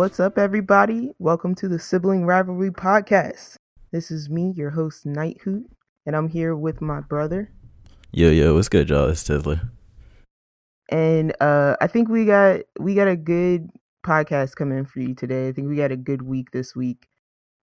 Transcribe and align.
What's 0.00 0.18
up, 0.18 0.38
everybody? 0.38 1.10
Welcome 1.18 1.54
to 1.56 1.68
the 1.68 1.78
Sibling 1.78 2.24
Rivalry 2.24 2.70
Podcast. 2.70 3.56
This 3.92 4.10
is 4.10 4.30
me, 4.30 4.50
your 4.56 4.70
host, 4.70 5.04
Night 5.04 5.42
Hoot, 5.44 5.70
and 6.06 6.16
I'm 6.16 6.30
here 6.30 6.56
with 6.56 6.80
my 6.80 7.00
brother. 7.02 7.52
Yo, 8.10 8.30
yo, 8.30 8.54
what's 8.54 8.70
good, 8.70 8.88
y'all? 8.88 9.10
It's 9.10 9.22
Tizzler. 9.22 9.68
And 10.88 11.34
uh, 11.38 11.76
I 11.82 11.86
think 11.86 12.08
we 12.08 12.24
got 12.24 12.60
we 12.78 12.94
got 12.94 13.08
a 13.08 13.14
good 13.16 13.68
podcast 14.02 14.54
coming 14.54 14.86
for 14.86 15.00
you 15.00 15.14
today. 15.14 15.48
I 15.48 15.52
think 15.52 15.68
we 15.68 15.76
got 15.76 15.92
a 15.92 15.98
good 15.98 16.22
week 16.22 16.52
this 16.52 16.74
week. 16.74 17.06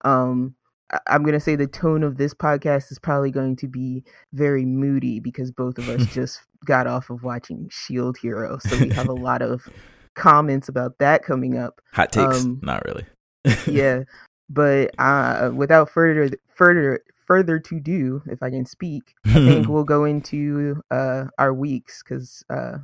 Um, 0.04 0.54
I- 0.92 1.00
I'm 1.08 1.24
gonna 1.24 1.40
say 1.40 1.56
the 1.56 1.66
tone 1.66 2.04
of 2.04 2.18
this 2.18 2.34
podcast 2.34 2.92
is 2.92 3.00
probably 3.00 3.32
going 3.32 3.56
to 3.56 3.66
be 3.66 4.04
very 4.32 4.64
moody 4.64 5.18
because 5.18 5.50
both 5.50 5.76
of 5.76 5.88
us 5.88 6.06
just 6.14 6.42
got 6.64 6.86
off 6.86 7.10
of 7.10 7.24
watching 7.24 7.68
Shield 7.68 8.18
Hero, 8.18 8.58
so 8.58 8.78
we 8.78 8.90
have 8.90 9.08
a 9.08 9.12
lot 9.12 9.42
of 9.42 9.68
comments 10.18 10.68
about 10.68 10.98
that 10.98 11.22
coming 11.22 11.56
up. 11.56 11.80
Hot 11.94 12.12
takes? 12.12 12.44
Um, 12.44 12.60
Not 12.62 12.84
really. 12.84 13.06
yeah 13.66 14.02
but 14.48 14.90
uh 14.98 15.50
without 15.54 15.90
further 15.90 16.30
further 16.48 17.00
further 17.26 17.58
to 17.58 17.78
do 17.78 18.22
if 18.26 18.42
i 18.42 18.50
can 18.50 18.64
speak 18.64 19.14
i 19.26 19.34
think 19.34 19.68
we'll 19.68 19.84
go 19.84 20.04
into 20.04 20.82
uh 20.90 21.26
our 21.38 21.52
weeks 21.52 22.02
because 22.02 22.44
uh 22.50 22.78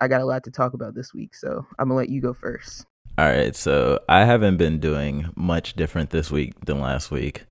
i 0.00 0.08
got 0.08 0.20
a 0.20 0.24
lot 0.24 0.42
to 0.42 0.50
talk 0.50 0.72
about 0.72 0.94
this 0.94 1.12
week 1.12 1.34
so 1.34 1.66
i'm 1.78 1.88
gonna 1.88 1.96
let 1.96 2.08
you 2.08 2.20
go 2.20 2.32
first 2.32 2.86
All 3.16 3.26
right, 3.26 3.54
so 3.54 4.00
I 4.08 4.24
haven't 4.24 4.56
been 4.56 4.80
doing 4.80 5.30
much 5.36 5.74
different 5.74 6.10
this 6.10 6.32
week 6.32 6.52
than 6.66 6.80
last 6.80 7.12
week. 7.12 7.44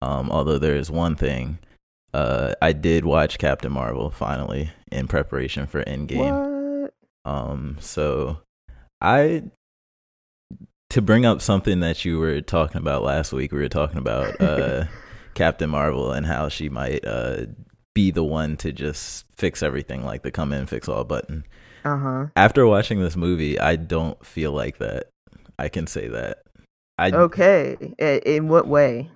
Um, 0.00 0.30
although 0.30 0.56
there 0.58 0.76
is 0.76 0.90
one 0.90 1.14
thing. 1.14 1.58
Uh, 2.14 2.54
I 2.62 2.72
did 2.72 3.04
watch 3.04 3.36
Captain 3.36 3.70
Marvel 3.70 4.08
finally 4.08 4.70
in 4.90 5.08
preparation 5.08 5.66
for 5.66 5.84
Endgame. 5.84 6.32
what 6.32 6.59
Um, 7.24 7.76
so 7.80 8.38
I 9.00 9.44
to 10.90 11.02
bring 11.02 11.24
up 11.24 11.40
something 11.40 11.80
that 11.80 12.04
you 12.04 12.18
were 12.18 12.40
talking 12.40 12.78
about 12.78 13.02
last 13.02 13.32
week, 13.32 13.52
we 13.52 13.58
were 13.58 13.68
talking 13.68 13.98
about 13.98 14.40
uh 14.40 14.84
Captain 15.34 15.70
Marvel 15.70 16.12
and 16.12 16.26
how 16.26 16.48
she 16.48 16.68
might 16.68 17.04
uh 17.04 17.46
be 17.94 18.10
the 18.10 18.24
one 18.24 18.56
to 18.56 18.72
just 18.72 19.26
fix 19.36 19.62
everything 19.62 20.04
like 20.04 20.22
the 20.22 20.30
come 20.30 20.52
in 20.52 20.66
fix 20.66 20.88
all 20.88 21.04
button. 21.04 21.44
uh-huh 21.84 22.26
After 22.36 22.66
watching 22.66 23.00
this 23.00 23.16
movie, 23.16 23.58
I 23.58 23.76
don't 23.76 24.24
feel 24.24 24.52
like 24.52 24.78
that. 24.78 25.08
I 25.58 25.68
can 25.68 25.86
say 25.86 26.08
that. 26.08 26.38
I 26.98 27.10
okay 27.10 27.76
in 27.98 28.48
what 28.48 28.66
way 28.66 29.10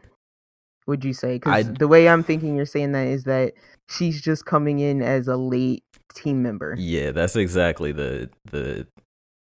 would 0.87 1.05
you 1.05 1.13
say 1.13 1.37
because 1.37 1.73
the 1.75 1.89
way 1.89 2.09
i'm 2.09 2.23
thinking 2.23 2.57
you're 2.57 2.67
saying 2.67 2.93
that 2.93 3.07
is 3.07 3.25
that 3.25 3.53
she's 3.89 4.21
just 4.21 4.45
coming 4.45 4.79
in 4.79 5.03
as 5.03 5.29
a 5.29 5.37
late 5.37 5.83
team 6.13 6.43
member 6.43 6.75
Yeah, 6.79 7.11
that's 7.11 7.37
exactly 7.37 7.93
the 7.93 8.31
the 8.51 8.87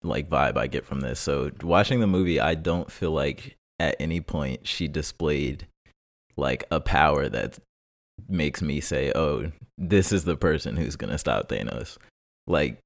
like 0.03 0.29
vibe 0.29 0.57
I 0.57 0.67
get 0.67 0.85
from 0.85 1.01
this. 1.01 1.19
So 1.19 1.51
watching 1.61 1.99
the 1.99 2.07
movie, 2.07 2.39
I 2.39 2.55
don't 2.55 2.91
feel 2.91 3.11
like 3.11 3.57
at 3.79 3.95
any 3.99 4.21
point 4.21 4.67
she 4.67 4.87
displayed 4.87 5.67
like 6.35 6.63
a 6.71 6.79
power 6.79 7.29
that 7.29 7.59
makes 8.29 8.61
me 8.61 8.79
say, 8.79 9.11
"Oh, 9.15 9.51
this 9.77 10.11
is 10.11 10.23
the 10.23 10.35
person 10.35 10.75
who's 10.75 10.95
going 10.95 11.11
to 11.11 11.17
stop 11.17 11.49
Thanos." 11.49 11.97
Like 12.45 12.79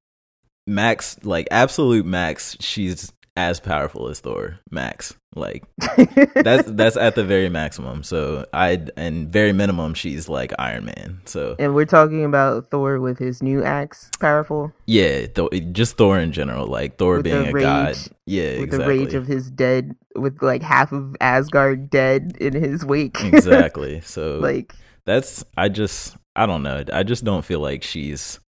Max, 0.67 1.17
like 1.23 1.48
absolute 1.52 2.06
Max, 2.06 2.58
she's 2.59 3.12
as 3.36 3.60
powerful 3.60 4.08
as 4.10 4.20
Thor, 4.20 4.60
Max. 4.70 5.16
Like 5.34 5.64
that's 6.36 6.70
that's 6.72 6.98
at 6.98 7.16
the 7.16 7.24
very 7.24 7.48
maximum. 7.48 8.04
So 8.04 8.46
I 8.52 8.86
and 8.98 9.32
very 9.32 9.54
minimum, 9.54 9.94
she's 9.94 10.28
like 10.28 10.52
Iron 10.60 10.84
Man. 10.86 11.22
So 11.26 11.56
and 11.58 11.73
we're 11.73 11.86
talking 11.86 12.26
about 12.26 12.70
thor 12.70 13.00
with 13.00 13.17
his 13.17 13.42
new 13.42 13.64
axe 13.64 14.10
powerful 14.20 14.73
Yeah, 14.86 15.28
th- 15.28 15.72
just 15.72 15.95
Thor 15.95 16.20
in 16.20 16.33
general, 16.33 16.67
like 16.67 16.98
Thor 16.98 17.16
With 17.17 17.23
being 17.23 17.48
a 17.48 17.54
god. 17.54 17.88
rage- 17.95 18.10
Yeah, 18.26 18.55
with 18.60 18.64
exactly. 18.73 18.98
the 18.98 19.04
rage 19.05 19.14
of 19.14 19.28
his 19.28 19.50
dead 19.50 19.95
with 20.16 20.42
like 20.42 20.61
half 20.64 20.92
of 20.92 21.16
Asgard 21.22 21.89
dead 21.89 22.36
in 22.42 22.54
his 22.54 22.84
wake. 22.86 23.16
exactly. 23.23 24.02
So 24.02 24.39
like 24.39 24.73
that's 25.05 25.45
I 25.55 25.70
just 25.70 26.17
I 26.36 26.45
don't 26.45 26.64
know. 26.64 26.84
I 26.92 27.04
just 27.04 27.23
don't 27.23 27.45
feel 27.45 27.61
like 27.61 27.84
she's 27.84 28.42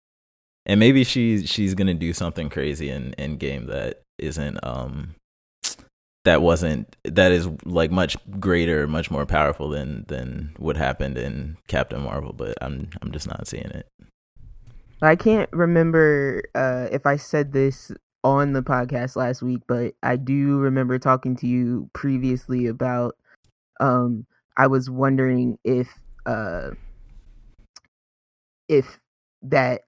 and 0.66 0.80
maybe 0.80 1.04
she's 1.04 1.48
she's 1.48 1.76
gonna 1.76 1.94
do 1.94 2.12
something 2.12 2.50
crazy 2.50 2.90
in 2.90 3.14
in 3.20 3.38
game 3.38 3.68
that 3.68 4.02
isn't 4.22 4.60
um 4.64 5.16
that 6.24 6.42
wasn't 6.42 6.96
that 7.04 7.32
is 7.32 7.50
like 7.66 7.92
much 7.92 8.16
greater, 8.40 8.88
much 8.88 9.10
more 9.10 9.26
powerful 9.26 9.70
than 9.70 10.06
than 10.08 10.54
what 10.58 10.78
happened 10.78 11.18
in 11.18 11.58
Captain 11.68 12.02
Marvel. 12.02 12.34
But 12.34 12.58
I'm 12.62 12.90
I'm 13.02 13.12
just 13.12 13.28
not 13.28 13.48
seeing 13.48 13.66
it. 13.66 13.88
I 15.02 15.16
can't 15.16 15.50
remember 15.52 16.44
uh 16.54 16.88
if 16.92 17.06
I 17.06 17.16
said 17.16 17.54
this 17.54 17.92
on 18.24 18.54
the 18.54 18.62
podcast 18.62 19.16
last 19.16 19.42
week, 19.42 19.62
but 19.68 19.96
I 20.04 20.16
do 20.16 20.60
remember 20.60 21.00
talking 21.00 21.36
to 21.38 21.48
you 21.48 21.90
previously 21.94 22.68
about 22.68 23.16
um 23.80 24.28
I 24.58 24.68
was 24.68 24.90
wondering 24.90 25.58
if 25.64 26.00
uh 26.28 26.72
if 28.70 29.00
that 29.42 29.82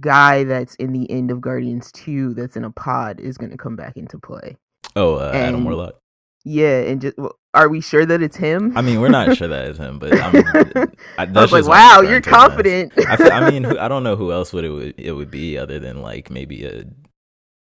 guy 0.00 0.44
that's 0.44 0.74
in 0.76 0.92
the 0.92 1.10
end 1.10 1.30
of 1.30 1.40
Guardians 1.40 1.90
2 1.92 2.34
that's 2.34 2.56
in 2.56 2.64
a 2.64 2.70
pod 2.70 3.20
is 3.20 3.38
going 3.38 3.50
to 3.50 3.56
come 3.56 3.76
back 3.76 3.96
into 3.96 4.18
play. 4.18 4.56
Oh, 4.96 5.16
uh, 5.16 5.32
Adam 5.34 5.64
Warlock. 5.64 5.96
Yeah, 6.44 6.80
and 6.82 7.00
just 7.00 7.16
well, 7.16 7.36
are 7.54 7.68
we 7.70 7.80
sure 7.80 8.04
that 8.04 8.20
it's 8.20 8.36
him? 8.36 8.76
I 8.76 8.82
mean, 8.82 9.00
we're 9.00 9.08
not 9.08 9.34
sure 9.36 9.48
that 9.48 9.66
it's 9.68 9.78
him, 9.78 9.98
but 9.98 10.12
I'm, 10.20 10.36
I, 11.18 11.22
I 11.22 11.24
was 11.24 11.52
like, 11.52 11.60
just 11.62 11.68
what 11.68 11.78
I'm 11.78 12.02
wow, 12.04 12.10
you're 12.10 12.20
to 12.20 12.28
him 12.28 12.34
as. 12.34 12.48
confident. 12.48 12.92
I, 13.08 13.16
fe- 13.16 13.30
I 13.30 13.50
mean, 13.50 13.64
who, 13.64 13.78
I 13.78 13.88
don't 13.88 14.04
know 14.04 14.14
who 14.16 14.30
else 14.30 14.52
would 14.52 14.64
it 14.64 14.68
would 14.68 14.94
it 14.98 15.12
would 15.12 15.30
be 15.30 15.56
other 15.56 15.78
than 15.78 16.02
like 16.02 16.30
maybe 16.30 16.64
a 16.66 16.84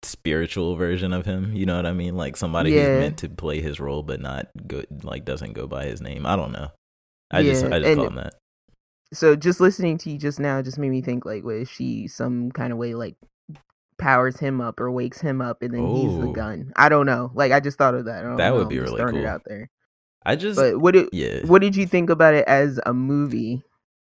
spiritual 0.04 0.76
version 0.76 1.12
of 1.14 1.26
him. 1.26 1.56
You 1.56 1.66
know 1.66 1.76
what 1.76 1.86
I 1.88 1.92
mean? 1.94 2.16
Like 2.16 2.38
somebody 2.38 2.72
Yeah. 2.72 2.86
who's 2.86 3.00
meant 3.00 3.18
to 3.20 3.30
play 3.30 3.62
his 3.62 3.80
role 3.80 4.04
but 4.04 4.22
not 4.22 4.48
go 4.68 4.84
like 5.04 5.26
doesn't 5.26 5.54
go 5.54 5.66
by 5.68 5.86
his 5.86 6.02
name. 6.02 6.26
I 6.26 6.36
don't 6.36 6.52
know. 6.52 6.70
I 7.32 7.44
just 7.44 7.66
I 7.66 7.80
just 7.80 7.86
and- 7.86 7.98
call 7.98 8.08
him 8.08 8.16
that. 8.16 8.34
So 9.14 9.36
just 9.36 9.60
listening 9.60 9.98
to 10.00 10.12
you 10.12 10.18
just 10.18 10.40
now 10.40 10.62
just 10.62 10.78
made 10.78 10.90
me 10.90 11.02
think 11.02 11.26
like, 11.26 11.44
was 11.44 11.70
she 11.70 12.08
some 12.08 12.52
kind 12.52 12.72
of 12.72 12.78
way 12.78 12.94
like 12.94 13.16
powers 13.98 14.40
him 14.40 14.62
up 14.62 14.80
or 14.80 14.92
wakes 14.92 15.22
him 15.22 15.42
up 15.42 15.62
and 15.62 15.74
then 15.74 15.88
he's 15.88 16.20
the 16.20 16.32
gun? 16.32 16.72
I 16.76 16.90
don't 16.90 17.06
know. 17.06 17.32
Like 17.34 17.52
I 17.52 17.60
just 17.60 17.78
thought 17.78 17.96
of 17.96 18.06
that. 18.06 18.38
That 18.38 18.54
would 18.54 18.70
be 18.70 18.80
really 18.80 19.04
cool. 19.04 19.28
out 19.28 19.44
there. 19.46 19.70
I 20.26 20.36
just 20.36 20.58
But 20.58 20.80
what 20.80 20.94
did 20.94 21.10
yeah. 21.14 21.46
what 21.46 21.62
did 21.62 21.76
you 21.76 21.88
think 21.88 22.10
about 22.10 22.34
it 22.34 22.46
as 22.48 22.80
a 22.86 22.94
movie? 22.94 23.64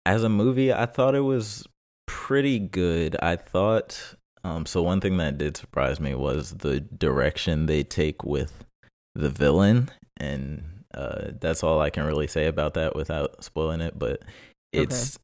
as 0.08 0.24
a 0.24 0.30
movie, 0.30 0.72
I 0.72 0.86
thought 0.86 1.16
it 1.16 1.22
was 1.22 1.68
pretty 2.06 2.60
good. 2.60 3.18
I 3.22 3.36
thought 3.36 4.16
um 4.44 4.66
so 4.66 4.82
one 4.82 5.02
thing 5.02 5.18
that 5.18 5.38
did 5.38 5.58
surprise 5.58 6.00
me 6.00 6.16
was 6.16 6.56
the 6.56 6.80
direction 6.80 7.66
they 7.66 7.84
take 7.84 8.24
with 8.24 8.64
the 9.14 9.30
villain 9.30 9.90
and 10.16 10.84
uh 10.94 11.32
that's 11.42 11.64
all 11.64 11.82
I 11.82 11.90
can 11.90 12.06
really 12.06 12.28
say 12.28 12.46
about 12.46 12.74
that 12.76 12.96
without 12.96 13.44
spoiling 13.44 13.82
it, 13.82 14.00
but 14.00 14.24
it's 14.72 15.18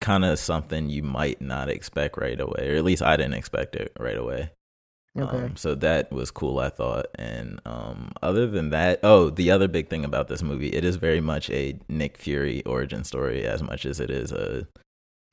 kind 0.00 0.24
of 0.24 0.38
something 0.38 0.88
you 0.88 1.02
might 1.02 1.40
not 1.40 1.68
expect 1.68 2.16
right 2.16 2.38
away, 2.40 2.70
or 2.70 2.76
at 2.76 2.84
least 2.84 3.02
I 3.02 3.16
didn't 3.16 3.34
expect 3.34 3.74
it 3.74 3.92
right 3.98 4.16
away. 4.16 4.50
Okay. 5.18 5.36
Um, 5.36 5.56
so 5.56 5.74
that 5.76 6.12
was 6.12 6.30
cool, 6.30 6.60
I 6.60 6.68
thought. 6.68 7.06
And 7.16 7.60
um, 7.64 8.12
other 8.22 8.46
than 8.46 8.70
that, 8.70 9.00
oh, 9.02 9.30
the 9.30 9.50
other 9.50 9.66
big 9.66 9.88
thing 9.88 10.04
about 10.04 10.28
this 10.28 10.42
movie, 10.42 10.68
it 10.68 10.84
is 10.84 10.96
very 10.96 11.20
much 11.20 11.50
a 11.50 11.78
Nick 11.88 12.18
Fury 12.18 12.62
origin 12.64 13.02
story 13.04 13.44
as 13.44 13.62
much 13.62 13.84
as 13.84 13.98
it 13.98 14.10
is 14.10 14.30
a 14.30 14.68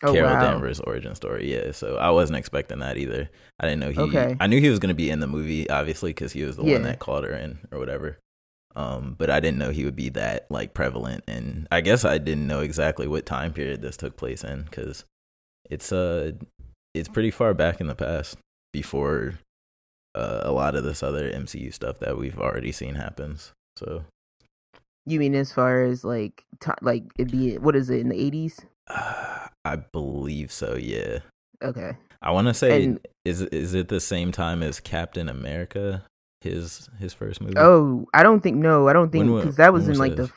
oh 0.04 0.14
Carol 0.14 0.34
wow. 0.34 0.42
Danvers 0.42 0.80
origin 0.80 1.14
story. 1.14 1.54
Yeah, 1.54 1.72
so 1.72 1.98
I 1.98 2.10
wasn't 2.10 2.38
expecting 2.38 2.80
that 2.80 2.98
either. 2.98 3.30
I 3.60 3.68
didn't 3.68 3.82
know 3.82 3.92
he. 3.92 4.00
Okay. 4.00 4.36
I 4.40 4.48
knew 4.48 4.60
he 4.60 4.70
was 4.70 4.80
going 4.80 4.90
to 4.90 4.96
be 4.96 5.10
in 5.12 5.20
the 5.20 5.28
movie, 5.28 5.70
obviously, 5.70 6.12
because 6.12 6.34
he 6.34 6.44
was 6.44 6.56
the 6.56 6.64
Yeah. 6.64 6.74
one 6.74 6.84
that 6.84 7.00
called 7.00 7.24
her 7.26 7.34
in 7.34 7.60
or 7.72 7.78
whatever. 7.78 8.18
Um, 8.76 9.16
but 9.18 9.30
I 9.30 9.40
didn't 9.40 9.58
know 9.58 9.70
he 9.72 9.86
would 9.86 9.96
be 9.96 10.10
that 10.10 10.48
like 10.50 10.74
prevalent, 10.74 11.24
and 11.28 11.68
I 11.72 11.80
guess 11.82 12.04
I 12.04 12.18
didn't 12.18 12.48
know 12.48 12.60
exactly 12.60 13.08
what 13.08 13.26
time 13.26 13.54
period 13.54 13.82
this 13.82 13.96
took 13.98 14.18
place 14.18 14.44
in 14.44 14.64
because 14.64 15.06
it's 15.70 15.92
uh 15.92 16.32
it's 16.94 17.08
pretty 17.10 17.32
far 17.32 17.54
back 17.54 17.80
in 17.80 17.88
the 17.88 17.96
past 17.96 18.38
before 18.74 19.36
uh, 20.14 20.42
a 20.44 20.52
lot 20.52 20.76
of 20.76 20.84
this 20.84 21.02
other 21.04 21.30
MCU 21.32 21.74
stuff 21.74 22.00
that 22.00 22.18
we've 22.18 22.38
already 22.40 22.72
seen 22.72 22.96
happens. 22.96 23.54
So 23.78 24.04
You 25.06 25.20
mean 25.20 25.36
as 25.36 25.52
far 25.54 25.84
as 25.84 26.04
like 26.04 26.44
t- 26.60 26.72
like 26.82 27.04
it 27.18 27.32
be 27.32 27.58
what 27.58 27.76
is 27.76 27.90
it 27.90 28.00
in 28.02 28.10
the 28.10 28.20
eighties? 28.22 28.60
uh, 28.90 29.48
I 29.66 29.78
believe 29.78 30.52
so. 30.52 30.76
Yeah. 30.76 31.20
Okay. 31.64 31.98
I 32.22 32.32
want 32.32 32.48
to 32.48 32.54
say 32.54 32.84
And- 32.84 33.08
is 33.24 33.42
is 33.42 33.74
it 33.74 33.88
the 33.88 34.00
same 34.02 34.32
time 34.34 34.62
as 34.62 34.80
Captain 34.82 35.30
America? 35.30 36.04
His 36.46 36.90
his 37.00 37.14
first 37.14 37.42
movie. 37.42 37.56
Oh, 37.58 38.06
I 38.14 38.24
don't 38.24 38.42
think 38.42 38.58
no, 38.58 38.88
I 38.88 38.94
don't 38.94 39.12
think 39.12 39.28
because 39.28 39.58
that 39.58 39.74
was 39.74 39.88
in 39.88 39.98
like 39.98 40.16
the 40.16 40.32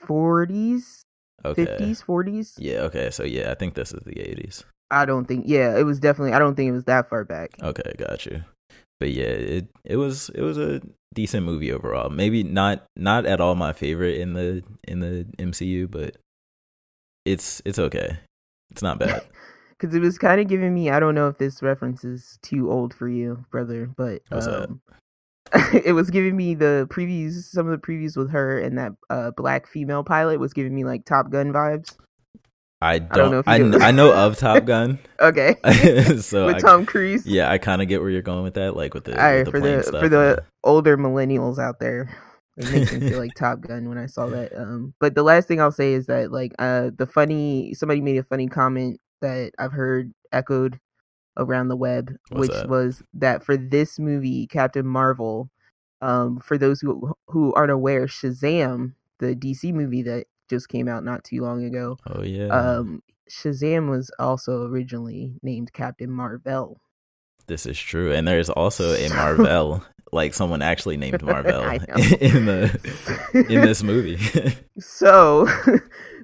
forties, 0.00 1.02
okay. 1.44 1.64
fifties, 1.64 2.02
forties. 2.02 2.54
Yeah. 2.58 2.80
Okay. 2.80 3.10
So 3.10 3.24
yeah, 3.24 3.50
I 3.50 3.54
think 3.54 3.74
this 3.74 3.92
is 3.92 4.02
the 4.04 4.20
eighties. 4.20 4.64
I 4.90 5.04
don't 5.04 5.24
think. 5.26 5.44
Yeah, 5.48 5.76
it 5.76 5.84
was 5.84 5.98
definitely. 5.98 6.34
I 6.34 6.38
don't 6.38 6.54
think 6.54 6.68
it 6.68 6.72
was 6.72 6.84
that 6.84 7.08
far 7.08 7.24
back. 7.24 7.56
Okay, 7.62 7.92
got 7.98 8.26
you. 8.26 8.44
But 9.00 9.12
yeah, 9.12 9.24
it 9.24 9.68
it 9.84 9.96
was 9.96 10.28
it 10.30 10.42
was 10.42 10.58
a 10.58 10.80
decent 11.14 11.44
movie 11.44 11.72
overall. 11.72 12.10
Maybe 12.10 12.42
not 12.42 12.84
not 12.96 13.26
at 13.26 13.40
all 13.40 13.54
my 13.54 13.72
favorite 13.72 14.20
in 14.20 14.34
the 14.34 14.62
in 14.86 15.00
the 15.00 15.26
MCU, 15.38 15.90
but 15.90 16.16
it's 17.24 17.60
it's 17.64 17.78
okay. 17.78 18.18
It's 18.70 18.82
not 18.82 18.98
bad. 18.98 19.22
Because 19.78 19.94
it 19.94 20.00
was 20.00 20.16
kind 20.16 20.40
of 20.40 20.48
giving 20.48 20.72
me. 20.72 20.88
I 20.88 20.98
don't 20.98 21.14
know 21.14 21.28
if 21.28 21.36
this 21.36 21.62
reference 21.62 22.02
is 22.02 22.38
too 22.40 22.72
old 22.72 22.94
for 22.94 23.10
you, 23.10 23.44
brother, 23.50 23.86
but 23.86 24.22
What's 24.30 24.46
um, 24.46 24.80
it 25.84 25.92
was 25.92 26.10
giving 26.10 26.36
me 26.36 26.54
the 26.54 26.86
previews. 26.90 27.44
Some 27.44 27.68
of 27.68 27.80
the 27.80 27.86
previews 27.86 28.16
with 28.16 28.30
her 28.30 28.58
and 28.58 28.78
that 28.78 28.92
uh, 29.10 29.30
black 29.32 29.66
female 29.66 30.04
pilot 30.04 30.40
was 30.40 30.52
giving 30.52 30.74
me 30.74 30.84
like 30.84 31.04
Top 31.04 31.30
Gun 31.30 31.52
vibes. 31.52 31.96
I 32.80 32.98
don't. 32.98 33.12
I, 33.12 33.16
don't 33.16 33.30
know 33.30 33.38
if 33.38 33.48
I, 33.48 33.56
you. 33.56 33.78
I 33.78 33.90
know 33.90 34.12
of 34.12 34.36
Top 34.38 34.64
Gun, 34.64 34.98
Okay, 35.20 35.56
so 36.20 36.46
with 36.46 36.56
I, 36.56 36.58
Tom 36.58 36.84
Cruise. 36.84 37.26
yeah, 37.26 37.50
I 37.50 37.58
kind 37.58 37.80
of 37.80 37.88
get 37.88 38.00
where 38.00 38.10
you're 38.10 38.22
going 38.22 38.42
with 38.42 38.54
that, 38.54 38.76
like 38.76 38.92
with 38.92 39.04
the, 39.04 39.12
right, 39.12 39.38
with 39.38 39.46
the 39.46 39.50
for 39.52 39.60
the 39.60 39.82
stuff. 39.82 40.00
for 40.00 40.08
the 40.08 40.44
older 40.62 40.98
millennials 40.98 41.58
out 41.58 41.80
there, 41.80 42.14
it 42.58 42.70
makes 42.70 42.92
me 42.92 43.08
feel 43.08 43.18
like 43.18 43.34
Top 43.34 43.60
Gun 43.62 43.88
when 43.88 43.96
I 43.96 44.06
saw 44.06 44.26
that. 44.26 44.54
Um, 44.54 44.94
but 45.00 45.14
the 45.14 45.22
last 45.22 45.48
thing 45.48 45.60
I'll 45.60 45.72
say 45.72 45.94
is 45.94 46.06
that 46.06 46.30
like 46.30 46.52
uh 46.58 46.90
the 46.96 47.06
funny 47.06 47.72
somebody 47.72 48.02
made 48.02 48.18
a 48.18 48.24
funny 48.24 48.46
comment 48.46 49.00
that 49.22 49.52
I've 49.58 49.72
heard 49.72 50.12
echoed 50.32 50.78
around 51.36 51.68
the 51.68 51.76
web, 51.76 52.16
What's 52.28 52.40
which 52.40 52.50
that? 52.52 52.68
was 52.68 53.02
that 53.14 53.42
for 53.44 53.56
this 53.56 53.98
movie, 53.98 54.46
Captain 54.46 54.86
Marvel, 54.86 55.50
um, 56.00 56.38
for 56.38 56.58
those 56.58 56.80
who 56.80 57.14
who 57.28 57.52
aren't 57.54 57.72
aware, 57.72 58.06
Shazam, 58.06 58.94
the 59.18 59.34
DC 59.34 59.72
movie 59.72 60.02
that 60.02 60.26
just 60.48 60.68
came 60.68 60.88
out 60.88 61.04
not 61.04 61.24
too 61.24 61.40
long 61.42 61.64
ago, 61.64 61.96
oh 62.06 62.22
yeah, 62.22 62.46
um, 62.48 63.02
Shazam 63.30 63.90
was 63.90 64.10
also 64.18 64.64
originally 64.66 65.34
named 65.42 65.72
Captain 65.72 66.10
Marvel. 66.10 66.80
this 67.46 67.66
is 67.66 67.78
true. 67.78 68.12
And 68.12 68.26
there's 68.26 68.50
also 68.50 68.94
a 68.94 69.08
Marvel, 69.08 69.82
like 70.12 70.34
someone 70.34 70.62
actually 70.62 70.96
named 70.96 71.22
Marvel 71.24 71.62
in 72.20 72.46
the 72.46 73.44
in 73.48 73.60
this 73.62 73.82
movie. 73.92 74.18
So 74.78 75.48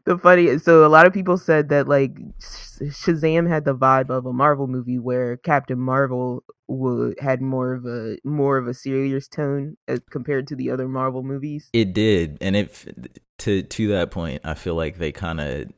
the 0.04 0.18
funny, 0.18 0.58
so 0.58 0.84
a 0.84 0.88
lot 0.88 1.06
of 1.06 1.12
people 1.12 1.36
said 1.36 1.68
that 1.68 1.88
like 1.88 2.16
Sh- 2.40 2.82
Shazam 2.90 3.48
had 3.48 3.64
the 3.64 3.74
vibe 3.74 4.10
of 4.10 4.26
a 4.26 4.32
Marvel 4.32 4.66
movie, 4.66 4.98
where 4.98 5.36
Captain 5.36 5.78
Marvel 5.78 6.44
would 6.68 7.18
had 7.20 7.40
more 7.40 7.72
of 7.74 7.86
a 7.86 8.16
more 8.24 8.58
of 8.58 8.66
a 8.66 8.74
serious 8.74 9.28
tone 9.28 9.76
as 9.86 10.00
compared 10.10 10.46
to 10.48 10.56
the 10.56 10.70
other 10.70 10.88
Marvel 10.88 11.22
movies. 11.22 11.68
It 11.72 11.92
did, 11.92 12.38
and 12.40 12.56
it 12.56 13.20
to 13.40 13.62
to 13.62 13.88
that 13.88 14.10
point, 14.10 14.40
I 14.44 14.54
feel 14.54 14.74
like 14.74 14.98
they 14.98 15.12
kind 15.12 15.40
of 15.40 15.72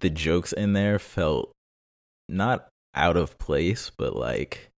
the 0.00 0.10
jokes 0.10 0.52
in 0.52 0.72
there 0.72 0.98
felt 0.98 1.52
not 2.28 2.68
out 2.94 3.16
of 3.16 3.38
place, 3.38 3.90
but 3.90 4.16
like 4.16 4.70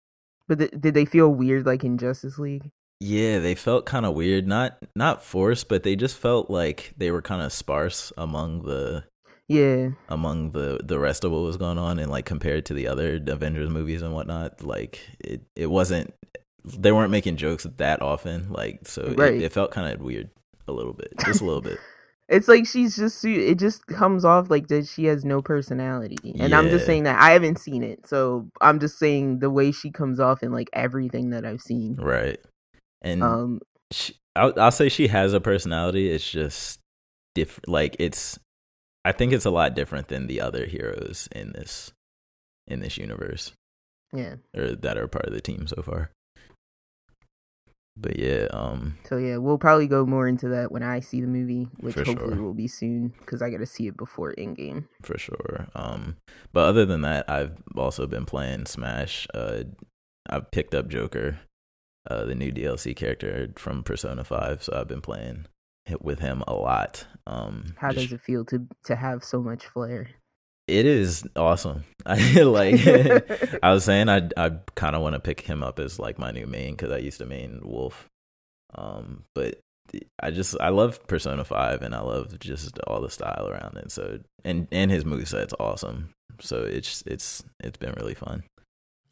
But 0.49 0.59
th- 0.59 0.70
did 0.79 0.94
they 0.94 1.05
feel 1.05 1.29
weird 1.29 1.67
like 1.67 1.85
in 1.85 1.99
Justice 1.99 2.38
League? 2.38 2.70
Yeah, 3.00 3.38
they 3.38 3.55
felt 3.55 3.87
kind 3.87 4.06
of 4.06 4.14
weird. 4.14 4.46
Not 4.46 4.79
not 4.94 5.23
forced, 5.23 5.69
but 5.69 5.82
they 5.82 5.96
just 5.96 6.17
felt 6.17 6.50
like 6.50 6.93
they 6.96 7.11
were 7.11 7.23
kind 7.23 7.43
of 7.43 7.52
sparse 7.52 8.12
among 8.17 8.62
the 8.62 9.05
Yeah, 9.49 9.91
among 10.08 10.52
the 10.52 10.81
the 10.82 10.99
rest 10.99 11.25
of 11.25 11.32
what 11.32 11.43
was 11.43 11.56
going 11.56 11.79
on, 11.79 11.99
and 11.99 12.11
like 12.11 12.25
compared 12.25 12.67
to 12.67 12.75
the 12.75 12.88
other 12.88 13.20
Avengers 13.26 13.70
movies 13.70 14.02
and 14.02 14.14
whatnot, 14.14 14.62
like 14.62 15.00
it 15.20 15.43
it 15.56 15.67
wasn't. 15.67 16.14
They 16.64 16.93
weren't 16.93 17.11
making 17.11 17.37
jokes 17.37 17.67
that 17.76 18.00
often, 18.00 18.50
like 18.50 18.88
so. 18.88 19.02
Right. 19.17 19.35
It, 19.35 19.43
it 19.43 19.52
felt 19.52 19.70
kind 19.70 19.93
of 19.93 20.00
weird 20.00 20.31
a 20.67 20.73
little 20.73 20.94
bit, 20.94 21.12
just 21.26 21.43
a 21.43 21.44
little 21.44 21.61
bit. 21.61 21.79
it's 22.29 22.49
like 22.49 22.67
she's 22.67 22.96
just 22.96 23.23
it 23.25 23.58
just 23.58 23.87
comes 23.87 24.25
off 24.25 24.49
like 24.49 24.69
that 24.69 24.87
she 24.87 25.05
has 25.05 25.25
no 25.25 25.43
personality, 25.43 26.35
and 26.38 26.55
I'm 26.55 26.70
just 26.70 26.87
saying 26.87 27.02
that 27.02 27.20
I 27.20 27.32
haven't 27.32 27.58
seen 27.58 27.82
it, 27.82 28.06
so 28.06 28.49
I'm 28.62 28.81
just 28.81 28.99
saying 28.99 29.41
the 29.41 29.50
way 29.50 29.73
she 29.73 29.91
comes 29.91 30.19
off 30.19 30.43
in 30.43 30.52
like 30.52 30.70
everything 30.73 31.31
that 31.31 31.44
I've 31.44 31.61
seen. 31.61 31.96
Right. 31.96 32.38
And 33.05 33.23
Um, 33.23 33.61
she, 33.93 34.15
I'll, 34.35 34.59
I'll 34.59 34.73
say 34.73 34.89
she 34.89 35.06
has 35.09 35.33
a 35.33 35.41
personality. 35.41 36.11
It's 36.11 36.29
just 36.29 36.81
different. 37.37 37.69
Like 37.69 37.95
it's, 38.01 38.39
I 39.05 39.12
think 39.12 39.33
it's 39.33 39.45
a 39.45 39.51
lot 39.51 39.75
different 39.75 40.09
than 40.09 40.27
the 40.27 40.41
other 40.41 40.67
heroes 40.67 41.29
in 41.31 41.53
this, 41.53 41.93
in 42.67 42.81
this 42.81 42.97
universe, 42.97 43.53
yeah. 44.12 44.37
or 44.56 44.75
that 44.75 44.99
are 44.99 45.06
part 45.06 45.27
of 45.27 45.35
the 45.35 45.41
team 45.41 45.67
so 45.67 45.83
far. 45.83 46.11
But 47.97 48.19
yeah, 48.19 48.49
um, 48.51 48.99
So 49.09 49.19
yeah, 49.19 49.37
we'll 49.37 49.59
probably 49.59 49.87
go 49.87 50.05
more 50.05 50.27
into 50.27 50.49
that 50.49 50.73
when 50.73 50.83
I 50.83 50.99
see 50.99 51.21
the 51.21 51.29
movie, 51.29 51.69
which 51.79 51.95
hopefully 51.95 52.35
sure. 52.35 52.43
will 52.43 52.55
be 52.55 52.67
soon 52.67 53.12
because 53.21 53.41
I 53.41 53.51
got 53.51 53.59
to 53.59 53.67
see 53.67 53.87
it 53.87 53.97
before 53.97 54.35
Endgame. 54.37 54.89
for 55.03 55.17
sure. 55.17 55.69
Um, 55.77 56.17
but 56.53 56.65
other 56.65 56.85
than 56.85 57.03
that, 57.03 57.31
I've 57.31 57.53
also 57.77 58.09
been 58.09 58.25
playing 58.25 58.67
Smash. 58.67 59.29
Uh, 59.33 59.62
I've 60.29 60.51
picked 60.51 60.75
up 60.75 60.89
Joker, 60.89 61.39
uh, 62.11 62.25
the 62.25 62.35
new 62.35 62.53
DLC 62.53 62.95
character 62.95 63.51
from 63.56 63.83
Persona 63.83 64.25
Five. 64.25 64.62
So 64.62 64.73
I've 64.77 64.89
been 64.89 65.01
playing 65.01 65.47
it 65.87 66.03
with 66.03 66.21
him 66.21 66.43
a 66.47 66.55
lot. 66.55 67.06
Um, 67.27 67.75
How 67.79 67.91
just- 67.91 68.06
does 68.06 68.12
it 68.15 68.21
feel 68.21 68.45
to 68.47 68.67
to 68.85 68.97
have 68.97 69.25
so 69.25 69.41
much 69.43 69.65
flair? 69.67 70.11
It 70.67 70.87
is 70.87 71.25
awesome. 71.37 71.85
I 72.06 72.41
like. 72.43 72.87
I 73.62 73.73
was 73.73 73.85
saying 73.85 74.09
I 74.09 74.29
I 74.37 74.53
kind 74.75 74.97
of 74.97 75.03
want 75.03 75.15
to 75.15 75.21
pick 75.21 75.43
him 75.43 75.62
up 75.62 75.79
as 75.79 75.99
like 75.99 76.19
my 76.19 76.31
new 76.31 76.47
main 76.47 76.73
because 76.75 76.91
I 76.91 76.99
used 76.99 77.19
to 77.19 77.27
main 77.27 77.61
Wolf, 77.62 78.06
um, 78.75 79.25
but 79.35 79.61
I 80.23 80.31
just 80.31 80.56
I 80.61 80.71
love 80.71 81.06
Persona 81.06 81.45
Five 81.45 81.83
and 81.83 81.95
I 81.95 82.01
love 82.01 82.39
just 82.39 82.79
all 82.87 83.03
the 83.03 83.11
style 83.11 83.47
around 83.49 83.77
it. 83.77 83.93
So 83.93 84.21
and 84.43 84.67
and 84.73 84.91
his 84.91 85.05
moveset's 85.05 85.53
awesome. 85.61 86.11
So 86.41 86.62
it's 86.62 87.03
it's 87.06 87.45
it's 87.62 87.77
been 87.77 87.93
really 87.99 88.15
fun. 88.15 88.45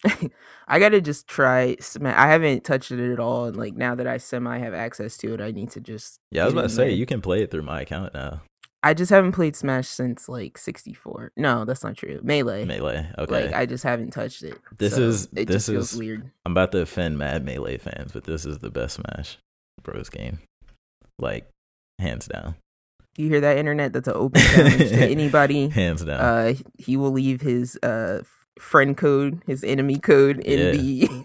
I 0.69 0.79
gotta 0.79 1.01
just 1.01 1.27
try. 1.29 1.77
Sma- 1.81 2.15
I 2.17 2.29
haven't 2.29 2.65
touched 2.65 2.91
it 2.91 3.13
at 3.13 3.21
all, 3.21 3.47
and 3.47 3.57
like 3.57 3.75
now 3.75 3.95
that 3.95 4.07
I 4.07 4.17
semi 4.17 4.59
have 4.59 4.75
access 4.75 5.17
to 5.19 5.35
it, 5.35 5.41
I 5.41 5.51
need 5.51 5.71
to 5.73 5.81
just. 5.81 6.19
Yeah, 6.31 6.43
I 6.43 6.45
was 6.47 6.55
about 6.55 6.63
to 6.63 6.69
say 6.71 6.89
there. 6.89 6.91
you 6.97 7.07
can 7.07 7.21
play 7.21 7.43
it 7.43 7.51
through 7.51 7.63
my 7.63 7.81
account 7.83 8.15
now. 8.15 8.43
I 8.85 8.95
just 8.95 9.11
haven't 9.11 9.31
played 9.33 9.55
Smash 9.55 9.87
since 9.87 10.29
like 10.29 10.59
sixty 10.59 10.93
four. 10.93 11.31
No, 11.37 11.65
that's 11.65 11.85
not 11.85 11.97
true. 11.97 12.19
Melee. 12.23 12.65
Melee. 12.65 13.09
Okay, 13.17 13.47
Like 13.47 13.55
I 13.55 13.65
just 13.65 13.85
haven't 13.85 14.11
touched 14.11 14.43
it. 14.43 14.59
This 14.79 14.95
so 14.97 15.03
is- 15.03 15.25
it 15.37 15.47
this 15.47 15.67
just 15.67 15.69
feels 15.69 15.93
is- 15.93 15.99
weird. 15.99 16.31
I'm 16.45 16.53
about 16.53 16.73
to 16.73 16.81
offend 16.81 17.17
mad 17.17 17.45
Melee 17.45 17.79
fans, 17.79 18.11
but 18.13 18.25
this 18.25 18.45
is 18.45 18.59
the 18.59 18.71
best 18.71 18.97
Smash 18.97 19.39
Bros 19.85 20.09
game, 20.09 20.41
like 21.21 21.49
hands 22.01 22.27
down, 22.27 22.57
You 23.17 23.29
hear 23.29 23.41
that 23.43 23.57
internet? 23.59 23.93
That's 23.93 24.09
an 24.09 24.15
open 24.17 24.41
challenge 24.43 24.79
to 24.79 24.97
anybody. 25.11 25.69
hands 25.69 26.05
down. 26.05 26.21
Uh, 26.21 26.55
he 26.77 26.97
will 26.97 27.13
leave 27.13 27.41
his 27.41 27.77
uh 27.85 28.23
friend 28.59 28.97
code, 28.97 29.43
his 29.47 29.65
enemy 29.65 29.99
code 29.99 30.39
in 30.41 30.59
Yeah. 30.59 30.73
the 30.73 31.25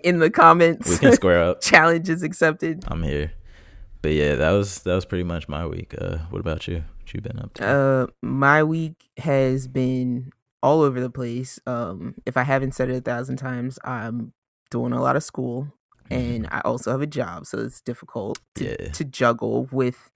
in 0.04 0.18
the 0.20 0.30
comments. 0.30 0.88
we 0.88 0.98
can 0.98 1.12
square 1.12 1.42
up. 1.42 1.60
Challenge 1.62 2.08
is 2.08 2.22
accepted. 2.22 2.84
I'm 2.88 3.02
here. 3.02 3.32
But 4.02 4.12
yeah, 4.12 4.34
that 4.36 4.50
was 4.50 4.80
that 4.82 4.94
was 4.94 5.04
pretty 5.04 5.24
much 5.24 5.48
my 5.48 5.66
week. 5.66 5.94
Uh, 5.98 6.18
what 6.30 6.38
about 6.40 6.68
you? 6.68 6.84
What 6.98 7.14
you 7.14 7.20
been 7.20 7.38
up 7.38 7.54
to? 7.54 7.66
Uh, 7.66 8.06
my 8.22 8.62
week 8.62 9.08
has 9.18 9.66
been 9.66 10.30
all 10.62 10.82
over 10.82 11.00
the 11.00 11.10
place. 11.10 11.58
Um, 11.66 12.14
if 12.26 12.36
I 12.36 12.42
haven't 12.42 12.74
said 12.74 12.90
it 12.90 12.96
a 12.96 13.00
thousand 13.00 13.36
times, 13.36 13.78
I'm 13.84 14.32
doing 14.70 14.92
a 14.92 15.00
lot 15.02 15.16
of 15.16 15.22
school, 15.22 15.72
and 16.10 16.46
I 16.50 16.60
also 16.64 16.90
have 16.90 17.00
a 17.02 17.06
job, 17.06 17.46
so 17.46 17.58
it's 17.58 17.80
difficult 17.80 18.40
to, 18.56 18.64
Yeah. 18.64 18.90
to 18.92 19.04
juggle 19.04 19.68
with 19.72 20.10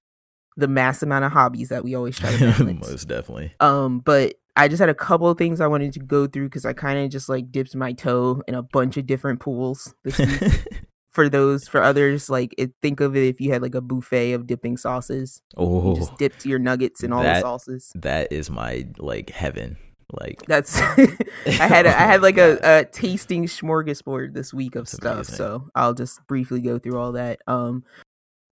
the 0.56 0.68
mass 0.68 1.02
amount 1.02 1.24
of 1.24 1.32
hobbies 1.32 1.68
that 1.68 1.84
we 1.84 1.94
always 1.94 2.18
try 2.18 2.30
to 2.32 2.38
balance. 2.58 2.88
most 2.90 3.08
definitely. 3.08 3.52
Um, 3.60 4.00
but 4.00 4.34
I 4.58 4.66
just 4.66 4.80
had 4.80 4.88
a 4.88 4.94
couple 4.94 5.28
of 5.28 5.38
things 5.38 5.60
I 5.60 5.68
wanted 5.68 5.92
to 5.92 6.00
go 6.00 6.26
through 6.26 6.48
because 6.48 6.64
I 6.64 6.72
kind 6.72 6.98
of 6.98 7.10
just 7.10 7.28
like 7.28 7.52
dipped 7.52 7.76
my 7.76 7.92
toe 7.92 8.42
in 8.48 8.56
a 8.56 8.62
bunch 8.62 8.96
of 8.96 9.06
different 9.06 9.38
pools 9.38 9.94
this 10.02 10.18
week. 10.18 10.66
for 11.10 11.28
those, 11.28 11.68
for 11.68 11.80
others, 11.80 12.28
like 12.28 12.54
it, 12.58 12.72
think 12.82 12.98
of 13.00 13.16
it 13.16 13.26
if 13.28 13.40
you 13.40 13.52
had 13.52 13.62
like 13.62 13.76
a 13.76 13.80
buffet 13.80 14.32
of 14.32 14.48
dipping 14.48 14.76
sauces. 14.76 15.42
You 15.56 15.64
oh, 15.64 15.96
just 15.96 16.16
dipped 16.18 16.44
your 16.44 16.58
nuggets 16.58 17.04
in 17.04 17.12
all 17.12 17.22
the 17.22 17.40
sauces. 17.40 17.92
that 17.94 18.32
is 18.32 18.50
my 18.50 18.86
like 18.98 19.30
heaven. 19.30 19.76
Like 20.10 20.42
That's 20.46 20.80
I 20.80 21.16
had 21.46 21.86
a, 21.86 21.90
I 21.90 22.06
had 22.06 22.22
like 22.22 22.38
a, 22.38 22.58
a 22.62 22.84
tasting 22.84 23.44
smorgasbord 23.44 24.34
this 24.34 24.52
week 24.52 24.74
of 24.74 24.86
That's 24.86 24.92
stuff. 24.92 25.14
amazing. 25.14 25.36
So 25.36 25.68
I'll 25.74 25.94
just 25.94 26.26
briefly 26.26 26.60
go 26.60 26.78
through 26.78 26.98
all 26.98 27.12
that. 27.12 27.42
Um, 27.46 27.84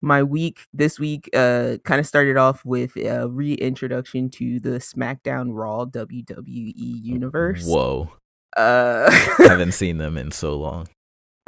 my 0.06 0.22
week 0.22 0.66
this 0.72 0.98
week 0.98 1.28
uh 1.34 1.76
kind 1.84 1.98
of 2.00 2.06
started 2.06 2.36
off 2.36 2.64
with 2.64 2.96
a 2.96 3.28
reintroduction 3.28 4.30
to 4.30 4.60
the 4.60 4.78
SmackDown 4.78 5.48
Raw 5.50 5.84
WWE 5.84 6.72
universe. 6.76 7.66
Whoa, 7.66 8.12
Uh, 8.56 9.10
haven't 9.38 9.72
seen 9.82 9.98
them 9.98 10.16
in 10.16 10.30
so 10.30 10.54
long. 10.56 10.86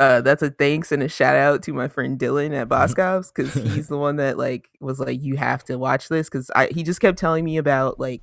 uh, 0.01 0.21
that's 0.21 0.43
a 0.43 0.51
thanks 0.51 0.93
and 0.93 1.03
a 1.03 1.09
shout 1.09 1.37
out 1.37 1.63
to 1.63 1.73
my 1.73 1.89
friend 1.89 2.19
Dylan 2.19 2.47
Mm-hmm. 2.51 2.55
at 2.55 2.69
Boscov's 2.69 3.33
because 3.33 3.55
he's 3.55 3.89
the 3.93 3.97
one 3.99 4.17
that 4.17 4.37
like 4.39 4.69
was 4.81 4.99
like, 5.01 5.23
you 5.23 5.37
have 5.37 5.65
to 5.65 5.77
watch 5.79 6.09
this 6.09 6.29
because 6.29 6.51
I 6.55 6.67
he 6.69 6.83
just 6.83 7.01
kept 7.01 7.19
telling 7.19 7.45
me 7.45 7.57
about 7.57 7.99
like 8.01 8.23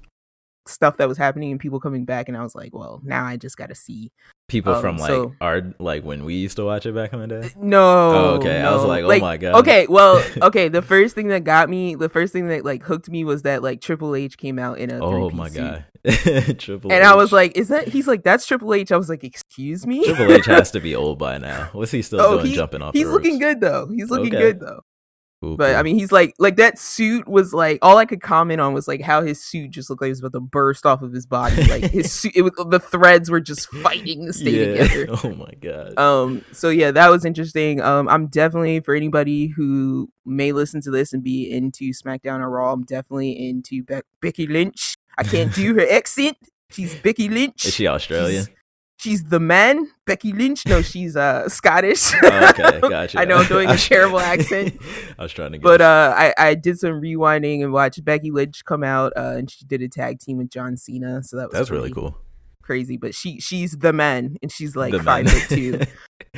stuff 0.68 0.98
that 0.98 1.08
was 1.08 1.18
happening 1.18 1.52
and 1.52 1.60
people 1.60 1.80
coming 1.80 2.06
back 2.06 2.28
and 2.28 2.36
I 2.38 2.42
was 2.44 2.56
like, 2.56 2.74
well, 2.74 3.02
now 3.04 3.24
I 3.26 3.38
just 3.38 3.56
got 3.58 3.70
to 3.70 3.76
see. 3.76 4.12
People 4.48 4.74
Um, 4.76 4.82
from 4.82 4.98
like 4.98 5.10
so- 5.10 5.34
our 5.42 5.74
like 5.80 6.04
when 6.04 6.24
we 6.24 6.36
used 6.36 6.58
to 6.58 6.66
watch 6.66 6.86
it 6.86 6.94
back 6.94 7.14
in 7.14 7.20
the 7.20 7.28
day. 7.28 7.50
No. 7.58 7.82
Oh, 7.82 8.26
okay. 8.36 8.62
I 8.62 8.74
was 8.76 8.84
like, 8.84 9.04
oh 9.04 9.20
my 9.20 9.38
God. 9.38 9.56
Okay, 9.56 9.88
well, 9.90 10.24
okay. 10.44 10.68
The 10.70 10.84
first 10.84 11.16
thing 11.16 11.30
that 11.30 11.44
got 11.44 11.68
me, 11.70 11.96
the 11.96 12.10
first 12.10 12.32
thing 12.32 12.48
that 12.50 12.64
like 12.64 12.84
hooked 12.84 13.10
me 13.10 13.24
was 13.24 13.42
that 13.42 13.64
like 13.64 13.82
Triple 13.82 14.16
H 14.16 14.38
came 14.38 14.60
out 14.60 14.78
in 14.78 14.92
a 14.92 15.00
Oh 15.04 15.32
my 15.32 15.50
god, 15.50 15.86
Triple 16.06 16.92
H 16.92 16.96
and 16.96 17.02
H. 17.02 17.04
I 17.04 17.16
was 17.16 17.32
like, 17.32 17.58
"Is 17.58 17.70
that?" 17.70 17.88
He's 17.88 18.08
like, 18.08 18.22
"That's 18.22 18.46
Triple 18.46 18.72
H. 18.76 18.92
I 18.92 18.98
was 18.98 19.10
like, 19.10 19.24
"Excuse 19.24 19.88
me." 19.88 20.04
Triple 20.06 20.32
H 20.34 20.46
has 20.46 20.70
to 20.72 20.80
be 20.88 20.96
old 20.96 21.18
by 21.18 21.40
now. 21.40 21.70
What's 21.74 21.92
he 21.92 22.04
still 22.04 22.22
Oh, 22.22 22.36
doing? 22.38 22.46
he- 22.48 22.56
jumping 22.56 22.84
off. 22.84 22.94
He's 22.94 23.08
looking 23.08 23.40
good 23.40 23.62
though. 23.62 23.88
He's 23.92 24.12
looking 24.12 24.34
Okay. 24.36 24.42
good 24.44 24.60
though. 24.60 24.82
Cool, 25.46 25.58
But 25.58 25.76
I 25.76 25.84
mean, 25.84 25.96
he's 25.96 26.12
like, 26.12 26.34
like 26.40 26.56
that 26.56 26.80
suit 26.80 27.28
was 27.28 27.54
like 27.54 27.78
all 27.84 27.98
I 27.98 28.06
could 28.06 28.22
comment 28.22 28.60
on 28.60 28.74
was 28.74 28.88
like 28.88 29.02
how 29.02 29.22
his 29.22 29.40
suit 29.44 29.70
just 29.70 29.92
looked 29.92 30.02
like 30.02 30.08
it 30.08 30.12
was 30.14 30.20
about 30.20 30.34
to 30.34 30.40
burst 30.40 30.88
off 30.88 31.04
of 31.04 31.14
his 31.14 31.28
body. 31.28 31.64
Like 31.66 31.84
his 31.84 32.12
suit, 32.20 32.32
it 32.36 32.42
was, 32.42 32.54
the 32.70 32.80
threads 32.80 33.30
were 33.30 33.40
just 33.40 33.70
fighting 33.70 34.26
to 34.26 34.34
stay 34.34 34.66
together. 34.66 35.08
Oh 35.24 35.36
my 35.36 35.52
god. 35.62 35.98
Um, 36.00 36.44
so 36.52 36.70
yeah, 36.70 36.90
that 36.92 37.10
was 37.10 37.26
interesting. 37.26 37.80
Um, 37.80 38.08
I'm 38.10 38.26
definitely 38.28 38.80
for 38.80 38.96
anybody 38.96 39.48
who 39.48 40.10
may 40.26 40.52
listen 40.52 40.82
to 40.82 40.92
this 40.92 41.14
and 41.14 41.24
be 41.24 41.52
into 41.52 41.92
SmackDown 41.92 42.40
or 42.40 42.50
Raw. 42.50 42.74
I'm 42.74 42.84
definitely 42.84 43.48
into 43.48 43.84
Be- 43.84 44.02
Becky 44.22 44.48
Lynch. 44.48 44.96
I 45.18 45.24
can't 45.24 45.54
do 45.54 45.76
her 45.76 45.86
accent. 45.92 46.38
She's 46.72 46.96
Becky 46.96 47.30
Lynch. 47.30 47.66
Is 47.66 47.76
she 47.76 47.88
Australian? 47.88 48.46
She's, 48.46 48.56
she's 48.98 49.24
the 49.24 49.40
man, 49.40 49.88
Becky 50.06 50.32
Lynch. 50.34 50.66
No, 50.68 50.82
she's 50.92 51.16
uh 51.16 51.48
Scottish. 51.50 52.12
Oh, 52.24 52.50
okay, 52.50 52.80
gotcha. 52.90 53.20
I 53.20 53.26
know 53.26 53.38
I'm 53.38 53.48
doing 53.48 53.70
a 53.70 53.78
terrible 53.78 54.20
accent. 54.20 54.80
I 55.20 55.24
was 55.24 55.32
trying 55.32 55.52
to 55.54 55.58
get 55.58 55.64
But 55.64 55.82
uh, 55.82 56.14
I, 56.16 56.34
I 56.38 56.56
did 56.56 56.80
some 56.80 57.02
rewinding 57.02 57.64
and 57.64 57.72
watched 57.74 58.04
Becky 58.06 58.32
Lynch 58.32 58.64
come 58.66 58.84
out, 58.84 59.14
uh, 59.16 59.36
and 59.38 59.50
she 59.50 59.66
did 59.66 59.82
a 59.82 59.88
tag 59.88 60.20
team 60.20 60.38
with 60.38 60.50
John 60.50 60.78
Cena. 60.78 61.24
So 61.24 61.38
that 61.38 61.50
was 61.50 61.54
that's 61.58 61.72
really 61.72 61.92
cool. 61.92 62.18
crazy. 62.62 62.98
But 62.98 63.14
she 63.16 63.40
she's 63.40 63.74
the 63.78 63.94
man, 63.94 64.38
and 64.42 64.52
she's 64.52 64.76
like 64.76 64.92
The 64.92 65.04
five 65.04 65.30
foot 65.30 65.50
two. 65.50 65.80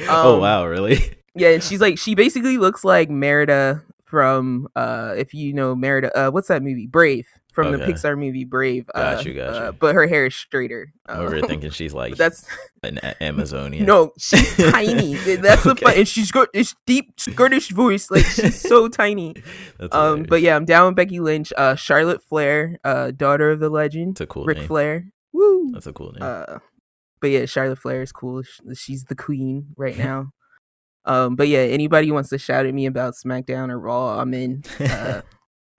oh 0.08 0.36
Um, 0.36 0.42
wow, 0.42 0.66
really? 0.68 1.00
Yeah, 1.36 1.50
and 1.50 1.64
she's 1.64 1.82
like 1.82 1.98
she 2.00 2.16
basically 2.16 2.58
looks 2.58 2.84
like 2.84 3.10
Merida 3.10 3.84
from 4.06 4.68
uh 4.76 5.14
if 5.18 5.34
you 5.34 5.52
know 5.54 5.76
Merida 5.76 6.18
uh 6.18 6.32
what's 6.32 6.48
that 6.48 6.64
movie 6.64 6.88
Brave 6.88 7.28
from 7.64 7.72
the 7.72 7.80
Pixar 7.80 8.18
movie 8.18 8.44
Brave. 8.44 8.88
Uh, 8.94 9.16
Got 9.16 9.26
you, 9.26 9.42
uh, 9.42 9.72
but 9.72 9.96
her 9.96 10.06
hair 10.08 10.28
is 10.28 10.36
straighter. 10.36 10.94
I'm 11.08 11.22
over 11.22 11.42
thinking 11.42 11.72
she's 11.72 11.94
like 12.02 12.16
that's 12.16 12.46
an 12.84 13.00
A- 13.02 13.24
Amazonian. 13.24 13.86
no, 13.86 14.12
she's 14.20 14.56
tiny. 14.72 15.16
That's 15.16 15.64
the 15.64 15.76
fun, 15.76 15.94
and 15.98 16.08
she's 16.08 16.32
got 16.32 16.54
this 16.54 16.76
deep 16.86 17.20
Scottish 17.20 17.70
voice. 17.72 18.12
Like 18.12 18.26
she's 18.26 18.62
so 18.62 18.88
tiny. 19.04 19.36
Um, 19.92 20.24
but 20.24 20.42
yeah, 20.42 20.56
I'm 20.56 20.66
down 20.66 20.88
with 20.88 20.96
Becky 20.96 21.20
Lynch. 21.20 21.52
Uh, 21.58 21.74
Charlotte 21.76 22.22
Flair, 22.24 22.78
uh, 22.84 23.10
daughter 23.12 23.50
of 23.50 23.60
the 23.60 23.70
legend, 23.70 24.12
it's 24.12 24.22
a 24.22 24.28
cool 24.28 24.46
Ric 24.46 24.60
name. 24.60 24.68
Flair. 24.68 25.06
Woo. 25.34 25.72
That's 25.74 25.88
a 25.88 25.94
cool 25.94 26.12
name. 26.12 26.22
Uh, 26.22 26.60
but 27.20 27.32
yeah, 27.32 27.46
Charlotte 27.48 27.80
Flair 27.80 28.04
is 28.04 28.12
cool. 28.12 28.44
She's 28.76 29.06
the 29.06 29.16
queen 29.16 29.70
right 29.76 29.98
now. 29.98 30.32
um, 31.06 31.36
but 31.36 31.48
yeah, 31.48 31.60
anybody 31.60 32.08
who 32.08 32.14
wants 32.14 32.30
to 32.30 32.38
shout 32.38 32.66
at 32.68 32.74
me 32.74 32.86
about 32.86 33.16
SmackDown 33.16 33.72
or 33.72 33.80
Raw, 33.80 34.20
I'm 34.20 34.34
in. 34.36 34.64
Uh, 34.80 35.22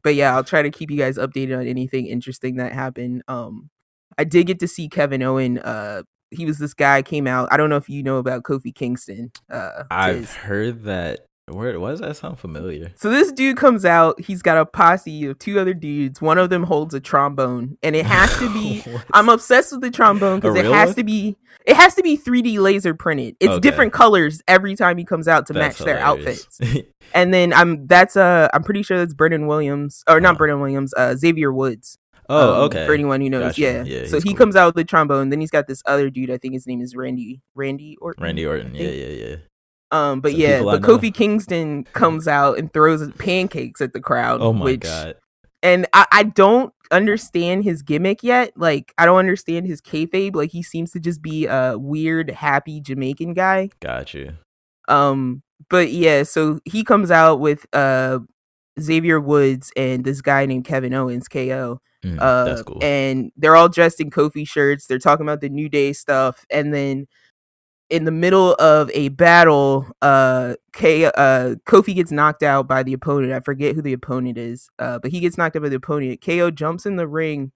but 0.02 0.14
yeah, 0.14 0.35
I'll 0.35 0.45
try 0.45 0.62
to 0.62 0.71
keep 0.71 0.90
you 0.90 0.97
guys 0.99 1.19
updated 1.19 1.59
on 1.59 1.67
anything 1.67 2.07
interesting 2.07 2.57
that 2.57 2.73
happened. 2.73 3.23
Um, 3.28 3.71
I 4.17 4.25
did 4.25 4.47
get 4.47 4.59
to 4.61 4.69
see 4.69 4.88
Kevin 4.88 5.23
Owen. 5.23 5.59
Uh, 5.59 6.02
he 6.31 6.45
was 6.45 6.59
this 6.59 6.75
guy 6.75 7.02
came 7.02 7.26
out. 7.26 7.49
I 7.50 7.57
don't 7.57 7.71
know 7.71 7.76
if 7.76 7.88
you 7.88 8.02
know 8.02 8.17
about 8.19 8.43
Kofi 8.43 8.75
Kingston. 8.75 9.31
Uh, 9.50 9.85
I've 9.90 10.17
his- 10.17 10.35
heard 10.35 10.85
that. 10.85 11.21
Where 11.50 11.78
why 11.81 11.90
does 11.90 12.00
that 12.00 12.17
sound 12.17 12.38
familiar? 12.38 12.93
So 12.97 13.11
this 13.11 13.33
dude 13.33 13.57
comes 13.57 13.85
out. 13.85 14.21
He's 14.21 14.43
got 14.43 14.57
a 14.59 14.67
posse 14.67 15.26
of 15.26 15.38
two 15.38 15.59
other 15.59 15.75
dudes. 15.75 16.21
One 16.21 16.38
of 16.38 16.50
them 16.50 16.62
holds 16.64 16.95
a 16.95 17.00
trombone, 17.00 17.78
and 17.83 17.97
it 17.97 18.07
has 18.07 18.37
to 18.38 18.52
be. 18.52 18.85
I'm 19.12 19.28
obsessed 19.28 19.73
with 19.73 19.81
the 19.81 19.90
trombone 19.90 20.40
because 20.40 20.57
it 20.57 20.64
has 20.67 20.88
one? 20.90 20.97
to 20.97 21.05
be. 21.05 21.37
It 21.64 21.76
has 21.76 21.95
to 21.97 22.02
be 22.02 22.17
3D 22.17 22.59
laser 22.59 22.95
printed. 22.95 23.37
It's 23.40 23.50
Okay. 23.50 23.61
different 23.61 23.93
colors 23.93 24.40
every 24.49 24.75
time 24.75 24.97
he 24.97 25.05
comes 25.05 25.28
out 25.28 25.47
to 25.49 25.52
That's 25.52 25.78
match 25.78 25.85
their 25.85 25.99
hilarious. 26.02 26.47
outfits. 26.61 26.87
And 27.14 27.33
then 27.35 27.52
I'm 27.52 27.87
that's 27.87 28.17
uh 28.17 28.49
I'm 28.55 28.62
pretty 28.62 28.83
sure 28.83 28.97
that's 28.99 29.14
Brendan 29.14 29.47
Williams 29.47 30.02
or 30.09 30.21
not 30.21 30.31
Uh-huh. 30.31 30.38
Brendan 30.38 30.61
Williams. 30.61 30.95
Uh, 30.97 31.14
Xavier 31.14 31.52
Woods. 31.52 31.99
oh, 32.31 32.55
um, 32.57 32.61
okay. 32.64 32.87
For 32.87 32.93
anyone 32.95 33.21
who 33.23 33.31
knows, 33.31 33.52
Gotcha. 33.57 33.61
yeah. 33.61 33.83
Yeah, 33.85 34.07
so 34.07 34.19
he 34.21 34.31
cool. 34.31 34.37
comes 34.37 34.57
out 34.57 34.67
with 34.67 34.75
the 34.76 34.85
trombone. 34.85 35.31
Then 35.31 35.40
he's 35.40 35.50
got 35.50 35.67
this 35.67 35.83
other 35.87 36.11
dude. 36.11 36.31
I 36.31 36.37
think 36.38 36.52
his 36.55 36.67
name 36.67 36.81
is 36.83 36.95
Randy. 36.97 37.40
Randy 37.55 37.97
Orton. 38.00 38.23
Randy 38.23 38.47
Orton. 38.47 38.75
Yeah, 38.75 38.88
yeah, 38.90 39.07
yeah. 39.26 39.37
Um, 39.90 40.21
but 40.21 40.33
Some 40.33 40.40
yeah, 40.40 40.62
but. 40.62 40.83
Kofi 40.83 41.12
Kingston 41.12 41.85
comes 41.85 42.28
out 42.28 42.59
and 42.59 42.73
throws 42.73 43.11
pancakes 43.12 43.80
at 43.80 43.92
the 43.92 44.00
crowd. 44.00 44.40
Oh 44.42 44.52
my 44.52 44.64
which, 44.64 44.80
god. 44.80 45.16
And 45.62 45.87
I, 45.92 46.07
I 46.12 46.23
don't 46.25 46.73
understand 46.90 47.64
his 47.64 47.83
gimmick 47.83 48.23
yet. 48.23 48.52
Like 48.57 48.92
I 48.99 49.07
don't 49.07 49.18
understand 49.18 49.66
his 49.66 49.80
kayfabe. 49.80 50.35
Like 50.35 50.50
he 50.52 50.62
seems 50.62 50.92
to 50.92 51.00
just 51.00 51.23
be 51.23 51.47
a 51.47 51.76
weird, 51.78 52.30
happy 52.30 52.80
Jamaican 52.80 53.35
guy. 53.35 53.71
Got 53.80 54.14
you. 54.14 54.35
Um, 54.88 55.42
but 55.71 55.90
yeah, 55.90 56.23
so 56.23 56.61
he 56.64 56.85
comes 56.85 57.11
out 57.11 57.40
with 57.40 57.66
uh 57.73 58.21
Xavier 58.80 59.21
Woods 59.21 59.73
and 59.76 60.04
this 60.04 60.21
guy 60.21 60.47
named 60.47 60.64
Kevin 60.64 60.95
Owens, 60.95 61.28
KO. 61.28 61.80
Mm, 62.04 62.21
Uh, 62.21 62.45
that's 62.45 62.62
cool. 62.62 62.78
And 62.83 63.33
they're 63.37 63.57
all 63.57 63.68
dressed 63.68 64.00
in 64.00 64.11
Kofi 64.11 64.47
shirts. 64.47 64.87
They're 64.87 64.99
talking 64.99 65.26
about 65.26 65.40
the 65.40 65.49
New 65.49 65.68
Day 65.68 65.92
stuff, 65.92 66.47
and 66.50 66.73
then 66.73 67.07
in 67.90 68.04
the 68.04 68.11
middle 68.11 68.54
of 68.54 68.90
a 68.92 69.09
battle, 69.09 69.87
uh, 70.02 70.54
K, 70.73 71.04
uh, 71.07 71.54
Kofi 71.66 71.95
gets 71.95 72.12
knocked 72.12 72.42
out 72.42 72.68
by 72.68 72.83
the 72.83 72.92
opponent. 72.92 73.33
I 73.33 73.40
forget 73.40 73.75
who 73.75 73.83
the 73.83 73.92
opponent 73.95 74.37
is, 74.38 74.68
uh, 74.78 74.99
but 74.99 75.11
he 75.11 75.21
gets 75.21 75.38
knocked 75.38 75.57
out 75.57 75.62
by 75.62 75.68
the 75.71 75.76
opponent. 75.76 76.21
KO 76.21 76.50
jumps 76.50 76.85
in 76.87 76.97
the 76.97 77.09
ring 77.09 77.52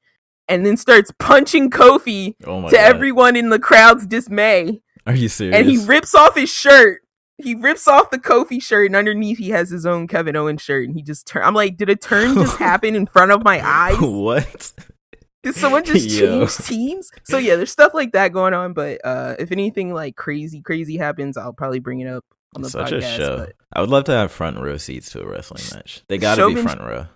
and 0.49 0.65
then 0.67 0.77
starts 0.77 1.11
punching 1.19 1.71
Kofi 1.71 2.35
oh 2.47 2.63
to 2.63 2.71
god. 2.71 2.75
everyone 2.75 3.37
in 3.37 3.51
the 3.51 3.59
crowd's 3.59 4.07
dismay 4.07 4.81
Are 5.07 5.15
you 5.15 5.29
serious? 5.29 5.57
and 5.57 5.69
he 5.69 5.85
rips 5.87 6.15
off 6.15 6.35
his 6.37 6.51
shirt. 6.51 7.01
He 7.39 7.55
rips 7.55 7.89
off 7.89 8.11
the 8.11 8.19
Kofi 8.21 8.63
shirt, 8.63 8.87
and 8.87 8.95
underneath 8.95 9.39
he 9.39 9.51
has 9.51 9.69
his 9.71 9.85
own 9.85 10.07
Kevin 10.07 10.37
Owens 10.37 10.63
shirt. 10.63 10.87
And 10.87 10.95
he 10.95 11.03
just 11.03 11.27
turn. 11.27 11.43
I'm 11.43 11.55
like, 11.55 11.77
did 11.77 11.89
a 11.89 11.97
turn 11.97 12.35
just 12.35 12.57
happen 12.59 12.95
in 12.95 13.07
front 13.07 13.33
of 13.33 13.43
my 13.43 13.61
eyes? 13.67 13.97
what? 14.01 14.73
Did 15.43 15.55
someone 15.57 15.85
just 15.85 16.09
change 16.19 16.57
teams? 16.59 17.11
So 17.25 17.39
yeah, 17.39 17.57
there's 17.57 17.71
stuff 17.73 17.95
like 17.95 18.13
that 18.13 18.33
going 18.33 18.55
on. 18.55 18.73
But 18.73 19.01
uh 19.05 19.35
if 19.39 19.51
anything 19.53 19.93
like 19.93 20.17
crazy, 20.17 20.61
crazy 20.61 20.97
happens, 20.97 21.37
I'll 21.37 21.53
probably 21.53 21.81
bring 21.81 22.01
it 22.01 22.07
up 22.09 22.25
on 22.55 22.63
the 22.63 22.71
Such 22.71 22.91
podcast. 22.93 22.99
a 23.15 23.17
show. 23.17 23.37
But 23.39 23.53
I 23.73 23.81
would 23.81 23.91
love 23.91 24.05
to 24.05 24.13
have 24.13 24.31
front 24.31 24.59
row 24.59 24.77
seats 24.77 25.11
to 25.13 25.21
a 25.23 25.27
wrestling 25.27 25.63
match. 25.75 26.03
They 26.09 26.19
got 26.19 26.37
to 26.37 26.49
be 26.55 26.61
front 26.63 26.81
row. 26.81 27.07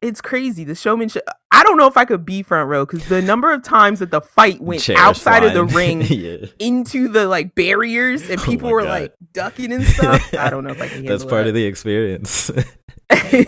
it's 0.00 0.20
crazy. 0.20 0.64
The 0.64 0.74
showmanship. 0.74 1.24
I 1.50 1.62
don't 1.62 1.76
know 1.76 1.86
if 1.86 1.96
I 1.96 2.04
could 2.04 2.24
be 2.24 2.42
front 2.42 2.68
row 2.68 2.84
because 2.86 3.06
the 3.08 3.22
number 3.22 3.52
of 3.52 3.62
times 3.62 4.00
that 4.00 4.10
the 4.10 4.20
fight 4.20 4.60
went 4.60 4.82
Chairs 4.82 4.98
outside 5.00 5.44
of 5.44 5.52
the 5.54 5.64
ring 5.76 6.02
yeah. 6.02 6.46
into 6.58 7.08
the 7.08 7.26
like 7.26 7.54
barriers 7.54 8.28
and 8.28 8.40
Oh 8.40 8.44
people 8.44 8.68
my 8.68 8.72
were 8.72 8.82
God. 8.82 8.88
like 8.88 9.14
ducking 9.32 9.72
and 9.72 9.84
stuff. 9.84 10.34
I 10.34 10.50
don't 10.50 10.64
know 10.64 10.70
if 10.70 10.80
I 10.82 10.88
can 10.94 11.04
That's 11.04 11.22
part 11.24 11.44
that. 11.44 11.48
of 11.48 11.54
the 11.54 11.64
experience. 11.64 12.50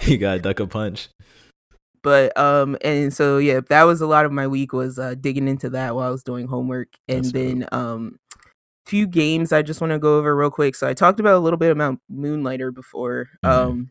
you 0.06 0.18
got 0.18 0.34
to 0.34 0.38
duck 0.40 0.60
a 0.60 0.66
punch. 0.66 1.08
But 2.06 2.36
um 2.38 2.76
and 2.82 3.12
so 3.12 3.38
yeah 3.38 3.58
that 3.68 3.82
was 3.82 4.00
a 4.00 4.06
lot 4.06 4.24
of 4.24 4.30
my 4.30 4.46
week 4.46 4.72
was 4.72 4.96
uh 4.96 5.16
digging 5.20 5.48
into 5.48 5.68
that 5.68 5.96
while 5.96 6.06
i 6.06 6.10
was 6.10 6.22
doing 6.22 6.46
homework 6.46 6.86
and 7.08 7.24
That's 7.24 7.32
then 7.32 7.66
um 7.72 8.20
few 8.86 9.08
games 9.08 9.52
i 9.52 9.60
just 9.62 9.80
want 9.80 9.90
to 9.92 9.98
go 9.98 10.16
over 10.18 10.36
real 10.36 10.48
quick 10.50 10.76
so 10.76 10.86
i 10.86 10.94
talked 10.94 11.18
about 11.18 11.34
a 11.34 11.40
little 11.40 11.56
bit 11.58 11.72
about 11.72 11.98
moonlighter 12.08 12.70
before 12.70 13.28
Mhm. 13.44 13.50
um 13.50 13.90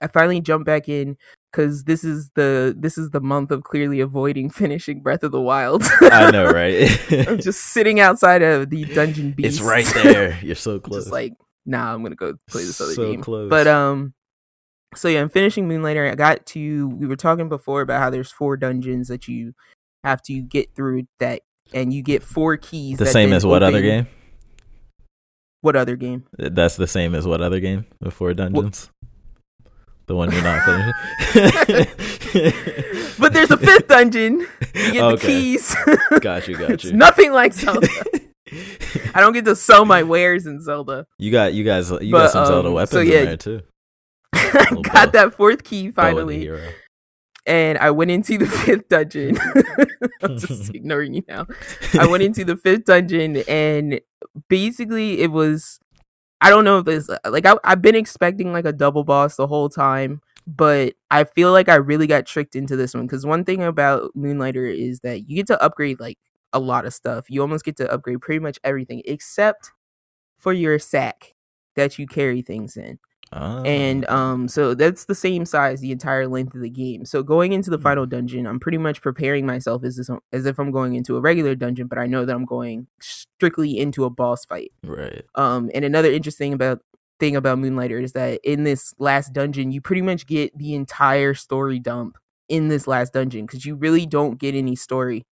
i 0.00 0.06
finally 0.06 0.40
jumped 0.40 0.64
back 0.66 0.88
in 0.88 1.16
because 1.50 1.82
this 1.84 2.04
is 2.04 2.30
the 2.36 2.74
this 2.78 2.96
is 2.96 3.10
the 3.10 3.20
month 3.20 3.50
of 3.50 3.64
clearly 3.64 3.98
avoiding 3.98 4.48
finishing 4.62 5.00
breath 5.02 5.24
of 5.24 5.32
the 5.32 5.40
wild 5.40 5.82
I 6.02 6.30
know, 6.30 6.46
right? 6.52 6.88
i'm 7.26 7.38
just 7.48 7.60
sitting 7.60 7.98
outside 7.98 8.42
of 8.42 8.70
the 8.70 8.84
dungeon 8.84 9.32
beast 9.32 9.58
it's 9.58 9.60
right 9.60 9.86
there. 10.04 10.38
You're 10.42 10.54
so 10.54 10.78
close. 10.78 11.02
just 11.04 11.12
like 11.12 11.32
nah 11.66 11.92
i'm 11.92 12.02
gonna 12.04 12.14
go 12.14 12.34
play 12.48 12.62
this 12.62 12.80
other 12.80 12.92
so 12.94 13.10
game 13.10 13.20
close. 13.22 13.50
but 13.50 13.66
um 13.66 14.14
so 14.94 15.08
yeah 15.08 15.20
i'm 15.20 15.28
finishing 15.28 15.66
moonlighter 15.68 16.10
i 16.10 16.14
got 16.14 16.44
to 16.46 16.88
we 16.88 17.06
were 17.06 17.16
talking 17.16 17.48
before 17.48 17.80
about 17.82 18.00
how 18.00 18.10
there's 18.10 18.30
four 18.30 18.56
dungeons 18.56 19.08
that 19.08 19.28
you 19.28 19.52
have 20.02 20.20
to 20.22 20.40
get 20.42 20.74
through 20.74 21.02
that 21.18 21.42
and 21.72 21.92
you 21.92 22.02
get 22.02 22.22
four 22.22 22.56
keys 22.56 22.98
the 22.98 23.06
same 23.06 23.32
as 23.32 23.44
what 23.46 23.62
other 23.62 23.80
game? 23.80 24.06
what 25.62 25.76
other 25.76 25.96
game 25.96 26.24
That's 26.36 26.76
the 26.76 26.86
same 26.86 27.14
as 27.14 27.26
what 27.26 27.40
other 27.40 27.58
game? 27.58 27.86
The 28.00 28.10
four 28.10 28.34
dungeons. 28.34 28.90
The 30.06 30.14
one 30.14 30.30
you're 30.30 30.42
not 30.42 30.62
finishing. 31.32 31.86
but 33.18 33.32
there's 33.32 33.50
a 33.50 33.56
fifth 33.56 33.88
dungeon 33.88 34.40
you 34.74 34.92
get 34.92 35.08
the 35.08 35.16
keys 35.18 35.74
Got 36.20 36.46
you. 36.48 36.58
Got 36.58 36.70
it's 36.72 36.84
you. 36.84 36.92
nothing 36.92 37.32
like 37.32 37.54
zelda 37.54 37.88
i 39.14 39.20
don't 39.20 39.32
get 39.32 39.46
to 39.46 39.56
sell 39.56 39.86
my 39.86 40.02
wares 40.02 40.44
in 40.44 40.60
zelda 40.60 41.06
you 41.18 41.32
got 41.32 41.54
you 41.54 41.64
guys. 41.64 41.90
You 41.90 42.12
But, 42.12 42.24
got 42.24 42.30
some 42.32 42.46
Zelda 42.46 42.68
um, 42.68 42.74
weapons 42.74 42.90
so 42.90 43.00
yeah, 43.00 43.20
in 43.20 43.24
there 43.24 43.36
too. 43.38 43.62
i 44.54 44.80
got 44.82 45.12
bow. 45.12 45.20
that 45.20 45.34
fourth 45.34 45.64
key 45.64 45.90
Bow 45.90 46.18
and 46.18 46.18
the 46.18 46.46
finally 46.46 46.74
and 47.46 47.78
I 47.78 47.90
went 47.90 48.10
into 48.10 48.38
the 48.38 48.46
fifth 48.46 48.88
dungeon. 48.88 49.38
I'm 50.22 50.38
just 50.38 50.70
ignoring 50.74 51.14
you 51.14 51.22
now. 51.28 51.46
I 51.98 52.06
went 52.06 52.22
into 52.22 52.44
the 52.44 52.56
fifth 52.56 52.84
dungeon, 52.84 53.42
and 53.48 54.00
basically, 54.48 55.20
it 55.20 55.30
was. 55.30 55.78
I 56.40 56.50
don't 56.50 56.64
know 56.64 56.78
if 56.78 56.84
this 56.84 57.08
uh, 57.08 57.18
like 57.26 57.46
I, 57.46 57.56
I've 57.64 57.80
been 57.80 57.94
expecting 57.94 58.52
like 58.52 58.64
a 58.64 58.72
double 58.72 59.04
boss 59.04 59.36
the 59.36 59.46
whole 59.46 59.68
time, 59.68 60.20
but 60.46 60.94
I 61.10 61.24
feel 61.24 61.52
like 61.52 61.68
I 61.68 61.76
really 61.76 62.06
got 62.06 62.26
tricked 62.26 62.56
into 62.56 62.76
this 62.76 62.94
one 62.94 63.06
because 63.06 63.24
one 63.24 63.44
thing 63.44 63.62
about 63.62 64.10
Moonlighter 64.14 64.66
is 64.66 65.00
that 65.00 65.28
you 65.28 65.36
get 65.36 65.46
to 65.48 65.62
upgrade 65.62 66.00
like 66.00 66.18
a 66.52 66.58
lot 66.58 66.84
of 66.86 66.92
stuff. 66.92 67.30
You 67.30 67.40
almost 67.40 67.64
get 67.64 67.76
to 67.76 67.90
upgrade 67.90 68.20
pretty 68.20 68.40
much 68.40 68.58
everything 68.62 69.02
except 69.06 69.72
for 70.38 70.52
your 70.52 70.78
sack 70.78 71.34
that 71.76 71.98
you 71.98 72.06
carry 72.06 72.42
things 72.42 72.76
in 72.76 72.98
and 73.34 74.06
Ah. 74.08 74.32
um 74.32 74.48
so 74.48 74.74
that's 74.74 75.06
the 75.06 75.14
same 75.14 75.44
size 75.44 75.80
the 75.80 75.90
entire 75.92 76.26
length 76.28 76.54
of 76.54 76.60
the 76.60 76.70
game 76.70 77.04
so 77.04 77.22
going 77.22 77.52
into 77.52 77.70
the 77.70 77.76
Hmm. 77.76 77.82
final 77.82 78.06
dungeon 78.06 78.46
i'm 78.46 78.60
pretty 78.60 78.78
much 78.78 79.02
preparing 79.02 79.44
myself 79.46 79.82
as 79.84 79.96
this, 79.96 80.08
as 80.32 80.46
if 80.46 80.58
i'm 80.58 80.70
going 80.70 80.94
into 80.94 81.16
a 81.16 81.20
regular 81.20 81.54
dungeon 81.54 81.86
but 81.88 81.98
i 81.98 82.06
know 82.06 82.24
that 82.24 82.34
i'm 82.34 82.44
going 82.44 82.86
strictly 83.00 83.78
into 83.78 84.04
a 84.04 84.10
boss 84.10 84.44
fight 84.44 84.72
right. 84.84 85.24
um 85.34 85.70
and 85.74 85.84
another 85.84 86.10
interesting 86.10 86.52
about 86.52 86.80
thing 87.20 87.36
about 87.36 87.58
Moonlighter 87.58 88.02
is 88.02 88.12
that 88.12 88.40
in 88.42 88.64
this 88.64 88.92
last 88.98 89.32
dungeon, 89.32 89.70
you 89.70 89.80
pretty 89.80 90.02
much 90.02 90.26
get 90.26 90.50
the 90.58 90.74
entire 90.74 91.32
story 91.32 91.78
dump 91.78 92.18
in 92.48 92.66
this 92.68 92.88
last 92.88 93.12
dungeon 93.12 93.46
because 93.46 93.64
you 93.64 93.76
really 93.76 94.04
don't 94.04 94.36
get 94.36 94.52
any 94.56 94.74
story 94.74 95.24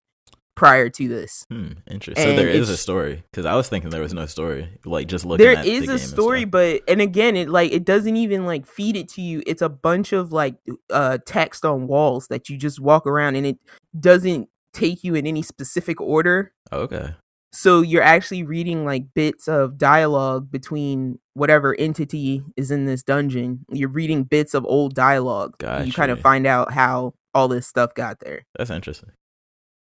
prior 0.62 0.88
to 0.88 1.09
this. 1.09 1.45
Hmm, 1.50 1.73
interesting. 1.90 2.25
So 2.25 2.37
there 2.37 2.49
is 2.49 2.69
a 2.69 2.76
story 2.76 3.25
because 3.33 3.47
I 3.47 3.57
was 3.57 3.69
thinking 3.69 3.90
there 3.90 4.00
was 4.00 4.14
no 4.14 4.26
story. 4.26 4.78
Like 4.85 5.09
just 5.09 5.25
looking. 5.25 5.45
There 5.45 5.57
at 5.57 5.64
the 5.64 5.73
is 5.73 5.81
game 5.81 5.90
a 5.90 5.92
and 5.95 6.00
story, 6.00 6.45
but 6.45 6.83
and 6.87 7.00
again, 7.00 7.35
it 7.37 7.49
like 7.49 7.73
it 7.73 7.85
doesn't 7.85 8.16
even 8.16 8.47
like 8.47 8.64
feed 8.66 8.95
it 8.95 9.09
to 9.11 9.23
you. 9.23 9.42
It's 9.45 9.61
a 9.61 9.69
bunch 9.69 10.12
of 10.12 10.31
like 10.31 10.54
uh 10.88 11.19
text 11.26 11.64
on 11.64 11.88
walls 11.88 12.28
that 12.28 12.49
you 12.49 12.57
just 12.57 12.78
walk 12.78 13.09
around, 13.09 13.35
and 13.35 13.45
it 13.45 13.59
doesn't 13.99 14.49
take 14.73 15.02
you 15.02 15.16
in 15.16 15.26
any 15.26 15.42
specific 15.42 16.00
order. 16.00 16.52
okay. 16.73 17.16
So 17.54 17.83
you're 17.83 18.00
actually 18.02 18.45
reading 18.45 18.87
like 18.87 19.12
bits 19.12 19.47
of 19.47 19.76
dialogue 19.76 20.50
between 20.50 21.19
whatever 21.35 21.75
entity 21.78 22.42
is 22.57 22.71
in 22.71 22.87
this 22.87 23.02
dungeon. 23.02 23.66
You're 23.69 23.90
reading 23.90 24.23
bits 24.25 24.54
of 24.54 24.64
old 24.64 24.95
dialogue. 24.95 25.57
and 25.62 25.87
You 25.87 25.92
kind 25.92 26.11
of 26.11 26.19
find 26.21 26.47
out 26.47 26.73
how 26.73 27.12
all 27.35 27.49
this 27.49 27.66
stuff 27.66 27.92
got 27.95 28.21
there. 28.21 28.47
That's 28.57 28.71
interesting. 28.71 29.11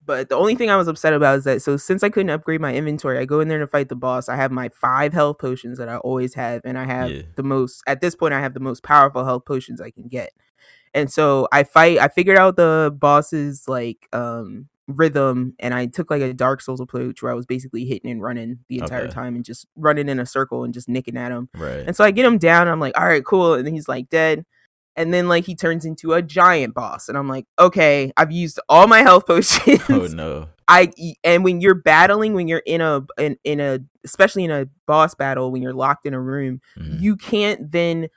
But 0.03 0.29
the 0.29 0.35
only 0.35 0.55
thing 0.55 0.69
I 0.69 0.77
was 0.77 0.87
upset 0.87 1.13
about 1.13 1.37
is 1.39 1.43
that 1.43 1.61
so 1.61 1.77
since 1.77 2.01
I 2.03 2.09
couldn't 2.09 2.31
upgrade 2.31 2.59
my 2.61 2.73
inventory, 2.73 3.19
I 3.19 3.25
go 3.25 3.39
in 3.39 3.47
there 3.49 3.59
to 3.59 3.67
fight 3.67 3.89
the 3.89 3.95
boss. 3.95 4.29
I 4.29 4.35
have 4.35 4.51
my 4.51 4.69
five 4.69 5.13
health 5.13 5.37
potions 5.39 5.77
that 5.77 5.89
I 5.89 5.97
always 5.97 6.33
have, 6.33 6.61
and 6.65 6.77
I 6.77 6.85
have 6.85 7.09
Yeah. 7.11 7.21
the 7.35 7.43
most 7.43 7.83
at 7.87 8.01
this 8.01 8.15
point 8.15 8.33
I 8.33 8.39
have 8.41 8.53
the 8.55 8.59
most 8.59 8.83
powerful 8.83 9.23
health 9.25 9.45
potions 9.45 9.79
I 9.79 9.91
can 9.91 10.07
get. 10.07 10.31
And 10.93 11.11
so 11.11 11.47
I 11.51 11.63
fight 11.63 11.99
I 11.99 12.07
figured 12.09 12.37
out 12.37 12.55
the 12.57 12.95
boss's 12.97 13.67
like 13.67 14.07
um 14.13 14.67
rhythm 14.87 15.53
and 15.59 15.73
I 15.73 15.85
took 15.85 16.09
like 16.11 16.21
a 16.21 16.33
Dark 16.33 16.61
Souls 16.61 16.81
approach 16.81 17.21
where 17.21 17.31
I 17.31 17.35
was 17.35 17.45
basically 17.45 17.85
hitting 17.85 18.11
and 18.11 18.21
running 18.21 18.59
the 18.69 18.79
entire 18.79 19.05
Okay. 19.05 19.13
time 19.13 19.35
and 19.35 19.45
just 19.45 19.67
running 19.77 20.09
in 20.09 20.19
a 20.19 20.25
circle 20.25 20.63
and 20.65 20.73
just 20.73 20.89
nicking 20.89 21.15
at 21.17 21.31
him. 21.31 21.49
Right. 21.55 21.83
And 21.87 21.95
so 21.95 22.03
I 22.03 22.11
get 22.11 22.25
him 22.25 22.37
down. 22.39 22.67
I'm 22.67 22.79
like, 22.81 22.97
all 22.99 23.05
right, 23.07 23.23
cool. 23.23 23.53
And 23.53 23.65
then 23.65 23.73
he's 23.73 23.87
like 23.87 24.09
dead. 24.09 24.45
And 24.95 25.13
then 25.13 25.27
like 25.29 25.45
he 25.45 25.55
turns 25.55 25.85
into 25.85 26.13
a 26.13 26.21
giant 26.21 26.73
boss, 26.73 27.07
and 27.09 27.17
I'm 27.17 27.27
like, 27.29 27.45
okay, 27.57 28.11
I've 28.17 28.31
used 28.31 28.59
all 28.67 28.87
my 28.87 29.01
health 29.01 29.25
potions. 29.27 29.81
oh 29.89 30.07
no. 30.07 30.49
i 30.67 30.91
and 31.23 31.43
when 31.43 31.61
you're 31.61 31.75
battling, 31.75 32.33
when 32.33 32.47
you're 32.47 32.63
in 32.65 32.81
a 32.81 33.01
in, 33.17 33.37
in 33.43 33.59
a 33.59 33.79
especially 34.03 34.43
in 34.43 34.51
a 34.51 34.67
boss 34.87 35.15
battle, 35.15 35.51
when 35.51 35.61
you're 35.61 35.73
locked 35.73 36.05
in 36.05 36.13
a 36.13 36.19
room, 36.19 36.59
Mhm. 36.77 36.99
you 37.01 37.15
can't 37.15 37.71
then 37.71 38.07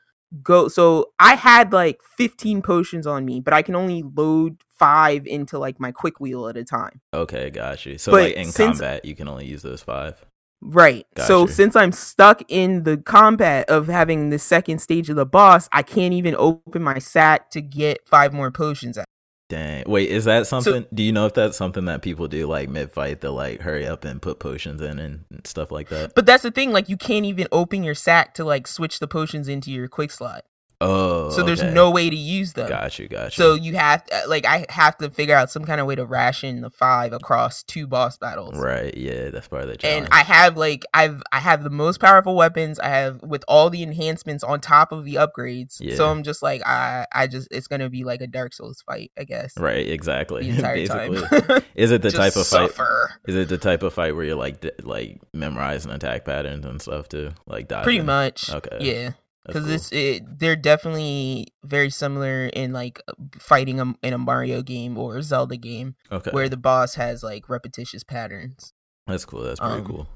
go. 0.42 0.66
So 0.68 1.12
I 1.20 1.36
had 1.36 1.72
like 1.72 2.00
15 2.18 2.60
potions 2.62 3.06
on 3.06 3.24
me, 3.24 3.38
but 3.40 3.54
I 3.54 3.62
can 3.62 3.76
only 3.76 4.02
load 4.02 4.56
five 4.76 5.26
into 5.28 5.58
like 5.60 5.78
my 5.78 5.92
quick 5.92 6.18
wheel 6.18 6.48
at 6.48 6.56
a 6.56 6.64
time. 6.64 7.00
Okay, 7.14 7.50
got 7.50 7.86
you. 7.86 7.98
So 7.98 8.10
But 8.10 8.22
like 8.24 8.34
in 8.34 8.46
since- 8.46 8.80
combat, 8.80 9.04
you 9.04 9.14
can 9.14 9.28
only 9.28 9.46
use 9.46 9.62
those 9.62 9.82
five. 9.82 10.24
Right. 10.64 11.06
So 11.18 11.46
since 11.46 11.76
I'm 11.76 11.92
stuck 11.92 12.42
in 12.48 12.84
the 12.84 12.96
combat 12.96 13.68
of 13.68 13.86
having 13.86 14.30
the 14.30 14.38
second 14.38 14.78
stage 14.78 15.10
of 15.10 15.16
the 15.16 15.26
boss, 15.26 15.68
I 15.72 15.82
can't 15.82 16.14
even 16.14 16.34
open 16.38 16.82
my 16.82 16.98
sack 16.98 17.50
to 17.50 17.60
get 17.60 18.08
five 18.08 18.32
more 18.32 18.50
potions 18.50 18.96
out. 18.96 19.04
Dang. 19.50 19.84
Wait, 19.86 20.08
is 20.08 20.24
that 20.24 20.46
something? 20.46 20.86
do 20.92 21.02
you 21.02 21.12
know 21.12 21.26
if 21.26 21.34
that's 21.34 21.56
something 21.56 21.84
that 21.84 22.00
people 22.00 22.28
do 22.28 22.46
like 22.46 22.70
mid 22.70 22.90
fight? 22.90 23.20
They'll 23.20 23.34
like 23.34 23.60
hurry 23.60 23.86
up 23.86 24.04
and 24.06 24.22
put 24.22 24.38
potions 24.38 24.80
in 24.80 24.98
and 24.98 25.24
stuff 25.44 25.70
like 25.70 25.90
that. 25.90 26.14
But 26.14 26.24
that's 26.24 26.42
the 26.42 26.50
thing, 26.50 26.72
like 26.72 26.88
you 26.88 26.96
can't 26.96 27.26
even 27.26 27.46
open 27.52 27.84
your 27.84 27.94
sack 27.94 28.32
to 28.34 28.44
like 28.44 28.66
switch 28.66 29.00
the 29.00 29.06
potions 29.06 29.46
into 29.46 29.70
your 29.70 29.86
quick 29.86 30.10
slot. 30.10 30.44
Oh, 30.84 31.30
So 31.30 31.42
there's 31.42 31.62
okay. 31.62 31.72
no 31.72 31.90
way 31.90 32.10
to 32.10 32.16
use 32.16 32.52
them. 32.52 32.68
Got 32.68 32.98
you, 32.98 33.08
got 33.08 33.36
you. 33.36 33.42
So 33.42 33.54
you 33.54 33.74
have 33.74 34.04
uh, 34.12 34.22
like 34.28 34.46
I 34.46 34.66
have 34.68 34.96
to 34.98 35.10
figure 35.10 35.34
out 35.36 35.50
some 35.50 35.64
kind 35.64 35.80
of 35.80 35.86
way 35.86 35.94
to 35.94 36.04
ration 36.04 36.60
the 36.60 36.70
five 36.70 37.12
across 37.12 37.62
two 37.62 37.86
boss 37.86 38.16
battles. 38.16 38.56
right, 38.58 38.96
yeah, 38.96 39.30
that's 39.30 39.48
part 39.48 39.62
of 39.62 39.68
the 39.68 39.76
challenge. 39.76 40.06
And 40.06 40.12
I 40.12 40.22
have 40.22 40.56
like 40.56 40.84
I've 40.92 41.22
I 41.32 41.40
have 41.40 41.64
the 41.64 41.70
most 41.70 42.00
powerful 42.00 42.34
weapons. 42.34 42.78
I 42.78 42.88
have 42.88 43.22
with 43.22 43.44
all 43.48 43.70
the 43.70 43.82
enhancements 43.82 44.44
on 44.44 44.60
top 44.60 44.92
of 44.92 45.04
the 45.04 45.14
upgrades. 45.14 45.76
Yeah. 45.80 45.96
So 45.96 46.08
I'm 46.08 46.22
just 46.22 46.42
like 46.42 46.62
I 46.66 47.06
I 47.12 47.26
just 47.26 47.48
it's 47.50 47.66
gonna 47.66 47.90
be 47.90 48.04
like 48.04 48.20
a 48.20 48.26
Dark 48.26 48.52
Souls 48.54 48.82
fight, 48.82 49.12
I 49.18 49.24
guess. 49.24 49.56
right, 49.58 49.88
exactly. 49.88 50.50
Basically, 50.64 51.20
time. 51.20 51.62
is 51.74 51.90
it 51.90 52.02
the 52.02 52.10
type 52.10 52.36
of 52.36 52.46
fight? 52.46 52.70
suffer. 52.70 53.12
Is 53.26 53.34
it 53.34 53.48
the 53.48 53.58
type 53.58 53.82
of 53.82 53.92
fight 53.94 54.14
where 54.14 54.24
you're 54.24 54.34
like 54.34 54.64
like 54.82 55.20
memorizing 55.32 55.92
attack 55.92 56.24
patterns 56.24 56.64
and 56.64 56.80
stuff 56.80 57.08
too, 57.08 57.32
like 57.46 57.68
dodging? 57.68 57.84
Pretty 57.84 58.02
much. 58.02 58.50
Okay. 58.50 58.78
Yeah. 58.80 59.12
Because 59.46 59.64
cool. 59.64 59.74
it's 59.74 59.92
it, 59.92 60.38
they're 60.38 60.56
definitely 60.56 61.48
very 61.62 61.90
similar 61.90 62.46
in 62.46 62.72
like 62.72 63.00
fighting 63.38 63.78
a, 63.80 63.94
in 64.02 64.14
a 64.14 64.18
Mario 64.18 64.62
game 64.62 64.96
or 64.96 65.18
a 65.18 65.22
Zelda 65.22 65.56
game 65.56 65.96
okay. 66.10 66.30
where 66.30 66.48
the 66.48 66.56
boss 66.56 66.94
has 66.94 67.22
like 67.22 67.48
repetitious 67.48 68.04
patterns. 68.04 68.72
That's 69.06 69.24
cool. 69.24 69.42
That's 69.42 69.60
pretty 69.60 69.80
um, 69.80 69.86
cool. 69.86 70.08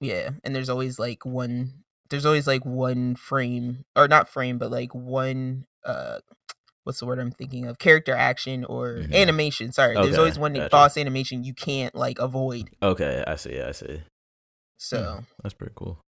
Yeah, 0.00 0.30
and 0.42 0.54
there's 0.54 0.70
always 0.70 0.98
like 0.98 1.26
one. 1.26 1.84
There's 2.08 2.26
always 2.26 2.46
like 2.46 2.64
one 2.64 3.16
frame 3.16 3.84
or 3.94 4.08
not 4.08 4.28
frame, 4.28 4.58
but 4.58 4.70
like 4.70 4.94
one. 4.94 5.66
uh 5.84 6.18
What's 6.84 7.00
the 7.00 7.06
word 7.06 7.18
I'm 7.18 7.30
thinking 7.30 7.64
of? 7.64 7.78
Character 7.78 8.14
action 8.14 8.62
or 8.66 8.96
Mhm. 8.96 9.14
animation. 9.14 9.72
Sorry, 9.72 9.94
there's 9.94 10.18
always 10.18 10.38
one 10.38 10.52
gotcha. 10.52 10.68
boss 10.68 10.98
animation 10.98 11.42
you 11.42 11.54
can't 11.54 11.94
like 11.94 12.18
avoid. 12.18 12.68
Okay, 12.82 13.24
I 13.26 13.36
see. 13.36 13.58
I 13.58 13.72
see. 13.72 14.02
So. 14.76 15.24
That's 15.42 15.54
pretty 15.54 15.72
cool. 15.74 16.03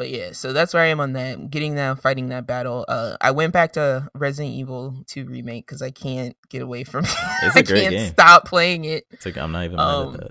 But 0.00 0.08
yeah, 0.08 0.32
so 0.32 0.54
that's 0.54 0.72
where 0.72 0.82
I 0.82 0.86
am 0.86 0.98
on 0.98 1.12
that. 1.12 1.50
Getting 1.50 1.74
that, 1.74 2.00
fighting 2.00 2.30
that 2.30 2.46
battle. 2.46 2.86
Uh, 2.88 3.18
I 3.20 3.32
went 3.32 3.52
back 3.52 3.74
to 3.74 4.08
Resident 4.14 4.54
Evil 4.54 5.04
2 5.08 5.26
remake 5.26 5.66
because 5.66 5.82
I 5.82 5.90
can't 5.90 6.34
get 6.48 6.62
away 6.62 6.84
from 6.84 7.04
it. 7.04 7.10
It's 7.42 7.54
a 7.56 7.58
I 7.58 7.62
great 7.62 7.78
I 7.78 7.82
can't 7.82 7.94
game. 7.96 8.08
stop 8.12 8.46
playing 8.46 8.86
it, 8.86 9.04
It's 9.10 9.26
like 9.26 9.36
I'm 9.36 9.52
not 9.52 9.64
even 9.64 9.76
mad 9.76 9.82
Um, 9.84 10.14
at 10.14 10.20
that. 10.20 10.30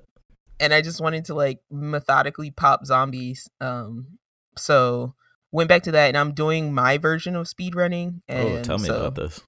and 0.60 0.74
I 0.74 0.82
just 0.82 1.00
wanted 1.00 1.26
to 1.26 1.36
like 1.36 1.60
methodically 1.70 2.50
pop 2.50 2.84
zombies. 2.84 3.48
Um, 3.62 4.18
so 4.58 5.14
went 5.52 5.70
back 5.70 5.84
to 5.84 5.92
that, 5.92 6.08
and 6.08 6.18
I'm 6.18 6.34
doing 6.34 6.74
my 6.74 6.98
version 6.98 7.36
of 7.36 7.46
speedrunning. 7.46 8.22
Oh, 8.28 8.64
tell 8.64 8.80
me 8.80 8.88
so, 8.88 9.06
about 9.06 9.14
this. 9.22 9.40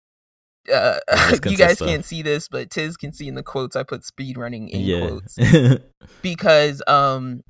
Uh, 0.71 0.99
you 1.47 1.57
guys 1.57 1.79
can't 1.79 2.05
see 2.05 2.21
this, 2.21 2.47
but 2.47 2.69
Tiz 2.69 2.95
can 2.95 3.11
see 3.11 3.27
in 3.27 3.33
the 3.33 3.41
quotes. 3.41 3.75
I 3.75 3.81
put 3.81 4.03
speedrunning 4.03 4.69
in 4.69 4.81
yeah, 4.81 4.99
quotes 5.07 5.39
because 6.21 6.83
um 6.85 7.41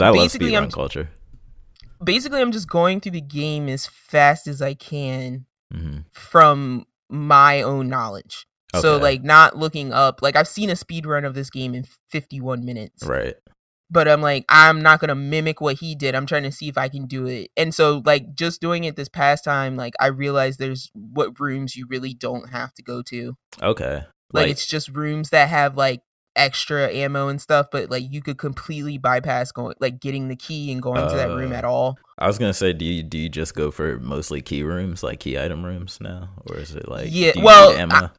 I 0.00 0.10
love 0.10 0.32
speedrun 0.32 0.72
culture. 0.72 1.08
Basically 2.02 2.40
I'm 2.40 2.52
just 2.52 2.68
going 2.68 3.00
through 3.00 3.12
the 3.12 3.20
game 3.20 3.68
as 3.68 3.86
fast 3.86 4.46
as 4.46 4.60
I 4.62 4.74
can 4.74 5.46
hmm 5.72 6.00
from 6.12 6.86
my 7.08 7.62
own 7.62 7.88
knowledge. 7.88 8.46
So 8.74 8.96
like 8.96 9.22
not 9.22 9.56
looking 9.56 9.92
up 9.92 10.22
like 10.22 10.34
I've 10.34 10.48
seen 10.48 10.70
a 10.70 10.76
speed 10.76 11.04
run 11.04 11.26
of 11.26 11.34
this 11.34 11.50
game 11.50 11.74
in 11.74 11.84
51 12.08 12.64
minutes. 12.64 13.04
Right. 13.04 13.34
But 13.90 14.08
I'm 14.08 14.22
like 14.22 14.46
I'm 14.48 14.80
not 14.80 14.98
going 14.98 15.10
to 15.10 15.14
mimic 15.14 15.60
what 15.60 15.76
he 15.76 15.94
did. 15.94 16.14
I'm 16.14 16.24
trying 16.24 16.44
to 16.44 16.52
see 16.52 16.68
if 16.68 16.78
I 16.78 16.88
can 16.88 17.06
do 17.06 17.26
it. 17.26 17.50
And 17.54 17.74
so 17.74 18.02
like 18.04 18.34
just 18.34 18.62
doing 18.62 18.84
it 18.84 18.96
this 18.96 19.10
past 19.10 19.44
time 19.44 19.76
like 19.76 19.92
I 20.00 20.06
realized 20.06 20.58
there's 20.58 20.90
what 20.94 21.38
rooms 21.38 21.76
you 21.76 21.86
really 21.86 22.14
don't 22.14 22.48
have 22.48 22.72
to 22.74 22.82
go 22.82 23.02
to. 23.02 23.36
Okay. 23.62 24.04
Like, 24.32 24.48
it's 24.48 24.66
just 24.66 24.88
rooms 24.88 25.28
that 25.30 25.50
have 25.50 25.76
like 25.76 26.00
extra 26.34 26.88
ammo 26.88 27.28
and 27.28 27.40
stuff 27.40 27.66
but 27.70 27.90
like 27.90 28.04
you 28.10 28.22
could 28.22 28.38
completely 28.38 28.96
bypass 28.96 29.52
going 29.52 29.74
like 29.80 30.00
getting 30.00 30.28
the 30.28 30.36
key 30.36 30.72
and 30.72 30.80
going 30.80 31.06
to 31.08 31.14
that 31.14 31.28
room 31.28 31.52
Uh, 31.52 31.56
at 31.56 31.64
all. 31.64 31.98
I 32.18 32.26
was 32.26 32.38
gonna 32.38 32.54
say, 32.54 32.72
do 32.72 32.84
you 32.84 33.02
do 33.02 33.18
you 33.18 33.28
just 33.28 33.54
go 33.54 33.70
for 33.70 33.98
mostly 33.98 34.40
key 34.40 34.62
rooms, 34.62 35.02
like 35.02 35.20
key 35.20 35.38
item 35.38 35.64
rooms 35.64 35.98
now, 36.00 36.30
or 36.46 36.56
is 36.56 36.74
it 36.74 36.88
like 36.88 37.08
Yeah, 37.10 37.32
well, 37.36 37.72
need 37.72 37.80
ammo? 37.80 38.10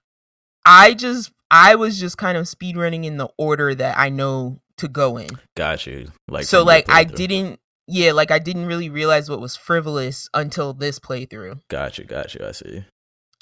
I 0.65 0.93
just 0.93 1.31
I 1.49 1.75
was 1.75 1.99
just 1.99 2.17
kind 2.17 2.37
of 2.37 2.47
speed 2.47 2.77
running 2.77 3.03
in 3.03 3.17
the 3.17 3.29
order 3.37 3.73
that 3.75 3.97
I 3.97 4.09
know 4.09 4.59
to 4.77 4.87
go 4.87 5.17
in. 5.17 5.29
got 5.55 5.85
you. 5.85 6.11
Like 6.27 6.45
so 6.45 6.63
like 6.63 6.89
I 6.89 7.03
didn't 7.03 7.59
yeah, 7.87 8.11
like 8.11 8.31
I 8.31 8.39
didn't 8.39 8.65
really 8.65 8.89
realize 8.89 9.29
what 9.29 9.39
was 9.41 9.55
frivolous 9.55 10.29
until 10.33 10.73
this 10.73 10.99
playthrough. 10.99 11.61
Got 11.69 11.97
you. 11.97 12.05
Got 12.05 12.33
you. 12.35 12.45
I 12.45 12.51
see. 12.51 12.85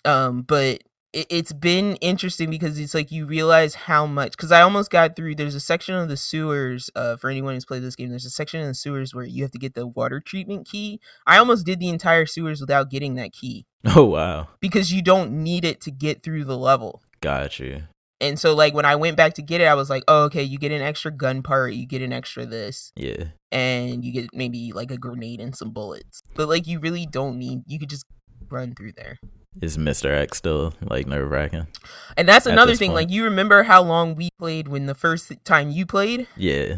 Um 0.05 0.41
but 0.43 0.84
it, 1.13 1.28
it's 1.30 1.54
been 1.54 1.95
interesting 1.97 2.50
because 2.50 2.80
it's 2.80 2.93
like 2.93 3.12
you 3.12 3.26
realize 3.26 3.76
how 3.76 4.06
much 4.06 4.38
cuz 4.38 4.52
I 4.52 4.62
almost 4.62 4.89
got 4.91 5.15
through 5.15 5.36
there's 5.36 5.56
a 5.56 5.60
section 5.60 5.95
of 5.95 6.08
the 6.10 6.17
sewers 6.17 6.89
uh 6.95 7.15
for 7.17 7.30
anyone 7.30 7.54
who's 7.54 7.65
played 7.65 7.84
this 7.84 7.95
game 7.95 8.10
there's 8.10 8.26
a 8.26 8.30
section 8.30 8.62
in 8.62 8.67
the 8.67 8.74
sewers 8.74 9.13
where 9.13 9.26
you 9.26 9.43
have 9.43 9.52
to 9.52 9.60
get 9.60 9.74
the 9.76 9.86
water 9.88 10.19
treatment 10.19 10.67
key. 10.67 11.00
I 11.28 11.38
almost 11.38 11.65
did 11.65 11.80
the 11.80 11.89
entire 11.89 12.26
sewers 12.26 12.62
without 12.62 12.89
getting 12.89 13.15
that 13.15 13.34
key 13.34 13.65
Oh 13.95 14.06
wow. 14.06 14.47
because 14.60 14.91
you 14.93 15.02
don't 15.02 15.32
need 15.32 15.65
it 15.65 15.82
to 15.82 15.91
get 15.91 16.24
through 16.24 16.45
the 16.45 16.58
level. 16.58 17.02
Got 17.21 17.60
you. 17.60 17.84
And 18.19 18.38
so 18.38 18.54
like 18.54 18.76
when 18.76 18.86
I 18.86 18.95
went 18.95 19.17
back 19.17 19.34
to 19.34 19.41
get 19.41 19.62
it, 19.62 19.65
I 19.65 19.74
was 19.74 19.89
like, 19.89 20.04
oh, 20.08 20.26
okay, 20.26 20.43
you 20.43 20.60
get 20.60 20.71
an 20.71 20.82
extra 20.84 21.10
gun 21.12 21.41
part, 21.41 21.74
you 21.74 21.88
get 21.88 22.04
an 22.04 22.13
extra 22.13 22.45
this, 22.45 22.91
Yeah. 22.95 23.24
and 23.52 24.06
you 24.06 24.12
get 24.12 24.30
maybe 24.32 24.71
like 24.71 24.91
a 24.91 24.97
grenade 24.97 25.41
and 25.41 25.56
some 25.56 25.71
bullets. 25.71 26.21
But 26.36 26.47
like 26.47 26.67
you 26.67 26.80
really 26.80 27.08
don't 27.08 27.39
need 27.39 27.63
you 27.65 27.80
could 27.80 27.89
just 27.89 28.06
run 28.47 28.76
through 28.76 28.91
there. 28.95 29.17
Is 29.61 29.77
Mister 29.77 30.13
X 30.13 30.37
still 30.37 30.73
like 30.81 31.07
nerve 31.07 31.29
wracking? 31.29 31.67
And 32.15 32.27
that's 32.27 32.45
another 32.45 32.75
thing, 32.75 32.91
point. 32.91 32.95
like 33.07 33.09
you 33.09 33.23
remember 33.25 33.63
how 33.63 33.81
long 33.83 34.15
we 34.15 34.29
played 34.39 34.67
when 34.69 34.85
the 34.85 34.95
first 34.95 35.31
time 35.43 35.71
you 35.71 35.85
played? 35.85 36.27
Yeah. 36.37 36.77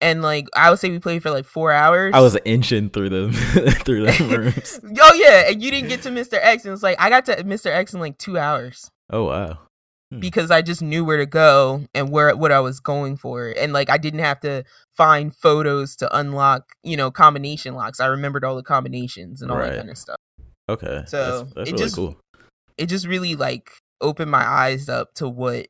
And 0.00 0.22
like 0.22 0.46
I 0.56 0.70
would 0.70 0.78
say 0.80 0.90
we 0.90 0.98
played 0.98 1.22
for 1.22 1.30
like 1.30 1.44
four 1.44 1.72
hours. 1.72 2.12
I 2.14 2.20
was 2.20 2.36
inching 2.44 2.90
through 2.90 3.10
them 3.10 3.32
through 3.84 4.06
the 4.06 4.26
rooms. 4.38 4.80
Oh 5.00 5.14
yeah, 5.14 5.50
and 5.50 5.62
you 5.62 5.70
didn't 5.70 5.88
get 5.88 6.02
to 6.02 6.10
Mr. 6.10 6.38
X 6.40 6.64
and 6.64 6.72
it's 6.74 6.82
like 6.82 6.96
I 6.98 7.10
got 7.10 7.26
to 7.26 7.36
Mr. 7.44 7.66
X 7.66 7.94
in 7.94 8.00
like 8.00 8.18
two 8.18 8.36
hours. 8.38 8.90
Oh 9.10 9.24
wow. 9.26 9.58
Hmm. 10.12 10.18
because 10.18 10.50
I 10.50 10.60
just 10.62 10.82
knew 10.82 11.04
where 11.04 11.18
to 11.18 11.26
go 11.26 11.84
and 11.94 12.10
where 12.10 12.34
what 12.34 12.50
I 12.50 12.58
was 12.58 12.80
going 12.80 13.16
for, 13.16 13.54
and 13.56 13.72
like 13.72 13.88
I 13.88 13.96
didn't 13.98 14.18
have 14.20 14.40
to 14.40 14.64
find 14.96 15.32
photos 15.36 15.94
to 15.96 16.16
unlock, 16.16 16.72
you 16.82 16.96
know, 16.96 17.12
combination 17.12 17.74
locks. 17.76 18.00
I 18.00 18.06
remembered 18.06 18.44
all 18.44 18.56
the 18.56 18.64
combinations 18.64 19.40
and 19.40 19.52
all 19.52 19.58
Right. 19.58 19.70
that 19.70 19.76
kind 19.78 19.90
of 19.90 19.96
stuff. 19.98 20.16
Okay. 20.70 21.02
So, 21.06 21.44
that's, 21.44 21.54
that's 21.54 21.68
it 21.68 21.72
really 21.72 21.84
just- 21.84 21.96
cool. 21.96 22.16
It 22.78 22.86
just 22.86 23.06
really 23.06 23.36
like 23.36 23.70
opened 24.00 24.30
my 24.30 24.42
eyes 24.44 24.88
up 24.88 25.12
to 25.14 25.28
what 25.28 25.66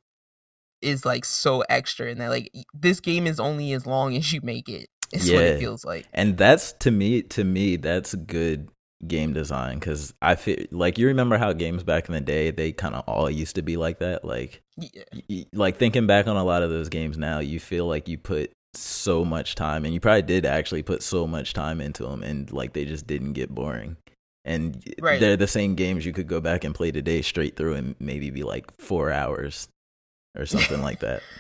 is 0.81 1.05
like 1.05 1.25
so 1.25 1.63
extra, 1.69 2.11
and 2.11 2.21
that 2.21 2.29
like 2.31 2.51
this 2.73 3.01
game 3.01 3.27
is 3.27 3.41
only 3.41 3.73
as 3.73 3.87
long 3.87 4.17
as 4.17 4.33
you 4.33 4.41
make 4.43 4.69
it. 4.69 4.83
it. 4.83 4.89
Is 5.23 5.31
what 5.33 5.41
Yeah. 5.43 5.49
it 5.49 5.59
feels 5.59 5.85
like. 5.85 6.07
And 6.15 6.39
that's 6.39 6.73
to 6.75 6.91
me 6.93 7.23
to 7.23 7.43
me 7.43 7.75
that's 7.77 8.15
good 8.15 8.69
game 9.09 9.33
design 9.33 9.81
cuz 9.81 10.15
I 10.23 10.37
feel 10.37 10.59
like 10.71 10.99
you 10.99 11.09
remember 11.09 11.37
how 11.37 11.53
games 11.53 11.83
back 11.83 12.09
in 12.09 12.15
the 12.15 12.21
day 12.21 12.51
they 12.53 12.71
kind 12.71 12.95
of 12.95 13.03
all 13.09 13.29
used 13.29 13.57
to 13.57 13.63
be 13.63 13.77
like 13.77 13.99
that 13.99 14.25
like 14.25 14.61
Yeah. 14.77 15.03
y- 15.29 15.47
like 15.53 15.79
thinking 15.79 16.07
back 16.07 16.29
on 16.29 16.37
a 16.37 16.45
lot 16.45 16.63
of 16.63 16.71
those 16.71 16.89
games 16.91 17.19
now 17.19 17.41
you 17.41 17.59
feel 17.59 17.87
like 17.87 18.07
you 18.09 18.19
put 18.19 18.53
so 18.75 19.25
much 19.25 19.57
time 19.57 19.85
and 19.85 19.93
you 19.95 19.99
probably 19.99 20.23
did 20.23 20.47
actually 20.47 20.83
put 20.85 21.03
so 21.03 21.27
much 21.27 21.55
time 21.55 21.81
into 21.81 22.05
them 22.05 22.23
and 22.23 22.53
like 22.53 22.73
they 22.75 22.85
just 22.85 23.07
didn't 23.09 23.33
get 23.33 23.49
boring 23.53 23.97
and 24.51 24.83
Right. 25.01 25.21
they're 25.21 25.37
the 25.37 25.47
same 25.47 25.75
games 25.75 26.05
you 26.05 26.13
could 26.13 26.27
go 26.27 26.41
back 26.41 26.65
and 26.65 26.75
play 26.75 26.91
today 26.91 27.23
straight 27.23 27.57
through 27.57 27.75
and 27.75 27.95
maybe 28.01 28.31
be 28.31 28.43
like 28.43 28.67
4 28.81 29.11
hours 29.13 29.69
or 30.37 30.47
something 30.47 30.83
like 30.83 31.01
that 31.01 31.23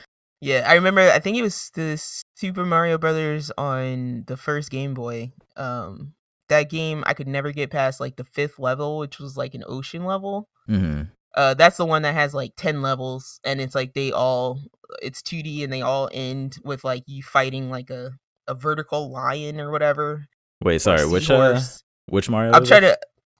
Yeah, 0.42 0.64
I 0.66 0.72
remember. 0.74 1.02
I 1.02 1.18
think 1.18 1.36
it 1.36 1.42
was 1.42 1.70
the 1.74 2.00
Super 2.34 2.64
Mario 2.64 2.96
Brothers 2.96 3.52
on 3.58 4.24
the 4.26 4.38
first 4.38 4.70
Game 4.70 4.94
Boy. 4.94 5.32
Um, 5.54 6.14
that 6.48 6.70
game 6.70 7.04
I 7.06 7.12
could 7.12 7.28
never 7.28 7.52
get 7.52 7.68
past 7.70 8.00
like 8.00 8.16
the 8.16 8.24
fifth 8.24 8.58
level, 8.58 8.96
which 8.96 9.18
was 9.18 9.36
like 9.36 9.54
an 9.54 9.64
ocean 9.66 10.04
level. 10.06 10.48
mhm 10.66 11.10
Uh, 11.36 11.52
that's 11.54 11.76
the 11.76 11.84
one 11.84 12.00
that 12.02 12.14
has 12.14 12.32
like 12.32 12.52
ten 12.56 12.80
levels, 12.80 13.38
and 13.44 13.60
it's 13.60 13.74
like 13.74 13.92
they 13.92 14.12
all 14.12 14.60
it's 15.02 15.20
2D 15.20 15.62
and 15.62 15.70
they 15.72 15.82
all 15.82 16.08
end 16.12 16.56
with 16.64 16.84
like 16.84 17.04
you 17.06 17.22
fighting 17.22 17.68
like 17.68 17.90
a 17.90 18.12
a 18.48 18.54
vertical 18.54 19.10
lion 19.12 19.60
or 19.60 19.70
whatever. 19.70 20.26
wait 20.64 20.80
sorry 20.80 21.06
which 21.06 21.28
uh. 21.30 21.82
Which 22.10 22.28
Mario 22.28 22.52
I'm 22.52 22.64
trying 22.64 22.84
it? 22.84 22.88
to. 22.88 22.98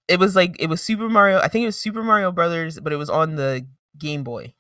It 0.09 0.19
was 0.19 0.35
like 0.35 0.57
it 0.59 0.69
was 0.69 0.81
Super 0.83 1.09
Mario. 1.09 1.39
I 1.39 1.49
think 1.49 1.63
it 1.65 1.67
was 1.67 1.79
Super 1.79 2.03
Mario 2.03 2.33
Brothers, 2.33 2.81
but 2.81 2.93
it 2.93 2.97
was 2.97 3.11
on 3.11 3.37
the 3.37 3.67
Game 3.99 4.25
Boy. 4.25 4.55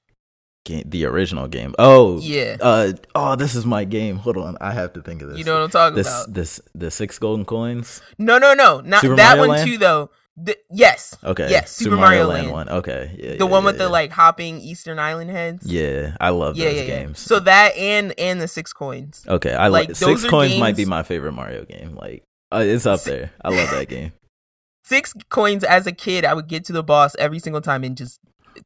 game, 0.64 0.84
the 0.86 1.04
original 1.06 1.48
game 1.48 1.74
oh 1.78 2.20
Yeah, 2.20 2.56
Uh 2.60 2.92
oh, 3.14 3.34
this 3.36 3.54
is 3.54 3.64
my 3.64 3.84
game. 3.84 4.16
Hold 4.16 4.36
on, 4.36 4.56
I 4.60 4.72
have 4.72 4.92
to 4.92 5.02
think 5.02 5.22
of 5.22 5.30
this. 5.30 5.38
you 5.38 5.44
know 5.44 5.54
what 5.54 5.62
I'm 5.64 5.70
talking 5.70 5.96
this 5.96 6.06
about. 6.06 6.34
this 6.34 6.60
the 6.74 6.90
six 6.90 7.18
golden 7.18 7.44
coins. 7.44 8.02
No, 8.18 8.38
no, 8.38 8.54
no, 8.54 8.80
not 8.80 9.00
Super 9.00 9.16
that 9.16 9.36
Mario 9.38 9.40
one 9.40 9.48
Land? 9.56 9.68
too. 9.70 9.78
Though, 9.78 10.10
the, 10.36 10.56
yes, 10.70 11.16
Okay, 11.24 11.50
Yes, 11.50 11.72
Super 11.72 11.96
Mario 11.96 12.26
Land. 12.26 12.50
one. 12.52 12.68
Okay, 12.68 13.16
yeah, 13.18 13.30
the 13.32 13.36
yeah, 13.38 13.44
one 13.44 13.62
yeah, 13.62 13.66
with 13.66 13.78
the 13.78 13.88
like 13.88 14.10
hopping 14.12 14.60
Easter 14.60 14.98
Island 14.98 15.30
heads. 15.30 15.66
Yeah, 15.66 16.16
I 16.20 16.28
love 16.30 16.56
yeah, 16.56 16.66
those 16.66 16.74
yeah, 16.76 16.82
yeah. 16.82 16.98
games. 17.00 17.18
So 17.18 17.40
that 17.40 17.76
and 17.76 18.14
and 18.18 18.40
the 18.40 18.48
six 18.48 18.72
coins. 18.72 19.24
okay, 19.26 19.52
I 19.54 19.68
like, 19.68 19.88
like 19.88 19.96
six 19.96 20.24
coins. 20.24 20.56
Might 20.58 20.76
be 20.76 20.84
my 20.84 21.02
favorite 21.02 21.32
Mario 21.32 21.64
game. 21.64 21.94
Like 21.96 22.24
uh, 22.52 22.62
it's 22.66 22.86
up 22.86 23.02
there. 23.04 23.32
I 23.44 23.50
love 23.50 23.70
that 23.70 23.88
game. 23.88 24.12
Six 24.84 25.14
coins 25.28 25.62
as 25.64 25.86
a 25.86 25.92
kid, 25.92 26.24
I 26.24 26.34
would 26.34 26.48
get 26.48 26.64
to 26.64 26.72
the 26.72 26.82
boss 26.82 27.14
every 27.18 27.38
single 27.38 27.60
time 27.60 27.84
and 27.84 27.96
just 27.96 28.18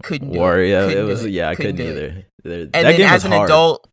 couldn't 0.03 0.31
do 0.33 0.35
it. 0.35 0.71
it 0.71 0.89
Couldn't 0.89 1.05
do 1.05 1.07
was 1.07 1.27
yeah, 1.27 1.49
I 1.51 1.55
couldn't, 1.55 1.81
it. 1.81 1.89
either. 1.89 2.27
There- 2.43 2.61
And 2.63 2.73
then 2.73 3.01
as 3.03 3.25
an 3.25 3.33
hard, 3.33 3.51
adult, 3.51 3.89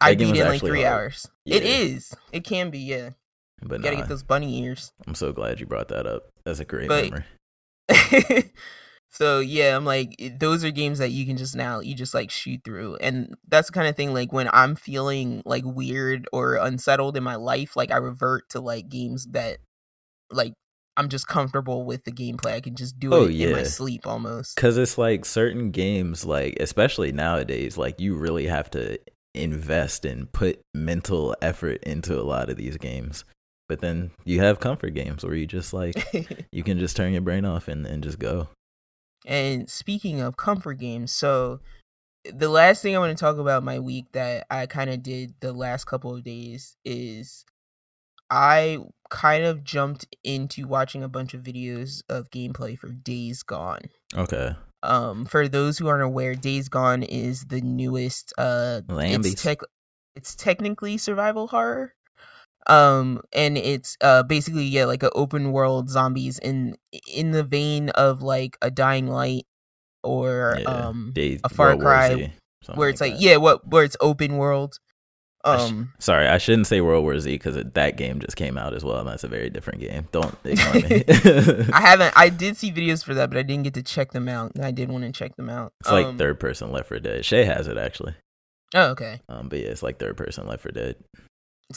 I 0.00 0.10
That 0.10 0.16
game 0.18 0.32
beat 0.32 0.38
it 0.38 0.42
in 0.42 0.48
like 0.48 0.60
three 0.60 0.82
hard. 0.82 0.94
hours. 0.94 1.28
It 1.44 1.62
Yeah. 1.64 1.68
is. 1.70 2.14
It 2.32 2.44
can 2.44 2.70
be. 2.70 2.78
Yeah. 2.78 3.10
but 3.62 3.78
You 3.78 3.84
gotta 3.84 3.96
nah, 3.96 4.02
get 4.02 4.08
those 4.08 4.22
bunny 4.22 4.62
ears. 4.62 4.92
I'm 5.06 5.14
so 5.16 5.32
glad 5.32 5.58
you 5.60 5.66
brought 5.66 5.88
that 5.88 6.06
up. 6.06 6.28
That's 6.44 6.60
a 6.60 6.64
great 6.64 6.88
But- 6.88 7.04
memory. 7.10 7.24
so 9.12 9.40
yeah, 9.40 9.76
I'm 9.76 9.84
like 9.84 10.14
it- 10.18 10.40
those 10.40 10.64
are 10.64 10.70
games 10.70 10.98
that 10.98 11.10
you 11.10 11.26
can 11.26 11.36
just 11.36 11.54
now 11.54 11.80
you 11.80 11.94
just 11.94 12.14
like 12.14 12.30
shoot 12.30 12.60
through, 12.64 12.96
and 12.96 13.34
that's 13.48 13.68
the 13.68 13.72
kind 13.74 13.86
of 13.88 13.94
thing 13.96 14.12
like 14.14 14.32
when 14.32 14.48
I'm 14.52 14.74
feeling 14.74 15.42
like 15.44 15.64
weird 15.64 16.28
or 16.32 16.54
unsettled 16.56 17.16
in 17.16 17.22
my 17.22 17.36
life, 17.36 17.76
like 17.76 17.90
I 17.90 17.96
revert 17.98 18.48
to 18.50 18.60
like 18.60 18.88
games 18.88 19.26
that 19.32 19.58
like 20.30 20.54
I'm 20.96 21.08
just 21.08 21.26
comfortable 21.26 21.84
with 21.86 22.04
the 22.04 22.12
gameplay. 22.12 22.52
I 22.52 22.60
can 22.60 22.74
just 22.76 22.98
do 22.98 23.14
Oh, 23.14 23.24
it 23.26 23.34
in 23.40 23.52
my 23.52 23.58
yeah. 23.58 23.64
sleep 23.64 24.06
almost. 24.06 24.56
Cause 24.56 24.76
it's 24.76 24.98
like 24.98 25.24
certain 25.24 25.70
games, 25.70 26.24
like 26.26 26.56
especially 26.60 27.12
nowadays, 27.12 27.78
like 27.78 27.98
you 28.00 28.14
really 28.14 28.46
have 28.46 28.70
to 28.72 28.98
invest 29.34 30.04
and 30.04 30.30
put 30.32 30.60
mental 30.74 31.34
effort 31.40 31.82
into 31.84 32.18
a 32.18 32.22
lot 32.22 32.50
of 32.50 32.56
these 32.58 32.76
games. 32.76 33.24
But 33.68 33.80
then 33.80 34.10
you 34.24 34.40
have 34.40 34.60
comfort 34.60 34.90
games 34.90 35.24
where 35.24 35.34
you 35.34 35.46
just 35.46 35.72
like 35.72 35.96
you 36.52 36.62
can 36.62 36.78
just 36.78 36.94
turn 36.96 37.12
your 37.12 37.22
brain 37.22 37.46
off 37.46 37.68
and, 37.68 37.86
and 37.86 38.02
just 38.02 38.18
go. 38.18 38.48
And 39.26 39.70
speaking 39.70 40.20
of 40.20 40.36
comfort 40.36 40.74
games, 40.74 41.12
so 41.12 41.60
the 42.24 42.48
last 42.48 42.82
thing 42.82 42.94
I 42.94 42.98
want 42.98 43.16
to 43.16 43.20
talk 43.20 43.38
about 43.38 43.62
my 43.62 43.78
week 43.78 44.06
that 44.12 44.46
I 44.50 44.66
kind 44.66 44.90
of 44.90 45.02
did 45.02 45.34
the 45.40 45.52
last 45.52 45.84
couple 45.84 46.14
of 46.14 46.22
days 46.22 46.76
is 46.84 47.44
I 48.30 48.78
kind 49.10 49.44
of 49.44 49.64
jumped 49.64 50.06
into 50.24 50.66
watching 50.66 51.02
a 51.02 51.08
bunch 51.08 51.34
of 51.34 51.42
videos 51.42 52.02
of 52.08 52.30
gameplay 52.30 52.78
for 52.78 52.88
Days 52.88 53.42
Gone. 53.42 53.82
Okay. 54.16 54.56
Um, 54.82 55.24
for 55.24 55.48
those 55.48 55.78
who 55.78 55.86
aren't 55.86 56.02
aware, 56.02 56.34
Days 56.34 56.68
Gone 56.68 57.02
is 57.02 57.46
the 57.46 57.60
newest. 57.60 58.32
Uh, 58.38 58.80
Lambies. 58.88 59.32
it's 59.32 59.42
tech, 59.42 59.58
it's 60.16 60.34
technically 60.34 60.96
survival 60.96 61.48
horror. 61.48 61.94
Um, 62.68 63.20
and 63.32 63.58
it's 63.58 63.96
uh 64.00 64.22
basically 64.22 64.64
yeah 64.64 64.84
like 64.84 65.02
an 65.02 65.10
open 65.14 65.50
world 65.52 65.90
zombies 65.90 66.38
in 66.38 66.76
in 67.12 67.32
the 67.32 67.42
vein 67.42 67.88
of 67.90 68.22
like 68.22 68.56
a 68.62 68.70
Dying 68.70 69.08
Light 69.08 69.46
or 70.04 70.56
Yeah. 70.60 70.64
um 70.68 71.10
Days- 71.14 71.40
a 71.44 71.48
Far 71.48 71.68
World 71.70 71.80
Cry, 71.80 72.14
Z, 72.14 72.32
where 72.74 72.88
it's 72.88 73.00
like 73.00 73.14
that. 73.14 73.20
yeah 73.20 73.36
what 73.36 73.66
where 73.66 73.84
it's 73.84 73.96
open 74.00 74.36
world. 74.36 74.78
I 75.44 75.56
sh- 75.56 75.70
Um, 75.72 75.92
Sorry, 75.98 76.28
I 76.28 76.38
shouldn't 76.38 76.68
say 76.68 76.80
World 76.80 77.02
War 77.02 77.18
Z 77.18 77.28
because 77.32 77.56
that 77.56 77.96
game 77.96 78.20
just 78.20 78.36
came 78.36 78.56
out 78.56 78.74
as 78.74 78.84
well, 78.84 78.98
and 79.00 79.08
that's 79.08 79.24
a 79.24 79.28
very 79.28 79.50
different 79.50 79.80
game. 79.80 80.06
Don't 80.12 80.36
ignore 80.44 80.74
me. 80.74 81.02
I 81.72 81.80
haven't. 81.80 82.12
I 82.16 82.28
did 82.28 82.56
see 82.56 82.70
videos 82.70 83.02
for 83.04 83.12
that, 83.14 83.28
but 83.28 83.38
I 83.38 83.42
didn't 83.42 83.64
get 83.64 83.74
to 83.74 83.82
check 83.82 84.12
them 84.12 84.28
out. 84.28 84.52
and 84.54 84.64
I 84.64 84.70
did 84.70 84.88
want 84.88 85.02
to 85.02 85.10
check 85.10 85.34
them 85.34 85.50
out. 85.50 85.72
it's 85.80 85.90
like 85.90 86.06
Um, 86.06 86.16
third 86.16 86.38
person 86.38 86.70
Left 86.70 86.86
for 86.86 87.00
Dead. 87.00 87.24
Shay 87.24 87.42
has 87.44 87.66
it 87.66 87.76
actually. 87.76 88.14
Oh, 88.72 88.90
okay. 88.90 89.20
Um, 89.28 89.48
but 89.48 89.58
yeah, 89.58 89.66
it's 89.66 89.82
like 89.82 89.98
third 89.98 90.16
person 90.16 90.46
Left 90.46 90.62
for 90.62 90.70
Dead. 90.70 90.94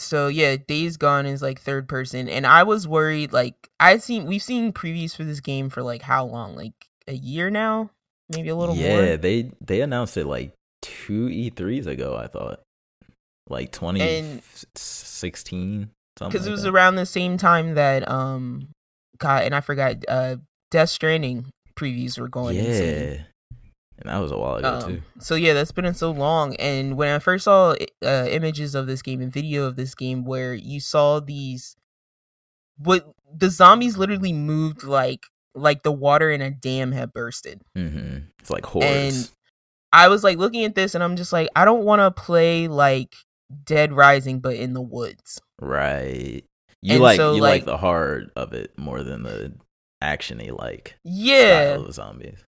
So 0.00 0.28
yeah 0.28 0.56
days 0.56 0.96
gone 0.96 1.26
is 1.26 1.42
like 1.42 1.60
third 1.60 1.88
person 1.88 2.28
and 2.28 2.46
i 2.46 2.62
was 2.62 2.86
worried 2.86 3.32
like 3.32 3.66
I've 3.78 4.02
seen 4.02 4.26
we've 4.26 4.42
seen 4.42 4.72
previews 4.72 5.14
for 5.14 5.24
this 5.24 5.40
game 5.40 5.68
for 5.68 5.82
like 5.82 6.02
how 6.02 6.24
long 6.24 6.56
like 6.56 6.72
a 7.06 7.14
year 7.14 7.50
now 7.50 7.90
maybe 8.30 8.48
a 8.48 8.56
little 8.56 8.74
more? 8.74 8.84
yeah, 8.84 9.06
more 9.06 9.16
they 9.16 9.50
they 9.60 9.80
announced 9.80 10.16
it 10.16 10.26
like 10.26 10.52
two 10.82 11.28
E3s 11.28 11.86
ago. 11.86 12.16
I 12.16 12.26
thought, 12.26 12.60
like 13.48 13.72
twenty 13.72 14.40
sixteen, 14.74 15.90
something. 16.18 16.30
because 16.30 16.46
like 16.46 16.48
it 16.48 16.52
was 16.52 16.62
that. 16.62 16.70
around 16.70 16.96
the 16.96 17.06
same 17.06 17.36
time 17.36 17.74
that 17.74 18.08
um 18.08 18.68
god 19.18 19.44
and 19.44 19.54
i 19.54 19.60
forgot 19.60 19.96
uh 20.08 20.36
death 20.70 20.90
stranding 20.90 21.46
previews 21.74 22.18
were 22.18 22.28
going 22.28 22.56
yeah, 22.56 22.62
insane. 22.62 23.26
And 23.98 24.08
that 24.10 24.18
was 24.18 24.30
a 24.32 24.38
while 24.38 24.56
ago 24.56 24.74
Um, 24.74 24.82
too. 24.96 25.02
so 25.18 25.34
yeah, 25.34 25.54
that's 25.54 25.72
been 25.72 25.92
so 25.94 26.10
long. 26.10 26.54
And 26.56 26.96
when 26.96 27.14
I 27.14 27.18
first 27.18 27.44
saw 27.44 27.74
uh, 28.04 28.26
images 28.30 28.74
of 28.74 28.86
this 28.86 29.02
game 29.02 29.20
and 29.20 29.32
video 29.32 29.64
of 29.64 29.76
this 29.76 29.94
game, 29.94 30.24
where 30.24 30.54
you 30.54 30.80
saw 30.80 31.20
these, 31.20 31.76
what 32.78 33.06
the 33.34 33.50
zombies 33.50 33.96
literally 33.96 34.32
moved 34.32 34.84
like 34.84 35.26
like 35.54 35.82
the 35.82 35.92
water 35.92 36.30
in 36.30 36.42
a 36.42 36.50
dam 36.50 36.92
had 36.92 37.12
bursted. 37.14 37.62
Mm-hmm. 37.76 38.18
It's 38.40 38.50
like 38.50 38.66
hordes. 38.66 38.86
And 38.86 39.30
I 39.92 40.08
was 40.08 40.22
like 40.22 40.36
looking 40.36 40.64
at 40.64 40.74
this, 40.74 40.94
and 40.94 41.02
I'm 41.02 41.16
just 41.16 41.32
like, 41.32 41.48
I 41.56 41.64
don't 41.64 41.84
want 41.84 42.00
to 42.00 42.10
play 42.10 42.68
like 42.68 43.14
Dead 43.64 43.92
Rising, 43.92 44.40
but 44.40 44.56
in 44.56 44.74
the 44.74 44.82
woods. 44.82 45.40
right. 45.60 46.42
You 46.82 46.94
and 46.94 47.02
like 47.02 47.16
so, 47.16 47.34
you 47.34 47.40
like, 47.40 47.62
like- 47.62 47.64
the 47.64 47.78
hard 47.78 48.30
of 48.36 48.52
it 48.52 48.78
more 48.78 49.02
than 49.02 49.22
the 49.22 49.54
actiony 50.04 50.56
like 50.56 50.94
Yeah, 51.04 51.72
style 51.74 51.86
of 51.86 51.94
zombies. 51.94 52.44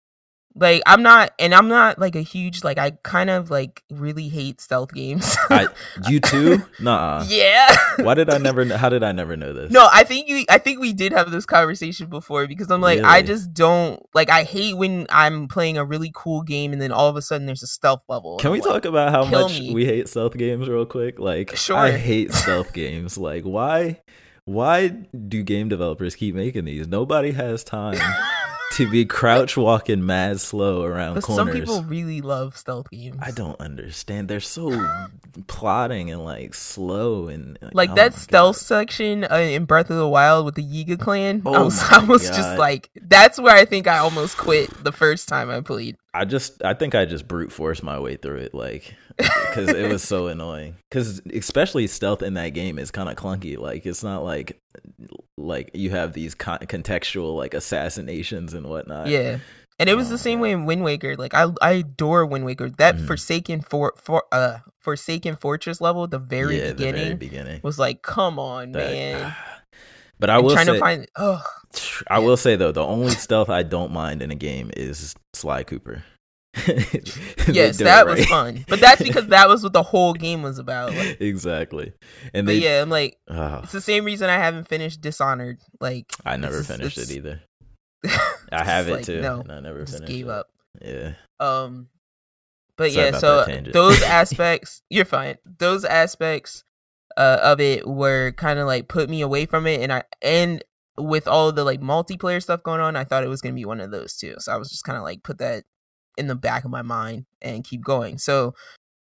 Like 0.59 0.81
I'm 0.85 1.03
not, 1.03 1.33
and 1.39 1.53
I'm 1.53 1.67
not 1.67 1.99
like 1.99 2.15
a 2.15 2.21
huge 2.21 2.63
like 2.63 2.77
I 2.77 2.91
kind 3.03 3.29
of 3.29 3.49
like 3.49 3.83
really 3.89 4.27
hate 4.29 4.59
stealth 4.61 4.93
games. 4.93 5.35
I- 5.49 5.67
You 6.07 6.19
too? 6.19 6.61
Nah. 6.79 7.23
yeah. 7.27 7.75
Why 7.97 8.13
did 8.13 8.29
I 8.29 8.37
never? 8.37 8.65
How 8.77 8.89
did 8.89 9.03
I 9.03 9.11
never 9.11 9.35
know 9.37 9.53
this? 9.53 9.71
No, 9.71 9.87
I 9.91 10.03
think 10.03 10.29
you. 10.29 10.45
I 10.49 10.57
think 10.57 10.79
we 10.79 10.93
did 10.93 11.11
have 11.11 11.31
this 11.31 11.45
conversation 11.45 12.07
before 12.07 12.47
because 12.47 12.69
I'm 12.71 12.81
like, 12.81 13.01
I 13.01 13.21
just 13.21 13.53
don't 13.53 14.03
like. 14.13 14.29
I 14.29 14.43
hate 14.43 14.75
when 14.77 15.07
I'm 15.09 15.47
playing 15.47 15.77
a 15.77 15.85
really 15.85 16.11
cool 16.13 16.41
game 16.41 16.73
and 16.73 16.81
then 16.81 16.91
all 16.91 17.07
of 17.07 17.15
a 17.15 17.21
sudden 17.21 17.45
there's 17.45 17.63
a 17.63 17.67
stealth 17.67 18.01
level. 18.07 18.37
Can 18.37 18.51
we 18.51 18.61
like, 18.61 18.69
talk 18.69 18.85
about 18.85 19.11
how 19.11 19.25
much 19.25 19.59
me. 19.59 19.73
we 19.73 19.85
hate 19.85 20.09
stealth 20.09 20.37
games 20.37 20.67
real 20.67 20.85
quick? 20.85 21.19
Like, 21.19 21.55
sure. 21.55 21.77
I 21.77 21.91
hate 21.91 22.33
stealth 22.33 22.73
games. 22.73 23.17
Like, 23.17 23.43
why? 23.43 24.01
Why 24.45 24.87
do 24.87 25.43
game 25.43 25.67
developers 25.67 26.15
keep 26.15 26.33
making 26.33 26.63
these? 26.65 26.87
Nobody 26.87 27.31
has 27.31 27.65
time 27.65 27.99
to 28.77 28.89
be 28.89 29.05
crouch 29.05 29.57
walking 29.57 30.05
mad 30.05 30.39
slow 30.39 30.83
around 30.83 31.15
But 31.15 31.23
corners. 31.23 31.45
some 31.53 31.59
people 31.59 31.83
really 31.83 32.21
love 32.21 32.55
stealth 32.57 32.89
games. 32.91 33.17
I 33.21 33.31
don't 33.31 33.59
understand. 33.59 34.27
They're 34.29 34.39
so 34.39 34.69
plotting 35.47 36.09
and 36.11 36.23
like 36.23 36.53
slow 36.53 37.27
and 37.27 37.57
like 37.73 37.91
oh 37.91 37.95
that 37.95 38.13
stealth 38.13 38.57
God. 38.57 38.65
section 38.65 39.23
uh, 39.29 39.35
in 39.37 39.65
Breath 39.65 39.89
of 39.89 39.97
the 39.97 40.07
Wild 40.07 40.45
with 40.45 40.55
the 40.55 40.63
Yiga 40.63 40.99
clan. 40.99 41.41
I 41.45 41.49
Oh 41.49 41.65
was, 41.65 41.81
I 41.91 42.03
was 42.03 42.27
just 42.27 42.57
like, 42.57 42.89
that's 43.01 43.39
where 43.39 43.55
I 43.55 43.65
think 43.65 43.87
I 43.87 43.97
almost 43.99 44.37
quit 44.37 44.69
the 44.83 44.91
first 44.91 45.27
time 45.27 45.49
I 45.49 45.61
played. 45.61 45.97
I 46.19 46.25
just 46.25 46.63
I 46.63 46.73
think 46.73 46.95
I 46.95 47.05
just 47.05 47.27
brute 47.27 47.51
forced 47.51 47.83
my 47.83 47.99
way 47.99 48.15
through 48.15 48.37
it, 48.37 48.53
like 48.53 48.95
because 49.17 49.69
it 49.69 49.89
was 49.91 50.03
so 50.03 50.27
annoying. 50.27 50.75
Because 50.89 51.21
especially 51.33 51.87
stealth 51.87 52.21
in 52.21 52.33
that 52.35 52.49
game 52.49 52.77
is 52.79 52.91
kind 52.91 53.09
of 53.09 53.15
clunky. 53.15 53.57
Like 53.57 53.85
it's 53.85 54.03
not 54.03 54.23
like 54.23 54.59
like 55.37 55.71
you 55.73 55.89
have 55.91 56.13
these 56.13 56.35
con- 56.35 56.59
contextual 56.59 57.35
like 57.35 57.53
assassinations 57.53 58.53
and 58.53 58.67
whatnot. 58.67 59.07
Yeah. 59.07 59.39
And 59.79 59.89
it 59.89 59.95
was 59.95 60.07
Oh, 60.07 60.11
the 60.11 60.17
same 60.17 60.39
yeah. 60.39 60.43
way 60.43 60.51
in 60.53 60.65
Wind 60.65 60.83
Waker. 60.83 61.15
Like 61.15 61.33
I, 61.35 61.47
I 61.61 61.71
adore 61.73 62.25
Wind 62.25 62.45
Waker. 62.45 62.69
That 62.69 62.95
Mhm. 62.95 63.07
Forsaken 63.07 63.61
for 63.61 63.93
for 63.97 64.23
uh 64.31 64.59
Forsaken 64.79 65.35
Fortress 65.35 65.81
level 65.81 66.07
the 66.07 66.17
very 66.19 66.57
yeah, 66.59 66.71
beginning 66.71 66.93
the 66.95 67.01
very 67.03 67.15
beginning. 67.15 67.59
was 67.63 67.77
like, 67.77 68.01
come 68.01 68.39
on, 68.39 68.71
That- 68.71 68.91
man. 68.91 69.35
But 70.19 70.29
I 70.29 70.39
will 70.39 70.51
trying 70.53 70.65
say, 70.65 70.73
to 70.73 70.79
find. 70.79 71.07
Oh, 71.15 71.43
I 72.07 72.19
will 72.19 72.37
say 72.37 72.55
though, 72.55 72.71
the 72.71 72.83
only 72.83 73.11
stealth 73.11 73.49
I 73.49 73.63
don't 73.63 73.91
mind 73.91 74.21
in 74.21 74.31
a 74.31 74.35
game 74.35 74.71
is 74.75 75.15
Sly 75.33 75.63
Cooper. 75.63 76.03
Yes, 77.47 77.77
that 77.77 78.05
was 78.07 78.25
fun. 78.25 78.65
But 78.67 78.79
that's 78.81 79.01
because 79.01 79.27
that 79.29 79.47
was 79.47 79.63
what 79.63 79.73
the 79.73 79.83
whole 79.83 80.13
game 80.13 80.41
was 80.41 80.59
about. 80.59 80.93
Like, 80.93 81.21
exactly. 81.21 81.93
And 82.33 82.45
but 82.45 82.53
they, 82.53 82.57
yeah, 82.59 82.81
I'm 82.81 82.89
like, 82.89 83.17
Ah, 83.29 83.61
it's 83.63 83.71
the 83.71 83.79
same 83.81 84.03
reason 84.05 84.29
I 84.29 84.37
haven't 84.37 84.67
finished 84.67 84.99
Dishonored. 85.01 85.59
Like, 85.79 86.11
I 86.25 86.35
never 86.35 86.63
finished 86.63 86.97
it 86.97 87.11
either. 87.11 87.41
I 88.51 88.63
have 88.63 88.87
it 88.89 88.91
like, 88.91 89.05
too, 89.05 89.21
No, 89.21 89.43
I 89.47 89.59
never 89.61 89.81
just 89.85 89.93
finished 89.99 90.11
gave 90.11 90.25
it. 90.27 90.31
up. 90.31 90.47
Yeah. 90.81 91.13
Um, 91.39 91.87
but 92.75 92.91
Sorry 92.91 93.05
yeah, 93.11 93.17
so 93.17 93.45
those 93.71 94.01
aspects, 94.03 94.81
you're 94.89 95.05
fine. 95.05 95.37
Those 95.45 95.85
aspects 95.85 96.63
uh, 97.17 97.39
of 97.41 97.59
it 97.59 97.87
were 97.87 98.31
kind 98.37 98.59
of 98.59 98.67
like 98.67 98.87
put 98.87 99.09
me 99.09 99.21
away 99.21 99.45
from 99.45 99.65
it, 99.67 99.81
and 99.81 99.91
I 99.91 100.03
and 100.21 100.63
with 100.97 101.27
all 101.27 101.51
the 101.51 101.63
like 101.63 101.81
multiplayer 101.81 102.41
stuff 102.41 102.63
going 102.63 102.79
on, 102.79 102.95
I 102.95 103.03
thought 103.03 103.23
it 103.23 103.29
was 103.29 103.41
gonna 103.41 103.55
be 103.55 103.65
one 103.65 103.81
of 103.81 103.91
those 103.91 104.15
too. 104.15 104.35
So 104.37 104.53
I 104.53 104.57
was 104.57 104.69
just 104.69 104.83
kind 104.83 104.97
of 104.97 105.03
like 105.03 105.23
put 105.23 105.39
that 105.39 105.63
in 106.17 106.27
the 106.27 106.35
back 106.35 106.63
of 106.63 106.71
my 106.71 106.83
mind 106.83 107.25
and 107.41 107.63
keep 107.63 107.83
going. 107.83 108.17
So 108.19 108.53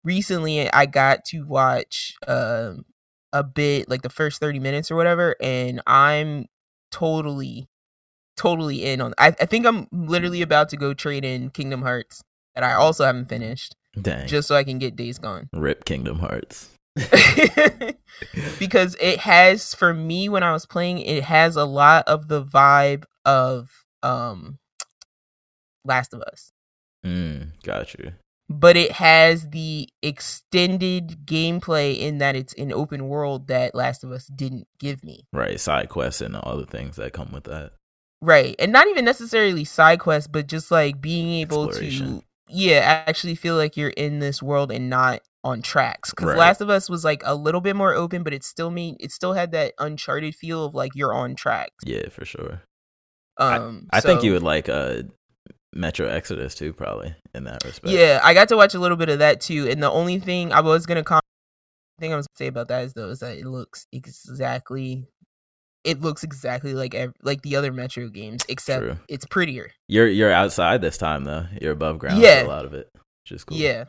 recently, 0.04 0.70
I 0.70 0.86
got 0.86 1.24
to 1.26 1.42
watch 1.42 2.14
um 2.28 2.84
a 3.32 3.42
bit 3.42 3.88
like 3.88 4.02
the 4.02 4.10
first 4.10 4.40
thirty 4.40 4.58
minutes 4.58 4.90
or 4.90 4.96
whatever, 4.96 5.34
and 5.40 5.80
I'm 5.86 6.46
totally 6.90 7.68
totally 8.36 8.84
in 8.84 9.00
on 9.00 9.14
I, 9.18 9.28
I 9.28 9.46
think 9.46 9.66
I'm 9.66 9.86
literally 9.92 10.42
about 10.42 10.68
to 10.70 10.76
go 10.76 10.94
trade 10.94 11.24
in 11.24 11.50
Kingdom 11.50 11.82
Hearts 11.82 12.22
that 12.54 12.64
I 12.64 12.74
also 12.74 13.04
haven't 13.04 13.28
finished 13.28 13.76
Dang. 14.00 14.26
just 14.26 14.48
so 14.48 14.54
I 14.54 14.64
can 14.64 14.78
get 14.78 14.96
Days 14.96 15.18
Gone. 15.18 15.48
Rip 15.52 15.84
Kingdom 15.84 16.18
Hearts. 16.18 16.70
because 18.58 18.96
it 19.00 19.20
has 19.20 19.74
for 19.74 19.94
me 19.94 20.28
when 20.28 20.42
I 20.42 20.52
was 20.52 20.66
playing 20.66 20.98
it 20.98 21.24
has 21.24 21.56
a 21.56 21.64
lot 21.64 22.06
of 22.06 22.28
the 22.28 22.44
vibe 22.44 23.04
of 23.24 23.70
um 24.02 24.58
Last 25.84 26.14
of 26.14 26.22
Us. 26.22 26.52
Mm, 27.04 27.60
got 27.62 27.94
you. 27.94 28.12
But 28.48 28.76
it 28.76 28.92
has 28.92 29.48
the 29.50 29.88
extended 30.02 31.26
gameplay 31.26 31.98
in 31.98 32.18
that 32.18 32.36
it's 32.36 32.52
an 32.54 32.72
open 32.72 33.08
world 33.08 33.48
that 33.48 33.74
Last 33.74 34.04
of 34.04 34.12
Us 34.12 34.26
didn't 34.26 34.68
give 34.78 35.02
me. 35.02 35.24
Right, 35.32 35.58
side 35.58 35.88
quests 35.88 36.20
and 36.20 36.36
all 36.36 36.56
the 36.56 36.66
things 36.66 36.96
that 36.96 37.12
come 37.12 37.32
with 37.32 37.44
that. 37.44 37.72
Right. 38.20 38.54
And 38.58 38.70
not 38.70 38.86
even 38.86 39.04
necessarily 39.04 39.64
side 39.64 39.98
quests, 39.98 40.28
but 40.28 40.46
just 40.46 40.70
like 40.70 41.00
being 41.00 41.30
able 41.40 41.68
to 41.72 42.22
yeah, 42.48 43.02
actually 43.06 43.34
feel 43.34 43.56
like 43.56 43.76
you're 43.76 43.90
in 43.90 44.18
this 44.18 44.42
world 44.42 44.70
and 44.70 44.90
not 44.90 45.22
on 45.44 45.60
tracks. 45.62 46.12
Cuz 46.12 46.26
Right. 46.26 46.36
Last 46.38 46.60
of 46.60 46.70
Us 46.70 46.88
was 46.88 47.04
like 47.04 47.22
a 47.24 47.34
little 47.34 47.60
bit 47.60 47.74
more 47.76 47.94
open, 47.94 48.22
but 48.22 48.32
it 48.32 48.44
still 48.44 48.70
made 48.70 48.96
it 49.00 49.10
still 49.10 49.32
had 49.32 49.50
that 49.52 49.74
uncharted 49.78 50.34
feel 50.34 50.64
of 50.66 50.74
like 50.74 50.92
you're 50.94 51.12
on 51.14 51.34
tracks. 51.34 51.74
Yeah, 51.84 52.08
for 52.10 52.24
sure. 52.24 52.62
Um 53.38 53.88
I 53.92 54.00
think 54.00 54.20
so- 54.20 54.26
you 54.26 54.32
would 54.32 54.42
like 54.42 54.68
uh 54.68 55.02
Metro 55.74 56.06
Exodus 56.06 56.54
too, 56.54 56.72
probably 56.74 57.14
in 57.34 57.44
that 57.44 57.64
respect. 57.64 57.88
Yeah, 57.94 58.20
I 58.22 58.34
got 58.34 58.48
to 58.50 58.56
watch 58.56 58.74
a 58.74 58.78
little 58.78 58.96
bit 58.98 59.08
of 59.08 59.20
that 59.20 59.40
too. 59.40 59.66
And 59.68 59.82
the 59.82 59.90
only 59.90 60.18
thing 60.18 60.52
I 60.52 60.60
was 60.60 60.84
gonna 60.86 61.02
comment 61.02 61.22
thing 61.98 62.12
I 62.12 62.16
was 62.16 62.26
gonna 62.26 62.36
say 62.44 62.46
about 62.48 62.68
that 62.68 62.84
is 62.84 62.92
though 62.94 63.08
is 63.10 63.20
that 63.20 63.38
it 63.38 63.46
looks 63.46 63.86
exactly 63.92 65.06
it 65.84 66.00
looks 66.00 66.22
exactly 66.22 66.74
like 66.74 66.94
like 67.22 67.42
the 67.42 67.56
other 67.56 67.72
Metro 67.72 68.08
games, 68.08 68.44
except 68.48 68.82
True. 68.84 68.98
it's 69.08 69.24
prettier. 69.26 69.72
You're 69.88 70.06
you're 70.08 70.30
outside 70.32 70.80
this 70.82 70.96
time 70.98 71.24
though. 71.24 71.46
You're 71.60 71.72
above 71.72 71.98
ground 71.98 72.20
Yeah. 72.20 72.42
a 72.42 72.46
lot 72.46 72.64
of 72.64 72.74
it, 72.74 72.88
which 73.24 73.32
is 73.32 73.42
cool. 73.44 73.56
Yeah. 73.56 73.84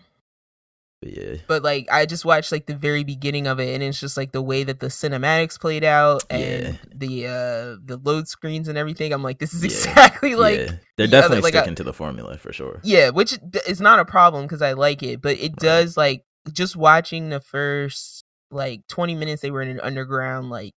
But 1.04 1.18
yeah, 1.18 1.36
but 1.48 1.64
like 1.64 1.88
I 1.92 2.06
just 2.06 2.24
watched 2.24 2.52
like 2.52 2.66
the 2.66 2.76
very 2.76 3.04
beginning 3.04 3.48
of 3.48 3.60
it, 3.60 3.74
and 3.74 3.84
it's 3.84 4.00
just 4.00 4.16
like 4.16 4.32
the 4.32 4.42
way 4.42 4.64
that 4.64 4.80
the 4.80 4.88
cinematics 4.88 5.60
played 5.60 5.84
out 5.84 6.24
and 6.30 6.64
Yeah. 6.64 6.74
the 6.96 7.28
uh 7.28 7.78
the 7.84 8.00
load 8.02 8.28
screens 8.28 8.68
and 8.68 8.78
everything. 8.78 9.12
I'm 9.12 9.24
like, 9.24 9.40
this 9.40 9.54
is 9.54 9.64
Yeah. 9.64 9.68
exactly 9.68 10.36
like 10.36 10.60
yeah. 10.60 10.72
they're 10.98 11.08
definitely 11.08 11.42
like, 11.42 11.56
uh, 11.56 11.60
sticking 11.60 11.76
to 11.76 11.84
the 11.84 11.94
formula 11.94 12.38
for 12.38 12.54
sure. 12.54 12.80
Yeah, 12.84 13.10
which 13.10 13.38
is 13.68 13.82
not 13.82 14.00
a 14.00 14.06
problem 14.06 14.46
because 14.46 14.62
I 14.62 14.74
like 14.74 15.04
it, 15.04 15.22
but 15.22 15.38
it 15.40 15.56
does 15.58 15.98
like 15.98 16.24
just 16.52 16.76
watching 16.76 17.30
the 17.30 17.40
first 17.40 18.24
like 18.52 18.88
20 18.88 19.16
minutes 19.16 19.42
they 19.42 19.50
were 19.52 19.62
in 19.62 19.70
an 19.70 19.80
underground 19.82 20.50
like 20.50 20.74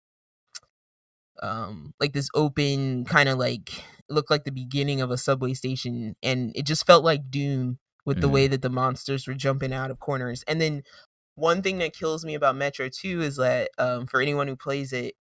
um 1.42 1.94
like 2.00 2.14
this 2.14 2.30
open 2.36 3.04
kind 3.06 3.28
of 3.28 3.38
like 3.40 3.84
looked 4.10 4.30
like 4.30 4.44
the 4.44 4.52
beginning 4.52 5.02
of 5.02 5.10
a 5.10 5.18
subway 5.18 5.54
station 5.54 6.16
and 6.22 6.52
it 6.56 6.66
just 6.66 6.86
felt 6.86 7.04
like 7.04 7.32
doom 7.32 7.80
with 8.06 8.22
the 8.22 8.28
Mhm. 8.28 8.32
way 8.32 8.48
that 8.48 8.62
the 8.62 8.70
monsters 8.70 9.28
were 9.28 9.34
jumping 9.34 9.74
out 9.74 9.92
of 9.92 10.00
corners 10.00 10.44
and 10.48 10.60
then 10.62 10.84
one 11.36 11.62
thing 11.64 11.80
that 11.80 11.94
kills 11.96 12.24
me 12.26 12.36
about 12.36 12.56
metro 12.56 12.90
2 12.90 13.22
is 13.22 13.38
that 13.38 13.70
um 13.78 14.06
for 14.08 14.22
anyone 14.22 14.48
who 14.48 14.56
plays 14.56 14.94
it 14.94 15.16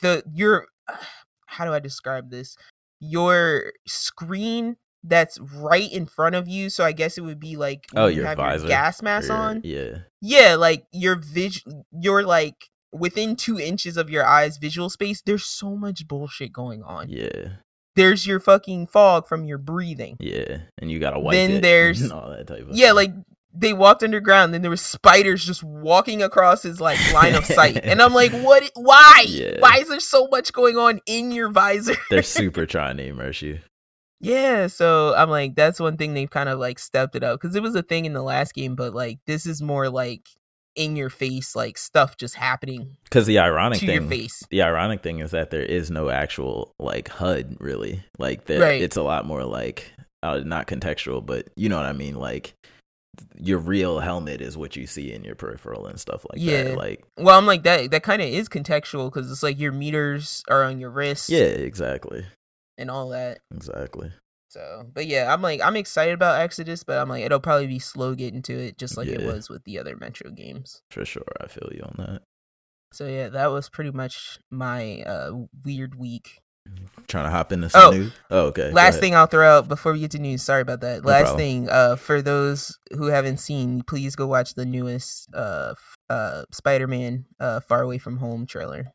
the 0.00 0.22
your 0.32 0.66
how 1.46 1.64
do 1.64 1.72
i 1.72 1.78
describe 1.78 2.30
this? 2.30 2.56
Your 3.00 3.72
screen 3.86 4.76
that's 5.02 5.38
right 5.38 5.92
in 5.92 6.06
front 6.06 6.34
of 6.34 6.48
you 6.48 6.70
so 6.70 6.82
i 6.84 6.92
guess 6.92 7.18
it 7.18 7.20
would 7.20 7.38
be 7.38 7.56
like 7.56 7.84
Oh, 7.94 8.06
you 8.06 8.22
your 8.22 8.34
your 8.34 8.58
gas 8.66 9.02
mask 9.02 9.28
Or- 9.30 9.34
on. 9.34 9.60
Yeah, 9.62 9.98
yeah 10.22 10.54
like 10.54 10.86
your 10.92 11.16
vis 11.16 11.62
you're 11.92 12.22
like 12.22 12.70
within 12.92 13.36
two 13.36 13.58
inches 13.58 13.96
of 13.98 14.08
your 14.08 14.24
eyes 14.24 14.56
visual 14.56 14.88
space 14.88 15.20
there's 15.20 15.44
so 15.44 15.76
much 15.76 16.06
bullshit 16.08 16.52
going 16.52 16.82
on. 16.82 17.08
Yeah, 17.10 17.56
there's 17.96 18.26
your 18.26 18.40
fucking 18.40 18.86
fog 18.86 19.26
from 19.28 19.44
your 19.44 19.58
breathing 19.58 20.16
yeah. 20.20 20.58
And 20.78 20.90
you 20.90 20.98
gotta 20.98 21.18
wipe 21.18 21.32
Then 21.34 21.50
it 21.52 21.62
there's- 21.62 22.10
all 22.10 22.30
that 22.30 22.46
type 22.46 22.68
of 22.68 22.76
yeah 22.76 22.86
stuff. 22.86 22.96
like 22.96 23.12
they 23.56 23.72
walked 23.72 24.02
underground 24.02 24.52
then 24.52 24.62
there 24.62 24.70
was 24.70 24.80
spiders 24.80 25.44
just 25.44 25.62
walking 25.62 26.22
across 26.24 26.62
his 26.64 26.80
like 26.80 26.98
line 27.12 27.34
of 27.36 27.44
sight 27.44 27.78
and 27.84 28.02
i'm 28.02 28.12
like 28.12 28.32
what 28.32 28.68
why 28.74 29.24
Yeah. 29.28 29.60
why 29.60 29.76
is 29.78 29.88
there 29.88 30.00
so 30.00 30.26
much 30.26 30.52
going 30.52 30.76
on 30.76 31.00
in 31.06 31.30
your 31.30 31.50
visor 31.50 31.94
they're 32.10 32.22
super 32.40 32.66
trying 32.66 32.96
to 32.96 33.06
immerse 33.06 33.42
you. 33.42 33.60
yeah 34.20 34.66
so 34.66 35.14
i'm 35.16 35.30
like 35.30 35.54
that's 35.54 35.78
one 35.78 35.96
thing 35.96 36.14
they've 36.14 36.28
kind 36.30 36.48
of 36.48 36.58
like 36.58 36.80
stepped 36.80 37.14
it 37.14 37.22
up 37.22 37.40
because 37.40 37.54
it 37.54 37.62
was 37.62 37.76
a 37.76 37.82
thing 37.82 38.06
in 38.06 38.12
the 38.12 38.22
last 38.22 38.54
game 38.54 38.74
but 38.74 38.92
like 38.92 39.20
this 39.28 39.46
is 39.46 39.62
more 39.62 39.88
like 39.88 40.26
in 40.76 40.96
your 40.96 41.10
face 41.10 41.54
like 41.54 41.78
stuff 41.78 42.16
just 42.16 42.34
happening 42.34 42.96
Because 43.04 43.26
the 43.26 43.38
ironic 43.38 43.78
to 43.80 43.86
thing, 43.86 43.94
your 44.02 44.10
face 44.10 44.42
the 44.50 44.62
ironic 44.62 45.02
thing 45.02 45.20
is 45.20 45.30
that 45.32 45.50
there 45.50 45.62
is 45.62 45.90
no 45.90 46.10
actual 46.10 46.72
like 46.78 47.08
HUD 47.08 47.56
really. 47.60 48.02
Like 48.18 48.46
there, 48.46 48.60
Right. 48.60 48.82
it's 48.82 48.96
a 48.96 49.02
lot 49.02 49.26
more 49.26 49.44
like 49.44 49.92
uh, 50.22 50.40
not 50.44 50.66
contextual, 50.66 51.24
but 51.24 51.48
you 51.56 51.68
know 51.68 51.76
what 51.76 51.86
I 51.86 51.92
mean. 51.92 52.14
Like 52.16 52.54
your 53.38 53.58
real 53.58 54.00
helmet 54.00 54.40
is 54.40 54.56
what 54.56 54.74
you 54.74 54.86
see 54.88 55.12
in 55.12 55.22
your 55.22 55.36
peripheral 55.36 55.86
and 55.86 56.00
stuff 56.00 56.26
like 56.32 56.40
Yeah. 56.40 56.64
that. 56.64 56.76
Like 56.76 57.04
Well, 57.16 57.38
I'm 57.38 57.46
like 57.46 57.62
that. 57.62 57.90
That 57.92 58.02
kind 58.02 58.20
of 58.20 58.28
is 58.28 58.48
contextual 58.48 59.12
because 59.12 59.30
it's 59.30 59.42
like 59.42 59.58
your 59.60 59.70
meters 59.72 60.42
are 60.48 60.64
on 60.64 60.80
your 60.80 60.90
wrist, 60.90 61.28
yeah, 61.28 61.42
exactly, 61.44 62.26
and 62.76 62.90
all 62.90 63.10
that. 63.10 63.38
exactly. 63.54 64.10
So, 64.54 64.84
but 64.94 65.08
yeah, 65.08 65.34
I'm 65.34 65.42
like 65.42 65.60
I'm 65.60 65.74
excited 65.74 66.14
about 66.14 66.40
Exodus, 66.40 66.84
but 66.84 66.98
I'm 66.98 67.08
like 67.08 67.24
it'll 67.24 67.40
probably 67.40 67.66
be 67.66 67.80
slow 67.80 68.14
getting 68.14 68.40
to 68.42 68.52
it, 68.52 68.78
just 68.78 68.96
like 68.96 69.08
it 69.08 69.26
was 69.26 69.50
with 69.50 69.64
the 69.64 69.80
other 69.80 69.96
Metro 69.96 70.30
games. 70.30 70.80
For 70.92 71.04
sure, 71.04 71.24
I 71.40 71.48
feel 71.48 71.68
you 71.74 71.82
on 71.82 71.96
that. 71.98 72.22
So 72.92 73.08
yeah, 73.08 73.30
that 73.30 73.50
was 73.50 73.68
pretty 73.68 73.90
much 73.90 74.38
my 74.52 75.00
uh 75.02 75.32
weird 75.64 75.96
week. 75.98 76.38
Trying 77.08 77.24
to 77.24 77.30
hop 77.30 77.50
into 77.50 77.68
some 77.68 77.88
Oh, 77.88 77.90
news. 77.90 78.12
Oh, 78.30 78.40
okay. 78.46 78.70
Last 78.70 79.00
thing 79.00 79.16
I'll 79.16 79.26
throw 79.26 79.58
out 79.58 79.66
before 79.66 79.92
we 79.92 79.98
get 79.98 80.12
to 80.12 80.20
news. 80.20 80.42
Sorry 80.44 80.62
about 80.62 80.82
that. 80.82 81.02
No 81.02 81.08
Last 81.10 81.22
problem. 81.24 81.38
thing, 81.38 81.68
uh, 81.68 81.96
for 81.96 82.22
those 82.22 82.78
who 82.92 83.06
haven't 83.06 83.38
seen, 83.38 83.82
please 83.82 84.14
go 84.14 84.28
watch 84.28 84.54
the 84.54 84.64
newest 84.64 85.28
uh 85.34 85.74
uh 86.08 86.44
Spider-Man 86.52 87.24
uh 87.40 87.58
Far 87.58 87.82
Away 87.82 87.98
from 87.98 88.18
Home 88.18 88.46
trailer. 88.46 88.92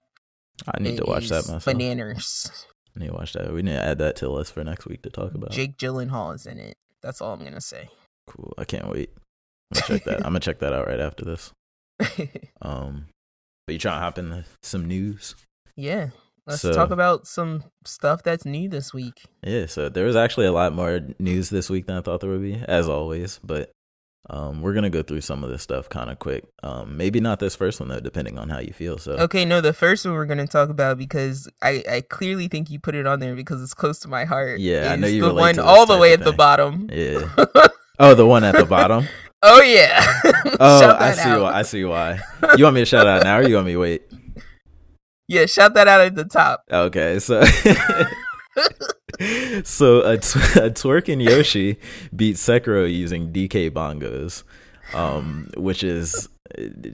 I 0.73 0.81
need 0.81 0.93
It 0.93 1.03
to 1.03 1.05
watch 1.05 1.27
that 1.27 1.43
myself. 1.47 1.65
Bananas. 1.65 2.65
I 2.95 2.99
need 2.99 3.07
to 3.07 3.13
watch 3.13 3.33
that. 3.33 3.53
We 3.53 3.61
need 3.61 3.73
to 3.73 3.83
add 3.83 3.99
that 3.99 4.15
to 4.17 4.25
the 4.25 4.31
list 4.31 4.53
for 4.53 4.63
next 4.63 4.85
week 4.85 5.01
to 5.03 5.09
talk 5.09 5.33
about. 5.35 5.51
Jake 5.51 5.77
Gyllenhaal 5.77 6.35
is 6.35 6.45
in 6.45 6.57
it. 6.59 6.75
That's 7.01 7.21
all 7.21 7.33
I'm 7.33 7.43
gonna 7.43 7.61
say. 7.61 7.89
Cool. 8.27 8.53
I 8.57 8.65
can't 8.65 8.89
wait. 8.89 9.11
I'm 9.71 9.79
gonna 9.79 9.87
check 9.87 10.03
that. 10.05 10.17
I'm 10.17 10.23
gonna 10.23 10.39
check 10.39 10.59
that 10.59 10.73
out 10.73 10.87
right 10.87 10.99
after 10.99 11.25
this. 11.25 11.51
Um, 12.61 13.05
but 13.65 13.73
you 13.73 13.79
trying 13.79 13.95
to 13.97 14.01
hop 14.03 14.17
into 14.17 14.45
some 14.63 14.85
news? 14.87 15.35
yeah. 15.75 16.09
Let's 16.47 16.61
So- 16.63 16.73
talk 16.73 16.89
about 16.89 17.27
some 17.27 17.63
stuff 17.85 18.23
that's 18.23 18.43
new 18.43 18.67
this 18.69 18.91
week. 18.91 19.21
Yeah. 19.43 19.67
So 19.67 19.87
there 19.87 20.05
was 20.05 20.15
actually 20.15 20.47
a 20.47 20.51
lot 20.51 20.73
more 20.73 20.99
news 21.19 21.51
this 21.51 21.69
week 21.69 21.85
than 21.85 21.95
I 21.97 22.01
thought 22.01 22.21
there 22.21 22.29
would 22.31 22.41
be, 22.41 22.55
as 22.67 22.89
always. 22.89 23.39
But 23.43 23.69
Um, 24.29 24.61
we're 24.61 24.73
gonna 24.73 24.89
go 24.89 25.01
through 25.01 25.21
some 25.21 25.43
of 25.43 25.49
this 25.49 25.63
stuff 25.63 25.89
kind 25.89 26.09
of 26.09 26.19
quick. 26.19 26.43
Um, 26.61 26.97
maybe 26.97 27.19
not 27.19 27.39
this 27.39 27.55
first 27.55 27.79
one 27.79 27.89
though, 27.89 27.99
depending 27.99 28.37
on 28.37 28.49
how 28.49 28.59
you 28.59 28.73
feel. 28.73 28.97
So 28.97 29.13
Okay, 29.13 29.45
no, 29.45 29.61
the 29.61 29.73
first 29.73 30.05
one 30.05 30.13
we're 30.13 30.25
gonna 30.25 30.45
talk 30.45 30.69
about 30.69 30.97
because 30.97 31.49
I, 31.63 31.83
I 31.89 32.01
clearly 32.01 32.47
think 32.47 32.69
you 32.69 32.79
put 32.79 32.95
it 32.95 33.07
on 33.07 33.19
there 33.19 33.35
because 33.35 33.61
it's 33.63 33.73
close 33.73 33.99
to 34.01 34.07
my 34.07 34.25
heart. 34.25 34.59
Yeah, 34.59 34.91
I 34.91 34.97
know 34.97 35.07
you 35.07 35.21
the 35.21 35.27
relate 35.29 35.41
one 35.41 35.55
to 35.55 35.63
all 35.63 35.85
the 35.85 35.97
way 35.97 36.13
at 36.13 36.23
the 36.23 36.33
bottom. 36.33 36.89
yeah. 36.91 37.27
Oh, 38.01 38.13
the 38.15 38.25
one 38.25 38.45
at 38.45 38.55
the 38.55 38.65
bottom. 38.65 39.07
Oh 39.41 39.61
yeah. 39.61 40.03
Oh, 40.59 40.95
I 40.99 41.13
see 41.13 41.29
out. 41.29 41.41
why. 41.41 41.53
I 41.53 41.61
see 41.61 41.83
why. 41.85 42.19
You 42.57 42.65
want 42.65 42.73
me 42.75 42.81
to 42.81 42.85
shout 42.85 43.07
out 43.07 43.23
now, 43.23 43.39
or 43.39 43.47
you 43.47 43.55
want 43.55 43.67
me 43.67 43.73
to 43.73 43.79
wait? 43.79 44.01
Yeah, 45.29 45.45
shout 45.45 45.73
that 45.75 45.87
out 45.87 46.01
at 46.01 46.15
the 46.15 46.25
top. 46.25 46.63
Okay, 46.69 47.19
so 47.19 47.41
so 49.63 50.01
a, 50.01 50.17
t- 50.17 50.39
a 50.59 50.69
twerking 50.69 51.23
Yoshi 51.23 51.77
beat 52.15 52.37
Sekiro 52.37 52.91
using 52.91 53.31
DK 53.31 53.71
bongos, 53.71 54.43
um, 54.93 55.49
which 55.57 55.83
is 55.83 56.29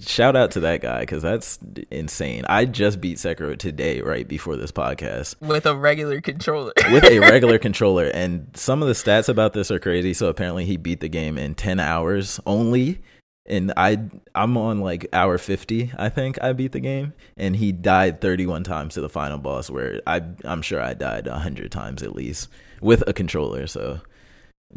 shout 0.02 0.36
out 0.36 0.52
to 0.52 0.60
that 0.62 0.82
guy 0.82 1.02
because 1.02 1.22
that's 1.22 1.60
insane. 1.92 2.46
I 2.48 2.66
just 2.66 3.00
beat 3.00 3.18
Sekiro 3.18 3.58
today, 3.58 4.02
right 4.02 4.28
before 4.28 4.56
this 4.56 4.72
podcast, 4.72 5.40
With 5.42 5.66
a 5.66 5.76
regular 5.76 6.22
controller. 6.22 6.74
with 6.92 7.04
a 7.06 7.20
regular 7.20 7.58
controller, 7.60 8.06
and 8.06 8.50
some 8.54 8.82
of 8.82 8.88
the 8.88 8.94
stats 8.94 9.30
about 9.30 9.54
this 9.54 9.72
are 9.72 9.80
crazy. 9.80 10.14
So 10.14 10.28
apparently, 10.28 10.66
he 10.66 10.78
beat 10.78 11.00
the 11.00 11.10
game 11.10 11.38
in 11.38 11.56
ten 11.56 11.80
hours 11.80 12.40
only. 12.46 13.02
And 13.48 13.72
I, 13.78 14.00
I'm 14.34 14.58
on 14.58 14.82
like 14.82 15.08
hour 15.14 15.38
fifty. 15.38 15.92
I 15.98 16.10
think 16.10 16.42
I 16.42 16.52
beat 16.54 16.72
the 16.72 16.80
game, 16.80 17.14
and 17.38 17.56
he 17.56 17.72
died 17.72 18.20
thirty-one 18.20 18.64
times 18.64 18.96
to 18.96 19.02
the 19.02 19.10
final 19.10 19.38
boss. 19.38 19.70
Where 19.70 20.02
I, 20.08 20.24
I'm 20.44 20.64
sure 20.64 20.82
I 20.82 20.96
died 20.96 21.28
hundred 21.28 21.72
times 21.72 22.02
at 22.02 22.16
least 22.16 22.50
with 22.82 23.04
a 23.06 23.14
controller. 23.14 23.68
So, 23.68 24.02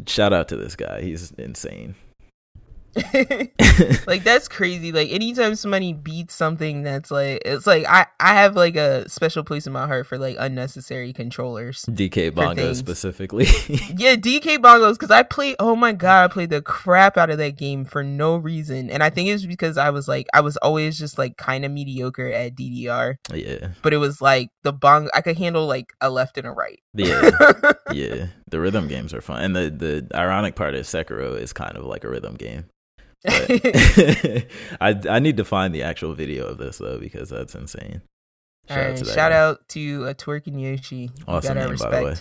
shout 0.05 0.33
out 0.33 0.47
to 0.49 0.55
this 0.55 0.75
guy. 0.75 1.01
He's 1.01 1.31
insane. 1.31 1.95
like 4.07 4.23
that's 4.23 4.47
crazy. 4.47 4.91
Like 4.91 5.11
anytime 5.11 5.55
somebody 5.55 5.93
beats 5.93 6.33
something 6.33 6.83
that's 6.83 7.11
like 7.11 7.41
it's 7.45 7.67
like 7.67 7.85
I 7.87 8.07
I 8.19 8.33
have 8.33 8.55
like 8.55 8.75
a 8.75 9.07
special 9.07 9.43
place 9.43 9.67
in 9.67 9.73
my 9.73 9.85
heart 9.85 10.07
for 10.07 10.17
like 10.17 10.35
unnecessary 10.39 11.13
controllers. 11.13 11.85
DK 11.85 12.29
For 12.29 12.31
Bongo 12.31 12.73
specifically. 12.73 13.47
Yeah, 13.99 14.15
DK 14.15 14.57
bongos 14.57 14.93
because 14.93 15.11
I 15.11 15.23
played. 15.23 15.55
Oh 15.59 15.75
my 15.75 15.91
god, 15.91 16.25
I 16.25 16.33
played 16.33 16.49
the 16.49 16.61
crap 16.61 17.17
out 17.17 17.29
of 17.29 17.37
that 17.37 17.57
game 17.57 17.85
for 17.85 18.03
no 18.03 18.37
reason, 18.37 18.89
and 18.89 19.03
I 19.03 19.09
think 19.09 19.29
it's 19.29 19.45
because 19.45 19.77
I 19.77 19.89
was 19.89 20.07
like 20.07 20.27
I 20.33 20.41
was 20.41 20.57
always 20.57 20.97
just 20.97 21.17
like 21.17 21.37
kind 21.37 21.65
of 21.65 21.71
mediocre 21.71 22.31
at 22.31 22.55
DDR, 22.55 23.15
yeah, 23.33 23.69
but 23.81 23.93
it 23.93 23.97
was 23.97 24.21
like 24.21 24.49
the 24.63 24.73
bong 24.73 25.09
I 25.13 25.21
could 25.21 25.37
handle 25.37 25.65
like 25.65 25.93
a 26.01 26.09
left 26.09 26.37
and 26.37 26.47
a 26.47 26.51
right. 26.51 26.79
yeah, 26.93 27.29
yeah. 27.91 28.27
The 28.49 28.59
rhythm 28.59 28.87
games 28.87 29.13
are 29.13 29.21
fun, 29.21 29.43
and 29.43 29.55
the 29.55 29.69
the 29.69 30.17
ironic 30.17 30.55
part 30.55 30.73
is 30.73 30.87
Sekiro 30.87 31.39
is 31.39 31.53
kind 31.53 31.77
of 31.77 31.85
like 31.85 32.03
a 32.03 32.09
rhythm 32.09 32.35
game. 32.35 32.65
I 33.27 34.99
I 35.09 35.19
need 35.19 35.37
to 35.37 35.45
find 35.45 35.73
the 35.73 35.83
actual 35.83 36.13
video 36.13 36.45
of 36.45 36.57
this 36.57 36.77
though 36.77 36.99
because 36.99 37.29
that's 37.29 37.55
insane. 37.55 38.01
All 38.69 38.77
right, 38.77 38.95
to 38.95 39.05
shout 39.05 39.31
guy. 39.31 39.37
out 39.37 39.67
to 39.69 40.05
a 40.05 40.13
twerking 40.13 40.61
Yoshi. 40.61 41.11
Awesome 41.27 41.57
name 41.57 41.75
by 41.77 41.99
the 41.99 42.05
way. 42.05 42.15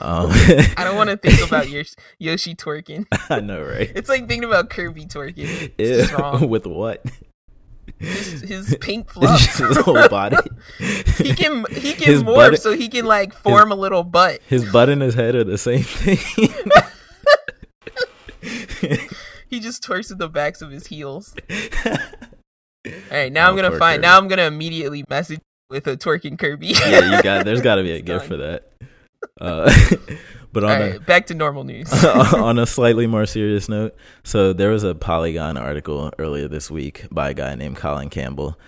Um, 0.00 0.30
I 0.76 0.84
don't 0.84 0.96
want 0.96 1.10
to 1.10 1.16
think 1.16 1.46
about 1.46 1.68
your 1.68 1.84
Yoshi 2.18 2.54
twerking. 2.54 3.06
I 3.30 3.40
know, 3.40 3.62
right? 3.62 3.90
It's 3.94 4.08
like 4.08 4.28
thinking 4.28 4.44
about 4.44 4.70
Kirby 4.70 5.06
twerking. 5.06 5.72
It's 5.78 6.10
Ew, 6.10 6.16
wrong. 6.16 6.48
with 6.48 6.66
what? 6.66 7.04
His, 7.98 8.40
his 8.48 8.76
pink 8.80 9.10
fluff. 9.10 9.40
his 9.58 9.76
whole 9.78 10.08
body. 10.08 10.36
he 11.18 11.34
can 11.34 11.64
he 11.70 11.92
can 11.92 12.06
His 12.08 12.22
morph 12.22 12.50
butt- 12.52 12.60
so 12.62 12.72
he 12.76 12.88
can 12.88 13.04
like 13.06 13.32
form 13.32 13.70
a 13.72 13.74
little 13.76 14.02
butt. 14.04 14.40
His 14.48 14.70
butt 14.70 14.88
and 14.88 15.00
his 15.02 15.14
head 15.14 15.34
are 15.34 15.44
the 15.44 15.58
same 15.58 15.82
thing. 15.82 16.18
He 19.48 19.60
just 19.60 19.84
twerks 19.84 20.10
at 20.10 20.16
the 20.16 20.30
backs 20.30 20.62
of 20.62 20.70
his 20.70 20.86
heels. 20.86 21.34
All 21.50 21.98
right, 23.10 23.30
now 23.30 23.48
I'm 23.48 23.52
Oh, 23.52 23.56
gonna 23.62 23.78
find. 23.78 23.96
Kirby. 23.98 24.02
Now 24.08 24.16
I'm 24.16 24.26
gonna 24.26 24.44
immediately 24.46 25.04
message 25.10 25.40
with 25.68 25.86
a 25.86 25.94
twerking 25.96 26.38
Kirby. 26.38 26.68
yeah, 26.68 27.16
you 27.18 27.22
got. 27.22 27.44
There's 27.44 27.60
got 27.60 27.74
to 27.74 27.82
be 27.82 27.92
a 27.92 28.00
gift 28.00 28.24
for 28.26 28.38
that. 28.38 28.72
Uh, 29.38 29.70
but 30.52 30.64
All 30.64 30.70
on 30.70 30.80
right, 30.80 31.06
back 31.06 31.26
to 31.26 31.34
normal 31.34 31.64
news. 31.64 31.92
on 32.34 32.58
a 32.58 32.66
slightly 32.66 33.06
more 33.06 33.26
serious 33.26 33.68
note, 33.68 33.96
so 34.22 34.52
there 34.52 34.70
was 34.70 34.84
a 34.84 34.94
Polygon 34.94 35.56
article 35.56 36.12
earlier 36.18 36.48
this 36.48 36.70
week 36.70 37.06
by 37.10 37.30
a 37.30 37.34
guy 37.34 37.54
named 37.54 37.76
Colin 37.76 38.10
Campbell, 38.10 38.58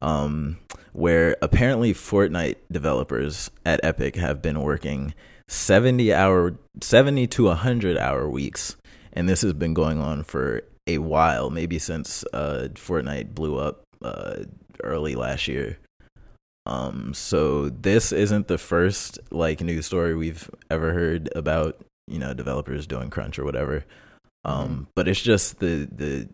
um, 0.00 0.58
where 0.92 1.36
apparently 1.42 1.92
Fortnite 1.92 2.56
developers 2.72 3.50
at 3.66 3.80
Epic 3.84 4.16
have 4.16 4.40
been 4.40 4.62
working 4.62 5.14
70 5.48 6.14
hour, 6.14 6.56
70 6.80 7.26
to 7.28 7.44
100 7.44 7.98
hour 7.98 8.28
weeks, 8.28 8.76
and 9.12 9.28
this 9.28 9.42
has 9.42 9.52
been 9.52 9.74
going 9.74 10.00
on 10.00 10.22
for 10.24 10.62
a 10.86 10.98
while, 10.98 11.50
maybe 11.50 11.78
since 11.78 12.24
uh, 12.32 12.68
Fortnite 12.72 13.34
blew 13.34 13.58
up 13.58 13.84
uh, 14.02 14.44
early 14.82 15.14
last 15.14 15.48
year. 15.48 15.78
Um, 16.66 17.12
so 17.14 17.68
this 17.68 18.10
isn't 18.12 18.48
the 18.48 18.58
first 18.58 19.18
like 19.30 19.60
news 19.60 19.86
story 19.86 20.14
we've 20.14 20.48
ever 20.70 20.92
heard 20.94 21.28
about, 21.36 21.78
you 22.06 22.18
know, 22.18 22.32
developers 22.34 22.86
doing 22.86 23.10
crunch 23.10 23.38
or 23.38 23.44
whatever. 23.44 23.84
Um, 24.44 24.68
Mhm. 24.68 24.86
but 24.94 25.08
it's 25.08 25.20
just 25.22 25.58
the 25.60 25.88
the 25.90 26.28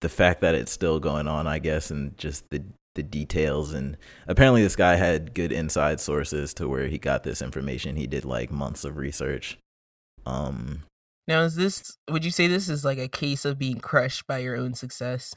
the 0.00 0.08
fact 0.08 0.40
that 0.42 0.54
it's 0.54 0.70
still 0.72 1.00
going 1.00 1.26
on, 1.28 1.46
I 1.46 1.58
guess, 1.58 1.90
and 1.90 2.16
just 2.18 2.50
the 2.50 2.62
the 2.94 3.02
details 3.02 3.72
and 3.72 3.96
apparently 4.28 4.62
this 4.62 4.76
guy 4.76 4.94
had 4.94 5.34
good 5.34 5.50
inside 5.50 5.98
sources 5.98 6.54
to 6.54 6.68
where 6.68 6.86
he 6.86 6.96
got 6.96 7.24
this 7.24 7.42
information. 7.42 7.96
He 7.96 8.06
did 8.06 8.24
like 8.24 8.52
months 8.52 8.84
of 8.84 8.96
research. 8.96 9.58
Um, 10.24 10.84
now, 11.26 11.40
is 11.42 11.56
this? 11.56 11.96
Would 12.08 12.24
you 12.24 12.30
say 12.30 12.46
this 12.46 12.68
is 12.68 12.84
like 12.84 12.98
a 12.98 13.08
case 13.08 13.44
of 13.44 13.58
being 13.58 13.80
crushed 13.80 14.26
by 14.28 14.38
your 14.38 14.56
own 14.56 14.74
success? 14.74 15.34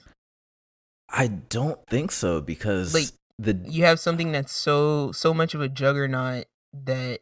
I 1.09 1.27
don't 1.27 1.79
think 1.87 2.11
so 2.11 2.41
because 2.41 2.93
Like, 2.93 3.09
the 3.39 3.59
You 3.65 3.83
have 3.85 3.99
something 3.99 4.31
that's 4.31 4.51
so 4.51 5.11
so 5.11 5.33
much 5.33 5.53
of 5.53 5.61
a 5.61 5.69
juggernaut 5.69 6.45
that 6.73 7.19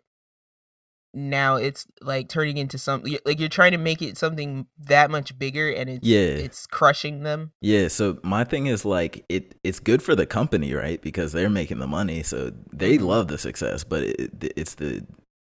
now 1.13 1.55
it's 1.55 1.87
like 2.01 2.27
turning 2.27 2.57
into 2.57 2.77
something 2.77 3.17
like 3.25 3.39
you're 3.39 3.47
trying 3.47 3.71
to 3.71 3.77
make 3.77 4.01
it 4.01 4.17
something 4.17 4.67
that 4.77 5.09
much 5.09 5.37
bigger 5.39 5.69
and 5.71 5.89
it's 5.89 6.05
Yeah. 6.05 6.19
it's 6.19 6.67
crushing 6.67 7.23
them 7.23 7.51
Yeah, 7.61 7.87
so 7.87 8.19
my 8.21 8.43
thing 8.43 8.67
is 8.67 8.83
like 8.83 9.23
it 9.29 9.55
it's 9.63 9.79
good 9.79 10.03
for 10.03 10.13
the 10.13 10.25
company, 10.25 10.73
right? 10.73 11.01
Because 11.01 11.31
they're 11.31 11.49
making 11.49 11.79
the 11.79 11.87
money, 11.87 12.21
so 12.21 12.51
they 12.73 12.97
Mhm. 12.97 13.05
love 13.05 13.27
the 13.29 13.37
success, 13.37 13.83
but 13.85 14.03
it, 14.03 14.53
it's 14.57 14.75
the 14.75 15.05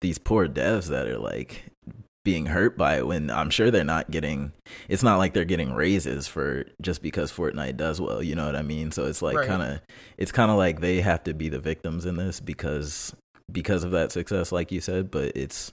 these 0.02 0.18
poor 0.18 0.48
devs 0.48 0.88
that 0.88 1.08
are 1.08 1.20
like 1.20 1.64
being 2.26 2.48
hurt 2.48 2.78
by 2.78 2.98
it 2.98 3.08
when 3.08 3.30
I'm 3.30 3.50
sure 3.50 3.72
they're 3.72 3.84
not 3.84 4.12
getting 4.12 4.52
it's 4.88 5.04
not 5.04 5.18
like 5.18 5.34
they're 5.34 5.46
getting 5.46 5.74
raises 5.74 6.28
for 6.28 6.66
just 6.82 7.02
because 7.02 7.32
Fortnite 7.32 7.78
does 7.78 8.02
well, 8.02 8.22
you 8.22 8.36
know 8.36 8.46
what 8.46 8.56
I 8.56 8.62
mean? 8.62 8.92
So 8.92 9.06
it's 9.06 9.22
like 9.22 9.38
Right. 9.38 9.48
kind 9.48 9.62
of 9.64 9.82
it's 10.18 10.32
kind 10.32 10.52
of 10.52 10.58
like 10.58 10.82
they 10.82 11.02
have 11.02 11.24
to 11.24 11.34
be 11.34 11.50
the 11.50 11.60
victims 11.60 12.06
in 12.06 12.18
this 12.18 12.40
because 12.40 13.16
because 13.52 13.84
of 13.84 13.92
that 13.92 14.12
success 14.12 14.52
like 14.52 14.72
you 14.72 14.82
said, 14.82 15.10
but 15.10 15.32
it's 15.36 15.72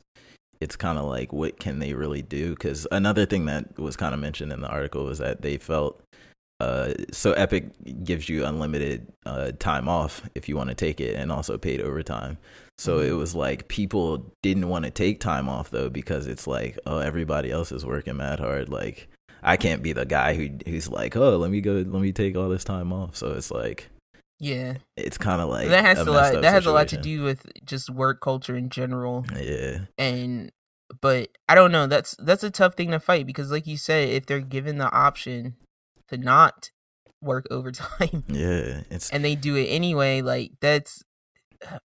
it's 0.60 0.76
kind 0.76 0.98
of 0.98 1.04
like 1.04 1.32
what 1.32 1.58
can 1.58 1.78
they 1.78 1.92
really 1.94 2.22
do 2.22 2.50
because 2.50 2.86
another 2.90 3.26
thing 3.26 3.46
that 3.46 3.78
was 3.78 3.96
kind 3.96 4.14
of 4.14 4.20
mentioned 4.20 4.52
in 4.52 4.60
the 4.60 4.68
article 4.68 5.04
was 5.04 5.18
that 5.18 5.42
they 5.42 5.58
felt 5.58 6.00
uh, 6.60 6.94
so 7.12 7.32
epic 7.32 7.66
gives 8.02 8.30
you 8.30 8.46
unlimited 8.46 9.06
uh, 9.26 9.52
time 9.58 9.88
off 9.88 10.22
if 10.34 10.48
you 10.48 10.56
want 10.56 10.70
to 10.70 10.74
take 10.74 11.00
it 11.00 11.14
and 11.14 11.30
also 11.30 11.58
paid 11.58 11.82
overtime 11.82 12.38
so 12.78 13.00
it 13.00 13.12
was 13.12 13.34
like 13.34 13.68
people 13.68 14.32
didn't 14.42 14.68
want 14.68 14.84
to 14.84 14.90
take 14.90 15.20
time 15.20 15.48
off 15.48 15.70
though 15.70 15.88
because 15.88 16.26
it's 16.26 16.46
like 16.46 16.78
oh 16.86 16.98
everybody 16.98 17.50
else 17.50 17.72
is 17.72 17.84
working 17.84 18.16
mad 18.16 18.40
hard. 18.40 18.68
Like 18.68 19.08
i 19.42 19.56
can't 19.56 19.82
be 19.82 19.92
the 19.92 20.06
guy 20.06 20.34
who 20.34 20.48
who's 20.66 20.88
like 20.88 21.14
oh 21.14 21.36
let 21.36 21.50
me 21.50 21.60
go 21.60 21.74
let 21.74 22.02
me 22.02 22.12
take 22.12 22.36
all 22.36 22.48
this 22.48 22.64
time 22.64 22.92
off. 22.92 23.16
So 23.16 23.32
it's 23.32 23.50
like 23.50 23.88
yeah. 24.38 24.74
it's 24.96 25.16
kind 25.16 25.40
of 25.40 25.48
like 25.48 25.68
that 25.68 25.84
has 25.84 25.98
a 25.98 26.10
lot 26.10 26.32
that 26.34 26.44
has 26.44 26.66
a 26.66 26.72
lot 26.72 26.88
to 26.88 26.96
do 26.96 27.22
with 27.22 27.46
just 27.64 27.88
work 27.88 28.20
culture 28.20 28.56
in 28.56 28.68
general. 28.68 29.24
Yeah. 29.34 29.80
And 29.96 30.52
but 31.00 31.30
i 31.48 31.54
don't 31.54 31.72
know 31.72 31.86
that's 31.86 32.14
that's 32.18 32.44
a 32.44 32.50
tough 32.50 32.74
thing 32.74 32.90
to 32.90 33.00
fight 33.00 33.26
because 33.26 33.50
like 33.50 33.66
you 33.66 33.76
said 33.76 34.08
if 34.08 34.26
they're 34.26 34.40
given 34.40 34.78
the 34.78 34.90
option 34.92 35.56
to 36.08 36.16
not 36.16 36.70
work 37.20 37.46
overtime 37.50 38.24
yeah 38.28 38.82
it's 38.90 39.10
and 39.10 39.24
they 39.24 39.34
do 39.34 39.56
it 39.56 39.66
anyway 39.66 40.20
like 40.20 40.52
that's 40.60 41.02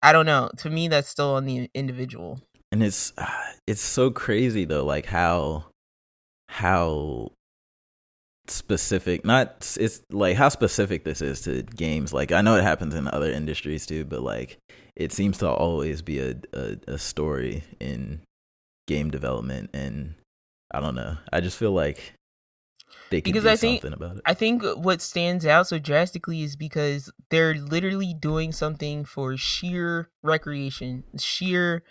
i 0.01 0.12
don't 0.12 0.25
know. 0.25 0.49
To 0.58 0.69
me 0.69 0.88
that's 0.88 1.10
still 1.10 1.34
on 1.36 1.45
the 1.45 1.69
individual. 1.73 2.39
And 2.71 2.84
it's 2.84 3.13
ah, 3.17 3.51
it's 3.67 3.82
so 3.82 4.12
crazy 4.12 4.65
though 4.65 4.86
like 4.86 5.05
how 5.08 5.65
how 6.49 7.32
specific 8.47 9.23
not 9.23 9.75
it's 9.79 10.01
like 10.10 10.36
how 10.36 10.49
specific 10.49 11.03
this 11.03 11.21
is 11.21 11.41
to 11.41 11.63
games. 11.63 12.13
Like 12.13 12.31
i 12.31 12.41
know 12.41 12.56
it 12.56 12.63
happens 12.63 12.96
in 12.96 13.08
other 13.08 13.31
industries 13.31 13.85
too 13.85 14.06
but 14.06 14.21
like 14.21 14.58
it 14.96 15.12
seems 15.12 15.37
to 15.39 15.50
always 15.50 16.02
be 16.02 16.19
a 16.19 16.35
a, 16.54 16.77
a 16.87 16.98
story 16.98 17.63
in 17.79 18.21
game 18.87 19.12
development 19.12 19.69
and 19.73 20.15
i 20.71 20.79
don't 20.79 20.96
know. 20.96 21.17
I 21.31 21.41
just 21.41 21.58
feel 21.58 21.71
like 21.71 22.13
they 23.10 23.21
could 23.21 23.33
Because 23.33 23.44
do 23.44 23.50
I 23.50 23.56
think- 23.56 23.81
something 23.81 23.94
about 23.98 24.17
it 24.17 24.21
I 24.25 24.33
think 24.33 24.63
what 24.63 25.02
stands 25.02 25.46
out 25.46 25.67
so 25.67 25.79
drastically 25.79 26.42
is 26.44 26.56
because 26.56 27.12
they're 27.29 27.56
literally 27.56 28.13
doing 28.13 28.52
something 28.52 29.06
for 29.06 29.35
sheer 29.37 30.10
recreation, 30.23 31.04
sheer 31.17 31.83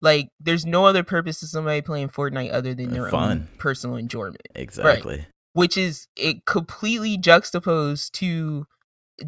Like, 0.00 0.30
there's 0.38 0.64
no 0.64 0.86
other 0.86 1.02
purpose 1.02 1.40
to 1.40 1.46
somebody 1.48 1.80
playing 1.82 2.10
Fortnite 2.10 2.52
other 2.52 2.72
than 2.72 2.90
uh, 2.90 2.94
their 2.94 3.10
Fun. 3.10 3.30
own 3.30 3.48
personal 3.58 3.96
enjoyment, 3.96 4.40
Exactly. 4.54 5.26
which 5.54 5.76
is 5.76 6.06
it 6.14 6.46
completely 6.46 7.16
juxtaposed 7.18 8.14
to 8.14 8.66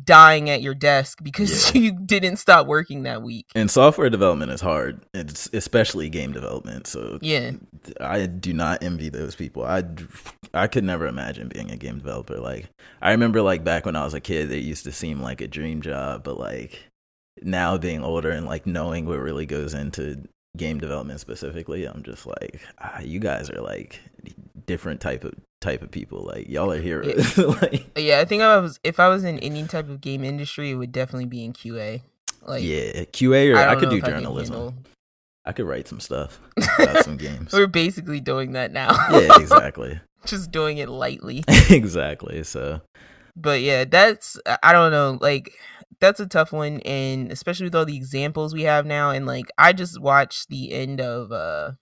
dying 0.04 0.48
at 0.48 0.62
your 0.62 0.74
desk 0.74 1.18
because 1.22 1.74
Yeah. 1.74 1.80
you 1.82 1.92
didn't 1.92 2.36
stop 2.36 2.66
working 2.66 3.02
that 3.04 3.22
week. 3.22 3.46
And 3.54 3.70
software 3.70 4.10
development 4.10 4.52
is 4.52 4.60
hard. 4.60 5.04
It's 5.14 5.48
especially 5.52 6.08
game 6.08 6.32
development. 6.32 6.86
So 6.86 7.18
Yeah. 7.20 7.52
I 8.00 8.26
do 8.26 8.52
not 8.52 8.82
envy 8.82 9.08
those 9.08 9.34
people. 9.34 9.64
I 9.64 9.84
I 10.54 10.66
could 10.66 10.84
never 10.84 11.06
imagine 11.06 11.48
being 11.48 11.70
a 11.70 11.76
game 11.76 11.98
developer. 11.98 12.38
Like 12.38 12.68
I 13.02 13.10
remember 13.12 13.42
like 13.42 13.64
back 13.64 13.86
when 13.86 13.96
I 13.96 14.04
was 14.04 14.14
a 14.14 14.20
kid, 14.20 14.50
it 14.52 14.62
used 14.64 14.84
to 14.84 14.92
seem 14.92 15.20
like 15.20 15.40
a 15.40 15.48
dream 15.48 15.82
job, 15.82 16.22
but 16.24 16.38
like 16.38 16.84
now 17.42 17.76
being 17.78 18.02
older 18.04 18.30
and 18.30 18.46
like 18.46 18.66
knowing 18.66 19.06
what 19.06 19.18
really 19.18 19.46
goes 19.46 19.74
into 19.74 20.22
game 20.56 20.78
development 20.78 21.20
specifically, 21.20 21.84
I'm 21.84 22.02
just 22.02 22.26
like, 22.26 22.60
ah, 22.80 23.00
you 23.00 23.18
guys 23.20 23.48
are 23.50 23.60
like 23.62 24.00
different 24.66 25.00
type 25.00 25.24
of 25.24 25.32
type 25.60 25.82
of 25.82 25.90
people. 25.90 26.22
Like 26.22 26.48
y'all 26.48 26.72
are 26.72 26.80
heroes. 26.80 27.36
like 27.62 27.86
Yeah, 27.96 28.20
I 28.20 28.24
think 28.24 28.42
I 28.42 28.58
was 28.58 28.78
if 28.82 28.98
I 29.00 29.08
was 29.08 29.24
in 29.24 29.38
any 29.40 29.66
type 29.66 29.88
of 29.88 30.00
game 30.00 30.24
industry, 30.24 30.70
it 30.70 30.74
would 30.74 30.92
definitely 30.92 31.26
be 31.26 31.44
in 31.44 31.52
QA. 31.52 32.02
Like 32.42 32.62
yeah, 32.64 33.04
QA 33.04 33.54
or 33.54 33.58
I, 33.58 33.66
don't 33.72 33.80
could 33.80 33.90
do 33.90 34.00
journalism. 34.00 34.54
handle- 34.54 34.74
I 35.44 35.52
could 35.52 35.66
write 35.66 35.88
some 35.88 36.00
stuff 36.00 36.40
about 36.78 37.04
some 37.04 37.16
games. 37.16 37.52
We're 37.52 37.66
basically 37.66 38.20
doing 38.20 38.52
that 38.52 38.72
now. 38.72 38.92
yeah, 39.10 39.38
exactly. 39.40 40.00
Just 40.26 40.50
doing 40.50 40.78
it 40.78 40.88
lightly. 40.88 41.44
exactly. 41.70 42.42
So 42.44 42.82
But 43.36 43.60
yeah, 43.62 43.84
that's 43.84 44.38
I 44.62 44.72
don't 44.72 44.90
know, 44.92 45.18
like 45.20 45.50
that's 46.00 46.20
a 46.20 46.26
tough 46.26 46.52
one 46.52 46.80
and 46.80 47.30
especially 47.32 47.64
with 47.64 47.74
all 47.74 47.84
the 47.84 47.96
examples 47.96 48.54
we 48.54 48.62
have 48.62 48.86
now 48.86 49.10
and 49.10 49.26
like 49.26 49.46
I 49.58 49.72
just 49.72 50.00
watched 50.00 50.48
the 50.48 50.72
end 50.72 51.00
of 51.00 51.30
uh 51.32 51.72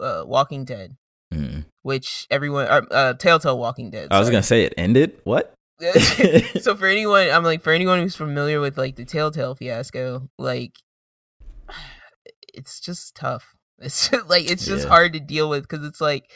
uh 0.00 0.24
Walking 0.26 0.64
Dead, 0.64 0.96
mm. 1.32 1.64
which 1.82 2.26
everyone 2.30 2.66
uh, 2.66 2.82
uh 2.90 3.14
Telltale 3.14 3.58
Walking 3.58 3.90
Dead. 3.90 4.08
I 4.10 4.18
was 4.18 4.26
sorry. 4.26 4.32
gonna 4.34 4.42
say 4.42 4.64
it 4.64 4.74
ended. 4.76 5.20
What? 5.24 5.54
so 6.60 6.76
for 6.76 6.86
anyone 6.96 7.28
i'm 7.30 7.42
like 7.42 7.60
for 7.60 7.72
anyone 7.72 7.98
who's 7.98 8.14
familiar 8.14 8.60
with 8.60 8.78
like 8.78 8.94
the 8.94 9.04
telltale 9.04 9.56
fiasco 9.56 10.28
like 10.38 10.76
it's 12.54 12.78
just 12.80 13.14
tough 13.16 13.54
it's 13.80 14.08
just, 14.10 14.28
like 14.28 14.48
it's 14.48 14.64
just 14.64 14.84
Yeah. 14.84 14.90
hard 14.90 15.12
to 15.14 15.20
deal 15.20 15.48
with 15.48 15.62
because 15.68 15.84
it's 15.84 16.00
like 16.00 16.30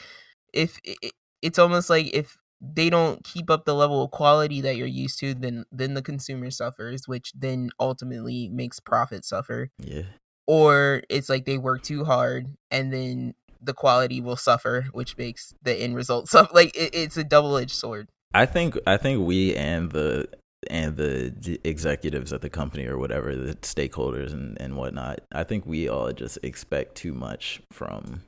if 0.53 0.79
it, 0.83 1.13
it's 1.41 1.59
almost 1.59 1.89
like 1.89 2.13
if 2.13 2.37
they 2.59 2.89
don't 2.89 3.23
keep 3.23 3.49
up 3.49 3.63
the 3.65 3.75
level 3.75 4.03
of 4.03 4.11
quality 4.11 4.59
that 4.61 4.75
you're 4.75 4.87
used 4.87 5.19
to 5.19 5.33
then 5.33 5.63
then 5.71 5.93
the 5.93 6.01
consumer 6.01 6.51
suffers 6.51 7.07
which 7.07 7.31
then 7.33 7.69
ultimately 7.79 8.49
makes 8.49 8.79
profit 8.79 9.23
suffer 9.23 9.69
Yeah. 9.79 10.03
or 10.45 11.03
it's 11.09 11.29
like 11.29 11.45
they 11.45 11.57
work 11.57 11.83
too 11.83 12.03
hard 12.03 12.47
and 12.71 12.91
then 12.91 13.35
the 13.61 13.73
quality 13.73 14.21
will 14.21 14.35
suffer 14.35 14.87
which 14.91 15.17
makes 15.17 15.53
the 15.61 15.75
end 15.75 15.95
result 15.95 16.27
suffer 16.29 16.53
like 16.53 16.75
it, 16.75 16.93
it's 16.93 17.17
a 17.17 17.23
double-edged 17.23 17.71
sword 17.71 18.07
I 18.33 18.45
think 18.45 18.77
I 18.85 18.97
think 18.97 19.25
we 19.25 19.55
and 19.55 19.91
the 19.91 20.27
and 20.69 20.97
the 20.97 21.59
executives 21.63 22.33
at 22.33 22.41
the 22.41 22.49
company 22.49 22.85
or 22.85 22.97
whatever, 22.97 23.35
the 23.35 23.55
stakeholders 23.55 24.33
and 24.33 24.59
and 24.59 24.75
whatnot. 24.75 25.21
I 25.31 25.43
think 25.43 25.65
we 25.65 25.87
all 25.87 26.11
just 26.11 26.37
expect 26.43 26.95
too 26.95 27.13
much 27.13 27.61
from 27.71 28.23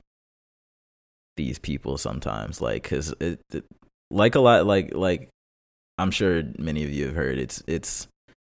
these 1.36 1.58
people 1.58 1.98
sometimes. 1.98 2.60
Like, 2.60 2.88
cause 2.88 3.14
it, 3.20 3.40
it 3.52 3.64
like 4.10 4.34
a 4.34 4.40
lot, 4.40 4.66
like 4.66 4.94
like 4.94 5.28
I'm 5.98 6.10
sure 6.10 6.42
many 6.58 6.84
of 6.84 6.90
you 6.90 7.06
have 7.06 7.14
heard. 7.14 7.38
It's 7.38 7.62
it's 7.66 8.08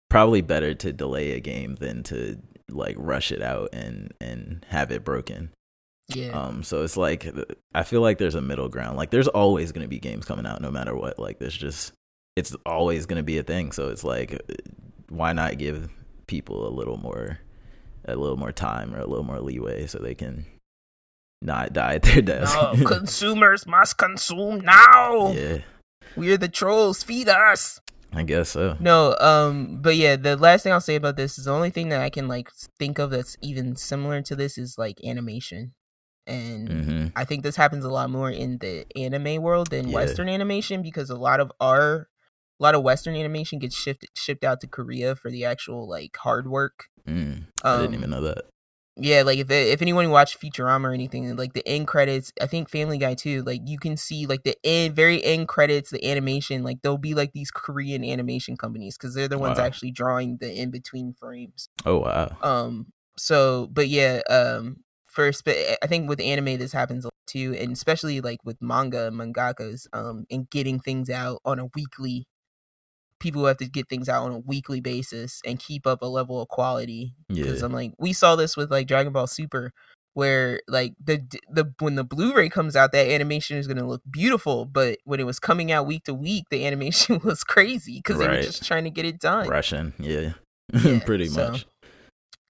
probably 0.09 0.41
better 0.41 0.73
to 0.75 0.93
delay 0.93 1.31
a 1.31 1.39
game 1.39 1.75
than 1.75 2.03
to 2.03 2.39
like 2.69 2.95
rush 2.97 3.31
it 3.31 3.41
out 3.41 3.69
and 3.73 4.13
and 4.21 4.65
have 4.69 4.91
it 4.91 5.03
broken. 5.03 5.51
Yeah 6.15 6.31
Um, 6.31 6.63
so 6.63 6.83
it's 6.83 6.97
like 6.97 7.27
I 7.73 7.83
feel 7.83 8.01
like 8.01 8.17
there's 8.17 8.35
a 8.35 8.41
middle 8.41 8.69
ground. 8.69 8.97
Like 8.97 9.09
there's 9.11 9.27
always 9.27 9.71
going 9.71 9.83
to 9.83 9.89
be 9.89 9.99
games 9.99 10.25
coming 10.25 10.45
out, 10.45 10.61
no 10.61 10.71
matter 10.71 10.95
what. 10.95 11.19
Like 11.19 11.39
there's 11.39 11.57
just 11.57 11.93
it's 12.35 12.55
always 12.65 13.05
going 13.05 13.17
to 13.17 13.23
be 13.23 13.37
a 13.37 13.43
thing. 13.43 13.71
So 13.71 13.89
it's 13.89 14.03
like, 14.03 14.41
why 15.09 15.33
not 15.33 15.57
give 15.57 15.89
people 16.27 16.67
a 16.67 16.73
little 16.73 16.97
more, 16.97 17.39
a 18.05 18.15
little 18.15 18.37
more 18.37 18.51
time 18.51 18.93
or 18.93 18.99
a 18.99 19.05
little 19.05 19.23
more 19.23 19.39
leeway 19.39 19.85
so 19.87 19.99
they 19.99 20.15
can 20.15 20.45
not 21.41 21.73
die 21.73 21.95
at 21.95 22.03
their 22.03 22.21
desk. 22.21 22.55
No, 22.55 22.85
consumers 22.85 23.67
must 23.67 23.97
consume 23.97 24.61
now. 24.61 25.31
yeah, 25.33 25.59
We're 26.15 26.37
the 26.37 26.47
trolls. 26.47 27.03
Feed 27.03 27.29
us. 27.29 27.79
I 28.15 28.23
guess 28.23 28.49
so. 28.49 28.77
No, 28.79 29.15
um, 29.19 29.79
but 29.81 29.95
yeah, 29.95 30.15
the 30.15 30.37
last 30.37 30.63
thing 30.63 30.71
I'll 30.71 30.79
say 30.81 30.95
about 30.95 31.15
this 31.17 31.37
is 31.39 31.45
the 31.45 31.51
only 31.53 31.71
thing 31.71 31.89
that 31.89 32.01
I 32.01 32.09
can 32.09 32.27
like 32.27 32.49
think 32.79 32.99
of 32.99 33.09
that's 33.09 33.35
even 33.41 33.75
similar 33.75 34.21
to 34.21 34.35
this 34.35 34.57
is 34.57 34.77
like 34.77 34.97
animation, 35.03 35.73
and 36.27 36.69
hmm 36.69 37.07
I 37.15 37.25
think 37.25 37.43
this 37.43 37.55
happens 37.55 37.85
a 37.85 37.89
lot 37.89 38.09
more 38.09 38.31
in 38.31 38.57
the 38.57 38.85
anime 38.95 39.41
world 39.41 39.69
than 39.69 39.87
Yeah. 39.87 39.93
Western 39.95 40.29
animation 40.29 40.81
because 40.81 41.09
a 41.09 41.15
lot 41.15 41.39
of 41.39 41.51
our, 41.59 42.09
a 42.59 42.63
lot 42.63 42.75
of 42.75 42.81
Western 42.83 43.15
animation 43.15 43.59
gets 43.59 43.75
shipped 43.75 44.07
shipped 44.15 44.43
out 44.43 44.61
to 44.61 44.67
Korea 44.67 45.15
for 45.15 45.29
the 45.29 45.45
actual 45.45 45.87
like 45.87 46.17
hard 46.17 46.47
work. 46.47 46.85
Mm, 47.07 47.45
I 47.63 47.77
didn't 47.77 47.93
Um, 47.93 47.93
even 47.93 48.09
know 48.09 48.21
that. 48.21 48.45
Yeah, 48.95 49.23
like 49.23 49.39
if 49.39 49.49
if 49.49 49.81
anyone 49.81 50.11
watched 50.11 50.39
Futurama 50.39 50.85
or 50.85 50.93
anything, 50.93 51.35
like 51.35 51.53
the 51.53 51.67
end 51.67 51.87
credits, 51.87 52.31
I 52.39 52.45
think 52.45 52.69
Family 52.69 52.99
Guy 52.99 53.15
too. 53.15 53.41
Like 53.41 53.61
you 53.65 53.79
can 53.79 53.97
see 53.97 54.27
like 54.27 54.43
the 54.43 54.55
end, 54.63 54.95
very 54.95 55.23
end 55.23 55.47
credits, 55.47 55.89
the 55.89 56.05
animation. 56.05 56.63
Like 56.63 56.81
there'll 56.83 56.99
be 56.99 57.15
like 57.15 57.33
these 57.33 57.49
Korean 57.49 58.03
animation 58.03 58.55
companies 58.55 58.95
because 58.95 59.15
they're 59.15 59.27
the 59.27 59.39
ones 59.39 59.57
Wow. 59.57 59.65
actually 59.65 59.91
drawing 59.91 60.37
the 60.37 60.53
in 60.53 60.69
between 60.69 61.13
frames. 61.13 61.69
Oh 61.85 61.99
wow. 61.99 62.37
Um. 62.41 62.93
So, 63.17 63.67
but 63.71 63.87
yeah. 63.89 64.21
Um. 64.29 64.83
First, 65.13 65.45
but 65.45 65.55
I 65.81 65.87
think 65.87 66.09
with 66.09 66.19
anime 66.19 66.57
this 66.57 66.73
happens 66.73 67.05
a 67.05 67.07
lot 67.07 67.13
too, 67.27 67.55
and 67.59 67.71
especially 67.71 68.19
like 68.19 68.39
with 68.43 68.57
manga 68.61 69.07
and 69.07 69.15
mangakas. 69.15 69.87
Um. 69.93 70.25
And 70.31 70.49
getting 70.49 70.79
things 70.79 71.09
out 71.09 71.39
on 71.45 71.59
a 71.59 71.67
weekly. 71.75 72.25
People 73.19 73.41
who 73.41 73.47
have 73.47 73.57
to 73.57 73.69
get 73.69 73.87
things 73.87 74.09
out 74.09 74.23
on 74.25 74.31
a 74.33 74.39
weekly 74.39 74.81
basis 74.81 75.39
and 75.45 75.57
keep 75.57 75.87
up 75.87 76.01
a 76.01 76.07
level 76.07 76.41
of 76.41 76.49
quality 76.49 77.13
Yeah. 77.29 77.43
because 77.43 77.61
I'm 77.61 77.71
like, 77.71 77.93
we 77.97 78.11
saw 78.11 78.35
this 78.35 78.57
with 78.57 78.69
like 78.69 78.85
Dragon 78.85 79.13
Ball 79.13 79.27
Super, 79.27 79.71
where 80.13 80.59
like 80.67 80.93
the 81.01 81.21
the 81.49 81.71
when 81.79 81.95
the 81.95 82.03
Blu-ray 82.03 82.49
comes 82.49 82.75
out, 82.75 82.91
that 82.91 83.07
animation 83.07 83.57
is 83.57 83.65
gonna 83.67 83.87
look 83.87 84.01
beautiful, 84.11 84.65
but 84.65 84.97
when 85.05 85.21
it 85.21 85.25
was 85.25 85.39
coming 85.39 85.71
out 85.71 85.87
week 85.87 86.03
to 86.05 86.13
week, 86.13 86.45
the 86.49 86.65
animation 86.67 87.21
was 87.23 87.43
crazy 87.45 88.01
because 88.03 88.19
they 88.19 88.27
were 88.27 88.41
just 88.41 88.65
trying 88.65 88.83
to 88.83 88.89
get 88.89 89.05
it 89.05 89.19
done. 89.19 89.47
Russian. 89.47 89.93
Yeah. 89.99 90.33
Yeah, 90.73 90.99
Pretty 91.05 91.27
so, 91.27 91.51
much. 91.51 91.65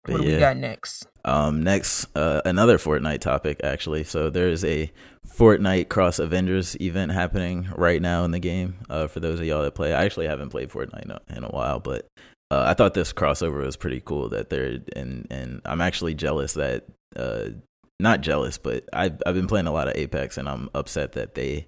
What 0.05 0.17
do 0.17 0.27
we 0.27 0.33
yeah. 0.33 0.39
got 0.39 0.57
next? 0.57 1.07
Um, 1.23 1.63
next, 1.63 2.07
uh, 2.15 2.41
another 2.43 2.77
Fortnite 2.77 3.21
topic 3.21 3.61
actually. 3.63 4.03
So 4.03 4.29
there 4.29 4.49
is 4.49 4.65
a 4.65 4.91
Fortnite 5.25 5.87
Cross 5.87 6.19
Avengers 6.19 6.75
event 6.81 7.13
happening 7.13 7.69
right 7.75 8.01
now 8.01 8.25
in 8.25 8.31
the 8.31 8.39
game. 8.39 8.75
Uh, 8.89 9.07
for 9.07 9.21
those 9.21 9.39
of 9.39 9.45
y'all 9.45 9.63
that 9.63 9.75
play, 9.75 9.93
I 9.93 10.03
actually 10.03 10.27
haven't 10.27 10.49
played 10.49 10.69
Fortnite 10.69 11.05
in 11.05 11.11
a, 11.11 11.21
in 11.29 11.43
a 11.45 11.49
while, 11.49 11.79
but 11.79 12.07
uh, 12.51 12.65
I 12.67 12.73
thought 12.73 12.93
this 12.93 13.13
crossover 13.13 13.65
was 13.65 13.77
pretty 13.77 14.01
cool. 14.01 14.29
That 14.29 14.49
they're 14.49 14.79
and 14.95 15.25
and 15.31 15.61
I'm 15.63 15.81
actually 15.81 16.15
jealous 16.15 16.53
that 16.53 16.85
uh, 17.15 17.49
not 17.99 18.21
jealous, 18.21 18.57
but 18.57 18.83
I've 18.91 19.21
I've 19.25 19.35
been 19.35 19.47
playing 19.47 19.67
a 19.67 19.71
lot 19.71 19.87
of 19.87 19.95
Apex, 19.95 20.37
and 20.37 20.49
I'm 20.49 20.69
upset 20.73 21.13
that 21.13 21.35
they 21.35 21.67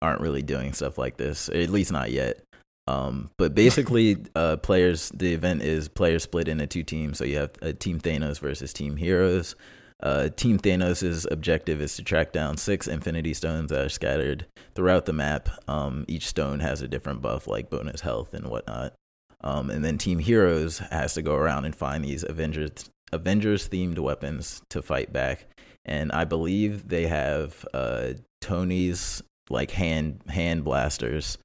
aren't 0.00 0.20
really 0.20 0.42
doing 0.42 0.72
stuff 0.72 0.98
like 0.98 1.16
this, 1.16 1.48
at 1.48 1.70
least 1.70 1.90
not 1.90 2.12
yet. 2.12 2.40
Um, 2.88 3.30
but 3.36 3.54
basically, 3.54 4.16
uh, 4.34 4.58
players, 4.58 5.10
the 5.10 5.34
event 5.34 5.62
is 5.62 5.88
players 5.88 6.22
split 6.22 6.48
into 6.48 6.66
two 6.66 6.82
teams. 6.82 7.18
So 7.18 7.24
you 7.24 7.38
have 7.38 7.50
uh, 7.60 7.72
Team 7.72 8.00
Thanos 8.00 8.38
versus 8.38 8.72
Team 8.72 8.96
Heroes. 8.96 9.56
Uh, 10.02 10.28
Team 10.28 10.58
Thanos' 10.58 11.26
objective 11.30 11.80
is 11.80 11.96
to 11.96 12.04
track 12.04 12.32
down 12.32 12.56
six 12.58 12.86
Infinity 12.86 13.32
Stones 13.34 13.70
that 13.70 13.86
are 13.86 13.88
scattered 13.88 14.46
throughout 14.74 15.06
the 15.06 15.12
map. 15.12 15.48
Um, 15.68 16.04
each 16.06 16.26
stone 16.26 16.60
has 16.60 16.82
a 16.82 16.88
different 16.88 17.22
buff, 17.22 17.46
like 17.46 17.70
bonus 17.70 18.02
health 18.02 18.34
and 18.34 18.48
whatnot. 18.48 18.94
Um, 19.40 19.70
and 19.70 19.84
then 19.84 19.98
Team 19.98 20.18
Heroes 20.18 20.78
has 20.78 21.14
to 21.14 21.22
go 21.22 21.34
around 21.34 21.64
and 21.64 21.74
find 21.74 22.04
these 22.04 22.24
Avengers 22.24 22.90
Avengers 23.12 23.68
themed 23.68 23.98
weapons 23.98 24.60
to 24.70 24.82
fight 24.82 25.12
back. 25.12 25.46
And 25.84 26.10
I 26.10 26.24
believe 26.24 26.88
they 26.88 27.06
have 27.06 27.64
uh, 27.72 28.14
Tony's 28.40 29.22
like 29.48 29.70
hand 29.70 30.22
hand 30.28 30.64
blasters. 30.64 31.38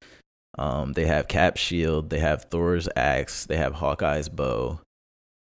Um, 0.58 0.93
they 0.93 1.06
have 1.06 1.28
Cap 1.28 1.58
shield, 1.58 2.10
they 2.10 2.20
have 2.20 2.45
Thor's 2.45 2.89
axe, 2.95 3.45
they 3.45 3.58
have 3.58 3.74
Hawkeye's 3.76 4.28
bow, 4.30 4.82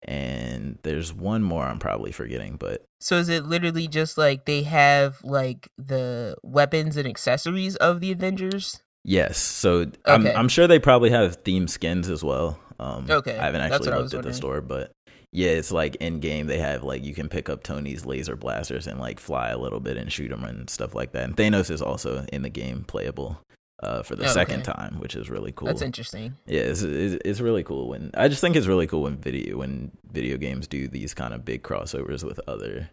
and 0.06 0.78
there's 0.82 1.12
one 1.12 1.42
more 1.42 1.64
I'm 1.64 1.78
probably 1.78 2.12
forgetting, 2.12 2.56
but 2.56 2.84
So 3.00 3.16
is 3.16 3.28
it 3.28 3.44
literally 3.44 3.88
just 3.88 4.18
like 4.18 4.44
they 4.44 4.62
have 4.64 5.18
like 5.24 5.68
the 5.78 6.36
weapons 6.42 6.96
and 6.96 7.08
accessories 7.08 7.76
of 7.76 8.00
the 8.00 8.12
Avengers? 8.12 8.82
yes. 9.04 9.38
So 9.38 9.90
I'm 10.04 10.26
I'm 10.26 10.48
sure 10.48 10.66
they 10.66 10.78
probably 10.78 11.10
have 11.10 11.36
theme 11.36 11.68
skins 11.68 12.08
as 12.08 12.22
well. 12.22 12.58
Um, 12.78 13.06
Okay, 13.10 13.36
I 13.36 13.44
haven't 13.44 13.60
actually 13.62 13.90
looked 13.92 14.14
at 14.14 14.22
the 14.22 14.32
store, 14.34 14.60
but 14.60 14.92
yeah, 15.32 15.50
it's 15.50 15.72
like 15.72 15.96
in 15.96 16.20
game 16.20 16.46
they 16.46 16.58
have 16.58 16.84
like 16.84 17.02
you 17.04 17.14
can 17.14 17.28
pick 17.28 17.48
up 17.48 17.62
Tony's 17.62 18.04
laser 18.06 18.36
blasters 18.36 18.86
and 18.86 19.00
like 19.00 19.18
fly 19.18 19.48
a 19.50 19.58
little 19.58 19.80
bit 19.80 19.96
and 19.96 20.12
shoot 20.12 20.28
them 20.28 20.44
and 20.44 20.68
stuff 20.70 20.94
like 20.94 21.12
that. 21.12 21.24
And 21.24 21.36
Thanos 21.36 21.70
is 21.70 21.82
also 21.82 22.24
in 22.32 22.42
the 22.42 22.48
game 22.50 22.84
playable. 22.84 23.40
Uh, 23.84 24.02
for 24.02 24.16
the 24.16 24.24
Oh, 24.24 24.28
second 24.32 24.62
okay. 24.62 24.72
time, 24.72 24.98
which 24.98 25.14
is 25.14 25.28
really 25.28 25.52
cool. 25.52 25.66
That's 25.68 25.82
interesting. 25.82 26.36
Yeah, 26.46 26.62
it's, 26.62 26.82
it's 26.82 27.20
it's 27.24 27.40
really 27.40 27.62
cool 27.62 27.88
when 27.88 28.10
I 28.14 28.28
just 28.28 28.40
think 28.40 28.56
it's 28.56 28.66
really 28.66 28.86
cool 28.86 29.02
when 29.02 29.16
video 29.18 29.58
when 29.58 29.90
video 30.10 30.36
games 30.38 30.66
do 30.66 30.88
these 30.88 31.12
kind 31.12 31.34
of 31.34 31.44
big 31.44 31.62
crossovers 31.62 32.24
with 32.24 32.40
other 32.48 32.88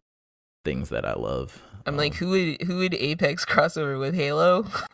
things 0.65 0.89
that 0.89 1.05
I 1.05 1.13
love. 1.13 1.61
I'm 1.87 1.93
Um, 1.95 1.97
like, 1.97 2.13
who 2.15 2.29
would 2.29 2.61
who 2.67 2.77
would 2.79 2.93
Apex 2.93 3.45
crossover 3.53 3.97
with 3.99 4.13
Halo? 4.13 4.67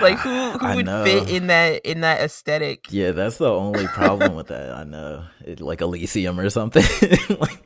like 0.00 0.18
who 0.18 0.52
who 0.52 0.66
I 0.66 0.76
would 0.76 0.86
know. 0.86 1.04
fit 1.04 1.28
in 1.30 1.48
that 1.48 1.84
in 1.84 2.02
that 2.02 2.20
aesthetic? 2.20 2.86
Yeah, 2.92 3.10
that's 3.12 3.38
the 3.38 3.50
only 3.50 3.86
problem 3.88 4.36
with 4.36 4.46
that. 4.48 4.70
I 4.72 4.84
know, 4.84 5.24
it, 5.44 5.60
like 5.60 5.80
Elysium 5.80 6.38
or 6.38 6.48
something, 6.50 6.84
like 7.40 7.65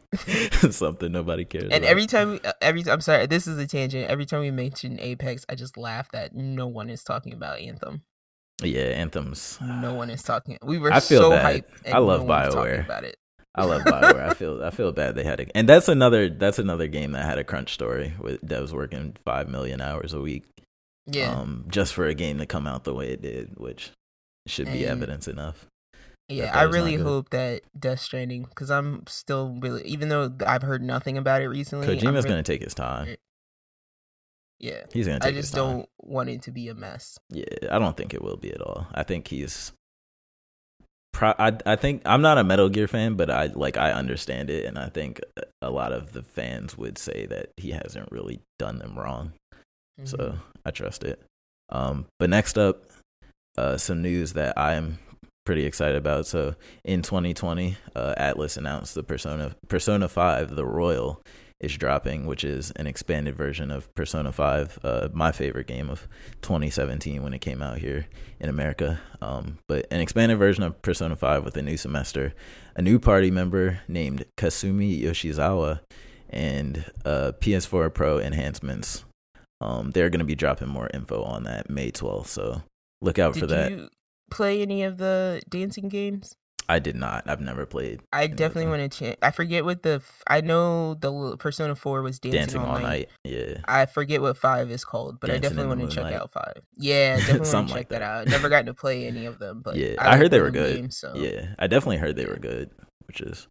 something 0.70 1.10
nobody 1.12 1.44
cares. 1.44 1.64
And 1.64 1.74
about. 1.84 1.84
every 1.90 2.06
time, 2.06 2.40
uh, 2.44 2.52
every 2.60 2.82
time 2.82 2.94
I'm 2.94 3.00
sorry, 3.00 3.26
this 3.26 3.46
is 3.46 3.58
a 3.58 3.66
tangent. 3.66 4.08
Every 4.10 4.26
time 4.26 4.40
we 4.40 4.50
mention 4.50 4.98
Apex, 5.00 5.44
I 5.48 5.54
just 5.54 5.76
laugh 5.76 6.10
that 6.12 6.34
no 6.34 6.66
one 6.66 6.90
is 6.90 7.02
talking 7.02 7.32
about 7.32 7.60
Anthem. 7.60 8.02
yeah, 8.62 8.82
anthems. 8.82 9.58
No 9.60 9.94
one 9.94 10.10
is 10.10 10.22
talking. 10.22 10.58
We 10.62 10.78
were 10.78 10.92
I 10.92 11.00
feel 11.00 11.22
so 11.22 11.30
bad. 11.30 11.64
hyped. 11.84 11.92
I 11.92 11.98
love 11.98 12.26
no 12.26 12.32
BioWare. 12.32 12.84
about 12.84 13.04
it. 13.04 13.16
I 13.54 13.64
love 13.64 13.82
Bioware. 13.82 14.28
I 14.30 14.34
feel 14.34 14.62
I 14.62 14.70
feel 14.70 14.92
bad 14.92 15.16
they 15.16 15.24
had 15.24 15.40
a, 15.40 15.46
and 15.56 15.68
that's 15.68 15.88
another 15.88 16.28
that's 16.28 16.58
another 16.60 16.86
game 16.86 17.12
that 17.12 17.24
had 17.24 17.36
a 17.38 17.42
crunch 17.44 17.74
story 17.74 18.14
with 18.20 18.40
devs 18.46 18.70
working 18.72 19.16
five 19.24 19.48
million 19.48 19.80
hours 19.80 20.12
a 20.14 20.20
week, 20.20 20.44
Yeah, 21.06 21.32
um, 21.34 21.64
just 21.68 21.92
for 21.94 22.06
a 22.06 22.14
game 22.14 22.38
to 22.38 22.46
come 22.46 22.66
out 22.68 22.84
the 22.84 22.94
way 22.94 23.08
it 23.08 23.20
did, 23.22 23.58
which 23.58 23.90
should 24.46 24.66
be 24.66 24.84
And- 24.84 24.92
evidence 25.02 25.26
enough. 25.26 25.66
Yeah. 26.30 26.56
I 26.58 26.62
really 26.62 26.94
hope 26.96 27.30
that 27.30 27.62
Death 27.78 28.00
Stranding, 28.00 28.44
because 28.44 28.70
I'm 28.70 29.04
still 29.06 29.56
really, 29.60 29.82
even 29.84 30.08
though 30.08 30.32
I've 30.46 30.62
heard 30.62 30.82
nothing 30.82 31.18
about 31.18 31.42
it 31.42 31.48
recently. 31.48 31.86
Kojima's 31.86 32.02
really- 32.24 32.28
gonna 32.28 32.42
take 32.42 32.62
his 32.62 32.74
time. 32.74 33.16
Yeah, 34.58 34.84
He's 34.92 35.06
gonna 35.06 35.16
I 35.22 35.28
take 35.28 35.36
his 35.36 35.46
just 35.46 35.54
don't 35.54 35.88
want 36.02 36.28
it 36.28 36.42
to 36.42 36.50
be 36.50 36.68
a 36.68 36.74
mess. 36.74 37.18
Yeah, 37.30 37.44
I 37.70 37.78
don't 37.78 37.96
think 37.96 38.12
it 38.12 38.20
will 38.22 38.36
be 38.36 38.52
at 38.52 38.60
all. 38.60 38.86
I 38.94 39.02
think 39.04 39.28
he's. 39.28 39.72
Pro- 41.12 41.34
I 41.38 41.56
I 41.66 41.76
think 41.76 42.02
I'm 42.04 42.20
not 42.22 42.36
a 42.38 42.44
Metal 42.44 42.68
Gear 42.68 42.86
fan, 42.86 43.14
but 43.14 43.30
I 43.30 43.46
like 43.46 43.76
I 43.78 43.92
understand 43.92 44.50
it, 44.50 44.66
and 44.66 44.78
I 44.78 44.88
think 44.90 45.20
a 45.62 45.70
lot 45.70 45.92
of 45.92 46.12
the 46.12 46.22
fans 46.22 46.76
would 46.76 46.98
say 46.98 47.26
that 47.26 47.50
he 47.56 47.70
hasn't 47.70 48.12
really 48.12 48.40
done 48.58 48.78
them 48.78 48.98
wrong. 48.98 49.32
so 50.04 50.16
Mhm. 50.16 50.38
I 50.64 50.70
trust 50.70 51.04
it. 51.04 51.20
Um, 51.68 52.06
but 52.18 52.30
next 52.30 52.56
up, 52.56 52.82
uh, 53.58 53.76
some 53.76 54.00
news 54.02 54.32
that 54.34 54.58
I'm 54.58 54.98
pretty 55.44 55.64
excited 55.64 55.96
about. 55.96 56.26
So 56.26 56.54
in 56.84 57.02
2020, 57.02 57.76
uh, 57.94 58.14
Atlus 58.18 58.56
announced 58.56 58.94
the 58.94 59.02
Persona 59.02 59.54
Persona 59.68 60.08
5, 60.08 60.54
the 60.54 60.66
Royal, 60.66 61.22
is 61.60 61.76
dropping, 61.76 62.26
which 62.26 62.42
is 62.42 62.70
an 62.72 62.86
expanded 62.86 63.36
version 63.36 63.70
of 63.70 63.94
Persona 63.94 64.32
5, 64.32 64.78
uh, 64.82 65.08
my 65.12 65.30
favorite 65.30 65.66
game 65.66 65.90
of 65.90 66.08
2017 66.40 67.22
when 67.22 67.34
it 67.34 67.40
came 67.40 67.62
out 67.62 67.78
here 67.78 68.06
in 68.40 68.48
America. 68.48 68.98
Um, 69.20 69.58
but 69.68 69.86
an 69.90 70.00
expanded 70.00 70.38
version 70.38 70.64
of 70.64 70.80
Persona 70.80 71.16
5 71.16 71.44
with 71.44 71.56
a 71.56 71.62
new 71.62 71.76
semester, 71.76 72.32
a 72.76 72.82
new 72.82 72.98
party 72.98 73.30
member 73.30 73.80
named 73.88 74.24
Kasumi 74.38 75.02
Yoshizawa, 75.02 75.80
and 76.30 76.84
uh, 77.04 77.32
PS4 77.40 77.92
Pro 77.92 78.18
enhancements. 78.18 79.04
Um, 79.60 79.90
they're 79.90 80.08
going 80.08 80.20
to 80.20 80.24
be 80.24 80.34
dropping 80.34 80.68
more 80.68 80.88
info 80.94 81.22
on 81.22 81.42
that 81.42 81.68
May 81.68 81.90
12th, 81.90 82.28
so 82.28 82.62
look 83.02 83.18
out 83.18 83.34
Did 83.34 83.40
for 83.40 83.46
that. 83.48 83.70
you 83.70 83.88
play 84.30 84.62
any 84.62 84.82
of 84.82 84.98
the 84.98 85.42
dancing 85.48 85.88
games? 85.88 86.36
I 86.68 86.78
did 86.78 86.94
not. 86.94 87.28
I've 87.28 87.40
never 87.40 87.66
played 87.66 88.00
I 88.12 88.28
definitely 88.28 88.70
want 88.70 88.92
to. 88.92 89.14
Ch- 89.14 89.18
I 89.20 89.32
forget 89.32 89.64
what 89.64 89.82
the. 89.82 89.94
F- 89.94 90.22
I 90.28 90.40
know 90.40 90.94
the 90.94 91.36
Persona 91.36 91.74
Four 91.74 92.02
was 92.02 92.20
dancing, 92.20 92.38
Dancing 92.40 92.60
all, 92.60 92.74
night. 92.74 92.82
night. 92.82 93.08
Yeah. 93.24 93.54
I 93.64 93.86
forget 93.86 94.22
what 94.22 94.36
five 94.36 94.70
is 94.70 94.84
called, 94.84 95.18
but 95.18 95.26
Dancing 95.26 95.44
I 95.44 95.48
definitely 95.48 95.76
want 95.78 95.90
to 95.90 95.96
check 95.96 96.12
out 96.12 96.32
five. 96.32 96.62
Yeah, 96.76 97.16
definitely 97.26 97.38
want 97.40 97.46
to 97.68 97.72
check 97.72 97.76
like 97.76 97.88
that. 97.88 97.98
that. 97.98 98.02
out. 98.02 98.28
Never 98.28 98.48
gotten 98.48 98.66
to 98.66 98.74
play 98.74 99.08
any 99.08 99.26
of 99.26 99.40
them, 99.40 99.62
but 99.64 99.74
yeah. 99.74 99.96
I, 99.98 100.12
I, 100.12 100.16
heard 100.16 100.30
they 100.30 100.40
were 100.40 100.52
good. 100.52 100.76
Games, 100.76 100.96
so 100.96 101.12
Yeah. 101.16 101.54
I 101.58 101.66
definitely 101.66 101.96
heard 101.96 102.14
they 102.14 102.26
were 102.26 102.36
good, 102.38 102.70
which 103.08 103.20
is 103.20 103.48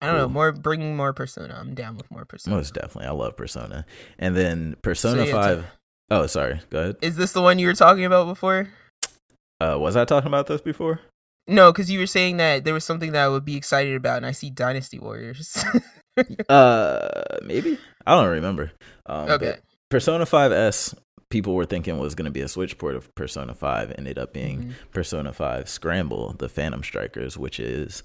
I 0.00 0.06
don't 0.06 0.16
know. 0.16 0.28
More 0.28 0.50
bringing 0.50 0.96
more 0.96 1.12
Persona. 1.12 1.56
I'm 1.60 1.74
down 1.76 1.96
with 1.96 2.10
more 2.10 2.24
Persona. 2.24 2.56
most 2.56 2.74
definitely. 2.74 3.06
I 3.06 3.12
love 3.12 3.36
Persona. 3.36 3.86
And 4.18 4.36
then 4.36 4.74
Persona 4.82 5.26
yeah, 5.26 5.32
5. 5.32 5.60
t- 5.60 5.66
oh, 6.10 6.26
sorry. 6.26 6.60
Go 6.70 6.80
ahead. 6.80 6.96
Is 7.02 7.14
this 7.14 7.32
the 7.32 7.42
one 7.42 7.60
you 7.60 7.68
were 7.68 7.74
talking 7.74 8.04
about 8.04 8.26
before? 8.26 8.68
Uh, 9.60 9.76
was 9.78 9.96
I 9.96 10.04
talking 10.04 10.28
about 10.28 10.46
this 10.46 10.60
before? 10.60 11.00
No, 11.46 11.72
because 11.72 11.90
you 11.90 11.98
were 11.98 12.06
saying 12.06 12.36
that 12.36 12.64
there 12.64 12.74
was 12.74 12.84
something 12.84 13.12
that 13.12 13.24
I 13.24 13.28
would 13.28 13.44
be 13.44 13.56
excited 13.56 13.94
about, 13.94 14.18
and 14.18 14.26
I 14.26 14.32
see 14.32 14.50
Dynasty 14.50 14.98
Warriors. 14.98 15.62
Uh, 16.48 17.38
maybe. 17.44 17.78
I 18.04 18.16
don't 18.16 18.28
remember. 18.30 18.72
Um, 19.06 19.30
okay. 19.30 19.58
Persona 19.88 20.24
5S, 20.24 20.94
people 21.30 21.54
were 21.54 21.64
thinking 21.64 21.96
was 21.98 22.16
going 22.16 22.24
to 22.24 22.32
be 22.32 22.40
a 22.40 22.48
Switch 22.48 22.76
port 22.76 22.96
of 22.96 23.14
Persona 23.14 23.54
5, 23.54 23.94
ended 23.96 24.18
up 24.18 24.32
being 24.32 24.58
Mhm. 24.62 24.72
Persona 24.92 25.32
5 25.32 25.68
Scramble, 25.68 26.34
the 26.38 26.48
Phantom 26.48 26.82
Strikers, 26.82 27.38
which 27.38 27.60
is 27.60 28.02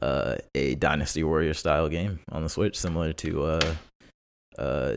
uh, 0.00 0.38
a 0.56 0.74
Dynasty 0.74 1.22
Warrior 1.22 1.54
style 1.54 1.88
game 1.88 2.18
on 2.32 2.42
the 2.42 2.48
Switch, 2.48 2.76
similar 2.76 3.12
to 3.12 3.44
uh, 3.44 3.74
uh, 4.58 4.96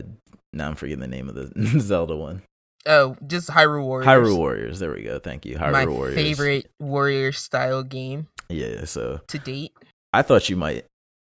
now 0.52 0.68
I'm 0.68 0.74
forgetting 0.74 1.00
the 1.00 1.06
name 1.06 1.28
of 1.28 1.36
the 1.36 1.52
Zelda 1.80 2.16
one. 2.16 2.42
Oh, 2.86 3.16
just 3.26 3.48
Hyrule 3.50 3.82
Warriors. 3.84 4.06
Hyrule 4.06 4.36
Warriors. 4.36 4.78
There 4.78 4.92
we 4.92 5.02
go. 5.02 5.18
Thank 5.18 5.44
you. 5.44 5.56
Hyrule 5.56 5.72
My 5.72 5.86
Warriors. 5.86 6.14
favorite 6.14 6.70
warrior 6.80 7.32
style 7.32 7.82
game 7.82 8.28
Yeah. 8.48 8.84
So 8.84 9.20
to 9.28 9.38
date. 9.38 9.72
I 10.12 10.22
thought 10.22 10.48
you 10.48 10.56
might 10.56 10.84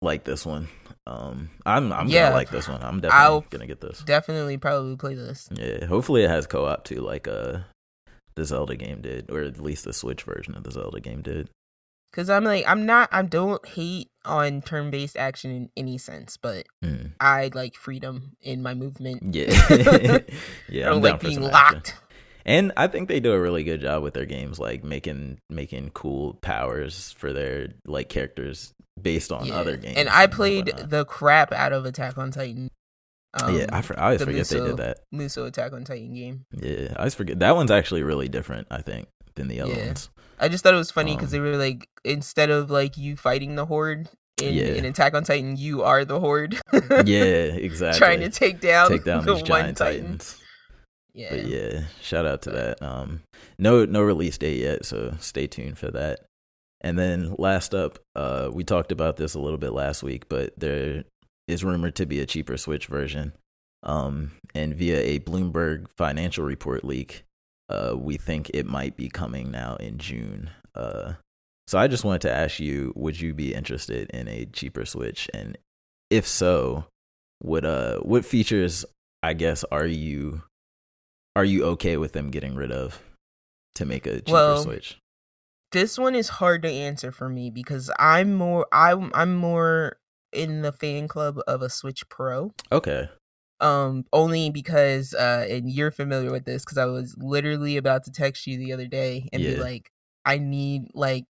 like 0.03 0.24
this 0.24 0.44
one. 0.44 0.68
Um, 1.07 1.51
I'm 1.64 1.92
I'm 1.92 2.09
Yeah. 2.09 2.24
gonna 2.24 2.34
like 2.34 2.51
this 2.51 2.68
one. 2.68 2.82
I'm 2.82 3.01
definitely 3.01 3.24
I'll- 3.24 3.40
gonna 3.49 3.66
get 3.66 3.80
this. 3.80 4.01
Definitely, 4.01 4.59
probably 4.59 4.97
play 4.97 5.14
this. 5.14 5.49
Yeah. 5.53 5.86
Hopefully 5.86 6.24
it 6.24 6.30
has 6.30 6.47
co-op 6.47 6.84
too, 6.84 7.01
like 7.01 7.28
uh 7.28 7.59
the 8.34 8.44
Zelda 8.44 8.76
game 8.76 9.01
did, 9.01 9.30
or 9.30 9.40
at 9.42 9.61
least 9.61 9.84
the 9.84 9.92
Switch 9.92 10.24
version 10.24 10.55
of 10.57 10.64
the 10.64 10.70
Zelda 10.72 11.01
game 11.01 11.22
did. 11.22 11.49
Cause 12.16 12.30
I'm 12.30 12.44
like, 12.44 12.64
I'm 12.66 12.86
not, 12.86 13.10
I 13.12 13.20
don't 13.22 13.64
hate 13.68 14.08
on 14.24 14.62
turn-based 14.62 15.16
action 15.18 15.50
in 15.50 15.70
any 15.76 15.98
sense, 15.98 16.36
but 16.38 16.64
Mm. 16.82 17.12
I 17.20 17.50
like 17.54 17.74
freedom 17.74 18.32
in 18.40 18.62
my 18.62 18.72
movement. 18.74 19.34
Yeah. 19.34 19.50
yeah. 20.68 20.86
I 20.86 20.94
I'm 20.94 21.00
don't 21.00 21.02
like 21.02 21.20
being 21.20 21.34
some 21.34 21.44
action. 21.44 21.52
locked. 21.74 21.94
And 22.46 22.72
I 22.76 22.86
think 22.86 23.08
they 23.08 23.20
do 23.20 23.32
a 23.32 23.40
really 23.40 23.64
good 23.64 23.80
job 23.82 24.02
with 24.02 24.14
their 24.14 24.24
games, 24.24 24.58
like 24.58 24.82
making 24.82 25.38
making 25.50 25.90
cool 25.90 26.34
powers 26.34 27.12
for 27.18 27.32
their 27.32 27.68
like 27.86 28.08
characters 28.08 28.72
based 29.00 29.30
on 29.32 29.46
Yeah. 29.46 29.56
other 29.56 29.76
games. 29.76 29.96
And 29.98 30.08
I 30.08 30.26
played 30.26 30.66
the 30.68 31.04
crap 31.04 31.52
out 31.52 31.72
of 31.72 31.84
Attack 31.84 32.16
on 32.18 32.30
Titan. 32.30 32.70
Um, 33.42 33.54
yeah, 33.54 33.66
I, 33.70 33.82
for, 33.82 33.98
I 34.00 34.04
always 34.04 34.22
forget 34.24 34.46
they 34.48 34.60
did 34.60 34.76
that. 34.78 35.00
Musou 35.12 35.46
Attack 35.46 35.72
on 35.74 35.84
Titan 35.84 36.14
game. 36.14 36.46
Yeah, 36.52 36.92
I 36.96 37.00
always 37.00 37.14
forget 37.14 37.40
that 37.40 37.54
one's 37.56 37.70
actually 37.70 38.02
really 38.02 38.28
different. 38.28 38.68
I 38.70 38.80
think 38.80 39.08
than 39.37 39.49
the 39.49 39.61
other 39.61 39.72
Yeah. 39.74 39.87
ones. 39.87 40.11
I 40.39 40.49
just 40.49 40.62
thought 40.64 40.74
it 40.74 40.78
was 40.78 40.91
funny 40.91 41.14
because 41.14 41.32
Um, 41.32 41.43
they 41.43 41.51
were 41.51 41.57
like, 41.57 41.89
instead 42.05 42.51
of 42.51 42.70
like 42.70 42.97
you 42.99 43.16
fighting 43.16 43.55
the 43.55 43.64
horde 43.66 44.09
in, 44.41 44.53
Yeah. 44.55 44.64
in 44.66 44.84
Attack 44.84 45.14
on 45.14 45.24
Titan, 45.24 45.57
you 45.57 45.82
are 45.82 46.05
the 46.05 46.20
horde. 46.20 46.59
Yeah, 46.72 46.99
exactly. 47.57 47.99
Trying 47.99 48.20
to 48.20 48.28
take 48.28 48.61
down, 48.61 48.91
take 48.91 49.05
down 49.05 49.24
the 49.24 49.34
these 49.34 49.43
giant 49.43 49.78
Titan. 49.78 50.03
titans. 50.03 50.37
Yeah. 51.14 51.30
But 51.30 51.47
yeah, 51.47 51.80
shout 52.03 52.26
out 52.26 52.43
to 52.43 52.51
that. 52.51 52.82
Um, 52.82 53.22
no 53.59 53.87
no 53.87 54.03
release 54.03 54.37
date 54.37 54.59
yet, 54.61 54.84
so 54.84 55.14
stay 55.20 55.47
tuned 55.47 55.78
for 55.78 55.91
that. 55.93 56.20
And 56.82 56.99
then 56.99 57.34
last 57.39 57.74
up, 57.74 57.99
uh, 58.14 58.51
we 58.53 58.62
talked 58.62 58.93
about 58.93 59.16
this 59.16 59.32
a 59.32 59.39
little 59.41 59.59
bit 59.59 59.72
last 59.72 60.03
week, 60.03 60.28
but 60.28 60.53
there 60.59 61.05
is 61.49 61.64
rumored 61.64 61.95
to 61.97 62.05
be 62.05 62.20
a 62.20 62.26
cheaper 62.26 62.59
Switch 62.59 62.87
version. 62.87 63.32
Um, 63.82 64.32
and 64.55 64.74
via 64.74 64.99
a 64.99 65.18
Bloomberg 65.20 65.87
financial 65.97 66.45
report 66.45 66.84
leak, 66.84 67.24
uh, 67.68 67.94
we 67.96 68.16
think 68.16 68.50
it 68.54 68.66
might 68.66 68.96
be 68.96 69.08
coming 69.08 69.50
now 69.50 69.76
in 69.76 69.98
June. 69.98 70.50
Uh, 70.74 71.14
so 71.66 71.78
I 71.78 71.88
just 71.88 72.04
wanted 72.04 72.22
to 72.22 72.32
ask 72.32 72.60
you, 72.60 72.92
would 72.94 73.20
you 73.20 73.34
be 73.34 73.54
interested 73.54 74.10
in 74.10 74.28
a 74.28 74.46
cheaper 74.46 74.84
Switch? 74.84 75.28
And 75.34 75.58
if 76.10 76.26
so, 76.26 76.84
what 77.40 77.64
uh 77.64 77.98
what 77.98 78.24
features 78.24 78.84
I 79.22 79.34
guess 79.34 79.64
are 79.70 79.86
you 79.86 80.42
are 81.34 81.44
you 81.44 81.64
okay 81.64 81.96
with 81.96 82.12
them 82.12 82.30
getting 82.30 82.54
rid 82.54 82.72
of 82.72 83.02
to 83.74 83.84
make 83.84 84.06
a 84.06 84.20
cheaper 84.20 84.32
Well, 84.32 84.62
Switch? 84.62 84.98
this 85.72 85.98
one 85.98 86.14
is 86.14 86.28
hard 86.28 86.62
to 86.62 86.70
answer 86.70 87.10
for 87.12 87.28
me 87.28 87.50
because 87.50 87.90
I'm 87.98 88.32
more 88.34 88.66
I'm 88.72 89.10
I'm 89.12 89.34
more 89.36 89.98
in 90.32 90.62
the 90.62 90.72
fan 90.72 91.08
club 91.08 91.40
of 91.46 91.62
a 91.62 91.68
Switch 91.68 92.08
Pro. 92.08 92.52
Okay. 92.70 93.08
Um 93.61 94.04
only 94.12 94.50
because 94.50 95.14
uh 95.14 95.46
and 95.48 95.70
you're 95.70 95.90
familiar 95.90 96.30
with 96.30 96.44
this 96.44 96.64
cuz 96.64 96.76
I 96.78 96.84
was 96.86 97.16
literally 97.18 97.76
about 97.76 98.04
to 98.04 98.12
text 98.12 98.46
you 98.46 98.59
the 98.59 98.72
other 98.72 98.86
day 98.86 99.28
and 99.32 99.42
be 99.42 99.57
like 99.62 99.90
I 100.24 100.38
need 100.38 100.88
like 100.92 101.24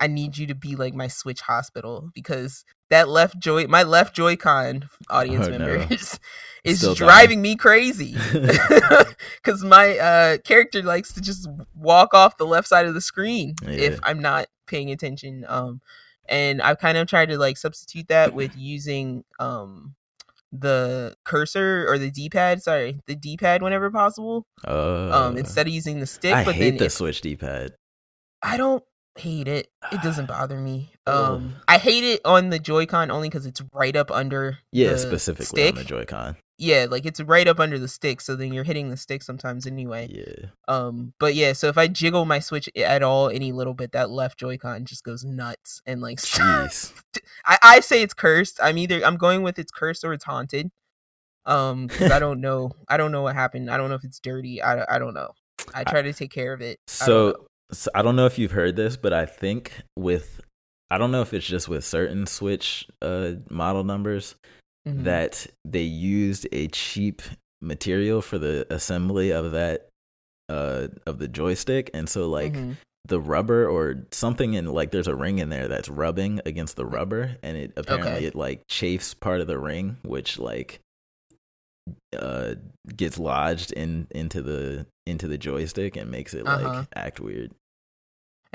I 0.00 0.06
need 0.06 0.36
you 0.36 0.46
to 0.48 0.54
be 0.54 0.76
like 0.76 0.92
my 0.94 1.08
Switch 1.08 1.40
hospital 1.40 2.10
because 2.14 2.64
that 2.90 3.08
left 3.08 3.38
joy 3.38 3.66
my 3.66 3.82
left 3.82 4.14
Joy-Con 4.14 4.88
audience 5.08 5.46
Oh, 5.46 5.50
no. 5.50 5.58
members 5.58 6.20
is 6.64 6.78
Still 6.78 6.94
driving 6.94 7.40
me 7.42 7.56
crazy. 7.56 8.16
Cuz 9.42 9.62
my 9.64 9.98
uh 9.98 10.38
character 10.38 10.82
likes 10.82 11.12
to 11.14 11.20
just 11.20 11.48
walk 11.74 12.14
off 12.14 12.36
the 12.36 12.46
left 12.46 12.68
side 12.68 12.86
of 12.86 12.94
the 12.94 13.00
screen 13.00 13.54
Yeah. 13.62 13.68
if 13.70 14.00
I'm 14.02 14.20
not 14.20 14.46
paying 14.66 14.90
attention 14.90 15.44
um 15.48 15.80
and 16.26 16.62
I've 16.62 16.78
kind 16.78 16.96
of 16.98 17.06
tried 17.06 17.28
to 17.30 17.38
like 17.38 17.56
substitute 17.56 18.08
that 18.08 18.32
with 18.34 18.56
using 18.56 19.24
um 19.38 19.94
the 20.56 21.14
cursor 21.24 21.86
or 21.88 21.98
the 21.98 22.10
D-pad, 22.10 22.62
sorry, 22.62 23.00
the 23.06 23.16
D-pad 23.16 23.62
whenever 23.62 23.90
possible. 23.90 24.46
Uh, 24.66 25.10
Um 25.10 25.36
instead 25.36 25.66
of 25.66 25.72
using 25.72 26.00
the 26.00 26.06
stick, 26.06 26.34
I 26.34 26.44
but 26.44 26.54
hate 26.54 26.70
then 26.70 26.76
the 26.78 26.90
Switch 26.90 27.20
D-pad. 27.20 27.74
I 28.42 28.56
don't 28.56 28.84
hate 29.18 29.48
it. 29.48 29.68
It 29.92 30.02
doesn't 30.02 30.26
bother 30.28 30.58
me. 30.60 30.92
Um, 31.06 31.56
I 31.68 31.78
hate 31.78 32.04
it 32.04 32.20
on 32.24 32.50
the 32.50 32.58
Joy-Con 32.58 33.10
only 33.10 33.28
because 33.28 33.46
it's 33.46 33.62
right 33.72 33.94
up 33.96 34.10
under. 34.10 34.58
Yeah, 34.72 34.90
the 34.90 34.98
specifically 34.98 35.62
stick. 35.62 35.74
on 35.74 35.78
the 35.78 35.84
Joy-Con. 35.84 36.36
Yeah, 36.56 36.86
like 36.88 37.04
it's 37.04 37.20
right 37.20 37.48
up 37.48 37.58
under 37.58 37.80
the 37.80 37.88
stick, 37.88 38.20
so 38.20 38.36
then 38.36 38.52
you're 38.52 38.64
hitting 38.64 38.88
the 38.88 38.96
stick 38.96 39.24
sometimes 39.24 39.66
anyway. 39.66 40.08
Yeah. 40.08 40.50
Um, 40.68 41.12
but 41.18 41.34
yeah, 41.34 41.52
so 41.52 41.66
if 41.66 41.76
I 41.76 41.88
jiggle 41.88 42.24
my 42.26 42.38
Switch 42.38 42.68
at 42.76 43.02
all, 43.02 43.28
any 43.28 43.50
little 43.50 43.74
bit, 43.74 43.90
that 43.92 44.08
left 44.08 44.38
Joy-Con 44.38 44.84
just 44.84 45.02
goes 45.02 45.24
nuts 45.24 45.82
and 45.84 46.00
like. 46.00 46.18
Jeez. 46.20 46.92
I, 47.44 47.58
I 47.62 47.80
say 47.80 48.02
it's 48.02 48.14
cursed. 48.14 48.60
I'm 48.62 48.78
either 48.78 49.04
I'm 49.04 49.16
going 49.16 49.42
with 49.42 49.58
it's 49.58 49.72
cursed 49.72 50.04
or 50.04 50.12
it's 50.12 50.24
haunted. 50.24 50.70
Um, 51.44 51.88
I 52.00 52.18
don't 52.20 52.40
know. 52.40 52.72
I 52.88 52.98
don't 52.98 53.10
know 53.10 53.22
what 53.22 53.34
happened. 53.34 53.68
I 53.68 53.76
don't 53.76 53.88
know 53.88 53.96
if 53.96 54.04
it's 54.04 54.20
dirty. 54.20 54.62
I, 54.62 54.96
I 54.96 55.00
don't 55.00 55.14
know. 55.14 55.32
I 55.74 55.82
try 55.82 56.02
to 56.02 56.12
take 56.12 56.30
care 56.30 56.52
of 56.52 56.60
it. 56.60 56.78
I 57.02 57.06
don't. 57.06 57.34
So, 57.34 57.46
so 57.72 57.90
I 57.96 58.02
don't 58.02 58.14
know 58.14 58.26
if 58.26 58.38
you've 58.38 58.52
heard 58.52 58.76
this, 58.76 58.96
but 58.96 59.12
I 59.12 59.26
think 59.26 59.72
with 59.96 60.40
I 60.88 60.98
don't 60.98 61.10
know 61.10 61.22
if 61.22 61.34
it's 61.34 61.46
just 61.46 61.68
with 61.68 61.84
certain 61.84 62.26
Switch 62.26 62.86
uh 63.02 63.32
model 63.50 63.82
numbers 63.82 64.36
Mhm. 64.86 65.04
that 65.04 65.46
they 65.64 65.82
used 65.82 66.46
a 66.52 66.68
cheap 66.68 67.22
material 67.62 68.20
for 68.20 68.38
the 68.38 68.66
assembly 68.72 69.30
of 69.30 69.52
that 69.52 69.88
uh 70.50 70.88
of 71.06 71.18
the 71.18 71.28
joystick 71.28 71.88
and 71.94 72.08
so 72.08 72.28
like 72.28 72.52
Mhm. 72.52 72.76
the 73.06 73.18
rubber 73.20 73.66
or 73.68 74.04
something 74.10 74.52
in 74.54 74.66
like 74.66 74.90
there's 74.90 75.08
a 75.08 75.14
ring 75.14 75.38
in 75.38 75.48
there 75.48 75.68
that's 75.68 75.88
rubbing 75.88 76.40
against 76.44 76.76
the 76.76 76.84
rubber 76.84 77.36
and 77.42 77.56
it 77.56 77.72
apparently 77.76 78.12
Okay. 78.16 78.24
it 78.26 78.34
like 78.34 78.62
chafes 78.68 79.14
part 79.14 79.40
of 79.40 79.46
the 79.46 79.58
ring 79.58 79.96
which 80.02 80.38
like 80.38 80.80
uh 82.18 82.54
gets 82.96 83.18
lodged 83.18 83.72
in 83.72 84.06
into 84.10 84.42
the 84.42 84.86
into 85.06 85.26
the 85.28 85.38
joystick 85.38 85.96
and 85.96 86.10
makes 86.10 86.34
it 86.34 86.44
like 86.44 86.64
Uh-huh. 86.66 86.84
act 86.94 87.20
weird 87.20 87.52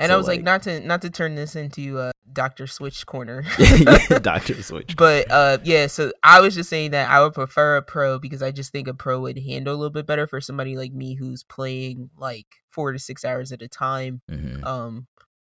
and 0.00 0.10
so, 0.10 0.14
I 0.14 0.16
was 0.18 0.26
like, 0.26 0.38
like- 0.38 0.44
not 0.44 0.62
to 0.64 0.80
not 0.80 1.02
to 1.02 1.10
turn 1.10 1.34
this 1.36 1.54
into 1.56 1.98
a 2.00 2.12
Doctor 2.32 2.66
Switch 2.66 3.04
corner. 3.06 3.44
Doctor 4.22 4.62
Switch. 4.62 4.96
but 4.96 5.30
uh 5.30 5.58
yeah, 5.64 5.86
so 5.86 6.12
I 6.22 6.40
was 6.40 6.54
just 6.54 6.70
saying 6.70 6.92
that 6.92 7.08
I 7.10 7.22
would 7.22 7.34
prefer 7.34 7.76
a 7.76 7.82
pro 7.82 8.18
because 8.18 8.42
I 8.42 8.50
just 8.52 8.72
think 8.72 8.88
a 8.88 8.94
pro 8.94 9.20
would 9.20 9.38
handle 9.38 9.74
a 9.74 9.76
little 9.76 9.90
bit 9.90 10.06
better 10.06 10.26
for 10.26 10.40
somebody 10.40 10.76
like 10.76 10.92
me 10.92 11.14
who's 11.14 11.42
playing 11.44 12.10
like 12.16 12.46
four 12.70 12.92
to 12.92 12.98
six 12.98 13.24
hours 13.24 13.50
at 13.52 13.62
a 13.62 13.68
time 13.68 14.22
Mhm, 14.30 14.64
um 14.64 15.06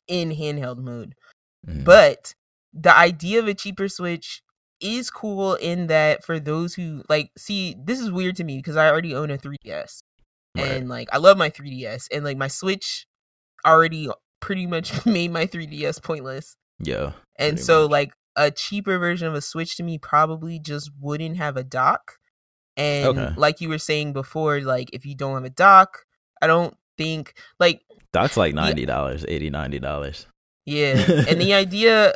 in 0.09 0.31
handheld 0.31 0.79
mode. 0.79 1.15
mhm. 1.67 1.85
But 1.85 2.35
the 2.73 2.97
idea 2.97 3.39
of 3.39 3.49
a 3.49 3.55
cheaper 3.55 3.89
Switch 3.89 4.43
is 4.81 5.11
cool 5.11 5.55
in 5.55 5.87
that 5.89 6.25
for 6.25 6.41
those 6.41 6.75
who 6.75 7.03
like 7.09 7.31
see 7.37 7.77
this 7.79 8.01
is 8.01 8.11
weird 8.11 8.35
to 8.37 8.45
me 8.45 8.57
because 8.57 8.77
I 8.77 8.89
already 8.89 9.15
own 9.15 9.31
a 9.31 9.37
3DS 9.39 10.01
Right. 10.57 10.69
and 10.73 10.89
like 10.89 11.09
I 11.13 11.19
love 11.19 11.37
my 11.39 11.51
3DS 11.51 12.09
and 12.11 12.25
like 12.25 12.37
my 12.39 12.49
Switch 12.49 13.07
already 13.65 14.09
pretty 14.43 14.67
much 14.67 15.07
made 15.07 15.31
my 15.31 15.47
3DS 15.47 16.03
pointless. 16.03 16.57
Yeah. 16.79 17.13
And 17.39 17.59
so 17.59 17.83
much. 17.85 17.91
like 17.93 18.13
a 18.37 18.51
cheaper 18.51 18.99
version 18.99 19.27
of 19.29 19.35
a 19.35 19.41
Switch 19.41 19.77
to 19.77 19.83
me 19.83 19.97
probably 19.97 20.59
just 20.59 20.91
wouldn't 21.01 21.39
have 21.39 21.57
a 21.57 21.65
dock. 21.65 22.19
And 22.77 23.07
Okay. 23.19 23.35
like 23.39 23.61
you 23.63 23.69
were 23.71 23.79
saying 23.79 24.13
before, 24.13 24.61
like 24.61 24.91
if 24.93 25.07
you 25.07 25.15
don't 25.15 25.35
have 25.35 25.45
a 25.45 25.51
dock, 25.51 26.01
I 26.43 26.47
don't 26.47 26.75
think 26.99 27.35
like 27.59 27.81
That's 28.13 28.37
like 28.37 28.55
ninety 28.55 28.85
dollars, 28.85 29.25
eighty, 29.29 29.49
ninety 29.51 29.79
dollars. 29.79 30.27
yeah. 30.67 30.97
and 31.29 31.41
the 31.41 31.55
idea 31.65 32.13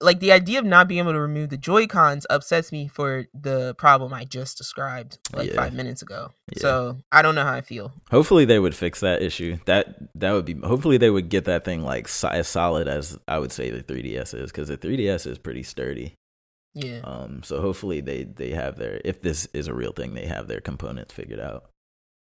like 0.00 0.20
the 0.20 0.30
idea 0.32 0.58
of 0.60 0.64
not 0.64 0.86
being 0.86 1.00
able 1.00 1.12
to 1.12 1.20
remove 1.20 1.50
the 1.50 1.56
Joy 1.56 1.86
Cons 1.86 2.24
upsets 2.30 2.70
me 2.70 2.86
for 2.88 3.26
the 3.34 3.74
problem 3.74 4.14
I 4.14 4.24
just 4.24 4.56
described 4.56 5.18
like 5.34 5.50
Yeah. 5.50 5.56
five 5.56 5.74
minutes 5.74 6.02
ago. 6.02 6.30
Yeah. 6.54 6.60
So 6.60 6.98
I 7.10 7.20
don't 7.22 7.34
know 7.34 7.44
how 7.44 7.54
I 7.54 7.62
feel. 7.62 7.92
Hopefully 8.10 8.44
they 8.44 8.58
would 8.60 8.74
fix 8.76 9.00
that 9.00 9.22
issue. 9.22 9.58
That 9.66 9.96
that 10.14 10.32
would 10.32 10.44
be. 10.44 10.54
Hopefully 10.54 10.98
they 10.98 11.10
would 11.10 11.28
get 11.28 11.46
that 11.46 11.64
thing 11.64 11.82
like 11.82 12.08
as 12.30 12.46
solid 12.48 12.86
as 12.86 13.18
I 13.26 13.38
would 13.38 13.50
say 13.52 13.70
the 13.70 13.82
3ds 13.82 14.34
is, 14.34 14.52
because 14.52 14.68
the 14.68 14.78
3ds 14.78 15.26
is 15.26 15.38
pretty 15.38 15.62
sturdy. 15.64 16.14
Yeah. 16.74 17.00
Um, 17.02 17.42
so 17.42 17.60
hopefully 17.60 18.00
they 18.00 18.22
they 18.22 18.50
have 18.50 18.76
their 18.76 19.00
if 19.04 19.20
this 19.20 19.46
is 19.52 19.66
a 19.66 19.74
real 19.74 19.92
thing, 19.92 20.14
they 20.14 20.26
have 20.26 20.46
their 20.46 20.60
components 20.60 21.12
figured 21.12 21.40
out. 21.40 21.64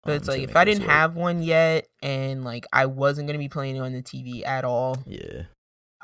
But 0.02 0.10
um, 0.10 0.16
it's 0.18 0.26
to 0.26 0.32
like 0.32 0.42
if 0.42 0.54
I 0.56 0.66
didn't 0.66 0.82
work. 0.82 0.90
have 0.90 1.16
one 1.16 1.42
yet 1.42 1.86
and 2.02 2.44
like 2.44 2.66
I 2.74 2.84
wasn't 2.86 3.26
gonna 3.26 3.38
be 3.38 3.48
playing 3.48 3.76
it 3.76 3.80
on 3.80 3.92
the 3.94 4.02
TV 4.02 4.44
at 4.44 4.64
all, 4.66 4.98
yeah, 5.06 5.44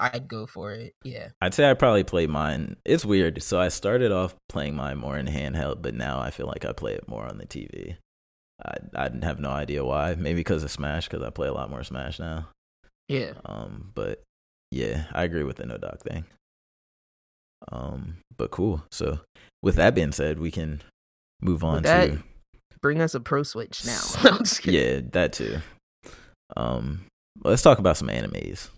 I'd 0.00 0.26
go 0.28 0.46
for 0.46 0.72
it. 0.72 0.94
Yeah. 1.04 1.28
I'd 1.40 1.54
say 1.54 1.70
I 1.70 1.74
probably 1.74 2.04
play 2.04 2.26
mine. 2.26 2.76
It's 2.84 3.04
weird. 3.04 3.42
So 3.42 3.60
I 3.60 3.68
started 3.68 4.10
off 4.12 4.34
playing 4.48 4.74
mine 4.74 4.98
more 4.98 5.18
in 5.18 5.26
handheld, 5.26 5.82
but 5.82 5.94
now 5.94 6.18
I 6.20 6.30
feel 6.30 6.46
like 6.46 6.64
I 6.64 6.72
play 6.72 6.94
it 6.94 7.06
more 7.06 7.26
on 7.26 7.38
the 7.38 7.46
TV. 7.46 7.96
I 8.64 8.74
I 8.94 9.10
have 9.22 9.38
no 9.40 9.50
idea 9.50 9.84
why. 9.84 10.14
Maybe 10.16 10.40
because 10.40 10.62
of 10.64 10.70
Smash, 10.70 11.08
because 11.08 11.22
I 11.22 11.30
play 11.30 11.48
a 11.48 11.52
lot 11.52 11.70
more 11.70 11.84
Smash 11.84 12.18
now. 12.18 12.48
Yeah. 13.08 13.32
Um, 13.44 13.90
but 13.94 14.22
yeah, 14.70 15.04
I 15.12 15.24
agree 15.24 15.42
with 15.44 15.56
the 15.56 15.66
no 15.66 15.76
dock 15.76 16.00
thing. 16.00 16.24
Um, 17.70 18.16
but 18.36 18.50
cool. 18.50 18.82
So 18.90 19.20
with 19.62 19.74
that 19.76 19.94
being 19.94 20.12
said, 20.12 20.38
we 20.38 20.50
can 20.50 20.82
move 21.40 21.62
on 21.64 21.82
that- 21.82 22.10
to 22.12 22.22
Bring 22.82 23.02
us 23.02 23.14
a 23.14 23.20
pro 23.20 23.42
switch 23.42 23.84
now. 23.84 24.00
Yeah, 24.64 25.00
that 25.12 25.34
too. 25.34 25.58
Um, 26.56 27.04
let's 27.44 27.60
talk 27.60 27.78
about 27.78 27.98
some 27.98 28.08
animes. 28.08 28.70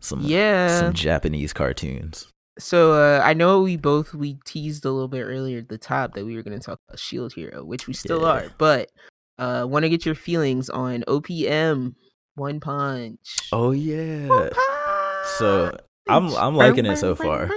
Some 0.00 0.20
Yeah. 0.22 0.78
some 0.78 0.92
Japanese 0.92 1.52
cartoons. 1.52 2.28
So 2.58 2.92
uh, 2.92 3.20
I 3.24 3.34
know 3.34 3.62
we 3.62 3.76
both 3.76 4.14
we 4.14 4.38
teased 4.44 4.84
a 4.84 4.90
little 4.90 5.08
bit 5.08 5.22
earlier 5.22 5.58
at 5.58 5.68
the 5.68 5.78
top 5.78 6.14
that 6.14 6.24
we 6.24 6.34
were 6.34 6.42
going 6.42 6.58
to 6.58 6.64
talk 6.64 6.80
about 6.88 6.98
Shield 6.98 7.32
Hero, 7.32 7.64
which 7.64 7.86
we 7.86 7.94
still 7.94 8.22
Yeah. 8.22 8.28
are. 8.28 8.44
But 8.58 8.90
uh, 9.38 9.64
want 9.68 9.84
to 9.84 9.88
get 9.88 10.04
your 10.04 10.16
feelings 10.16 10.68
on 10.68 11.04
OPM 11.06 11.94
One 12.34 12.58
Punch. 12.60 13.48
Oh 13.52 13.70
yeah. 13.70 14.28
One 14.28 14.50
So 15.38 15.76
I'm 16.08 16.34
I'm 16.34 16.56
liking 16.56 16.86
it 16.86 16.96
so 16.96 17.14
Bing, 17.14 17.28
bing, 17.28 17.48
far. 17.48 17.50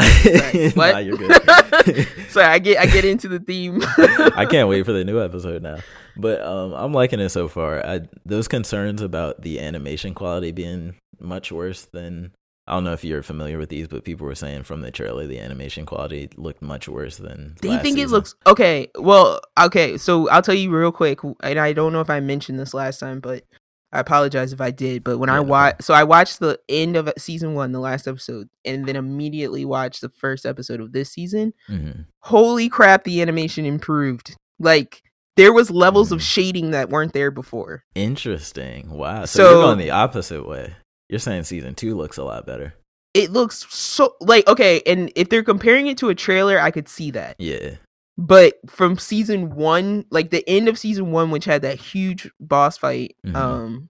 Sorry, 0.00 0.92
nah, 0.92 0.98
you're 0.98 1.16
good. 1.16 2.08
Sorry, 2.28 2.46
I 2.46 2.58
get 2.58 2.78
I 2.78 2.86
get 2.86 3.04
into 3.04 3.28
the 3.28 3.38
theme. 3.38 3.82
I 4.36 4.46
can't 4.46 4.68
wait 4.68 4.84
for 4.84 4.92
the 4.92 5.04
new 5.04 5.22
episode 5.22 5.62
now. 5.62 5.78
But 6.16 6.42
um, 6.42 6.72
I'm 6.72 6.92
liking 6.92 7.20
it 7.20 7.30
so 7.30 7.48
far. 7.48 7.84
I, 7.84 8.00
those 8.24 8.48
concerns 8.48 9.00
about 9.00 9.42
the 9.42 9.60
animation 9.60 10.14
quality 10.14 10.52
being 10.52 10.96
much 11.18 11.52
worse 11.52 11.84
than 11.84 12.32
I 12.66 12.74
don't 12.74 12.84
know 12.84 12.92
if 12.92 13.02
you're 13.02 13.22
familiar 13.22 13.58
with 13.58 13.68
these, 13.68 13.88
but 13.88 14.04
people 14.04 14.26
were 14.26 14.34
saying 14.36 14.62
from 14.62 14.80
the 14.80 14.92
trailer 14.92 15.26
the 15.26 15.40
animation 15.40 15.86
quality 15.86 16.28
looked 16.36 16.62
much 16.62 16.88
worse 16.88 17.16
than. 17.16 17.56
Do 17.60 17.68
you 17.68 17.74
last 17.74 17.82
think 17.82 17.98
it 17.98 18.08
looks 18.08 18.36
okay? 18.46 18.88
Well, 18.96 19.40
okay. 19.60 19.98
So 19.98 20.28
I'll 20.28 20.42
tell 20.42 20.54
you 20.54 20.70
real 20.70 20.92
quick, 20.92 21.18
and 21.42 21.58
I 21.58 21.72
don't 21.72 21.92
know 21.92 22.00
if 22.00 22.10
I 22.10 22.20
mentioned 22.20 22.60
this 22.60 22.72
last 22.72 23.00
time, 23.00 23.18
but 23.18 23.44
I 23.92 24.00
apologize 24.00 24.52
if 24.52 24.60
I 24.60 24.70
did. 24.70 25.02
But 25.02 25.18
when 25.18 25.28
Yeah, 25.28 25.34
I 25.34 25.38
no 25.38 25.42
watched, 25.44 25.82
so 25.84 25.94
I 25.94 26.04
watched 26.04 26.38
the 26.40 26.58
end 26.68 26.96
of 26.96 27.10
season 27.18 27.54
one, 27.54 27.72
the 27.72 27.80
last 27.80 28.06
episode, 28.06 28.48
and 28.64 28.86
then 28.86 28.96
immediately 28.96 29.64
watched 29.64 30.00
the 30.00 30.08
first 30.10 30.46
episode 30.46 30.80
of 30.80 30.92
this 30.92 31.10
season. 31.12 31.52
Mhm. 31.68 32.06
Holy 32.20 32.68
crap! 32.68 33.04
The 33.04 33.20
animation 33.22 33.64
improved. 33.66 34.36
Like 34.58 35.02
there 35.36 35.52
was 35.52 35.70
levels 35.70 36.12
of 36.12 36.18
Mm. 36.18 36.22
shading 36.22 36.70
that 36.72 36.90
weren't 36.90 37.12
there 37.14 37.30
before. 37.30 37.84
Interesting. 37.94 38.90
Wow. 38.90 39.24
So, 39.24 39.42
So- 39.44 39.50
you're 39.52 39.62
going 39.62 39.78
the 39.78 39.90
opposite 39.90 40.46
way. 40.46 40.74
You're 41.08 41.18
saying 41.18 41.44
season 41.44 41.74
two 41.74 41.96
looks 41.96 42.16
a 42.18 42.24
lot 42.24 42.46
better. 42.46 42.74
It 43.14 43.32
looks 43.32 43.66
so 43.74 44.14
like 44.20 44.46
okay, 44.46 44.82
and 44.86 45.10
if 45.16 45.28
they're 45.30 45.42
comparing 45.42 45.88
it 45.88 45.98
to 45.98 46.10
a 46.10 46.14
trailer, 46.14 46.60
I 46.60 46.70
could 46.70 46.88
see 46.88 47.10
that. 47.12 47.34
Yeah. 47.40 47.76
But 48.20 48.54
from 48.68 48.98
season 48.98 49.54
one 49.54 50.04
like 50.10 50.30
the 50.30 50.46
end 50.48 50.68
of 50.68 50.78
season 50.78 51.10
one 51.10 51.30
which 51.30 51.46
had 51.46 51.62
that 51.62 51.78
huge 51.78 52.30
boss 52.38 52.76
fight 52.76 53.16
Mhm. 53.24 53.34
um 53.34 53.88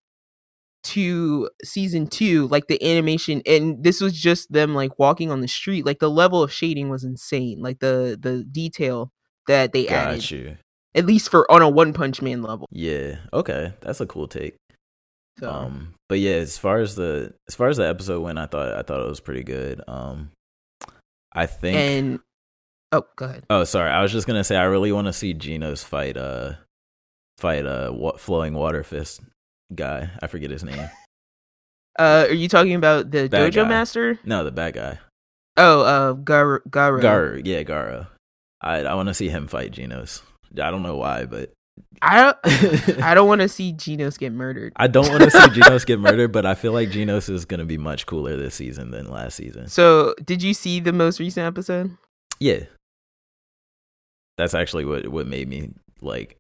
to 0.83 1.51
season 1.63 2.07
two 2.07 2.47
like 2.49 2.67
the 2.69 2.83
animation 2.83 3.43
and 3.45 3.85
this 3.85 4.01
was 4.01 4.15
just 4.19 4.51
them 4.51 4.75
like 4.75 4.99
walking 4.99 5.31
on 5.31 5.41
the 5.43 5.49
street 5.49 5.85
like 5.85 5.99
the 5.99 6.09
level 6.11 6.43
of 6.43 6.51
shading 6.53 6.89
was 6.89 7.05
insane 7.05 7.61
like 7.61 7.81
the 7.81 8.17
the 8.19 8.45
detail 8.45 9.11
that 9.47 9.73
they 9.73 9.85
Got 9.85 9.93
added 10.09 10.31
you. 10.31 10.57
at 10.95 11.05
least 11.05 11.29
for 11.29 11.51
on 11.53 11.61
a 11.61 11.69
one 11.69 11.93
punch 11.93 12.23
man 12.23 12.43
level 12.43 12.67
Yeah. 12.71 13.17
Okay. 13.33 13.75
That's 13.81 14.01
a 14.01 14.07
cool 14.07 14.27
take. 14.29 14.57
so 15.39 15.51
Um, 15.51 15.95
but 16.09 16.19
yeah, 16.19 16.37
as 16.37 16.57
far 16.57 16.79
as 16.79 16.95
the 16.95 17.35
as 17.49 17.55
far 17.55 17.69
as 17.69 17.77
the 17.77 17.87
episode 17.89 18.21
went, 18.23 18.39
I 18.39 18.47
thought 18.47 18.73
I 18.73 18.83
thought 18.83 19.01
it 19.05 19.09
was 19.09 19.21
pretty 19.21 19.43
good. 19.45 19.83
Um, 19.87 20.31
I 21.33 21.47
think. 21.47 21.77
and 21.77 22.21
oh 22.93 23.05
go 23.17 23.27
ahead 23.27 23.45
oh, 23.51 23.65
sorry. 23.65 23.91
I 23.91 24.03
was 24.03 24.13
just 24.13 24.27
gonna 24.27 24.45
say 24.45 24.57
I 24.57 24.65
really 24.65 24.93
want 24.93 25.07
to 25.07 25.13
see 25.13 25.35
Genos 25.35 25.85
fight 25.85 26.17
uh 26.17 26.55
fight 27.39 27.67
uh 27.67 27.91
wa- 27.93 28.17
flowing 28.17 28.55
water 28.55 28.83
fist 28.85 29.21
guy. 29.75 30.11
I 30.23 30.27
forget 30.27 30.51
his 30.51 30.65
name. 30.65 30.89
uh 31.99 32.27
are 32.29 32.35
you 32.35 32.49
talking 32.49 32.75
about 32.75 33.11
the 33.11 33.29
Bad 33.29 33.53
dojo 33.53 33.63
guy. 33.63 33.69
master 33.69 34.19
No, 34.25 34.45
the 34.45 34.53
bad 34.53 34.75
guy. 34.75 34.99
oh 35.57 35.81
uh 35.83 36.13
Gar- 36.15 36.63
Garo. 36.69 37.01
Garu. 37.01 37.43
Yeah, 37.45 37.63
Garo. 37.63 38.07
I 38.61 38.79
I 38.85 38.95
want 38.95 39.09
to 39.09 39.15
see 39.15 39.29
him 39.29 39.47
fight 39.49 39.73
Genos. 39.73 40.23
I 40.61 40.71
don't 40.71 40.83
know 40.83 40.97
why, 40.97 41.27
but 41.27 41.53
i 42.03 42.21
don't 42.21 42.37
i 43.03 43.15
don't 43.15 43.27
want 43.27 43.41
to 43.41 43.49
see 43.49 43.73
genos 43.73 44.19
get 44.19 44.33
murdered 44.33 44.73
I 44.77 44.87
don't 44.87 45.09
want 45.09 45.23
to 45.23 45.31
see 45.31 45.39
Genos 45.61 45.87
get 45.87 45.99
murdered. 45.99 46.31
But 46.31 46.45
I 46.45 46.55
feel 46.55 46.73
like 46.73 46.91
Genos 46.91 47.31
is 47.31 47.45
gonna 47.47 47.65
be 47.65 47.79
much 47.79 48.05
cooler 48.07 48.37
this 48.37 48.55
season 48.55 48.91
than 48.91 49.09
last 49.11 49.37
season. 49.37 49.67
so 49.69 50.15
did 50.25 50.43
you 50.43 50.53
see 50.53 50.81
the 50.81 50.93
most 50.93 51.21
recent 51.21 51.47
episode 51.47 51.97
Yeah. 52.39 52.65
That's 54.41 54.55
actually 54.55 54.87
what 54.87 55.07
what 55.09 55.27
made 55.27 55.49
me 55.49 55.69
like 56.01 56.39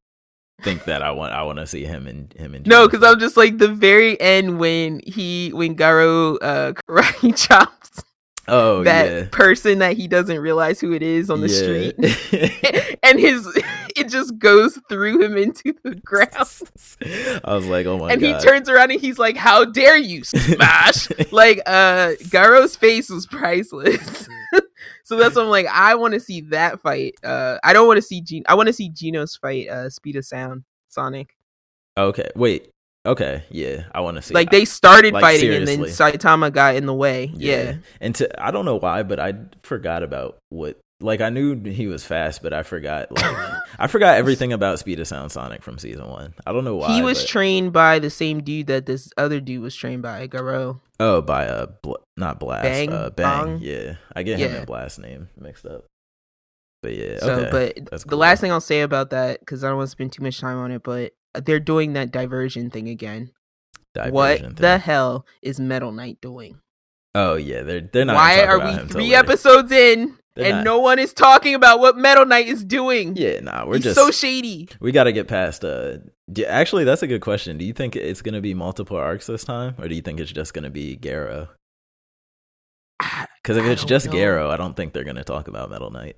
think 0.62 0.84
that 0.84 1.03
I 1.03 1.11
want 1.11 1.34
I 1.34 1.42
want 1.42 1.59
to 1.59 1.66
see 1.66 1.84
him 1.84 2.07
and 2.07 2.32
him 2.32 2.55
and 2.55 2.66
no, 2.66 2.88
because 2.88 3.03
I'm 3.03 3.20
just 3.20 3.36
like 3.36 3.59
the 3.59 3.68
very 3.68 4.18
end 4.18 4.59
when 4.59 5.03
he 5.07 5.51
when 5.51 5.76
Garo 5.76 6.38
uh 6.40 6.72
karate 6.88 7.36
chops 7.36 8.03
oh 8.48 8.82
that 8.84 9.07
yeah 9.07 9.28
person 9.30 9.80
that 9.80 9.98
he 9.98 10.09
doesn't 10.09 10.38
realize 10.38 10.80
who 10.80 10.94
it 10.94 11.03
is 11.03 11.28
on 11.28 11.42
the 11.42 11.48
street, 11.51 11.94
street. 12.14 12.98
and 13.03 13.20
his 13.20 13.46
it 13.94 14.09
just 14.09 14.38
goes 14.38 14.78
through 14.88 15.22
him 15.22 15.36
into 15.36 15.74
the 15.84 15.96
ground, 15.96 17.42
I 17.44 17.55
was 17.55 17.66
like, 17.66 17.84
oh 17.84 17.98
my 17.98 18.12
and 18.12 18.22
god. 18.22 18.40
he 18.40 18.48
turns 18.48 18.70
around 18.70 18.92
and 18.92 19.01
he's 19.01 19.18
like, 19.18 19.36
"How 19.36 19.66
dare 19.66 19.98
you 19.98 20.24
smash!" 20.24 21.09
like 21.32 21.61
uh 21.66 22.12
Garo's 22.30 22.76
face 22.76 23.11
was 23.11 23.26
priceless. 23.26 24.26
So 25.11 25.17
that's 25.17 25.35
what 25.35 25.43
I'm 25.43 25.51
like. 25.51 25.67
I 25.67 25.97
want 25.97 26.15
to 26.15 26.21
see 26.21 26.43
that 26.43 26.81
fight. 26.81 27.17
Uh, 27.25 27.59
I 27.65 27.73
don't 27.73 27.89
want 27.89 27.97
to 27.97 28.03
see 28.03 28.21
Gene. 28.21 28.45
I 28.47 28.55
want 28.55 28.69
to 28.69 28.73
see 28.73 28.89
Genos 28.89 29.37
fight. 29.37 29.69
Uh, 29.69 29.91
Speed 29.91 30.15
of 30.15 30.25
Sound, 30.25 30.63
Sonic. 30.87 31.37
okay, 31.99 32.31
wait. 32.37 32.71
Okay, 33.05 33.43
yeah, 33.51 33.87
I 33.93 34.03
want 34.03 34.19
to 34.19 34.23
see. 34.23 34.35
Like 34.35 34.53
they 34.53 34.65
started 34.65 35.13
Like, 35.13 35.23
fighting 35.23 35.53
and 35.53 35.67
then 35.67 35.81
Saitama 35.81 36.53
got 36.53 36.77
in 36.77 36.87
the 36.87 36.95
way. 36.95 37.29
Yeah. 37.35 37.79
And 38.01 38.15
to 38.15 38.41
I 38.41 38.53
don't 38.53 38.65
know 38.65 38.77
why, 38.77 39.03
but 39.03 39.19
I 39.19 39.35
forgot 39.65 40.05
about 40.05 40.39
what 40.49 40.79
like 41.01 41.20
I 41.20 41.30
knew 41.30 41.59
he 41.64 41.86
was 41.86 42.05
fast, 42.05 42.42
but 42.42 42.53
I 42.53 42.62
forgot 42.62 43.11
like 43.12 43.36
I 43.78 43.86
forgot 43.86 44.16
everything 44.18 44.53
about 44.53 44.78
Speed 44.78 45.01
of 45.01 45.07
Sound 45.09 45.32
Sonic 45.32 45.62
from 45.62 45.78
season 45.78 46.09
one. 46.09 46.34
I 46.46 46.53
don't 46.53 46.64
know 46.64 46.76
why. 46.76 46.94
he 46.94 47.03
was 47.03 47.20
but- 47.20 47.28
trained 47.28 47.72
by 47.72 47.98
the 47.98 48.11
same 48.11 48.42
dude 48.42 48.66
that 48.68 48.86
this 48.86 49.11
other 49.16 49.40
dude 49.40 49.62
was 49.62 49.74
trained 49.74 50.03
by, 50.03 50.28
Garo. 50.28 50.80
oh 50.98 51.22
by 51.22 51.46
uh 51.46 51.66
bl- 51.82 51.94
not 52.16 52.38
blast 52.40 52.64
Bang? 52.64 52.92
uh 52.92 53.11
bang 53.11 53.44
Bong? 53.44 53.59
yeah 53.62 53.94
I 54.14 54.22
get 54.22 54.38
him 54.38 54.51
Yeah. 54.53 54.59
and 54.59 54.66
blast 54.66 54.98
name 54.98 55.28
mixed 55.38 55.64
up. 55.66 55.86
But 56.82 56.94
yeah, 56.96 57.18
So, 57.18 57.34
okay. 57.34 57.51
but 57.51 57.90
That's 57.90 58.05
the 58.05 58.11
cool. 58.11 58.18
last 58.18 58.40
thing 58.40 58.51
I'll 58.53 58.61
say 58.61 58.80
about 58.80 59.11
that, 59.11 59.40
because 59.40 59.62
I 59.64 59.68
don't 59.68 59.76
want 59.76 59.88
to 59.88 59.90
spend 59.92 60.12
too 60.12 60.22
much 60.22 60.40
time 60.40 60.57
on 60.57 60.70
it, 60.70 60.82
but 60.82 61.12
they're 61.44 61.61
doing 61.61 61.92
that 61.92 62.11
diversion 62.11 62.70
thing 62.70 62.88
again. 62.88 63.32
what 63.94 64.38
Diversion 64.38 64.55
the 64.55 64.78
hell 64.78 65.26
is 65.42 65.61
Metal 65.61 65.92
Knight 65.92 66.18
doing? 66.22 66.59
Oh 67.14 67.34
yeah, 67.34 67.62
they're 67.62 67.80
they're 67.80 68.05
not. 68.05 68.14
Why 68.16 68.44
are 68.44 68.59
we 68.61 68.70
him 68.72 68.88
three 68.88 69.14
episodes 69.14 69.70
in 69.72 70.16
They're 70.37 70.47
and 70.47 70.57
not. 70.59 70.64
no 70.64 70.78
one 70.78 70.99
is 70.99 71.12
talking 71.12 71.55
about 71.55 71.81
what 71.81 71.97
Metal 71.97 72.24
Knight 72.24 72.47
is 72.47 72.64
doing? 72.64 73.16
Yeah, 73.16 73.41
nah, 73.41 73.66
we're 73.66 73.76
He's 73.76 73.85
just 73.85 73.97
so 73.97 74.11
shady. 74.11 74.68
we 74.81 74.93
got 74.93 75.05
to 75.05 75.12
get 75.12 75.26
past. 75.26 75.64
Uh, 75.64 75.99
do- 76.33 76.45
actually, 76.45 76.85
that's 76.85 77.03
a 77.03 77.07
good 77.09 77.20
question. 77.20 77.59
Do 77.59 77.64
you 77.64 77.72
think 77.72 77.97
it's 77.97 78.22
gonna 78.22 78.41
be 78.41 78.55
multiple 78.55 78.97
arcs 78.97 79.26
this 79.26 79.45
time, 79.45 79.74
or 79.78 79.89
do 79.89 79.95
you 79.95 80.03
think 80.03 80.20
it's 80.20 80.31
just 80.31 80.55
gonna 80.55 80.70
be 80.70 80.97
Garo? 80.97 81.49
Because 83.43 83.57
if 83.57 83.64
I 83.64 83.70
it's 83.70 83.85
just 83.85 84.07
know. 84.07 84.12
Garo, 84.12 84.51
I 84.51 84.57
don't 84.57 84.76
think 84.76 84.93
they're 84.93 85.05
gonna 85.05 85.24
talk 85.24 85.49
about 85.49 85.70
Metal 85.70 85.91
Knight. 85.91 86.16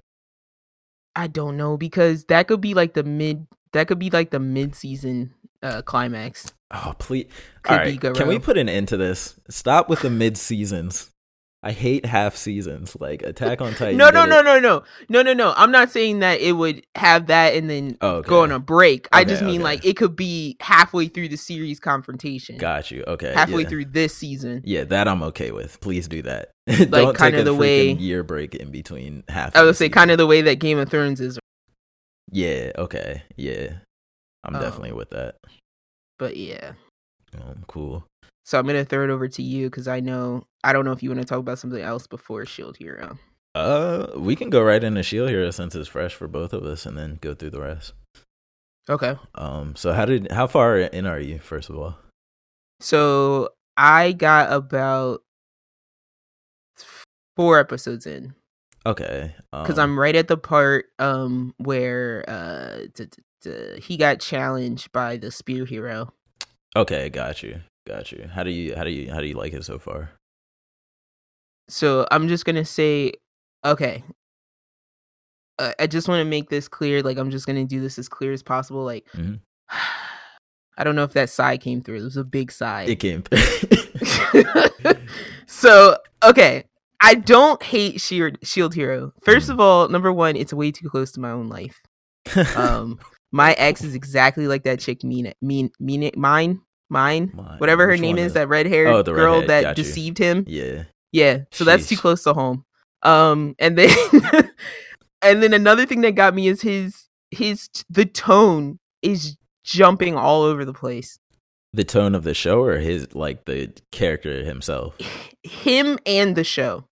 I 1.15 1.27
don't 1.27 1.57
know 1.57 1.77
because 1.77 2.25
that 2.27 2.49
could 2.49 2.61
be 2.61 2.75
like 2.75 2.95
the 2.95 3.05
mid. 3.05 3.47
That 3.73 3.89
could 3.89 3.99
be 3.99 4.11
like 4.11 4.31
the 4.31 4.41
mid-season 4.41 5.33
uh, 5.63 5.83
climax. 5.83 6.53
Oh 6.71 6.95
please! 6.99 7.27
Could 7.63 7.79
All 7.79 7.85
be 7.85 7.97
can 7.97 8.29
we 8.29 8.39
put 8.39 8.59
an 8.59 8.69
end 8.69 8.89
to 8.89 8.97
this? 8.97 9.39
Stop 9.49 9.89
with 9.89 10.01
the 10.01 10.11
mid 10.11 10.37
seasons. 10.37 11.12
I 11.65 11.71
hate 11.71 12.05
half 12.05 12.35
seasons. 12.35 12.97
Like 12.99 13.23
Attack 13.23 13.61
on 13.61 13.73
Titan. 13.75 13.97
No, 13.97 14.11
no, 14.11 14.25
no, 14.25 14.43
no, 14.43 14.59
no, 14.59 14.83
no, 15.09 15.23
no, 15.23 15.33
no. 15.33 15.55
I'm 15.57 15.71
not 15.71 15.91
saying 15.91 16.19
that 16.19 16.41
it 16.41 16.53
would 16.53 16.85
have 16.97 17.29
that 17.29 17.55
and 17.55 17.71
then 17.71 17.97
Oh, 18.01 18.17
okay. 18.17 18.29
go 18.29 18.43
on 18.43 18.51
a 18.51 18.59
break. 18.59 19.07
I 19.13 19.23
just 19.25 19.43
mean 19.43 19.57
okay. 19.61 19.65
like 19.65 19.85
it 19.85 19.97
could 19.97 20.17
be 20.17 20.57
halfway 20.61 21.07
through 21.07 21.29
the 21.29 21.37
series 21.37 21.79
confrontation, 21.79 22.57
Got 22.59 22.91
you. 22.91 23.05
Okay. 23.07 23.33
halfway 23.33 23.63
yeah. 23.63 23.69
through 23.69 23.85
this 23.87 24.13
season. 24.17 24.63
Yeah, 24.65 24.85
that 24.85 25.07
I'm 25.07 25.23
okay 25.25 25.53
with. 25.53 25.81
Please 25.81 26.09
do 26.09 26.23
that. 26.23 26.51
Don't 26.67 27.17
kinda 27.17 27.31
take 27.31 27.35
a 27.41 27.45
the 27.45 27.55
way- 27.55 27.93
year 27.93 28.25
break 28.25 28.55
in 28.57 28.71
between 28.73 29.23
half. 29.29 29.55
I 29.55 29.63
would 29.63 29.77
say 29.77 29.85
season. 29.85 29.93
kind 29.93 30.11
of 30.11 30.19
the 30.19 30.27
way 30.27 30.43
that 30.43 30.57
Game 30.57 30.79
of 30.79 30.89
Thrones 30.91 31.21
is, 31.21 31.39
Yeah. 32.31 32.73
Okay. 32.77 33.23
Yeah. 33.37 33.75
I'm 34.45 34.57
Um, 34.57 34.61
definitely 34.63 34.93
with 34.93 35.11
that. 35.11 35.37
but 36.19 36.37
yeah. 36.37 36.73
Um, 37.41 37.65
cool. 37.69 38.05
So 38.45 38.59
I'm 38.59 38.67
gonna 38.67 38.85
throw 38.85 39.05
it 39.05 39.11
over 39.11 39.29
to 39.29 39.43
you 39.43 39.69
because 39.71 39.87
I 39.89 40.01
know 40.01 40.45
I 40.65 40.73
don't 40.73 40.85
know 40.85 40.93
if 40.93 41.03
you 41.03 41.11
want 41.11 41.21
to 41.21 41.27
talk 41.27 41.39
about 41.39 41.59
something 41.59 41.81
else 41.81 42.07
before 42.07 42.45
Shield 42.45 42.77
Hero. 42.77 43.19
Uh, 43.55 44.07
we 44.17 44.35
can 44.35 44.51
go 44.51 44.63
right 44.63 44.83
into 44.83 45.03
Shield 45.03 45.29
Hero 45.29 45.51
since 45.51 45.75
it's 45.75 45.89
fresh 45.89 46.15
for 46.15 46.27
both 46.27 46.53
of 46.53 46.65
us, 46.65 46.87
and 46.87 46.97
then 46.97 47.19
go 47.21 47.35
through 47.35 47.51
the 47.51 47.61
rest. 47.61 47.93
Okay. 48.89 49.17
Um, 49.37 49.77
so 49.77 49.93
how 49.93 50.05
did 50.07 50.31
how 50.33 50.47
far 50.47 50.79
in 50.79 51.07
are 51.07 51.21
you? 51.21 51.39
First 51.39 51.71
of 51.71 51.77
all, 51.79 51.97
So 52.81 53.51
I 53.77 54.13
got 54.13 54.53
about 54.53 55.23
four 57.37 57.59
episodes 57.59 58.07
in 58.07 58.35
okay. 58.85 59.35
because 59.51 59.79
um, 59.79 59.91
I'm 59.93 59.99
right 59.99 60.17
at 60.17 60.29
the 60.29 60.37
part 60.37 60.87
um 60.99 61.55
where 61.59 62.25
uh 62.29 62.87
d- 62.95 63.07
d- 63.07 63.23
d- 63.43 63.81
he 63.81 63.97
got 63.97 64.21
challenged 64.21 64.93
by 64.93 65.17
the 65.17 65.31
spear 65.31 65.65
hero. 65.65 66.13
okay. 66.77 67.09
Got 67.09 67.43
you. 67.43 67.61
Got 67.87 68.13
you. 68.13 68.29
How 68.33 68.43
do 68.45 68.51
you 68.51 68.75
how 68.77 68.85
do 68.85 68.91
you 68.91 69.11
how 69.11 69.21
do 69.21 69.27
you 69.27 69.35
like 69.35 69.53
it 69.53 69.65
so 69.65 69.79
far? 69.79 70.11
So 71.69 72.07
I'm 72.11 72.29
just 72.29 72.45
gonna 72.45 72.65
say, 72.65 73.13
okay. 73.65 74.05
Uh, 75.59 75.73
I 75.79 75.87
just 75.87 76.09
want 76.09 76.21
to 76.21 76.25
make 76.25 76.49
this 76.49 76.69
clear. 76.69 77.03
Like 77.03 77.19
I'm 77.19 77.31
just 77.31 77.47
gonna 77.47 77.65
do 77.65 77.81
this 77.81 77.99
as 77.99 78.09
clear 78.09 78.33
as 78.33 78.43
possible. 78.43 78.85
Like 78.85 79.05
Mhm. 79.15 79.41
I 80.79 80.85
don't 80.85 80.97
know 80.97 81.05
if 81.05 81.13
that 81.13 81.29
sigh 81.29 81.59
came 81.59 81.83
through. 81.83 81.99
It 81.99 82.03
was 82.05 82.17
a 82.17 82.25
big 82.25 82.51
sigh. 82.51 82.85
It 82.85 82.97
came. 82.97 83.23
so 85.47 85.97
okay 86.25 86.65
i 87.01 87.15
don't 87.15 87.63
hate 87.63 88.01
shield, 88.01 88.37
shield 88.43 88.75
hero 88.75 89.13
first 89.23 89.49
Mm. 89.49 89.53
of 89.53 89.61
all 89.61 89.89
number 89.89 90.13
one 90.13 90.35
it's 90.35 90.53
way 90.53 90.71
too 90.73 90.89
close 90.89 91.13
to 91.13 91.21
my 91.21 91.31
own 91.31 91.49
life 91.49 91.81
um 92.57 92.99
my 93.33 93.53
ex 93.55 93.85
is 93.85 93.95
exactly 93.95 94.49
like 94.49 94.65
that 94.65 94.81
chick 94.81 95.05
mean 95.05 95.33
mean 95.41 95.71
mean 95.79 96.11
mine 96.17 96.61
mine 96.93 97.33
Mine. 97.35 97.59
whatever 97.59 97.85
her 97.87 97.93
Which 97.93 98.01
name 98.01 98.19
is 98.19 98.35
that 98.35 98.49
red 98.49 98.67
haired 98.67 98.89
Oh, 98.89 99.03
girl 99.03 99.41
redhead, 99.41 99.49
that 99.51 99.63
got 99.63 99.79
you. 99.79 99.85
deceived 99.85 100.19
him 100.19 100.45
Yeah. 100.47 100.85
yeah 101.11 101.39
so 101.51 101.65
that's 101.65 101.89
too 101.89 101.97
close 101.97 102.23
to 102.25 102.35
home 102.35 102.65
um 103.03 103.55
and 103.59 103.77
then 103.77 103.91
and 105.23 105.43
then 105.43 105.53
another 105.53 105.87
thing 105.87 106.03
that 106.03 106.13
got 106.15 106.35
me 106.35 106.47
is 106.49 106.63
his 106.63 107.07
his 107.31 107.69
the 107.91 108.05
tone 108.05 108.79
is 109.03 109.37
jumping 109.65 110.17
all 110.17 110.43
over 110.43 110.65
the 110.65 110.73
place 110.75 111.19
The 111.73 111.85
tone 111.85 112.15
of 112.15 112.25
the 112.25 112.35
show, 112.35 112.61
or 112.63 112.79
his 112.79 113.15
like 113.15 113.47
the 113.47 113.71
character 113.93 114.45
himself. 114.45 114.95
him 115.43 115.99
and 116.07 116.37
the 116.37 116.45
show 116.45 116.85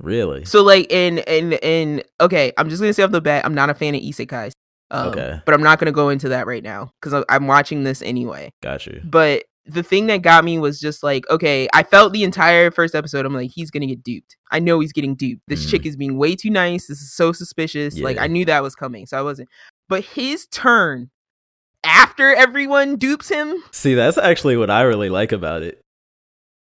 Really? 0.00 0.44
So 0.44 0.62
like 0.62 0.92
in 0.92 1.18
in 1.18 1.54
in 1.54 2.02
okay, 2.20 2.52
I'm 2.56 2.68
just 2.70 2.80
gonna 2.80 2.92
say 2.92 3.02
off 3.02 3.10
the 3.10 3.20
bat, 3.20 3.44
I'm 3.44 3.54
not 3.54 3.68
a 3.68 3.74
fan 3.74 3.96
of 3.96 4.00
isekais. 4.00 4.52
Um, 4.90 5.08
Okay. 5.08 5.40
But 5.44 5.54
I'm 5.54 5.62
not 5.62 5.78
gonna 5.78 5.92
go 5.92 6.08
into 6.08 6.30
that 6.30 6.46
right 6.46 6.62
now 6.62 6.92
because 7.00 7.24
I'm 7.28 7.46
watching 7.46 7.84
this 7.84 8.00
anyway. 8.02 8.50
Got 8.62 8.86
you. 8.86 9.00
But 9.04 9.44
the 9.66 9.82
thing 9.82 10.06
that 10.06 10.22
got 10.22 10.44
me 10.46 10.58
was 10.58 10.80
just 10.80 11.02
like, 11.02 11.28
okay, 11.28 11.68
I 11.74 11.82
felt 11.82 12.14
the 12.14 12.24
entire 12.24 12.70
first 12.70 12.94
episode. 12.94 13.26
I'm 13.26 13.34
like, 13.34 13.50
he's 13.54 13.70
gonna 13.70 13.86
get 13.86 14.02
duped. 14.02 14.36
I 14.50 14.60
know 14.60 14.80
he's 14.80 14.94
getting 14.94 15.14
duped. 15.14 15.42
This 15.46 15.66
Mhm. 15.66 15.70
chick 15.70 15.84
is 15.86 15.94
being 15.96 16.16
way 16.16 16.34
too 16.34 16.48
nice. 16.48 16.86
This 16.86 17.00
is 17.02 17.12
so 17.14 17.32
suspicious. 17.32 17.98
Like 17.98 18.16
I 18.18 18.28
knew 18.28 18.46
that 18.46 18.62
was 18.62 18.74
coming, 18.74 19.04
so 19.06 19.18
I 19.18 19.22
wasn't. 19.22 19.48
But 19.88 20.04
his 20.04 20.46
turn 20.46 21.10
after 21.84 22.34
everyone 22.34 22.96
dupes 22.96 23.28
him, 23.28 23.56
See, 23.72 23.94
that's 23.94 24.16
actually 24.18 24.56
what 24.56 24.70
I 24.70 24.82
really 24.82 25.10
like 25.10 25.32
about 25.32 25.62
it. 25.62 25.80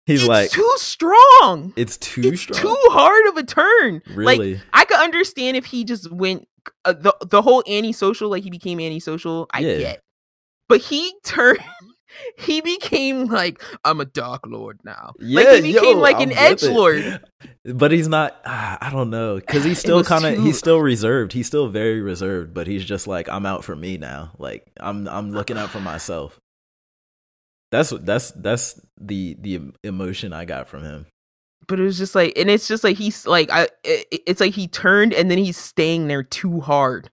He's 0.05 0.21
it's 0.21 0.29
like, 0.29 0.49
too 0.51 0.71
strong. 0.77 1.73
it's 1.75 1.97
too 1.97 2.21
it's 2.23 2.41
strong. 2.41 2.61
too 2.61 2.77
hard 2.91 3.27
of 3.27 3.37
a 3.37 3.43
turn. 3.43 4.01
Like 4.07 4.37
really? 4.39 4.61
I 4.73 4.85
could 4.85 4.99
understand 4.99 5.57
if 5.57 5.65
he 5.65 5.83
just 5.83 6.11
went 6.11 6.47
uh, 6.85 6.93
the 6.93 7.15
the 7.25 7.41
whole 7.41 7.63
antisocial, 7.67 8.29
like 8.29 8.43
he 8.43 8.49
became 8.51 8.79
antisocial. 8.79 9.47
I 9.51 9.59
Yeah. 9.61 9.77
get, 9.79 10.01
but 10.69 10.81
he 10.81 11.13
turned. 11.23 11.59
He 12.37 12.61
became 12.61 13.25
like 13.25 13.61
I'm 13.83 13.99
a 13.99 14.05
dark 14.05 14.47
lord 14.47 14.79
now. 14.85 15.11
like 15.19 15.47
he 15.65 15.73
became 15.73 15.97
yo, 15.97 15.99
like 15.99 16.15
I'm 16.15 16.29
an 16.31 16.37
edge 16.37 16.63
lord. 16.63 17.19
But 17.65 17.91
he's 17.91 18.07
not. 18.07 18.39
ah, 18.45 18.77
I 18.79 18.89
don't 18.89 19.09
know 19.09 19.35
because 19.35 19.65
he's 19.65 19.79
still 19.85 20.01
kind 20.01 20.23
of. 20.25 20.35
too- 20.35 20.41
He's 20.43 20.57
still 20.57 20.79
reserved. 20.79 21.33
He's 21.33 21.47
still 21.47 21.67
very 21.67 21.99
reserved. 22.01 22.53
But 22.53 22.67
he's 22.67 22.85
just 22.85 23.05
like, 23.05 23.27
I'm 23.27 23.45
out 23.45 23.65
for 23.65 23.75
me 23.75 23.97
now. 23.97 24.31
Like 24.37 24.63
I'm. 24.79 25.09
I'm 25.09 25.31
looking 25.31 25.57
out 25.57 25.71
for 25.71 25.81
myself. 25.81 26.39
That's 27.75 27.89
that's 27.89 28.31
that's 28.31 28.79
the 28.99 29.35
the 29.39 29.71
emotion 29.83 30.31
I 30.33 30.45
got 30.45 30.67
from 30.69 30.83
him. 30.83 31.05
But 31.67 31.79
it 31.79 31.83
was 31.83 31.97
just 31.97 32.13
like, 32.15 32.33
and 32.37 32.49
it's 32.49 32.67
just 32.67 32.83
like 32.83 32.95
he's 32.97 33.25
like, 33.27 33.49
I. 33.51 33.67
It, 33.83 34.07
it's 34.27 34.39
like 34.39 34.53
he 34.53 34.67
turned 34.67 35.13
and 35.13 35.29
then 35.31 35.37
he's 35.37 35.57
staying 35.57 36.07
there 36.07 36.23
too 36.23 36.61
hard. 36.61 37.09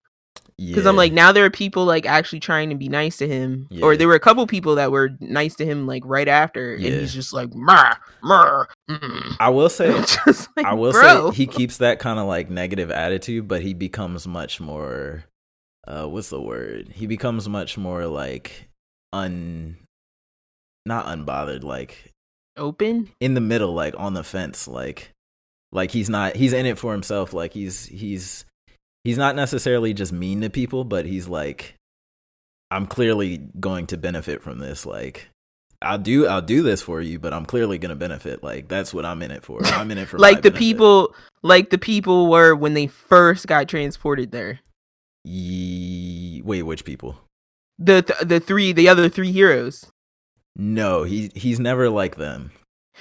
Because 0.58 0.86
I'm 0.86 0.94
like, 0.94 1.12
now 1.12 1.32
there 1.32 1.44
are 1.44 1.50
people 1.50 1.84
like 1.84 2.06
actually 2.06 2.38
trying 2.38 2.68
to 2.68 2.76
be 2.76 2.88
nice 2.88 3.16
to 3.16 3.26
him, 3.26 3.66
or 3.82 3.96
there 3.96 4.06
were 4.06 4.14
a 4.14 4.20
couple 4.20 4.46
people 4.46 4.76
that 4.76 4.92
were 4.92 5.10
nice 5.18 5.56
to 5.56 5.64
him 5.66 5.88
like 5.88 6.02
right 6.06 6.28
after, 6.28 6.74
and 6.74 6.82
Yeah. 6.84 6.90
he's 7.00 7.12
just 7.12 7.32
like, 7.32 7.50
mm." 7.50 9.36
I 9.40 9.48
will 9.48 9.68
say. 9.68 9.90
just 10.26 10.48
like, 10.56 10.66
I 10.66 10.74
will 10.74 10.92
bro. 10.92 11.30
say 11.30 11.36
he 11.36 11.46
keeps 11.48 11.78
that 11.78 11.98
kind 11.98 12.20
of 12.20 12.26
like 12.26 12.48
negative 12.48 12.92
attitude, 12.92 13.48
but 13.48 13.62
he 13.62 13.74
becomes 13.74 14.28
much 14.28 14.60
more. 14.60 15.24
Uh, 15.88 16.06
what's 16.06 16.28
the 16.28 16.40
word? 16.40 16.90
He 16.94 17.06
becomes 17.08 17.48
much 17.48 17.76
more 17.76 18.06
like 18.06 18.68
un, 19.12 19.78
not 20.86 21.06
unbothered, 21.06 21.62
like 21.62 22.12
open. 22.56 23.10
in 23.20 23.34
the 23.34 23.40
middle, 23.40 23.72
like 23.74 23.94
on 23.96 24.14
the 24.14 24.24
fence, 24.24 24.66
like 24.68 25.10
like 25.72 25.90
he's 25.90 26.10
not 26.10 26.36
he's 26.36 26.52
in 26.52 26.66
it 26.66 26.78
for 26.78 26.92
himself. 26.92 27.32
Like 27.32 27.52
he's 27.52 27.86
he's 27.86 28.44
he's 29.04 29.18
not 29.18 29.36
necessarily 29.36 29.94
just 29.94 30.12
mean 30.12 30.40
to 30.42 30.50
people, 30.50 30.84
but 30.84 31.06
he's 31.06 31.28
like 31.28 31.74
I'm 32.72 32.86
clearly 32.86 33.36
going 33.60 33.86
to 33.88 33.98
benefit 33.98 34.42
from 34.42 34.58
this. 34.58 34.86
Like, 34.86 35.28
I'll 35.82 35.98
do 35.98 36.26
I'll 36.26 36.40
do 36.40 36.62
this 36.62 36.80
for 36.80 37.02
you, 37.02 37.18
but 37.18 37.34
I'm 37.34 37.44
clearly 37.44 37.76
gonna 37.76 37.96
benefit. 37.96 38.42
Like 38.42 38.68
that's 38.68 38.94
what 38.94 39.04
I'm 39.04 39.20
in 39.20 39.30
it 39.30 39.44
for. 39.44 39.60
I'm 39.64 39.90
in 39.90 39.98
it 39.98 40.08
for 40.08 40.18
like 40.18 40.38
the 40.38 40.50
benefit. 40.50 40.58
people, 40.58 41.14
like 41.42 41.68
the 41.68 41.76
people 41.78 42.30
were 42.30 42.54
when 42.54 42.72
they 42.72 42.86
first 42.86 43.46
got 43.46 43.68
transported 43.68 44.30
there. 44.30 44.60
Ye- 45.24 46.40
wait, 46.44 46.62
which 46.62 46.84
people? 46.84 47.18
The 47.78 48.02
th- 48.02 48.20
the 48.20 48.40
three, 48.40 48.72
the 48.72 48.88
other 48.88 49.08
three 49.08 49.32
heroes. 49.32 49.90
No, 50.56 51.04
he 51.04 51.30
he's 51.34 51.58
never 51.58 51.88
like 51.88 52.16
them. 52.16 52.52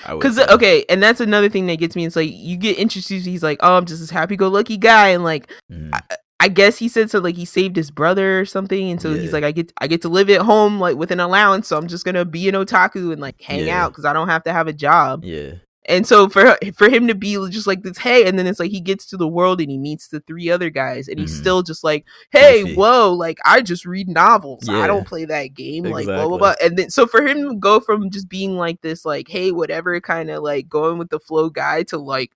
Because 0.08 0.40
okay, 0.40 0.86
and 0.90 1.04
that's 1.04 1.20
another 1.20 1.50
thing 1.50 1.68
that 1.68 1.78
gets 1.78 1.96
me. 1.96 2.06
It's 2.06 2.16
like 2.16 2.32
you 2.32 2.58
get 2.58 2.78
introduced. 2.78 3.26
He's 3.26 3.44
like, 3.44 3.60
oh, 3.62 3.78
I'm 3.78 3.86
just 3.86 4.00
this 4.00 4.10
happy-go-lucky 4.10 4.78
guy, 4.78 5.10
and 5.10 5.24
like, 5.24 5.52
mm. 5.72 5.90
I, 5.94 6.02
I, 6.40 6.48
guess 6.48 6.78
he 6.78 6.88
said 6.88 7.12
so. 7.12 7.20
Like 7.20 7.36
he 7.36 7.46
saved 7.46 7.76
his 7.76 7.92
brother 7.92 8.40
or 8.40 8.46
something, 8.46 8.90
and 8.90 9.02
so 9.02 9.12
yeah. 9.12 9.22
he's 9.22 9.34
like, 9.34 9.44
I 9.44 9.52
get 9.52 9.72
I 9.80 9.88
get 9.88 10.02
to 10.04 10.10
live 10.10 10.30
at 10.30 10.42
home 10.42 10.80
like 10.80 10.96
with 10.96 11.12
an 11.12 11.20
allowance, 11.20 11.68
so 11.68 11.78
I'm 11.78 11.88
just 11.88 12.06
gonna 12.06 12.26
be 12.26 12.48
an 12.48 12.56
otaku 12.56 13.12
and 13.12 13.22
like 13.22 13.42
hang 13.42 13.68
yeah. 13.68 13.84
out 13.84 13.92
because 13.92 14.06
I 14.06 14.14
don't 14.14 14.30
have 14.30 14.44
to 14.46 14.54
have 14.54 14.68
a 14.68 14.74
job. 14.74 15.24
Yeah. 15.24 15.56
And 15.90 16.06
so 16.06 16.30
for 16.30 16.58
for 16.76 16.90
him 16.90 17.08
to 17.08 17.16
be 17.16 17.34
just 17.50 17.66
like 17.66 17.82
this, 17.82 17.98
hey, 17.98 18.28
and 18.28 18.38
then 18.38 18.46
it's 18.46 18.60
like 18.60 18.70
he 18.70 18.80
gets 18.80 19.06
to 19.08 19.18
the 19.18 19.28
world 19.28 19.60
and 19.60 19.70
he 19.72 19.80
meets 19.80 20.10
the 20.10 20.20
three 20.22 20.50
other 20.52 20.70
guys, 20.70 21.08
and 21.08 21.20
he's 21.20 21.34
Mhm. 21.36 21.40
still 21.42 21.64
just 21.64 21.84
like, 21.84 22.06
hey, 22.32 22.62
Goofy. 22.62 22.76
whoa, 22.76 23.12
like 23.14 23.40
I 23.46 23.62
just 23.62 23.86
read 23.86 24.08
novels, 24.08 24.70
I 24.70 24.86
don't 24.86 25.08
play 25.08 25.26
that 25.26 25.56
game, 25.56 25.86
like 25.86 26.06
blah 26.06 26.28
blah 26.28 26.38
blah. 26.38 26.54
And 26.64 26.78
then 26.78 26.90
so 26.92 27.08
for 27.08 27.26
him 27.26 27.50
to 27.50 27.56
go 27.56 27.80
from 27.80 28.12
just 28.12 28.30
being 28.30 28.58
like 28.58 28.82
this, 28.82 29.06
like 29.06 29.28
hey, 29.28 29.52
whatever, 29.52 30.00
kind 30.02 30.30
of 30.30 30.44
like 30.44 30.70
going 30.70 31.00
with 31.00 31.10
the 31.10 31.20
flow 31.20 31.50
guy 31.50 31.84
to 31.84 31.98
like. 31.98 32.32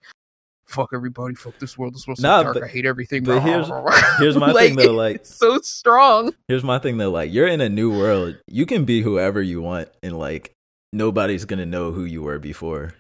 Fuck 0.67 0.89
everybody! 0.95 1.35
Fuck 1.35 1.59
this 1.59 1.77
world! 1.77 1.93
This 1.93 2.07
world's 2.07 2.21
so 2.23 2.27
dark. 2.41 2.55
but- 2.55 2.63
I 2.63 2.67
hate 2.67 2.87
everything. 2.87 3.23
but 3.23 3.41
here's- 3.43 3.69
here's 4.17 4.35
my 4.35 4.51
thing, 4.51 4.75
though, 4.75 4.93
like- 4.93 5.17
it's 5.17 5.35
so 5.35 5.59
strong. 5.59 6.33
Here's 6.47 6.63
my 6.63 6.79
thing 6.79 6.97
though, 6.97 7.11
like 7.11 7.31
you're 7.31 7.45
in 7.47 7.61
a 7.61 7.69
new 7.69 7.95
world. 7.95 8.37
You 8.47 8.65
can 8.65 8.83
be 8.83 9.03
whoever 9.03 9.39
you 9.43 9.61
want 9.61 9.89
and 10.01 10.17
like 10.17 10.53
nobody's 10.91 11.45
gonna 11.45 11.67
know 11.67 11.91
who 11.91 12.03
you 12.03 12.23
were 12.23 12.39
before. 12.39 12.95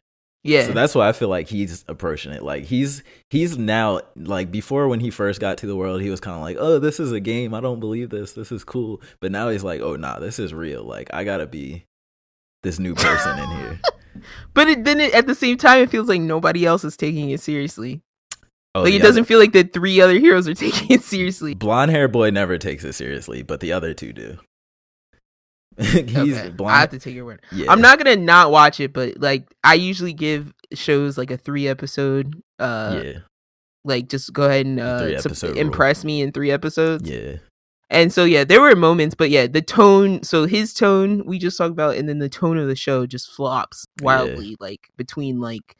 Yeah, 0.45 0.67
So 0.67 0.73
that's 0.73 0.93
why 0.93 1.09
I 1.09 1.11
feel 1.11 1.27
like 1.27 1.47
he's 1.47 1.83
approaching 1.87 2.31
it. 2.31 2.43
Like 2.43 2.65
he's 2.65 3.01
he's 3.31 3.57
now 3.57 4.01
like 4.15 4.51
before 4.51 4.87
when 4.87 4.99
he 4.99 5.09
first 5.09 5.41
got 5.41 5.57
to 5.57 5.65
the 5.65 5.75
world, 5.75 6.03
he 6.03 6.11
was 6.11 6.19
kind 6.19 6.35
of 6.35 6.43
like, 6.43 6.57
"Oh, 6.59 6.77
this 6.77 6.99
is 6.99 7.11
a 7.11 7.19
game. 7.19 7.55
I 7.55 7.61
don't 7.61 7.79
believe 7.79 8.11
this. 8.11 8.33
This 8.33 8.51
is 8.51 8.63
cool." 8.63 9.01
But 9.19 9.31
now 9.31 9.49
he's 9.49 9.63
like, 9.63 9.81
"Oh, 9.81 9.95
nah, 9.95 10.19
this 10.19 10.37
is 10.37 10.53
real. 10.53 10.83
Like 10.83 11.11
I 11.11 11.23
gotta 11.23 11.47
be 11.47 11.85
this 12.61 12.77
new 12.77 12.93
person 12.93 13.39
in 13.39 13.49
here." 13.57 13.79
but 14.53 14.67
it, 14.67 14.83
then 14.83 15.01
it, 15.01 15.15
at 15.15 15.25
the 15.25 15.33
same 15.33 15.57
time, 15.57 15.81
it 15.81 15.89
feels 15.89 16.07
like 16.07 16.21
nobody 16.21 16.63
else 16.63 16.83
is 16.83 16.95
taking 16.95 17.31
it 17.31 17.41
seriously. 17.41 18.03
Oh, 18.75 18.83
like 18.83 18.93
it 18.93 19.01
doesn't 19.01 19.25
feel 19.25 19.39
like 19.39 19.53
the 19.53 19.63
three 19.63 19.99
other 19.99 20.13
heroes 20.19 20.47
are 20.47 20.53
taking 20.53 20.91
it 20.91 21.01
seriously. 21.01 21.55
Blonde 21.55 21.89
hair 21.89 22.07
boy 22.07 22.29
never 22.29 22.59
takes 22.59 22.83
it 22.83 22.93
seriously, 22.93 23.41
but 23.41 23.61
the 23.61 23.71
other 23.71 23.95
two 23.95 24.13
do. 24.13 24.37
he's 25.79 26.37
Okay, 26.37 26.53
I 26.65 26.79
have 26.79 26.89
to 26.91 26.99
take 26.99 27.15
your 27.15 27.25
word. 27.25 27.41
Yeah, 27.51 27.71
I'm 27.71 27.81
not 27.81 27.97
gonna 27.97 28.15
not 28.15 28.51
watch 28.51 28.79
it, 28.79 28.93
but 28.93 29.19
like 29.19 29.45
I 29.63 29.73
usually 29.75 30.13
give 30.13 30.53
shows 30.73 31.17
like 31.17 31.31
a 31.31 31.37
three 31.37 31.67
episode. 31.67 32.41
Uh, 32.59 33.01
Yeah, 33.03 33.11
like 33.83 34.07
just 34.09 34.31
go 34.33 34.43
ahead 34.43 34.65
and 34.65 34.79
uh, 34.79 34.99
three 34.99 35.17
sup- 35.17 35.25
episode 35.27 35.49
rule. 35.49 35.57
impress 35.59 36.03
me 36.05 36.21
in 36.21 36.31
three 36.31 36.51
episodes. 36.51 37.09
yeah, 37.09 37.37
And 37.89 38.11
so 38.13 38.23
yeah, 38.23 38.43
there 38.45 38.61
were 38.61 38.75
moments, 38.75 39.15
but 39.15 39.29
yeah, 39.29 39.47
the 39.47 39.61
tone. 39.61 40.23
So 40.23 40.45
his 40.45 40.73
tone 40.73 41.23
we 41.25 41.37
just 41.39 41.57
talked 41.57 41.71
about, 41.71 41.95
and 41.97 42.07
then 42.07 42.19
the 42.19 42.29
tone 42.29 42.57
of 42.57 42.67
the 42.67 42.75
show 42.75 43.05
just 43.05 43.29
flops 43.31 43.85
wildly, 44.01 44.55
like 44.59 44.87
between 44.97 45.39
like 45.41 45.75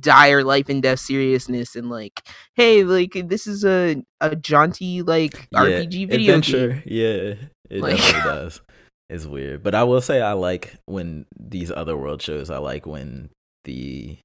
dire 0.00 0.42
life 0.42 0.68
and 0.68 0.82
death 0.82 0.98
seriousness 1.00 1.76
and 1.76 1.88
like, 1.90 2.22
hey, 2.54 2.82
like 2.84 3.12
this 3.28 3.46
is 3.46 3.64
a 3.64 4.02
a 4.20 4.34
jaunty 4.36 5.02
like 5.02 5.48
yeah. 5.52 5.60
RPG 5.60 6.08
video 6.08 6.34
adventure. 6.36 6.68
game. 6.68 6.82
Yeah, 6.86 7.34
it 7.70 7.80
Like- 7.80 7.96
definitely 7.96 8.20
does. 8.30 8.60
It's 9.14 9.26
weird, 9.26 9.62
but 9.62 9.76
I 9.76 9.84
will 9.84 10.00
say 10.00 10.20
I 10.20 10.32
like 10.32 10.74
when 10.86 11.26
these 11.38 11.70
other 11.70 11.96
world 11.96 12.20
shows. 12.20 12.50
I 12.50 12.58
like 12.58 12.84
when 12.84 13.30
the 13.64 14.18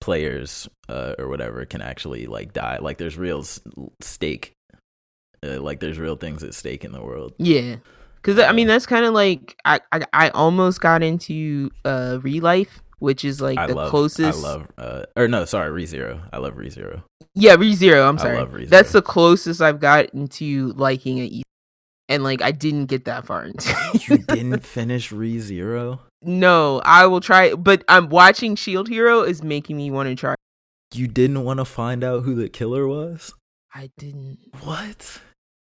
players 0.00 0.68
uh, 0.88 1.14
or 1.18 1.28
whatever 1.28 1.64
can 1.64 1.82
actually 1.82 2.26
like 2.26 2.52
die. 2.52 2.78
Like 2.80 2.98
there's 2.98 3.18
real 3.18 3.40
s- 3.40 3.60
stake. 4.00 4.52
Uh, 5.44 5.60
like 5.60 5.80
there's 5.80 5.98
real 5.98 6.14
things 6.14 6.44
at 6.44 6.54
stake 6.54 6.84
in 6.84 6.92
the 6.92 7.02
world. 7.02 7.32
Yeah. 7.38 7.76
Cause 8.22 8.38
I 8.38 8.52
mean 8.52 8.68
that's 8.68 8.86
kind 8.86 9.04
of 9.04 9.12
like 9.12 9.56
I, 9.64 9.80
I 9.90 10.02
I 10.12 10.28
almost 10.30 10.80
got 10.80 11.02
into 11.02 11.72
uh 11.84 12.20
Re 12.22 12.38
Life, 12.38 12.80
which 13.00 13.24
is 13.24 13.40
like 13.40 13.58
I 13.58 13.66
the 13.66 13.74
love. 13.74 13.90
closest. 13.90 14.38
I 14.38 14.48
love. 14.48 14.68
Uh, 14.78 15.02
or 15.16 15.26
no, 15.26 15.44
sorry, 15.44 15.82
ReZero. 15.82 16.20
I 16.32 16.38
love 16.38 16.54
ReZero. 16.54 17.02
Yeah, 17.34 17.56
Re 17.56 17.74
Zero. 17.74 18.08
I'm 18.08 18.18
sorry. 18.18 18.36
ReZero. 18.38 18.68
That's 18.68 18.92
the 18.92 19.02
closest 19.02 19.60
I've 19.60 19.80
gotten 19.80 20.28
to 20.28 20.72
liking 20.74 21.18
it, 21.18 21.42
and 22.12 22.22
like 22.22 22.42
I 22.42 22.52
didn't 22.52 22.86
get 22.86 23.06
that 23.06 23.26
far 23.26 23.44
into. 23.44 23.74
You 24.08 24.18
didn't 24.18 24.60
finish 24.64 25.10
Re 25.10 25.38
Zero. 25.38 26.00
no, 26.22 26.80
I 26.84 27.06
will 27.06 27.20
try, 27.20 27.54
but 27.54 27.82
I'm 27.88 28.08
watching 28.08 28.54
Shield 28.54 28.88
Hero 28.88 29.22
is 29.22 29.42
making 29.42 29.76
me 29.76 29.90
want 29.90 30.08
to 30.08 30.14
try. 30.14 30.34
You 30.94 31.08
didn't 31.08 31.42
want 31.44 31.58
to 31.58 31.64
find 31.64 32.04
out 32.04 32.24
who 32.24 32.34
the 32.34 32.48
killer 32.48 32.86
was. 32.86 33.32
I 33.74 33.90
didn't. 33.96 34.38
What? 34.60 35.20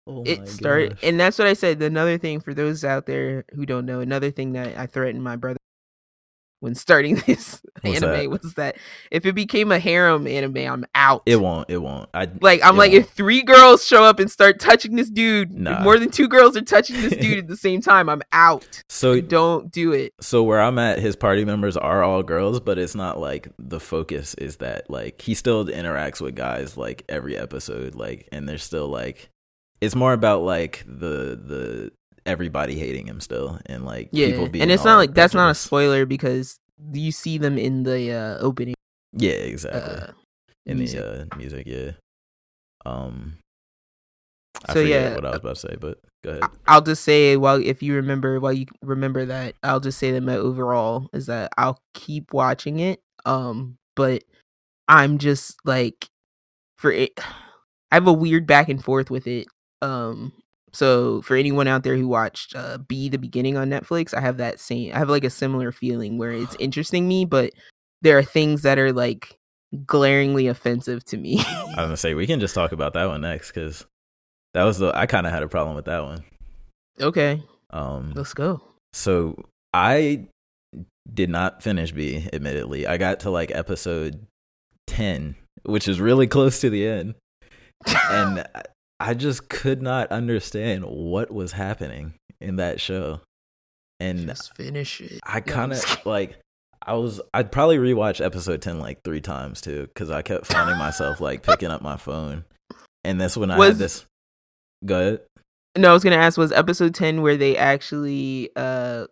Oh 0.08 0.24
it 0.26 0.48
started, 0.48 0.92
gosh. 0.92 1.00
and 1.04 1.20
that's 1.20 1.38
what 1.38 1.48
I 1.48 1.54
said. 1.54 1.82
Another 1.82 2.18
thing 2.18 2.40
for 2.40 2.54
those 2.54 2.86
out 2.86 3.06
there 3.08 3.44
who 3.54 3.66
don't 3.66 3.86
know, 3.86 4.00
another 4.00 4.32
thing 4.32 4.54
that 4.54 4.78
I 4.78 4.86
threatened 4.86 5.22
my 5.22 5.36
brother 5.36 5.60
when 6.60 6.74
starting 6.76 7.16
this 7.28 7.62
What's 7.82 8.02
anime 8.04 8.30
that? 8.32 8.42
was 8.42 8.54
that 8.56 8.78
if 9.12 9.26
it 9.26 9.34
became 9.34 9.72
a 9.72 9.78
harem 9.80 10.26
anime, 10.28 10.58
I'm 10.58 10.86
out. 10.96 11.22
It 11.26 11.36
won't. 11.40 11.70
It 11.70 11.78
won't. 11.78 12.10
I 12.14 12.28
Like 12.42 12.62
I'm 12.64 12.78
like, 12.78 12.92
won't. 12.94 13.04
if 13.06 13.10
three 13.12 13.44
girls 13.44 13.86
show 13.86 14.04
up 14.04 14.20
and 14.20 14.30
start 14.32 14.60
touching 14.60 14.96
this 14.96 15.10
dude, 15.10 15.52
Nah. 15.52 15.84
more 15.84 16.00
than 16.00 16.10
two 16.10 16.28
girls 16.28 16.58
are 16.58 16.62
touching 16.62 17.00
this 17.02 17.16
dude 17.16 17.38
at 17.44 17.48
the 17.48 17.58
same 17.58 17.82
time, 17.82 18.10
I'm 18.10 18.22
out. 18.32 18.84
so 18.90 19.22
Don't 19.22 19.72
do 19.72 19.92
it. 19.92 20.14
so 20.20 20.42
where 20.44 20.60
I'm 20.62 20.80
at, 20.80 21.00
his 21.00 21.16
party 21.16 21.46
members 21.46 21.78
are 21.78 22.02
all 22.04 22.24
girls, 22.24 22.60
but 22.60 22.78
it's 22.80 22.96
not 22.96 23.20
like 23.20 23.50
the 23.60 23.80
focus 23.80 24.34
is 24.36 24.58
that 24.58 24.90
like 24.90 25.22
he 25.22 25.34
still 25.36 25.66
interacts 25.66 26.22
with 26.22 26.36
guys 26.36 26.76
like 26.78 27.04
every 27.08 27.38
episode, 27.38 27.94
like, 27.96 28.28
and 28.32 28.50
there's 28.50 28.64
still 28.64 28.88
like 28.88 29.30
it's 29.80 29.96
more 29.96 30.14
about 30.14 30.42
like 30.42 30.84
the 30.88 31.40
the 31.40 31.92
everybody 32.28 32.78
hating 32.78 33.08
him 33.08 33.20
still 33.22 33.60
and 33.66 33.86
like 33.86 34.12
Yeah, 34.12 34.28
people 34.28 34.48
being 34.48 34.64
and 34.64 34.72
it's 34.72 34.86
not 34.86 34.98
like 34.98 35.14
that's 35.16 35.34
not 35.34 35.50
a 35.50 35.56
spoiler 35.56 36.06
because 36.06 36.60
you 36.94 37.12
see 37.12 37.38
them 37.40 37.58
in 37.58 37.84
the 37.84 38.12
uh, 38.12 38.38
opening. 38.40 38.76
yeah 39.14 39.32
exactly 39.32 39.96
Uh, 39.96 40.12
in 40.66 40.78
music. 40.78 41.00
the 41.00 41.22
uh, 41.22 41.38
music 41.38 41.66
yeah 41.66 41.92
um 42.86 43.38
I 44.68 44.74
So, 44.74 44.80
yeah, 44.82 45.16
what 45.16 45.26
I 45.26 45.30
was 45.30 45.40
about 45.40 45.56
to 45.56 45.62
say, 45.62 45.76
but 45.80 46.00
go 46.24 46.32
ahead. 46.32 46.50
I'll 46.68 46.82
just 46.82 47.04
say 47.04 47.38
while 47.38 47.62
if 47.64 47.82
you 47.82 47.96
remember 47.96 48.40
while 48.40 48.54
you 48.54 48.66
remember 48.82 49.26
that 49.26 49.56
I'll 49.64 49.80
just 49.80 49.98
say 50.00 50.12
that 50.12 50.22
my 50.22 50.36
overall 50.36 51.10
is 51.14 51.28
that 51.28 51.52
I'll 51.58 51.80
keep 51.94 52.34
watching 52.34 52.80
it. 52.80 53.00
Um, 53.26 53.78
but 53.96 54.24
I'm 54.88 55.18
just 55.20 55.58
like 55.66 56.08
for 56.78 56.92
it, 56.92 57.12
I 57.92 57.96
have 57.96 58.08
a 58.08 58.14
weird 58.14 58.46
back 58.48 58.68
and 58.70 58.84
forth 58.84 59.10
with 59.10 59.28
it. 59.28 59.48
Um, 59.82 60.34
so 60.78 61.22
for 61.24 61.36
anyone 61.36 61.68
out 61.68 61.82
there 61.84 61.98
who 61.98 62.08
watched 62.08 62.56
uh, 62.56 62.78
B 62.78 63.10
the 63.10 63.18
beginning 63.18 63.58
on 63.58 63.68
Netflix, 63.70 64.14
I 64.14 64.22
have 64.22 64.38
that 64.38 64.60
same 64.60 64.94
I 64.94 65.00
have 65.00 65.10
like 65.10 65.24
a 65.24 65.30
similar 65.32 65.72
feeling 65.72 66.20
where 66.20 66.32
it's 66.32 66.56
interesting 66.60 67.08
me, 67.08 67.26
but 67.26 67.52
there 68.04 68.16
are 68.18 68.24
things 68.24 68.62
that 68.62 68.78
are 68.78 68.94
like 68.94 69.36
glaringly 69.88 70.48
offensive 70.48 71.04
to 71.06 71.18
me. 71.18 71.40
I 71.40 71.64
was 71.66 71.76
gonna 71.76 71.98
say 72.06 72.14
we 72.14 72.28
can 72.28 72.40
just 72.40 72.54
talk 72.54 72.72
about 72.72 72.94
that 72.94 73.08
one 73.08 73.22
next 73.22 73.52
because 73.52 73.86
that 74.54 74.64
was 74.64 74.78
the 74.78 74.96
I 74.96 75.08
kind 75.08 75.26
of 75.26 75.34
had 75.34 75.42
a 75.44 75.48
problem 75.48 75.76
with 75.76 75.86
that 75.86 76.04
one. 76.04 76.24
okay, 77.02 77.42
Um, 77.72 78.14
let's 78.16 78.34
go. 78.36 78.62
so 78.94 79.36
I 79.74 80.28
did 81.12 81.30
not 81.32 81.64
finish 81.64 81.92
B. 81.92 82.28
Admittedly, 82.34 82.86
I 82.86 82.98
got 82.98 83.22
to 83.22 83.32
like 83.32 83.50
episode 83.52 84.28
ten, 84.86 85.36
which 85.64 85.88
is 85.88 86.00
really 86.00 86.28
close 86.28 86.62
to 86.62 86.70
the 86.70 86.88
end, 86.88 87.16
and 88.12 88.46
I- 89.00 89.10
I 89.12 89.14
just 89.14 89.50
could 89.50 89.82
not 89.82 90.12
understand 90.12 90.86
what 90.86 91.32
was 91.32 91.52
happening 91.52 92.14
in 92.42 92.56
that 92.58 92.80
show, 92.82 93.22
and 94.00 94.28
Just 94.28 94.56
finish 94.56 95.02
it. 95.02 95.20
I 95.26 95.40
kind 95.42 95.72
of 95.74 95.84
like 96.06 96.38
I 96.86 96.94
was 96.94 97.20
I'd 97.34 97.52
probably 97.52 97.78
rewatch 97.78 98.24
episode 98.24 98.62
10 98.62 98.80
like 98.80 99.00
3 99.04 99.20
times 99.22 99.60
too 99.62 99.88
cuz 99.96 100.10
I 100.10 100.22
kept 100.22 100.46
finding 100.46 100.78
myself 100.78 101.20
like 101.20 101.44
picking 101.44 101.70
up 101.70 101.82
my 101.82 101.98
phone. 101.98 102.46
And 103.04 103.20
that's 103.22 103.36
when 103.38 103.52
I 103.52 103.58
Was- 103.58 103.70
had 103.70 103.78
this 103.78 104.06
Go 104.86 105.00
ahead. 105.00 105.22
No, 105.78 105.90
I 105.90 105.94
was 105.94 106.04
gonna 106.04 106.16
ask 106.16 106.38
was 106.38 106.52
episode 106.52 106.94
ten 106.96 107.22
where 107.22 107.38
they 107.38 107.56
actually 107.58 108.50
uh 108.56 109.06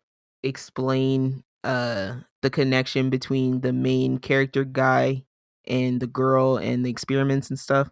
explain 0.44 1.44
uh 1.64 2.16
the 2.42 2.50
connection 2.50 3.10
between 3.10 3.62
the 3.62 3.74
main 3.74 4.20
character 4.20 4.64
guy 4.64 5.24
and 5.68 6.00
the 6.00 6.08
girl 6.08 6.58
and 6.58 6.86
the 6.86 6.90
experiments 6.92 7.50
and 7.50 7.60
stuff. 7.60 7.90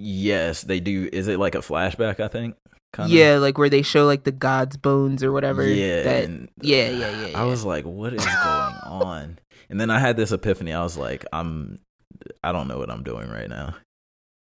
Yes, 0.00 0.62
they 0.62 0.80
do. 0.80 1.08
Is 1.12 1.28
it 1.28 1.38
like 1.38 1.54
a 1.54 1.58
flashback, 1.58 2.20
I 2.20 2.28
think? 2.28 2.56
Kinda? 2.96 3.12
Yeah, 3.14 3.36
like 3.36 3.58
where 3.58 3.68
they 3.68 3.82
show 3.82 4.06
like 4.06 4.24
the 4.24 4.32
god's 4.32 4.76
bones 4.76 5.22
or 5.22 5.30
whatever. 5.30 5.64
Yeah. 5.66 6.02
that- 6.02 6.24
and, 6.24 6.48
yeah, 6.60 6.88
yeah, 6.90 7.26
yeah, 7.26 7.38
I 7.40 7.44
was 7.44 7.64
like, 7.64 7.84
what 7.84 8.12
is 8.14 8.24
going 8.24 8.34
on? 8.86 9.38
And 9.68 9.80
then 9.80 9.90
I 9.90 9.98
had 10.00 10.16
this 10.16 10.32
epiphany. 10.32 10.72
I 10.72 10.82
was 10.82 10.96
like, 10.96 11.24
I'm 11.32 11.78
I 12.42 12.50
don't 12.52 12.66
know 12.66 12.78
what 12.78 12.90
I'm 12.90 13.02
doing 13.04 13.28
right 13.30 13.48
now. 13.48 13.74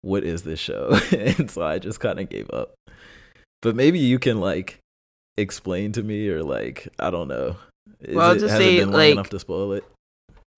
What 0.03 0.25
is 0.25 0.45
this 0.45 0.61
show? 0.61 0.99
and 1.13 1.51
so 1.51 1.63
I 1.63 1.79
just 1.79 2.01
kind 2.01 2.19
of 2.21 2.29
gave 2.31 2.49
up. 2.51 2.75
But 3.61 3.75
maybe 3.77 3.99
you 3.99 4.19
can 4.19 4.41
like 4.41 4.79
explain 5.37 5.93
to 5.93 6.03
me 6.03 6.29
or 6.31 6.43
like 6.43 6.89
I 6.99 7.11
don't 7.11 7.29
know. 7.29 7.57
Is 8.01 8.17
Well, 8.17 8.29
I'll 8.31 8.35
just 8.35 8.53
has 8.53 8.61
it 8.61 8.63
say, 8.65 8.79
been 8.79 8.91
long 8.93 9.01
like- 9.01 9.13
enough 9.13 9.31
to 9.31 9.39
spoil 9.39 9.73
it? 9.73 9.85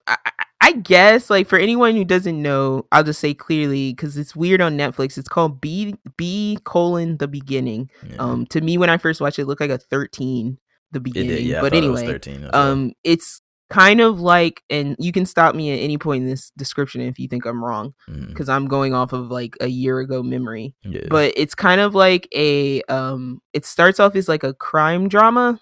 I, 0.07 0.17
I- 0.61 0.73
guess 0.73 1.29
like 1.31 1.49
for 1.49 1.59
anyone 1.59 1.95
who 1.97 2.05
doesn't 2.05 2.41
know, 2.41 2.87
I'll 2.93 3.05
just 3.05 3.21
say 3.21 3.35
clearly 3.35 3.93
because 3.93 4.17
it's 4.17 4.35
weird 4.37 4.61
on 4.61 4.77
Netflix. 4.79 5.19
It's 5.19 5.29
called 5.29 5.61
B 5.61 5.95
B 6.17 6.59
colon 6.65 7.17
the 7.19 7.29
beginning. 7.29 7.91
Yeah. 8.09 8.17
Um, 8.19 8.47
to 8.47 8.61
me 8.61 8.79
when 8.79 8.89
I 8.91 8.97
first 8.97 9.21
watched 9.21 9.39
it, 9.39 9.43
it 9.43 9.47
looked 9.47 9.61
like 9.61 9.71
a 9.71 9.79
thirteen 9.79 10.59
the 10.93 11.01
beginning. 11.01 11.31
did, 11.31 11.43
yeah. 11.43 11.61
But 11.61 11.73
anyway, 11.75 12.07
13 12.07 12.45
as 12.45 12.53
well. 12.53 12.55
um, 12.73 12.93
it's 13.05 13.41
kind 13.69 14.01
of 14.01 14.21
like, 14.21 14.63
and 14.71 14.97
you 14.99 15.13
can 15.13 15.25
stop 15.25 15.55
me 15.55 15.71
at 15.73 15.79
any 15.79 15.97
point 15.97 16.25
in 16.25 16.29
this 16.29 16.51
description 16.57 17.01
if 17.03 17.19
you 17.21 17.29
think 17.29 17.45
I'm 17.47 17.63
wrong 17.65 17.95
because 18.29 18.49
I'm 18.49 18.67
going 18.67 18.93
off 18.95 19.13
of 19.13 19.31
like 19.31 19.57
a 19.61 19.69
year 19.69 20.01
ago 20.01 20.23
memory. 20.23 20.75
yeah. 20.83 21.03
But 21.09 21.33
it's 21.37 21.55
kind 21.55 21.81
of 21.81 21.95
like 21.95 22.27
a 22.35 22.83
um, 22.89 23.41
it 23.53 23.65
starts 23.67 24.01
off 24.01 24.17
as 24.17 24.29
like 24.29 24.43
a 24.45 24.55
crime 24.55 25.09
drama 25.09 25.61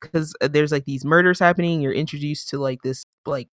because 0.00 0.34
there's 0.40 0.72
like 0.72 0.84
these 0.86 1.04
murders 1.04 1.38
happening. 1.38 1.80
You're 1.82 1.92
introduced 1.92 2.48
to 2.50 2.58
like 2.58 2.80
this 2.82 3.04
like 3.26 3.48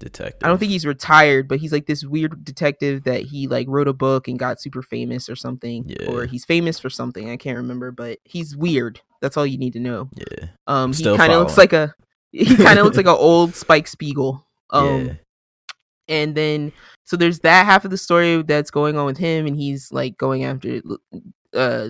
detective. 0.00 0.40
I 0.42 0.48
don't 0.48 0.58
think 0.58 0.72
he's 0.72 0.84
retired, 0.84 1.46
but 1.46 1.60
he's 1.60 1.72
like 1.72 1.86
this 1.86 2.04
weird 2.04 2.44
detective 2.44 3.04
that 3.04 3.22
he 3.22 3.46
like 3.46 3.68
wrote 3.68 3.86
a 3.86 3.92
book 3.92 4.26
and 4.26 4.38
got 4.38 4.60
super 4.60 4.82
famous 4.82 5.28
or 5.28 5.36
something. 5.36 5.84
Yeah. 5.86 6.10
Or 6.10 6.26
he's 6.26 6.44
famous 6.44 6.80
for 6.80 6.90
something. 6.90 7.30
I 7.30 7.36
can't 7.36 7.56
remember, 7.56 7.92
but 7.92 8.18
he's 8.24 8.56
weird. 8.56 9.00
That's 9.20 9.36
all 9.36 9.46
you 9.46 9.58
need 9.58 9.74
to 9.74 9.80
know. 9.80 10.10
Yeah. 10.16 10.48
Um, 10.66 10.92
he 10.92 11.04
kind 11.04 11.32
of 11.32 11.38
looks 11.38 11.56
like 11.56 11.72
a 11.72 11.94
he 12.32 12.56
kind 12.56 12.78
of 12.78 12.84
looks 12.84 12.96
like 12.96 13.06
an 13.06 13.16
old 13.16 13.54
Spike 13.54 13.86
Spiegel. 13.86 14.44
Um, 14.70 15.06
yeah. 15.06 15.12
and 16.08 16.34
then 16.34 16.72
so 17.04 17.16
there's 17.16 17.40
that 17.40 17.66
half 17.66 17.84
of 17.84 17.90
the 17.90 17.98
story 17.98 18.42
that's 18.42 18.70
going 18.70 18.96
on 18.96 19.06
with 19.06 19.18
him, 19.18 19.46
and 19.46 19.56
he's 19.56 19.90
like 19.90 20.16
going 20.16 20.44
after, 20.44 20.80
uh, 21.54 21.88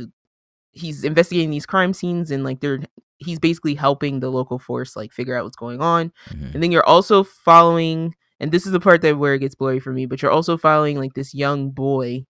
he's 0.72 1.04
investigating 1.04 1.50
these 1.50 1.66
crime 1.66 1.92
scenes, 1.92 2.30
and 2.30 2.44
like 2.44 2.60
they're 2.60 2.80
he's 3.18 3.38
basically 3.38 3.74
helping 3.74 4.20
the 4.20 4.30
local 4.30 4.58
force 4.58 4.96
like 4.96 5.12
figure 5.12 5.36
out 5.36 5.44
what's 5.44 5.56
going 5.56 5.80
on. 5.80 6.10
Mhm. 6.30 6.54
And 6.54 6.62
then 6.62 6.72
you're 6.72 6.86
also 6.86 7.22
following, 7.24 8.14
and 8.40 8.50
this 8.52 8.64
is 8.66 8.72
the 8.72 8.80
part 8.80 9.02
that 9.02 9.18
where 9.18 9.34
it 9.34 9.40
gets 9.40 9.54
blurry 9.54 9.80
for 9.80 9.92
me, 9.92 10.06
but 10.06 10.22
you're 10.22 10.30
also 10.30 10.56
following 10.56 10.98
like 10.98 11.14
this 11.14 11.34
young 11.34 11.70
boy 11.70 12.24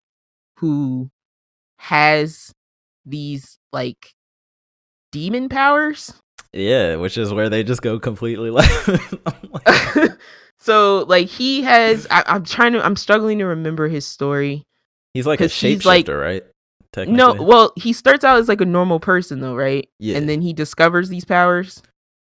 who 0.57 1.11
has 1.79 2.53
these 3.07 3.59
like 3.73 4.15
demon 5.13 5.49
powers. 5.49 6.13
Yeah, 6.53 6.97
which 6.97 7.17
is 7.17 7.33
where 7.33 7.49
they 7.49 7.63
just 7.63 7.83
go 7.83 7.99
completely 8.01 8.51
left. 8.51 8.89
Like, 9.67 10.11
so 10.59 11.05
like 11.09 11.29
he 11.29 11.63
has 11.63 12.07
I, 12.11 12.23
i'm 12.27 12.45
trying 12.45 12.73
to 12.75 12.85
i'm 12.85 12.97
struggling 12.97 13.39
to 13.39 13.47
remember 13.47 13.89
his 13.89 14.07
story 14.07 14.67
he's 15.15 15.27
like 15.27 15.41
a 15.41 15.45
shapeshifter, 15.45 15.85
like- 15.87 16.09
right? 16.09 16.43
Technically. 16.93 17.17
no 17.17 17.43
well 17.43 17.73
he 17.77 17.93
starts 17.93 18.25
out 18.25 18.39
as 18.39 18.49
like 18.49 18.61
a 18.61 18.65
normal 18.67 18.99
person 19.01 19.41
though 19.41 19.55
right 19.55 19.89
Yeah. 19.99 20.17
and 20.17 20.29
then 20.29 20.41
he 20.43 20.53
discovers 20.53 21.09
these 21.09 21.25
powers 21.25 21.83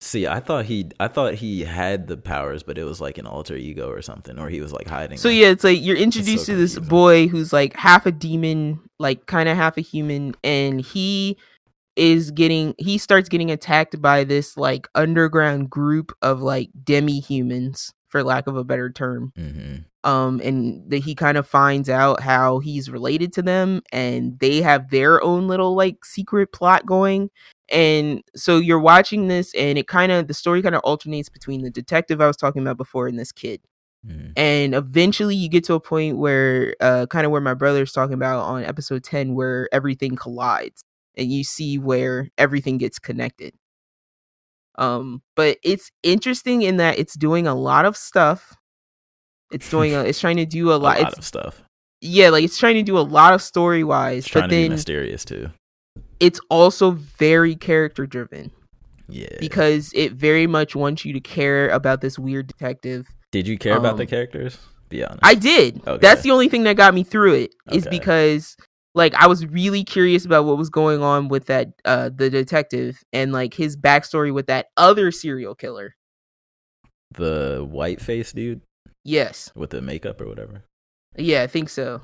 See, 0.03 0.27
I 0.27 0.41
thought 0.41 0.65
he, 0.65 0.89
I 0.99 1.09
thought 1.09 1.35
he 1.35 1.61
had 1.63 2.07
the 2.07 2.17
powers, 2.17 2.63
but 2.63 2.79
it 2.79 2.85
was 2.85 3.03
like 3.03 3.19
an 3.19 3.27
alter 3.27 3.55
ego 3.55 3.91
or 3.91 4.01
something, 4.01 4.39
or 4.39 4.49
he 4.49 4.63
was 4.63 4.73
like 4.73 4.89
hiding. 4.89 5.19
so 5.19 5.29
them. 5.29 5.37
yeah 5.37 5.49
it's 5.49 5.63
like 5.63 5.79
you're 5.83 5.95
introduced 5.95 6.47
to 6.47 6.57
this 6.57 6.79
boy 6.79 7.29
who's 7.29 7.53
like 7.53 7.77
half 7.77 8.07
a 8.07 8.11
demon 8.11 8.81
like 8.99 9.27
kind 9.27 9.47
of 9.47 9.59
half 9.59 9.77
a 9.77 9.83
human 9.83 10.35
and 10.43 10.81
he 10.81 11.37
is 11.97 12.31
getting 12.31 12.75
he 12.79 12.97
starts 12.97 13.29
getting 13.29 13.51
attacked 13.51 14.01
by 14.01 14.25
this 14.25 14.57
like 14.57 14.89
underground 14.95 15.69
group 15.69 16.13
of 16.23 16.41
like 16.41 16.71
demi-humans 16.83 17.93
for 18.09 18.23
lack 18.25 18.47
of 18.47 18.57
a 18.57 18.65
better 18.65 18.89
term 18.89 19.33
Mhm. 19.39 19.85
Um 20.05 20.41
and 20.43 20.89
that 20.91 20.99
he 20.99 21.15
kind 21.15 21.37
of 21.39 21.47
finds 21.47 21.89
out 21.91 22.21
how 22.23 22.59
he's 22.61 22.91
related 22.91 23.33
to 23.35 23.43
them 23.43 23.83
and 23.93 24.39
they 24.41 24.61
have 24.63 24.91
their 24.91 25.23
own 25.23 25.49
little 25.49 25.75
like 25.77 26.05
secret 26.05 26.53
plot 26.53 26.87
going. 26.87 27.31
And 27.71 28.23
so 28.37 28.59
you're 28.59 28.81
watching 28.81 29.29
this 29.29 29.55
and 29.55 29.79
it 29.79 29.89
kind 29.89 30.11
of 30.13 30.27
the 30.29 30.35
story 30.35 30.63
kind 30.63 30.75
of 30.75 30.81
alternates 30.83 31.29
between 31.29 31.63
the 31.63 31.71
detective 31.71 32.21
i 32.21 32.27
was 32.27 32.37
talking 32.37 32.63
about 32.63 32.77
before 32.79 33.07
and 33.09 33.19
this 33.19 33.33
kid. 33.33 33.61
Mhm. 34.07 34.33
and 34.37 34.75
eventually 34.75 35.37
you 35.37 35.49
get 35.51 35.63
to 35.65 35.75
a 35.75 35.81
point 35.81 36.17
where 36.19 36.75
uh 36.81 37.07
kind 37.07 37.27
of 37.27 37.33
where 37.33 37.41
my 37.43 37.53
brother's 37.55 37.93
talking 37.93 38.15
about 38.15 38.41
on 38.45 38.65
episode 38.65 39.05
10 39.05 39.35
where 39.35 39.69
everything 39.73 40.17
collides 40.17 40.83
and 41.19 41.31
you 41.33 41.45
see 41.45 41.79
where 41.79 42.31
everything 42.39 42.79
gets 42.79 42.99
connected. 42.99 43.53
Um 44.77 45.23
but 45.37 45.59
it's 45.63 45.91
interesting 46.03 46.63
in 46.63 46.77
that 46.79 46.99
it's 46.99 47.15
doing 47.15 47.47
a 47.47 47.55
lot 47.55 47.85
of 47.85 47.97
stuff 47.97 48.55
it's 49.51 49.69
doing 49.71 49.95
a, 49.95 50.01
it's 50.05 50.21
trying 50.21 50.37
to 50.37 50.47
do 50.47 50.71
a 50.71 50.77
a 50.77 50.79
lot, 50.79 51.01
lot 51.01 51.19
of 51.19 51.25
stuff. 51.25 51.63
yeah 52.01 52.29
like 52.31 52.45
it's 52.45 52.59
trying 52.59 52.75
to 52.77 52.83
do 52.83 52.99
a 52.99 53.01
lot 53.01 53.35
of 53.35 53.43
story 53.43 53.85
wise 53.85 54.29
but 54.33 54.43
to 54.43 54.49
be 54.49 54.63
then 54.63 54.71
mysterious 54.71 55.25
too. 55.25 55.51
it's 56.21 56.41
also 56.51 56.93
very 56.93 57.55
character 57.57 58.07
driven 58.07 58.51
Yeah. 59.09 59.29
because 59.41 59.93
it 59.95 60.13
very 60.13 60.47
much 60.47 60.75
wants 60.77 61.05
you 61.05 61.13
to 61.13 61.21
care 61.21 61.69
about 61.71 62.01
this 62.01 62.19
weird 62.19 62.47
detective 62.47 63.07
Did 63.33 63.47
you 63.49 63.59
care 63.59 63.77
about 63.77 63.97
the 63.97 64.05
um, 64.05 64.09
characters? 64.09 64.59
Be 64.89 65.05
honest. 65.05 65.21
I 65.23 65.35
did. 65.37 65.81
Okay. 65.87 65.99
That's 66.01 66.23
the 66.23 66.33
only 66.33 66.49
thing 66.49 66.65
that 66.65 66.77
got 66.77 66.95
me 66.95 67.05
through 67.05 67.35
it. 67.35 67.55
Is 67.71 67.87
Okay. 67.87 67.97
because 67.97 68.57
like 68.97 69.15
I 69.15 69.29
was 69.29 69.47
really 69.47 69.85
curious 69.85 70.25
about 70.25 70.47
what 70.47 70.59
was 70.59 70.69
going 70.69 71.01
on 71.01 71.29
with 71.29 71.47
that 71.47 71.69
uh 71.85 72.11
the 72.13 72.29
detective 72.29 72.99
and 73.13 73.31
like 73.33 73.55
his 73.55 73.77
backstory 73.77 74.35
with 74.35 74.47
that 74.49 74.67
other 74.77 75.13
serial 75.13 75.55
killer. 75.55 75.95
the 77.15 77.65
white 77.71 78.01
face 78.01 78.33
dude 78.33 78.63
Yes. 79.05 79.51
with 79.55 79.71
the 79.71 79.81
makeup 79.81 80.21
or 80.21 80.27
whatever. 80.27 80.65
Yeah, 81.17 81.43
I 81.43 81.47
think 81.47 81.69
so. 81.69 82.03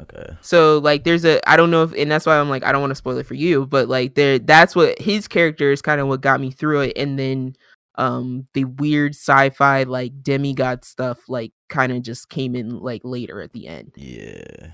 Okay. 0.00 0.36
So 0.40 0.78
like 0.78 1.04
there's 1.04 1.24
a 1.24 1.46
I 1.48 1.56
don't 1.56 1.70
know 1.70 1.84
if 1.84 1.92
and 1.92 2.10
that's 2.10 2.26
why 2.26 2.38
I'm 2.38 2.50
like 2.50 2.64
I 2.64 2.72
don't 2.72 2.80
want 2.80 2.90
to 2.90 2.96
spoil 2.96 3.18
it 3.18 3.26
for 3.26 3.34
you, 3.34 3.66
but 3.66 3.88
like 3.88 4.14
there 4.14 4.38
that's 4.38 4.74
what 4.74 4.98
his 4.98 5.28
character 5.28 5.70
is 5.70 5.82
kind 5.82 6.00
of 6.00 6.08
what 6.08 6.20
got 6.20 6.40
me 6.40 6.50
through 6.50 6.82
it 6.82 6.96
and 6.96 7.18
then 7.18 7.56
um 7.96 8.48
the 8.54 8.64
weird 8.64 9.14
sci-fi 9.14 9.84
like 9.84 10.20
demigod 10.20 10.84
stuff 10.84 11.20
like 11.28 11.52
kind 11.68 11.92
of 11.92 12.02
just 12.02 12.28
came 12.28 12.56
in 12.56 12.80
like 12.80 13.02
later 13.04 13.40
at 13.40 13.52
the 13.52 13.68
end. 13.68 13.92
Yeah. 13.96 14.70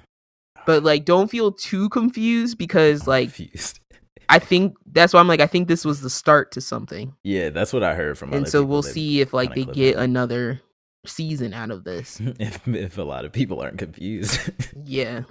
But 0.64 0.84
like 0.84 1.04
don't 1.04 1.30
feel 1.30 1.52
too 1.52 1.88
confused 1.90 2.56
because 2.56 3.06
like 3.06 3.34
Confused. 3.34 3.80
I 4.28 4.38
think 4.38 4.76
that's 4.86 5.12
why 5.12 5.20
I'm 5.20 5.28
like 5.28 5.40
I 5.40 5.46
think 5.46 5.68
this 5.68 5.84
was 5.84 6.00
the 6.00 6.10
start 6.10 6.52
to 6.52 6.60
something. 6.60 7.14
Yeah, 7.24 7.50
that's 7.50 7.72
what 7.72 7.82
I 7.82 7.94
heard 7.94 8.16
from. 8.16 8.32
And 8.32 8.48
so 8.48 8.62
we'll 8.62 8.82
see 8.82 9.20
if 9.20 9.34
like 9.34 9.54
they 9.54 9.64
get 9.64 9.96
it. 9.96 9.96
another 9.96 10.62
season 11.06 11.52
out 11.54 11.70
of 11.70 11.84
this. 11.84 12.20
if 12.38 12.66
if 12.68 12.98
a 12.98 13.02
lot 13.02 13.24
of 13.24 13.32
people 13.32 13.60
aren't 13.60 13.78
confused. 13.78 14.38
yeah. 14.84 15.22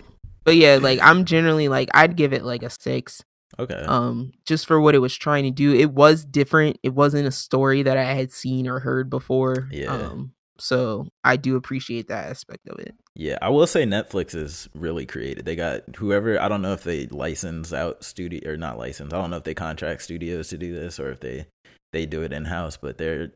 But 0.43 0.55
yeah, 0.55 0.79
like 0.81 0.99
I'm 1.01 1.25
generally 1.25 1.67
like 1.67 1.89
I'd 1.93 2.15
give 2.15 2.33
it 2.33 2.43
like 2.43 2.63
a 2.63 2.69
6. 2.69 3.23
okay. 3.59 3.83
um 3.87 4.31
just 4.45 4.65
for 4.67 4.79
what 4.79 4.95
it 4.95 4.99
was 4.99 5.15
trying 5.15 5.43
to 5.43 5.51
do 5.51 5.73
it 5.73 5.91
was 5.91 6.23
different 6.23 6.77
it 6.83 6.93
wasn't 6.93 7.27
a 7.27 7.31
story 7.31 7.81
that 7.81 7.97
i 7.97 8.03
had 8.13 8.31
seen 8.31 8.67
or 8.67 8.79
heard 8.79 9.09
before 9.09 9.67
Yeah. 9.71 9.91
um 9.91 10.33
so 10.59 11.07
i 11.23 11.35
do 11.35 11.55
appreciate 11.55 12.07
that 12.09 12.29
aspect 12.29 12.67
of 12.69 12.77
it 12.79 12.93
Yeah, 13.15 13.37
I 13.41 13.49
will 13.49 13.65
say 13.67 13.83
Netflix 13.85 14.33
is 14.35 14.69
really 14.75 15.05
creative. 15.05 15.43
They 15.45 15.55
got 15.57 15.95
whoever 15.97 16.39
I 16.39 16.47
don't 16.47 16.61
know 16.61 16.73
if 16.73 16.83
they 16.83 17.07
license 17.07 17.73
out 17.73 18.03
studio 18.03 18.51
or 18.51 18.55
not 18.57 18.77
license. 18.77 19.11
I 19.13 19.17
don't 19.19 19.29
know 19.31 19.37
if 19.37 19.43
they 19.43 19.55
contract 19.55 20.03
studios 20.03 20.49
to 20.49 20.57
do 20.57 20.73
this 20.73 20.99
or 20.99 21.09
if 21.11 21.19
they 21.19 21.47
they 21.91 22.05
do 22.05 22.21
it 22.21 22.31
in 22.31 22.45
house, 22.45 22.77
but 22.77 22.97
their 22.97 23.31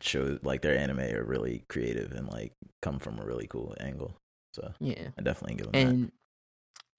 shows 0.00 0.38
like 0.42 0.62
their 0.62 0.76
anime 0.78 1.00
are 1.00 1.24
really 1.24 1.64
creative 1.68 2.12
and 2.12 2.28
like 2.28 2.52
come 2.82 2.98
from 2.98 3.18
a 3.18 3.24
really 3.24 3.46
cool 3.46 3.74
angle. 3.80 4.16
So 4.54 4.72
yeah 4.80 5.08
I 5.18 5.22
definitely 5.22 5.56
give 5.56 5.66
them 5.66 5.74
that. 5.74 5.86
and 5.86 6.12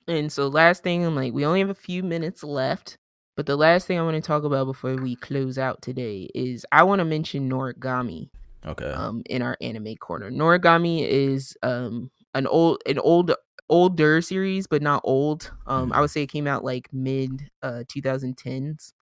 and 0.07 0.31
so 0.31 0.47
last 0.47 0.83
thing 0.83 1.05
i'm 1.05 1.15
like 1.15 1.33
we 1.33 1.45
only 1.45 1.59
have 1.59 1.69
a 1.69 1.73
few 1.75 2.03
minutes 2.03 2.43
left 2.43 2.97
but 3.35 3.45
the 3.45 3.55
last 3.55 3.85
thing 3.87 3.99
i 3.99 4.03
want 4.03 4.15
to 4.15 4.21
talk 4.21 4.43
about 4.43 4.65
before 4.65 4.95
we 4.97 5.15
close 5.15 5.57
out 5.57 5.81
today 5.81 6.29
is 6.33 6.65
i 6.71 6.83
want 6.83 6.99
to 6.99 7.05
mention 7.05 7.49
noragami 7.49 8.29
Okay. 8.65 8.91
um 8.91 9.21
in 9.27 9.41
our 9.41 9.57
anime 9.61 9.95
corner 9.95 10.29
noragami 10.31 11.07
is 11.07 11.55
um 11.63 12.09
an 12.33 12.47
old 12.47 12.81
an 12.85 12.99
old 12.99 13.33
older 13.69 14.21
series 14.21 14.67
but 14.67 14.81
not 14.81 15.01
old 15.03 15.51
um 15.67 15.91
i 15.93 15.97
Mhm. 15.97 16.01
would 16.01 16.09
say 16.11 16.23
it 16.23 16.31
came 16.31 16.47
out 16.47 16.63
like 16.63 16.89
mid 16.91 17.49
uh 17.61 17.83
2010s 17.87 18.93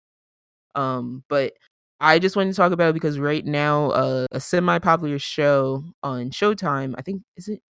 um 0.74 1.24
but 1.28 1.54
i 2.00 2.18
just 2.18 2.36
wanted 2.36 2.50
to 2.50 2.56
talk 2.56 2.72
about 2.72 2.90
it 2.90 2.94
because 2.94 3.18
right 3.18 3.44
now 3.44 3.90
uh, 3.90 4.26
a 4.32 4.40
semi-popular 4.40 5.18
show 5.18 5.84
on 6.02 6.30
showtime 6.30 6.94
i 6.98 7.02
think 7.02 7.22
is 7.36 7.48
it 7.48 7.60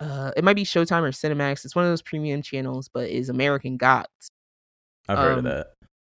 uh 0.00 0.30
it 0.36 0.44
might 0.44 0.56
be 0.56 0.64
showtime 0.64 1.02
or 1.02 1.10
cinemax 1.10 1.64
it's 1.64 1.74
one 1.74 1.84
of 1.84 1.90
those 1.90 2.02
premium 2.02 2.42
channels 2.42 2.88
but 2.92 3.08
is 3.08 3.28
american 3.28 3.76
gods 3.76 4.30
I've 5.08 5.18
heard 5.18 5.32
of 5.32 5.38
um, 5.38 5.44
that. 5.44 5.68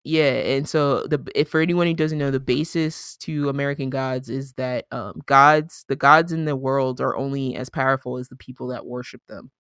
yeah, 0.05 0.31
and 0.31 0.69
so 0.69 1.07
the 1.07 1.25
if 1.35 1.49
for 1.49 1.61
anyone 1.61 1.87
who 1.87 1.95
doesn't 1.95 2.19
know, 2.19 2.31
the 2.31 2.41
basis 2.41 3.17
to 3.19 3.49
American 3.49 3.91
Gods 3.91 4.29
is 4.29 4.53
that 4.55 4.87
um, 4.91 5.23
gods, 5.27 5.85
the 5.89 5.97
gods 5.97 6.33
in 6.33 6.45
the 6.45 6.57
world, 6.57 7.01
are 7.01 7.17
only 7.17 7.57
as 7.57 7.71
powerful 7.71 8.19
as 8.19 8.29
the 8.29 8.37
people 8.37 8.69
that 8.69 8.87
worship 8.87 9.23
them. 9.29 9.51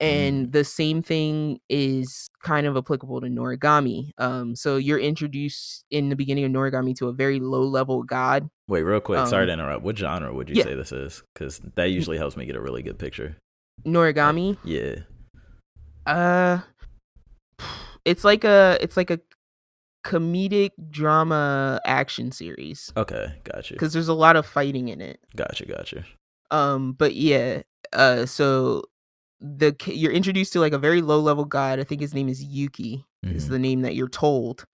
And 0.00 0.52
the 0.52 0.64
same 0.64 1.02
thing 1.02 1.60
is 1.68 2.28
kind 2.42 2.66
of 2.66 2.76
applicable 2.76 3.20
to 3.20 3.28
Noragami. 3.28 4.10
Um, 4.18 4.56
so 4.56 4.76
you're 4.76 4.98
introduced 4.98 5.84
in 5.90 6.08
the 6.08 6.16
beginning 6.16 6.44
of 6.44 6.50
Noragami 6.50 6.96
to 6.96 7.08
a 7.08 7.12
very 7.12 7.40
low 7.40 7.62
level 7.62 8.02
god. 8.02 8.50
Wait, 8.68 8.82
real 8.82 9.00
quick. 9.00 9.26
sorry 9.28 9.42
um, 9.42 9.46
to 9.46 9.52
interrupt. 9.52 9.82
What 9.82 9.96
genre 9.96 10.34
would 10.34 10.48
you 10.48 10.56
yeah. 10.56 10.64
say 10.64 10.74
this 10.74 10.92
is? 10.92 11.22
Because 11.32 11.60
that 11.76 11.90
usually 11.90 12.18
helps 12.18 12.36
me 12.36 12.44
get 12.44 12.56
a 12.56 12.60
really 12.60 12.82
good 12.82 12.98
picture. 12.98 13.36
Noragami, 13.86 14.56
Yeah. 14.64 14.96
uh, 16.06 16.58
it's 18.04 18.24
like 18.24 18.44
a, 18.44 18.76
it's 18.80 18.96
like 18.96 19.10
a, 19.10 19.20
comedic 20.04 20.70
drama 20.90 21.80
action 21.86 22.30
series 22.30 22.92
Okay, 22.94 23.32
gotcha. 23.44 23.72
because 23.72 23.94
there's 23.94 24.08
a 24.08 24.12
lot 24.14 24.36
of 24.36 24.44
fighting 24.44 24.88
in 24.88 25.00
it. 25.00 25.18
Gotcha, 25.34 25.64
gotcha. 25.64 26.04
Um, 26.50 26.92
but 26.92 27.14
yeah, 27.14 27.62
uh, 27.94 28.26
so 28.26 28.84
the 29.40 29.74
you're 29.86 30.12
introduced 30.12 30.52
to 30.54 30.60
like 30.60 30.72
a 30.72 30.78
very 30.78 31.02
low 31.02 31.20
level 31.20 31.44
god. 31.44 31.80
I 31.80 31.84
think 31.84 32.00
his 32.00 32.14
name 32.14 32.28
is 32.28 32.42
Yuki. 32.42 33.04
Is 33.24 33.46
Mhm. 33.46 33.50
the 33.50 33.58
name 33.58 33.82
that 33.82 33.94
you're 33.94 34.08
told. 34.08 34.64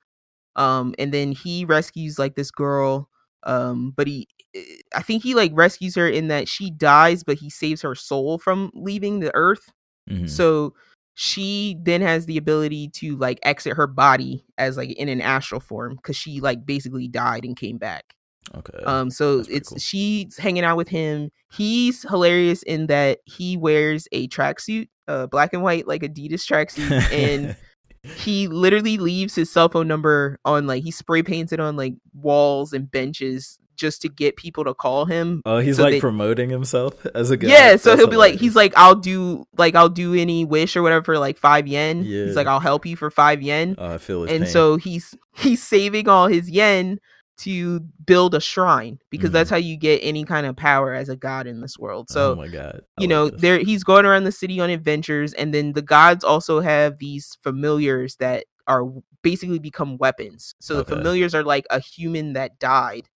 Um, 0.56 0.94
and 0.98 1.12
then 1.14 1.32
he 1.32 1.64
rescues 1.64 2.18
like 2.18 2.34
this 2.34 2.50
girl. 2.50 3.08
Um, 3.44 3.92
but 3.96 4.06
he, 4.08 4.28
eh, 4.54 4.62
I 4.94 5.02
think 5.02 5.22
he 5.22 5.34
like 5.34 5.52
rescues 5.54 5.94
her 5.94 6.08
in 6.08 6.28
that 6.28 6.48
she 6.48 6.70
dies, 6.70 7.22
but 7.24 7.38
he 7.38 7.48
saves 7.50 7.82
her 7.82 7.94
soul 7.94 8.38
from 8.38 8.70
leaving 8.74 9.20
the 9.20 9.34
earth. 9.34 9.70
Mhm. 10.10 10.28
So 10.28 10.74
she 11.14 11.76
then 11.82 12.00
has 12.02 12.26
the 12.26 12.36
ability 12.36 12.88
to 12.94 13.16
like 13.16 13.38
exit 13.42 13.76
her 13.76 13.86
body 13.86 14.44
as 14.58 14.76
like 14.76 14.90
in 14.92 15.08
an 15.08 15.20
astral 15.20 15.60
form 15.60 15.96
because 15.96 16.16
she 16.16 16.40
like 16.40 16.66
basically 16.66 17.08
died 17.08 17.44
and 17.44 17.56
came 17.56 17.78
back. 17.78 18.14
Okay. 18.56 18.78
Um, 18.84 19.10
so 19.10 19.38
that's 19.38 19.48
it's 19.48 19.68
cool. 19.70 19.78
she's 19.78 20.36
hanging 20.36 20.64
out 20.64 20.76
with 20.76 20.88
him. 20.88 21.30
He's 21.52 22.02
hilarious 22.08 22.62
in 22.64 22.86
that 22.88 23.18
he 23.24 23.56
wears 23.56 24.08
a 24.12 24.28
tracksuit, 24.28 24.88
uh, 25.08 25.26
black 25.26 25.52
and 25.52 25.62
white 25.62 25.86
like 25.86 26.02
Adidas 26.02 26.44
tracksuit, 26.46 27.12
and 27.12 27.56
he 28.16 28.48
literally 28.48 28.96
leaves 28.98 29.34
his 29.34 29.52
cell 29.52 29.68
phone 29.68 29.86
number 29.88 30.38
on 30.44 30.66
like 30.66 30.82
he 30.82 30.90
spray 30.90 31.22
paints 31.22 31.52
it 31.52 31.60
on 31.60 31.76
like 31.76 31.94
walls 32.14 32.72
and 32.72 32.90
benches 32.90 33.58
just 33.76 34.02
to 34.02 34.08
get 34.10 34.36
people 34.36 34.62
to 34.64 34.74
call 34.74 35.06
him. 35.06 35.40
oh, 35.46 35.56
he's 35.58 35.76
so 35.76 35.84
like 35.84 35.92
they- 35.92 36.00
promoting 36.00 36.50
himself 36.50 36.94
as 37.14 37.30
a 37.30 37.36
guy. 37.36 37.48
Yeah, 37.48 37.76
so 37.76 37.90
That's 37.90 38.00
he'll 38.00 38.10
be 38.10 38.16
like, 38.16 38.34
he's 38.38 38.54
like, 38.54 38.74
I'll 38.76 38.94
do 38.94 39.44
like 39.56 39.74
I'll 39.74 39.88
do 39.88 40.14
any 40.14 40.44
wish 40.44 40.76
or 40.76 40.82
whatever 40.82 41.02
for 41.04 41.18
like 41.18 41.38
five 41.38 41.66
yen. 41.66 42.04
Yeah. 42.04 42.24
He's 42.26 42.36
like, 42.36 42.46
I'll 42.46 42.60
help 42.60 42.84
you 42.84 42.96
for 42.96 43.10
five 43.10 43.40
yen 43.42 43.76
Oh, 43.78 43.94
I 43.94 43.98
feel 43.98 44.22
his 44.24 44.32
and 44.32 44.44
pain. 44.44 44.52
so 44.52 44.76
he's 44.76 45.14
he's 45.36 45.62
saving 45.62 46.08
all 46.08 46.26
his 46.26 46.50
yen 46.50 47.00
to 47.42 47.80
build 48.06 48.34
a 48.34 48.40
shrine 48.40 48.98
because 49.10 49.30
Mhm. 49.30 49.32
that's 49.32 49.50
how 49.50 49.56
you 49.56 49.76
get 49.76 49.98
any 50.02 50.24
kind 50.24 50.46
of 50.46 50.56
power 50.56 50.94
as 50.94 51.08
a 51.08 51.16
god 51.16 51.46
in 51.46 51.60
this 51.60 51.78
world. 51.78 52.10
oh 52.10 52.14
So 52.14 52.36
my 52.36 52.48
god, 52.48 52.82
I 52.98 53.02
you 53.02 53.08
know, 53.08 53.30
this. 53.30 53.40
there 53.40 53.58
he's 53.60 53.84
going 53.84 54.06
around 54.06 54.24
the 54.24 54.32
city 54.32 54.60
on 54.60 54.70
adventures, 54.70 55.32
and 55.34 55.54
then 55.54 55.72
the 55.72 55.82
gods 55.82 56.24
also 56.24 56.60
have 56.60 56.98
these 56.98 57.38
familiars 57.42 58.16
that 58.16 58.46
are 58.66 58.84
basically 59.22 59.58
become 59.58 59.96
weapons. 59.98 60.54
So 60.60 60.74
Okay. 60.74 60.82
the 60.82 60.96
familiars 60.96 61.34
are 61.34 61.44
like 61.44 61.66
a 61.70 61.80
human 61.80 62.34
that 62.34 62.58
died, 62.58 63.08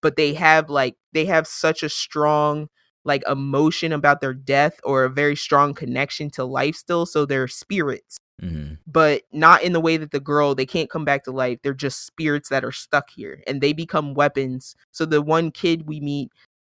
but 0.00 0.16
they 0.16 0.34
have 0.34 0.70
like 0.70 0.96
they 1.12 1.24
have 1.26 1.46
such 1.46 1.82
a 1.82 1.88
strong 1.88 2.68
like 3.04 3.22
emotion 3.28 3.92
about 3.92 4.20
their 4.20 4.34
death 4.34 4.78
or 4.84 5.04
a 5.04 5.10
very 5.10 5.34
strong 5.36 5.74
connection 5.74 6.30
to 6.30 6.44
life 6.44 6.76
still. 6.76 7.04
So 7.06 7.26
they're 7.26 7.48
spirits 7.48 8.18
Mhm. 8.42 8.78
but 8.86 9.22
not 9.32 9.62
in 9.62 9.72
the 9.72 9.80
way 9.80 9.96
that 9.96 10.10
the 10.10 10.18
girl 10.20 10.54
they 10.54 10.66
can't 10.66 10.90
come 10.90 11.04
back 11.04 11.22
to 11.24 11.30
life 11.30 11.58
they're 11.62 11.72
just 11.72 12.04
spirits 12.04 12.48
that 12.48 12.64
are 12.64 12.72
stuck 12.72 13.08
here 13.10 13.42
and 13.46 13.60
they 13.60 13.72
become 13.72 14.14
weapons 14.14 14.74
so 14.90 15.04
the 15.06 15.22
one 15.22 15.50
kid 15.52 15.86
we 15.86 16.00
meet 16.00 16.30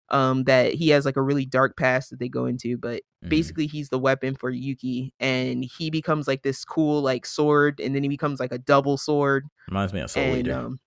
um 0.08 0.42
that 0.44 0.72
he 0.74 0.88
has 0.88 1.04
like 1.04 1.16
a 1.16 1.22
really 1.22 1.46
dark 1.46 1.76
past 1.76 2.10
that 2.10 2.18
they 2.18 2.28
go 2.28 2.46
into 2.46 2.76
but 2.76 3.02
Mhm. 3.24 3.28
basically 3.28 3.66
he's 3.68 3.90
the 3.90 3.98
weapon 3.98 4.34
for 4.34 4.50
Yuki 4.50 5.14
and 5.20 5.64
he 5.64 5.90
becomes 5.90 6.26
like 6.26 6.42
this 6.42 6.64
cool 6.64 7.00
like 7.02 7.24
sword 7.24 7.78
and 7.78 7.94
then 7.94 8.02
he 8.02 8.08
becomes 8.08 8.40
like 8.40 8.50
a 8.52 8.58
double 8.58 8.96
sword 8.96 9.46
reminds 9.68 9.92
me 9.92 10.00
of 10.00 10.10
Soul 10.10 10.24
and 10.34 10.48
Eater. 10.48 10.54
um 10.54 10.80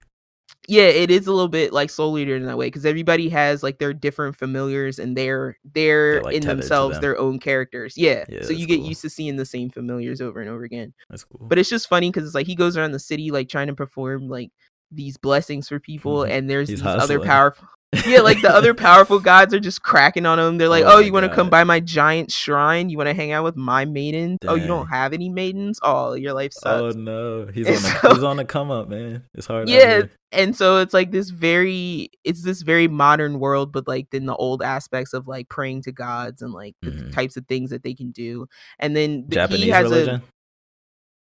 yeah 0.68 0.84
it 0.84 1.11
is 1.11 1.28
a 1.28 1.32
little 1.32 1.47
bit 1.49 1.74
like 1.74 1.89
Soul 1.89 2.18
Eater 2.18 2.36
in 2.36 2.45
that 2.45 2.57
way 2.57 2.68
because 2.68 2.86
everybody 2.86 3.30
has 3.30 3.64
like 3.64 3.80
their 3.80 3.93
different 3.93 4.36
familiars 4.36 4.99
and 4.99 5.16
they're 5.18 5.57
they're 5.74 6.22
like, 6.24 6.36
in 6.36 6.41
themselves 6.45 6.95
them. 6.95 7.01
their 7.01 7.18
own 7.20 7.39
characters 7.39 7.97
yeah, 7.97 8.24
Yeah, 8.30 8.43
so 8.43 8.51
you 8.51 8.66
get 8.66 8.78
cool. 8.78 8.88
used 8.88 9.01
to 9.01 9.09
seeing 9.09 9.36
the 9.36 9.45
same 9.45 9.70
familiars 9.70 10.22
over 10.22 10.39
and 10.41 10.49
over 10.49 10.64
again 10.64 10.93
That's 11.09 11.24
cool. 11.24 11.45
but 11.47 11.57
it's 11.57 11.70
just 11.70 11.89
funny 11.89 12.09
because 12.09 12.26
it's 12.26 12.36
like 12.36 12.47
he 12.47 12.55
goes 12.55 12.78
around 12.78 12.91
the 12.91 12.99
city 12.99 13.32
like 13.32 13.49
trying 13.49 13.68
to 13.68 13.76
perform 13.76 14.30
like 14.30 14.51
these 14.91 15.18
blessings 15.18 15.68
for 15.68 15.80
people 15.80 16.24
and 16.32 16.49
there's 16.49 16.70
He's 16.70 16.80
these 16.80 16.88
other 16.88 17.20
powerful 17.20 17.68
yeah 18.07 18.21
like 18.21 18.41
the 18.41 18.49
other 18.53 18.73
powerful 18.87 19.19
gods 19.19 19.53
are 19.53 19.59
just 19.59 19.83
cracking 19.83 20.25
on 20.25 20.39
him 20.39 20.57
they're 20.57 20.69
like 20.69 20.83
Oh 20.83 20.93
oh, 20.97 20.99
you 20.99 21.13
want 21.13 21.25
to 21.29 21.33
come 21.33 21.49
by 21.49 21.63
my 21.63 21.79
giant 21.79 22.31
shrine 22.31 22.89
you 22.89 22.97
want 22.97 23.07
to 23.09 23.13
hang 23.13 23.31
out 23.31 23.43
with 23.43 23.55
my 23.55 23.85
maidens 23.85 24.39
oh 24.47 24.55
you 24.55 24.67
don't 24.67 24.87
have 24.87 25.13
any 25.13 25.29
maidens 25.29 25.79
oh 25.83 26.13
your 26.13 26.33
life 26.33 26.53
sucks." 26.53 26.95
oh 26.95 26.99
no, 26.99 27.47
he's 27.53 27.67
And 27.67 27.75
on 27.77 27.81
the 27.83 27.89
so- 28.01 28.13
he's 28.15 28.23
on 28.23 28.37
the 28.37 28.45
come 28.45 28.71
up, 28.71 28.89
man. 28.89 29.23
It's 29.33 29.47
hard. 29.47 29.69
yeah 29.69 30.03
and 30.31 30.55
so 30.55 30.79
it's 30.79 30.95
like 30.95 31.11
this 31.11 31.29
very 31.29 32.09
it's 32.23 32.43
this 32.43 32.63
very 32.63 32.87
modern 32.87 33.39
world 33.39 33.71
but 33.71 33.87
like 33.87 34.07
then 34.11 34.25
the 34.25 34.35
old 34.35 34.63
aspects 34.63 35.13
of 35.13 35.27
like 35.27 35.47
praying 35.47 35.83
to 35.83 35.91
gods 35.91 36.41
and 36.41 36.51
like 36.53 36.75
the 36.81 36.89
Mhm. 36.89 37.13
types 37.13 37.37
of 37.37 37.45
things 37.45 37.69
that 37.69 37.83
they 37.83 37.93
can 37.93 38.09
do 38.11 38.47
and 38.79 38.95
then 38.95 39.25
the, 39.27 39.35
Japanese 39.35 39.63
he 39.63 39.69
has 39.69 39.83
religion. 39.91 40.15
a 40.15 40.21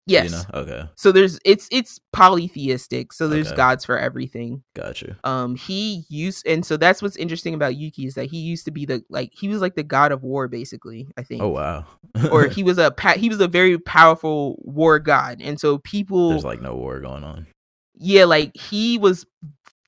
yes 0.08 0.32
You 0.32 0.38
know? 0.54 0.62
Okay, 0.62 0.90
so 0.96 1.12
there's 1.12 1.40
it's 1.46 1.68
it's 1.72 2.00
polytheistic 2.12 3.14
so 3.14 3.28
there's 3.28 3.48
Okay. 3.48 3.56
gods 3.56 3.86
for 3.86 3.98
everything 3.98 4.64
got 4.74 5.02
you. 5.02 5.16
um 5.24 5.56
he 5.56 6.04
used 6.10 6.46
and 6.48 6.66
so 6.66 6.78
that's 6.78 7.02
what's 7.02 7.16
interesting 7.18 7.54
about 7.54 7.76
yuki 7.76 8.06
is 8.06 8.16
that 8.16 8.26
he 8.26 8.40
used 8.40 8.66
to 8.66 8.72
be 8.72 8.86
the 8.86 9.04
like 9.10 9.32
he 9.34 9.48
was 9.48 9.62
like 9.62 9.76
the 9.76 9.84
god 9.84 10.12
of 10.12 10.24
war 10.24 10.48
basically 10.48 11.08
i 11.18 11.24
think 11.24 11.42
Oh 11.42 11.50
wow. 11.50 11.86
or 12.32 12.48
he 12.56 12.64
was 12.64 12.78
a 12.78 12.94
he 13.16 13.30
was 13.30 13.40
a 13.40 13.48
very 13.48 13.78
powerful 13.78 14.58
war 14.64 15.00
god 15.00 15.40
and 15.42 15.60
so 15.60 15.78
people 15.80 16.30
There's 16.30 16.46
like 16.46 16.62
no 16.62 16.76
war 16.76 17.00
going 17.00 17.24
on. 17.24 17.48
yeah 17.96 18.26
like 18.26 18.56
he 18.56 18.98
was 18.98 19.26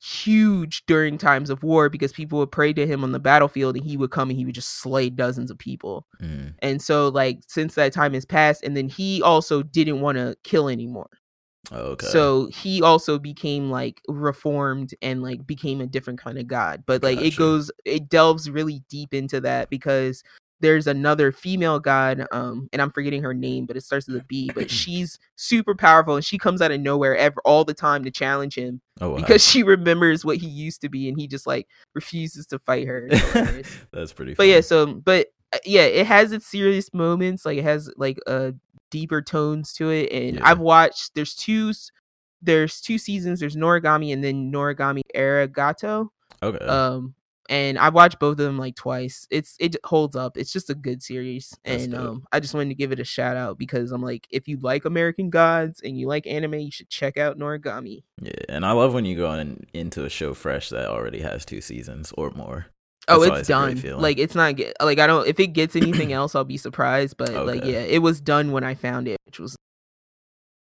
huge 0.03 0.83
during 0.85 1.17
times 1.17 1.49
of 1.49 1.63
war 1.63 1.89
because 1.89 2.11
people 2.11 2.37
would 2.39 2.51
pray 2.51 2.73
to 2.73 2.85
him 2.85 3.05
on 3.05 3.13
the 3.13 3.19
battlefield 3.19 3.77
and 3.77 3.85
he 3.85 3.95
would 3.95 4.11
come 4.11 4.29
and 4.29 4.37
he 4.37 4.43
would 4.43 4.53
just 4.55 4.81
slay 4.81 5.09
dozens 5.09 5.49
of 5.49 5.57
people 5.57 6.05
Mm. 6.21 6.53
and 6.59 6.81
so 6.81 7.07
like 7.07 7.39
since 7.47 7.75
that 7.75 7.93
time 7.93 8.13
has 8.13 8.25
passed 8.25 8.63
and 8.63 8.75
then 8.75 8.89
he 8.89 9.21
also 9.21 9.63
didn't 9.63 10.01
want 10.01 10.17
to 10.17 10.35
kill 10.43 10.67
anymore 10.67 11.09
okay. 11.71 12.05
so 12.05 12.47
he 12.47 12.81
also 12.81 13.17
became 13.17 13.71
like 13.71 14.01
reformed 14.09 14.93
and 15.01 15.23
like 15.23 15.47
became 15.47 15.79
a 15.79 15.87
different 15.87 16.19
kind 16.19 16.37
of 16.37 16.47
god. 16.47 16.83
But 16.85 17.01
like 17.03 17.21
it 17.21 17.37
goes 17.37 17.71
it 17.85 18.09
delves 18.09 18.49
really 18.49 18.83
deep 18.89 19.13
into 19.13 19.39
that 19.41 19.69
because 19.69 20.21
there's 20.63 20.87
another 20.87 21.31
female 21.31 21.77
god, 21.79 22.25
um, 22.31 22.69
and 22.73 22.81
I'm 22.81 22.89
forgetting 22.89 23.21
her 23.21 23.33
name, 23.33 23.65
but 23.67 23.75
it 23.77 23.81
starts 23.83 24.07
with 24.07 24.15
a 24.15 24.23
B, 24.23 24.49
but 24.55 24.71
she's 24.71 25.19
super 25.35 25.75
powerful 25.75 26.15
and 26.15 26.23
she 26.25 26.37
comes 26.39 26.61
out 26.61 26.71
of 26.71 26.79
nowhere 26.79 27.15
ever 27.17 27.39
all 27.45 27.65
the 27.65 27.73
time 27.73 28.03
to 28.05 28.09
challenge 28.11 28.55
him 28.55 28.79
oh 29.01 29.09
wow. 29.09 29.15
because 29.17 29.45
she 29.45 29.61
remembers 29.61 30.23
what 30.23 30.37
he 30.37 30.47
used 30.47 30.79
to 30.81 30.89
be 30.89 31.09
and 31.09 31.19
he 31.19 31.27
just 31.27 31.45
like 31.45 31.67
refuses 31.93 32.47
to 32.47 32.57
fight 32.59 32.87
her. 32.87 33.07
That's 33.91 34.13
pretty. 34.13 34.33
but 34.33 34.47
yeah, 34.47 34.61
so 34.61 34.87
but 34.87 35.27
uh, 35.53 35.57
yeah, 35.65 35.83
it 35.83 36.07
has 36.07 36.31
its 36.31 36.47
serious 36.47 36.91
moments. 36.93 37.45
Like 37.45 37.57
it 37.57 37.63
has 37.65 37.91
like 37.97 38.17
uh 38.25 38.51
deeper 38.89 39.21
tones 39.21 39.73
to 39.73 39.89
it, 39.89 40.11
and 40.11 40.37
Yeah. 40.37 40.49
I've 40.49 40.59
watched. 40.59 41.13
There's 41.13 41.35
two. 41.35 41.73
There's 42.41 42.81
two 42.81 42.97
seasons. 42.97 43.39
There's 43.39 43.55
Noragami 43.55 44.11
and 44.13 44.23
then 44.23 44.51
Noragami 44.51 45.01
Aragoto. 45.15 46.09
okay. 46.41 46.65
Um, 46.65 47.13
and 47.49 47.77
I 47.77 47.89
watched 47.89 48.19
both 48.19 48.31
of 48.33 48.37
them 48.37 48.57
like 48.57 48.75
twice. 48.75 49.27
It's 49.29 49.55
it 49.59 49.75
holds 49.83 50.15
up. 50.15 50.37
It's 50.37 50.53
just 50.53 50.69
a 50.69 50.75
good 50.75 51.03
series, 51.03 51.53
That's 51.65 51.83
and 51.83 51.93
dope. 51.93 52.01
um, 52.09 52.27
I 52.31 52.39
just 52.39 52.53
wanted 52.53 52.69
to 52.69 52.75
give 52.75 52.91
it 52.91 52.99
a 52.99 53.03
shout 53.03 53.35
out 53.37 53.57
because 53.57 53.91
I'm 53.91 54.01
like, 54.01 54.27
if 54.29 54.47
you 54.47 54.57
like 54.61 54.85
American 54.85 55.29
Gods 55.29 55.81
and 55.81 55.97
you 55.99 56.07
like 56.07 56.25
anime, 56.27 56.55
you 56.55 56.71
should 56.71 56.89
check 56.89 57.17
out 57.17 57.37
Noragami. 57.37 58.03
yeah, 58.21 58.31
and 58.49 58.65
I 58.65 58.71
love 58.71 58.93
when 58.93 59.05
you 59.05 59.15
go 59.17 59.33
in, 59.33 59.65
into 59.73 60.05
a 60.05 60.09
show 60.09 60.33
fresh 60.33 60.69
that 60.69 60.87
already 60.87 61.21
has 61.21 61.45
two 61.45 61.61
seasons 61.61 62.13
or 62.17 62.31
more. 62.31 62.67
Oh, 63.09 63.19
That's 63.19 63.41
it's 63.41 63.49
a 63.49 63.53
great 63.53 63.81
done. 63.83 63.99
Like 64.01 64.17
it's 64.17 64.35
not 64.35 64.55
get 64.55 64.77
like 64.81 64.99
I 64.99 65.07
don't. 65.07 65.27
If 65.27 65.39
it 65.41 65.47
gets 65.47 65.75
anything 65.75 66.13
else, 66.19 66.35
I'll 66.35 66.45
be 66.45 66.55
surprised. 66.57 67.17
But 67.17 67.33
like 67.45 67.65
yeah, 67.65 67.79
it 67.81 68.01
was 68.01 68.21
done 68.21 68.53
when 68.53 68.63
I 68.63 68.75
found 68.75 69.09
it, 69.09 69.17
which 69.25 69.39
was 69.39 69.57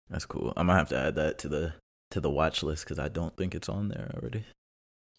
That's 0.09 0.27
cool. 0.27 0.53
I'm 0.55 0.67
gonna 0.67 0.77
have 0.77 0.89
to 0.89 0.97
add 0.99 1.15
that 1.15 1.39
to 1.39 1.47
the 1.47 1.73
to 2.11 2.19
the 2.21 2.29
watch 2.29 2.61
list 2.61 2.85
because 2.85 2.99
I 2.99 3.07
don't 3.07 3.35
think 3.35 3.55
it's 3.55 3.67
on 3.67 3.87
there 3.89 4.11
already. 4.15 4.45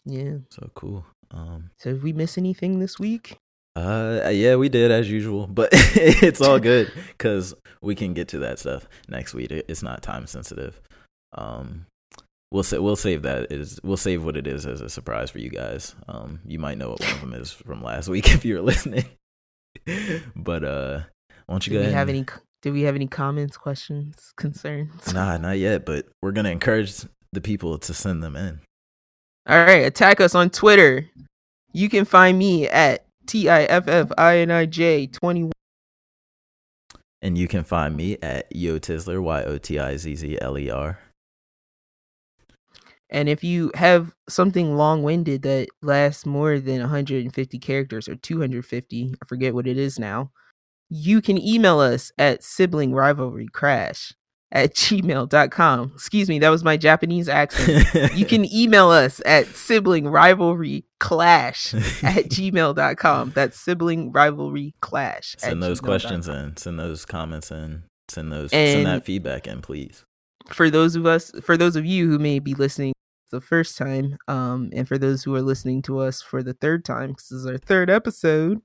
yeah. 0.05 0.35
So 0.49 0.71
cool. 0.75 1.05
Um. 1.31 1.71
So 1.77 1.93
did 1.93 2.03
we 2.03 2.13
miss 2.13 2.37
anything 2.37 2.79
this 2.79 2.99
week? 2.99 3.37
Uh. 3.75 4.29
Yeah, 4.31 4.55
we 4.55 4.69
did 4.69 4.91
as 4.91 5.09
usual, 5.09 5.47
but 5.47 5.69
it's 5.73 6.41
all 6.41 6.59
good 6.59 6.91
because 7.17 7.53
we 7.81 7.95
can 7.95 8.13
get 8.13 8.27
to 8.29 8.39
that 8.39 8.59
stuff 8.59 8.87
next 9.07 9.33
week. 9.33 9.51
It's 9.51 9.83
not 9.83 10.01
time 10.01 10.27
sensitive. 10.27 10.79
Um. 11.33 11.85
We'll 12.51 12.63
say 12.63 12.79
we'll 12.79 12.95
save 12.95 13.21
that 13.21 13.51
is 13.51 13.79
we'll 13.83 13.95
save 13.95 14.25
what 14.25 14.35
it 14.35 14.47
is 14.47 14.65
as 14.65 14.81
a 14.81 14.89
surprise 14.89 15.29
for 15.29 15.37
you 15.37 15.51
guys. 15.51 15.93
Um, 16.07 16.39
you 16.47 16.57
might 16.57 16.79
know 16.79 16.89
what 16.89 16.99
one 16.99 17.11
of 17.11 17.21
them 17.21 17.33
is 17.35 17.51
from 17.51 17.83
last 17.83 18.09
week 18.09 18.27
if 18.33 18.43
you're 18.43 18.63
listening. 18.63 19.05
but 20.35 20.63
uh, 20.63 21.01
why 21.45 21.53
don't 21.53 21.67
you 21.67 21.73
Did 21.73 21.75
go 21.77 21.79
we 21.81 21.85
ahead? 21.85 21.93
have 21.93 22.09
any? 22.09 22.25
Did 22.63 22.73
we 22.73 22.81
have 22.81 22.95
any 22.95 23.05
comments, 23.05 23.55
questions, 23.55 24.33
concerns? 24.35 25.13
Nah, 25.13 25.37
not 25.37 25.59
yet. 25.59 25.85
But 25.85 26.07
we're 26.23 26.31
gonna 26.31 26.49
encourage 26.49 27.05
the 27.31 27.39
people 27.41 27.77
to 27.77 27.93
send 27.93 28.23
them 28.23 28.35
in. 28.35 28.61
All 29.49 29.57
right, 29.57 29.83
attack 29.83 30.21
us 30.21 30.35
on 30.35 30.51
Twitter. 30.51 31.09
You 31.73 31.89
can 31.89 32.05
find 32.05 32.37
me 32.37 32.67
at 32.67 33.07
T 33.25 33.49
I 33.49 33.63
F 33.63 33.87
F 33.87 34.11
I 34.15 34.37
N 34.37 34.51
I 34.51 34.67
J 34.67 35.07
twenty 35.07 35.45
one. 35.45 35.51
And 37.23 37.35
you 37.35 37.47
can 37.47 37.63
find 37.63 37.97
me 37.97 38.19
at 38.21 38.45
Yo 38.55 38.77
Tizzler, 38.77 39.19
Y 39.19 39.43
O 39.43 39.57
T 39.57 39.79
I 39.79 39.97
Z 39.97 40.13
Z 40.13 40.37
L 40.39 40.55
E 40.55 40.69
R. 40.69 40.99
And 43.09 43.27
if 43.27 43.43
you 43.43 43.71
have 43.73 44.13
something 44.29 44.77
long 44.77 45.01
winded 45.01 45.41
that 45.41 45.69
lasts 45.81 46.27
more 46.27 46.59
than 46.59 46.81
150 46.81 47.57
characters 47.57 48.07
or 48.07 48.17
250, 48.17 49.15
I 49.19 49.25
forget 49.25 49.55
what 49.55 49.65
it 49.65 49.79
is 49.79 49.97
now, 49.97 50.29
you 50.89 51.23
can 51.23 51.39
email 51.39 51.79
us 51.79 52.11
at 52.19 52.43
sibling 52.43 52.93
rivalry 52.93 53.47
crash 53.47 54.13
at 54.51 54.73
gmail.com. 54.75 55.91
Excuse 55.93 56.29
me, 56.29 56.39
that 56.39 56.49
was 56.49 56.63
my 56.63 56.77
Japanese 56.77 57.29
accent. 57.29 58.13
you 58.15 58.25
can 58.25 58.45
email 58.53 58.89
us 58.89 59.21
at 59.25 59.47
sibling 59.47 60.07
rivalry 60.07 60.85
clash 60.99 61.73
at 62.03 62.25
gmail.com. 62.25 63.31
That's 63.35 63.59
sibling 63.59 64.11
rivalry 64.11 64.73
clash. 64.81 65.35
Send 65.37 65.61
those 65.61 65.81
questions 65.81 66.27
in, 66.27 66.57
send 66.57 66.79
those 66.79 67.05
comments 67.05 67.51
in, 67.51 67.83
send 68.07 68.31
those 68.31 68.51
and 68.51 68.71
send 68.71 68.85
that 68.87 69.05
feedback 69.05 69.47
in, 69.47 69.61
please. 69.61 70.05
For 70.47 70.69
those 70.69 70.95
of 70.95 71.05
us 71.05 71.31
for 71.43 71.57
those 71.57 71.75
of 71.75 71.85
you 71.85 72.09
who 72.09 72.17
may 72.17 72.39
be 72.39 72.55
listening 72.55 72.93
the 73.31 73.41
first 73.41 73.77
time, 73.77 74.17
um, 74.27 74.71
and 74.73 74.87
for 74.87 74.97
those 74.97 75.23
who 75.23 75.35
are 75.35 75.41
listening 75.43 75.83
to 75.83 75.99
us 75.99 76.19
for 76.19 76.41
the 76.41 76.53
third 76.53 76.83
time, 76.83 77.09
because 77.09 77.29
this 77.29 77.39
is 77.39 77.45
our 77.45 77.59
third 77.59 77.87
episode, 77.89 78.59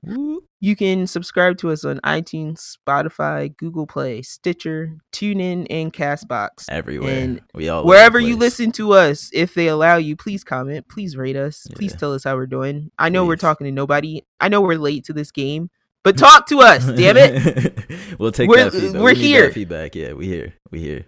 you 0.65 0.75
can 0.75 1.05
subscribe 1.05 1.59
to 1.59 1.69
us 1.69 1.85
on 1.85 1.99
iTunes, 1.99 2.75
Spotify, 2.75 3.55
Google 3.55 3.85
Play, 3.85 4.23
Stitcher, 4.23 4.97
TuneIn, 5.13 5.67
and 5.69 5.93
Castbox. 5.93 6.65
Everywhere. 6.69 7.19
And 7.19 7.41
we 7.53 7.69
all 7.69 7.85
wherever 7.85 8.19
you 8.19 8.35
listen 8.35 8.71
to 8.73 8.93
us, 8.93 9.29
if 9.31 9.53
they 9.53 9.67
allow 9.67 9.97
you, 9.97 10.15
please 10.15 10.43
comment, 10.43 10.87
please 10.87 11.15
rate 11.15 11.35
us, 11.35 11.67
yeah. 11.69 11.75
please 11.75 11.95
tell 11.95 12.13
us 12.13 12.23
how 12.23 12.35
we're 12.35 12.47
doing. 12.47 12.89
I 12.97 13.09
know 13.09 13.23
please. 13.23 13.27
we're 13.27 13.35
talking 13.35 13.65
to 13.65 13.71
nobody. 13.71 14.23
I 14.39 14.49
know 14.49 14.61
we're 14.61 14.79
late 14.79 15.03
to 15.05 15.13
this 15.13 15.29
game, 15.29 15.69
but 16.03 16.17
talk 16.17 16.47
to 16.47 16.61
us, 16.61 16.83
damn 16.83 17.15
it. 17.15 17.85
we'll 18.19 18.31
take 18.31 18.49
we're, 18.49 18.63
that 18.63 18.73
feedback. 18.73 19.01
We're 19.01 19.13
we 19.13 19.21
here. 19.21 19.51
feedback. 19.51 19.93
Yeah, 19.93 20.13
we 20.13 20.25
here. 20.25 20.55
We 20.71 20.79
here. 20.79 21.05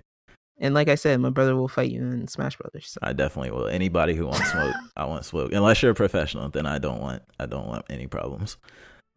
And 0.60 0.76
like 0.76 0.88
I 0.88 0.96
said, 0.96 1.20
my 1.20 1.32
brother 1.32 1.56
will 1.56 1.68
fight 1.68 1.90
you 1.90 2.02
in 2.02 2.28
Smash 2.28 2.58
Brothers. 2.58 2.90
So. 2.92 3.00
I 3.02 3.14
definitely 3.14 3.52
will. 3.52 3.68
Anybody 3.68 4.14
who 4.14 4.28
wants 4.28 4.52
smoke, 4.52 4.76
I 4.96 5.06
want 5.06 5.26
smoke. 5.26 5.52
Unless 5.52 5.82
you're 5.82 5.92
a 5.92 5.96
professional, 5.96 6.50
then 6.50 6.68
I 6.68 6.78
don't 6.78 7.02
want 7.02 7.24
I 7.40 7.48
don't 7.48 7.68
want 7.68 7.86
any 7.90 8.06
problems. 8.06 8.58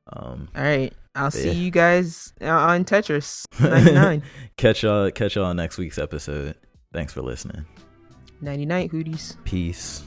Um, 0.08 0.48
All 0.54 0.62
right, 0.62 0.92
I'll 1.14 1.30
see 1.30 1.46
yeah. 1.48 1.52
you 1.52 1.70
guys 1.70 2.32
on 2.40 2.84
Tetris 2.84 3.44
99. 3.60 4.22
catch 4.56 4.82
y'all 4.82 5.10
catch 5.10 5.36
y'all 5.36 5.46
on 5.46 5.56
next 5.56 5.78
week's 5.78 5.98
episode. 5.98 6.56
Thanks 6.92 7.12
for 7.12 7.22
listening. 7.22 7.64
99 8.40 8.88
hoodies. 8.88 9.44
Peace. 9.44 10.02